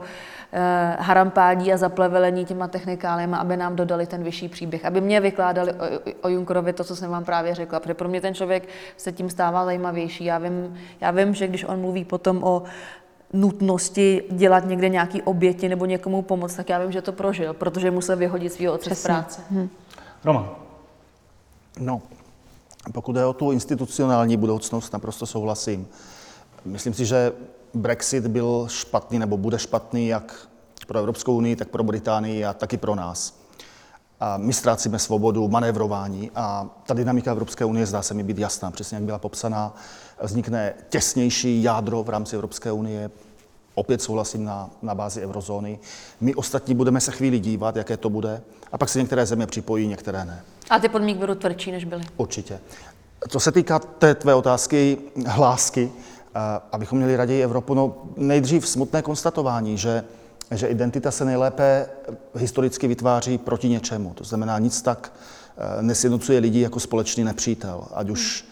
Eh, 0.52 0.98
harampádí 1.00 1.74
a 1.74 1.78
zaplevelení 1.78 2.46
těma 2.46 2.68
technikáliemi, 2.68 3.36
aby 3.36 3.58
nám 3.58 3.76
dodali 3.76 4.06
ten 4.06 4.24
vyšší 4.24 4.48
příběh, 4.50 4.86
aby 4.86 5.02
mě 5.02 5.22
vykládali 5.22 5.74
o, 5.74 5.86
o 6.22 6.30
Junkerovi 6.30 6.74
to, 6.74 6.84
co 6.84 6.96
jsem 6.96 7.12
vám 7.12 7.26
právě 7.26 7.56
řekla, 7.56 7.80
protože 7.80 7.94
pro 7.94 8.10
mě 8.10 8.22
ten 8.22 8.34
člověk 8.34 8.68
se 8.98 9.12
tím 9.12 9.30
stává 9.30 9.66
zajímavější. 9.66 10.26
Já 10.26 10.38
vím, 10.38 10.78
já 11.02 11.12
vím 11.12 11.34
že 11.34 11.48
když 11.48 11.64
on 11.64 11.82
mluví 11.82 12.06
potom 12.06 12.44
o 12.44 12.64
nutnosti 13.34 14.24
dělat 14.32 14.66
někde 14.66 14.90
nějaký 14.90 15.22
oběti 15.22 15.70
nebo 15.70 15.86
někomu 15.86 16.22
pomoct, 16.22 16.56
tak 16.56 16.70
já 16.70 16.80
vím, 16.80 16.92
že 16.92 17.02
to 17.02 17.12
prožil, 17.14 17.54
protože 17.54 17.92
musel 17.92 18.18
vyhodit 18.18 18.54
svého 18.54 18.74
otce 18.74 18.96
z 18.96 19.04
práce. 19.04 19.42
Hm. 19.52 19.70
Roman. 20.24 20.50
No, 21.80 22.02
pokud 22.92 23.16
je 23.16 23.26
o 23.26 23.34
tu 23.34 23.52
institucionální 23.52 24.38
budoucnost, 24.38 24.94
naprosto 24.94 25.26
souhlasím. 25.26 25.88
Myslím 26.66 26.94
si, 26.94 27.06
že 27.06 27.32
Brexit 27.74 28.28
byl 28.28 28.68
špatný 28.70 29.20
nebo 29.20 29.38
bude 29.38 29.60
špatný 29.60 30.08
jak 30.08 30.48
pro 30.88 31.00
Evropskou 31.00 31.36
unii, 31.36 31.56
tak 31.56 31.70
pro 31.70 31.84
Británii 31.84 32.46
a 32.46 32.54
taky 32.54 32.78
pro 32.78 32.96
nás. 32.96 33.40
A 34.20 34.38
my 34.38 34.54
ztrácíme 34.54 35.00
svobodu 35.00 35.48
manévrování 35.48 36.32
a 36.36 36.70
ta 36.86 36.94
dynamika 36.94 37.32
Evropské 37.32 37.66
unie 37.66 37.86
zdá 37.86 38.02
se 38.02 38.14
mi 38.14 38.24
být 38.24 38.38
jasná, 38.38 38.72
přesně 38.72 38.96
jak 38.96 39.04
byla 39.04 39.20
popsaná. 39.20 39.76
Vznikne 40.22 40.74
těsnější 40.90 41.64
jádro 41.64 42.04
v 42.04 42.10
rámci 42.10 42.36
Evropské 42.36 42.72
unie, 42.72 43.12
opět 43.76 44.02
souhlasím 44.02 44.44
na, 44.44 44.70
na 44.82 44.96
bázi 44.96 45.22
eurozóny. 45.22 45.80
My 46.22 46.36
ostatní 46.36 46.76
budeme 46.76 47.02
se 47.02 47.12
chvíli 47.12 47.40
dívat, 47.40 47.76
jaké 47.76 47.98
to 47.98 48.10
bude, 48.10 48.42
a 48.72 48.78
pak 48.78 48.90
se 48.90 49.00
některé 49.00 49.26
země 49.26 49.48
připojí, 49.48 49.88
některé 49.88 50.26
ne. 50.26 50.42
A 50.70 50.80
ty 50.80 50.90
podmínky 50.90 51.20
budou 51.20 51.36
tvrdší, 51.36 51.72
než 51.72 51.86
byly? 51.86 52.04
Určitě. 52.18 52.60
Co 53.30 53.40
se 53.40 53.52
týká 53.52 53.80
té 53.80 54.16
tvé 54.16 54.36
otázky, 54.36 54.98
hlásky, 55.28 55.92
abychom 56.72 56.98
měli 56.98 57.16
raději 57.16 57.44
Evropu? 57.44 57.74
No 57.74 57.96
nejdřív 58.18 58.68
smutné 58.68 59.02
konstatování, 59.02 59.78
že, 59.78 60.04
že 60.52 60.68
identita 60.68 61.12
se 61.12 61.26
nejlépe 61.26 61.90
historicky 62.36 62.88
vytváří 62.88 63.38
proti 63.38 63.70
něčemu. 63.70 64.14
To 64.14 64.24
znamená, 64.24 64.60
nic 64.60 64.82
tak 64.82 65.14
eh, 65.58 65.82
nesjednocuje 65.82 66.40
lidi 66.40 66.62
jako 66.62 66.80
společný 66.80 67.24
nepřítel, 67.24 67.88
ať 67.94 68.10
už 68.10 68.46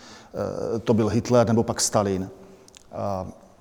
eh, 0.75 0.79
to 0.79 0.93
byl 0.93 1.07
Hitler 1.07 1.47
nebo 1.47 1.63
pak 1.63 1.81
Stalin. 1.81 2.29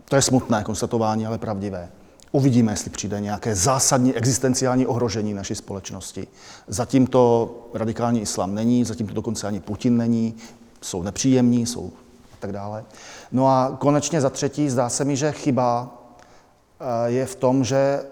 To 0.09 0.17
je 0.17 0.23
smutné 0.23 0.65
konstatování, 0.65 1.27
ale 1.27 1.39
pravdivé. 1.39 1.89
Uvidíme, 2.33 2.73
jestli 2.73 2.91
přijde 2.91 3.21
nějaké 3.21 3.55
zásadní 3.55 4.15
existenciální 4.15 4.87
ohrožení 4.87 5.35
naší 5.35 5.55
společnosti. 5.55 6.27
Zatím 6.69 7.07
to 7.07 7.55
radikální 7.75 8.21
islám 8.21 8.55
není, 8.55 8.85
zatím 8.85 9.07
to 9.07 9.15
dokonce 9.15 9.47
ani 9.47 9.61
Putin 9.61 9.97
není, 9.97 10.35
jsou 10.81 11.03
nepříjemní, 11.03 11.67
jsou 11.67 11.93
a 12.33 12.37
tak 12.39 12.53
dále. 12.53 12.85
No 13.33 13.49
a 13.49 13.77
konečně 13.79 14.21
za 14.21 14.31
třetí, 14.31 14.71
zdá 14.71 14.89
se 14.89 15.05
mi, 15.05 15.17
že 15.17 15.33
chyba 15.33 15.95
eh, 16.81 17.11
je 17.11 17.27
v 17.27 17.35
tom, 17.35 17.65
že 17.65 18.03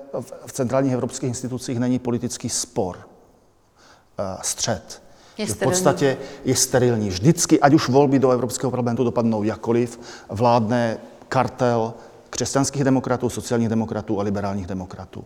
v 0.47 0.53
centrálních 0.53 0.93
evropských 0.93 1.29
institucích 1.29 1.79
není 1.79 1.99
politický 1.99 2.49
spor, 2.49 2.99
eh, 4.19 4.39
střed. 4.43 5.03
Je 5.39 5.47
v 5.47 5.59
podstatě 5.59 6.17
je 6.45 6.57
sterilní. 6.57 7.09
Vždycky, 7.09 7.61
ať 7.61 7.75
už 7.75 7.89
volby 7.89 8.19
do 8.19 8.31
Evropského 8.31 8.71
parlamentu 8.71 9.05
dopadnou 9.05 9.43
jakkoliv, 9.43 10.01
vládne 10.29 10.99
kartel 11.29 11.95
křesťanských 12.35 12.85
demokratů, 12.85 13.29
sociálních 13.29 13.69
demokratů 13.69 14.21
a 14.21 14.23
liberálních 14.23 14.67
demokratů. 14.67 15.25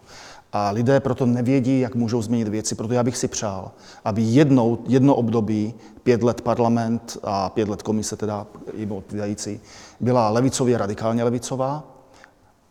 A 0.53 0.71
lidé 0.71 1.01
proto 1.01 1.27
nevědí, 1.27 1.81
jak 1.81 1.95
můžou 1.95 2.23
změnit 2.23 2.49
věci, 2.49 2.75
proto 2.75 2.95
já 2.95 3.03
bych 3.03 3.17
si 3.17 3.29
přál, 3.29 3.71
aby 4.05 4.23
jednou, 4.23 4.79
jedno 4.87 5.15
období, 5.15 5.75
pět 6.03 6.23
let 6.23 6.41
parlament 6.41 7.19
a 7.23 7.49
pět 7.49 7.69
let 7.69 7.83
komise, 7.83 8.17
teda 8.17 8.47
jim 8.75 8.93
odpovídající, 8.93 9.61
byla 10.01 10.29
levicově 10.29 10.79
radikálně 10.79 11.25
levicová, 11.25 11.83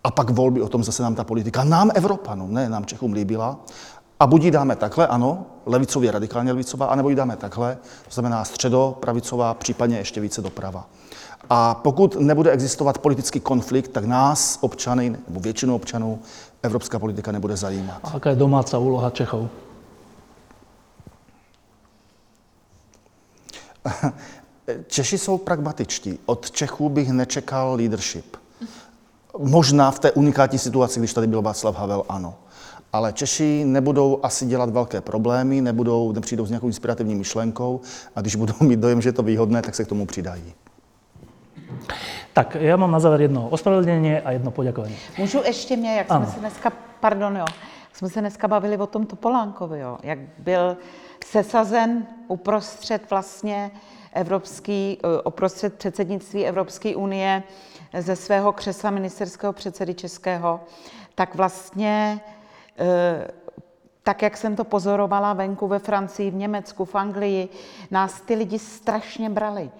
a 0.03 0.11
pak 0.11 0.29
volby, 0.29 0.61
o 0.61 0.69
tom 0.69 0.83
zase 0.83 1.03
nám 1.03 1.15
ta 1.15 1.23
politika, 1.23 1.63
nám 1.63 1.91
Evropanům, 1.95 2.53
ne 2.53 2.69
nám 2.69 2.85
Čechům 2.85 3.13
líbila, 3.13 3.59
a 4.19 4.27
buď 4.27 4.43
ji 4.43 4.51
dáme 4.51 4.75
takhle, 4.75 5.07
ano, 5.07 5.45
levicově 5.65 6.11
radikálně 6.11 6.51
levicová, 6.51 6.85
anebo 6.85 7.09
ji 7.09 7.15
dáme 7.15 7.35
takhle, 7.35 7.77
to 8.05 8.11
znamená 8.11 8.45
středopravicová, 8.45 9.53
případně 9.53 9.97
ještě 9.97 10.21
více 10.21 10.41
doprava. 10.41 10.87
A 11.49 11.75
pokud 11.75 12.15
nebude 12.19 12.51
existovat 12.51 12.97
politický 12.97 13.39
konflikt, 13.39 13.87
tak 13.87 14.05
nás, 14.05 14.57
občany, 14.61 15.09
nebo 15.27 15.39
většinu 15.39 15.75
občanů, 15.75 16.19
evropská 16.63 16.99
politika 16.99 17.31
nebude 17.31 17.57
zajímat. 17.57 17.99
A 18.03 18.11
jaká 18.13 18.29
je 18.29 18.35
domácí 18.35 18.77
úloha 18.77 19.09
Čechov? 19.09 19.49
Češi 24.87 25.17
jsou 25.17 25.37
pragmatičtí. 25.37 26.19
Od 26.25 26.51
Čechů 26.51 26.89
bych 26.89 27.11
nečekal 27.11 27.75
leadership. 27.75 28.37
Možná 29.37 29.91
v 29.91 29.99
té 29.99 30.11
unikátní 30.11 30.59
situaci, 30.59 30.99
když 30.99 31.13
tady 31.13 31.27
byl 31.27 31.41
Václav 31.41 31.75
Havel, 31.75 32.03
ano. 32.09 32.35
Ale 32.93 33.13
Češi 33.13 33.63
nebudou 33.65 34.19
asi 34.23 34.45
dělat 34.45 34.69
velké 34.69 35.01
problémy, 35.01 35.61
nebudou, 35.61 36.11
nepřijdou 36.11 36.45
s 36.45 36.49
nějakou 36.49 36.67
inspirativní 36.67 37.15
myšlenkou 37.15 37.81
a 38.15 38.21
když 38.21 38.35
budou 38.35 38.53
mít 38.59 38.79
dojem, 38.79 39.01
že 39.01 39.09
je 39.09 39.13
to 39.13 39.23
výhodné, 39.23 39.61
tak 39.61 39.75
se 39.75 39.85
k 39.85 39.87
tomu 39.87 40.05
přidají. 40.05 40.53
Tak, 42.33 42.57
já 42.59 42.77
mám 42.77 42.91
na 42.91 42.99
závěr 42.99 43.21
jedno 43.21 43.49
ospravedlnění 43.49 44.15
a 44.15 44.31
jedno 44.31 44.51
poděkování. 44.51 44.97
Můžu 45.17 45.43
ještě 45.45 45.75
mě, 45.75 45.95
jak 45.95 46.11
ano. 46.11 46.25
jsme 46.25 46.33
se 46.33 46.39
dneska, 46.39 46.71
pardon, 46.99 47.37
jo, 47.37 47.45
jsme 47.93 48.09
se 48.09 48.19
dneska 48.19 48.47
bavili 48.47 48.77
o 48.77 48.87
tom 48.87 49.05
Topolánkovi, 49.05 49.79
jo, 49.79 49.97
jak 50.03 50.19
byl 50.37 50.77
sesazen 51.25 52.07
uprostřed 52.27 53.09
vlastně 53.09 53.71
evropský, 54.13 54.97
eh, 55.03 55.21
uprostřed 55.21 55.73
předsednictví 55.73 56.45
Evropské 56.45 56.95
unie 56.95 57.43
ze 57.99 58.15
svého 58.15 58.51
křesla 58.51 58.89
ministerského 58.89 59.53
předsedy 59.53 59.93
českého, 59.93 60.59
tak 61.15 61.35
vlastně 61.35 62.19
eh, 62.79 63.27
tak, 64.03 64.21
jak 64.21 64.37
jsem 64.37 64.55
to 64.55 64.63
pozorovala 64.63 65.33
venku 65.33 65.67
ve 65.67 65.79
Francii, 65.79 66.31
v 66.31 66.35
Německu, 66.35 66.85
v 66.85 66.95
Anglii, 66.95 67.49
nás 67.91 68.21
ty 68.21 68.35
lidi 68.35 68.59
strašně 68.59 69.29
brali 69.29 69.71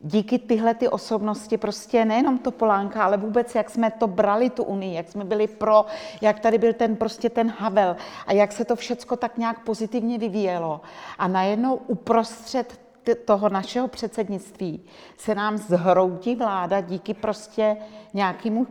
díky 0.00 0.38
tyhle 0.38 0.74
ty 0.74 0.88
osobnosti, 0.88 1.58
prostě 1.58 2.04
nejenom 2.04 2.38
to 2.38 2.50
Polánka, 2.50 3.04
ale 3.04 3.16
vůbec, 3.16 3.54
jak 3.54 3.70
jsme 3.70 3.90
to 3.90 4.06
brali, 4.06 4.50
tu 4.50 4.64
Unii, 4.64 4.94
jak 4.94 5.08
jsme 5.08 5.24
byli 5.24 5.46
pro, 5.46 5.86
jak 6.20 6.40
tady 6.40 6.58
byl 6.58 6.72
ten 6.72 6.96
prostě 6.96 7.30
ten 7.30 7.54
Havel 7.58 7.96
a 8.26 8.32
jak 8.32 8.52
se 8.52 8.64
to 8.64 8.76
všecko 8.76 9.16
tak 9.16 9.38
nějak 9.38 9.64
pozitivně 9.64 10.18
vyvíjelo. 10.18 10.80
A 11.18 11.28
najednou 11.28 11.74
uprostřed 11.74 12.80
toho 13.24 13.48
našeho 13.48 13.88
předsednictví 13.88 14.84
se 15.16 15.34
nám 15.34 15.56
zhroutí 15.56 16.36
vláda 16.36 16.80
díky 16.80 17.14
prostě 17.14 17.76
nějakému 18.14 18.66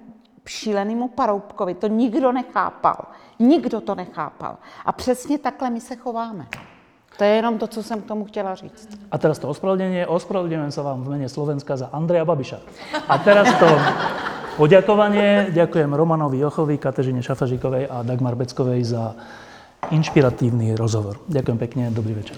šílenému 0.45 1.07
paroubkovi. 1.07 1.73
To 1.73 1.87
nikdo 1.87 2.31
nechápal. 2.31 3.05
Nikdo 3.39 3.81
to 3.81 3.95
nechápal. 3.95 4.57
A 4.85 4.91
přesně 4.91 5.39
takhle 5.39 5.69
my 5.69 5.81
se 5.81 5.95
chováme. 5.95 6.47
To 7.17 7.23
je 7.23 7.29
jenom 7.29 7.57
to, 7.57 7.67
co 7.67 7.83
jsem 7.83 8.01
k 8.01 8.05
tomu 8.05 8.25
chtěla 8.25 8.55
říct. 8.55 8.89
A 9.11 9.17
teraz 9.17 9.39
to 9.39 9.49
ospravedlnenie. 9.49 10.09
Ospravedlňujem 10.09 10.71
sa 10.73 10.81
vám 10.81 11.05
v 11.05 11.17
mene 11.17 11.29
Slovenska 11.29 11.77
za 11.77 11.93
Andreja 11.93 12.25
Babiša. 12.25 12.57
A 13.05 13.15
teraz 13.21 13.53
to 13.61 13.69
poďakovanie. 14.57 15.53
Ďakujem 15.53 15.93
Romanovi 15.93 16.41
Jochovi, 16.41 16.77
Kateřine 16.77 17.21
Šafažikovej 17.21 17.85
a 17.85 18.01
Dagmar 18.01 18.33
Beckovej 18.33 18.81
za 18.83 19.13
inšpiratívny 19.93 20.73
rozhovor. 20.73 21.21
Ďakujem 21.29 21.57
pekne, 21.57 21.83
dobrý 21.93 22.13
večer. 22.17 22.37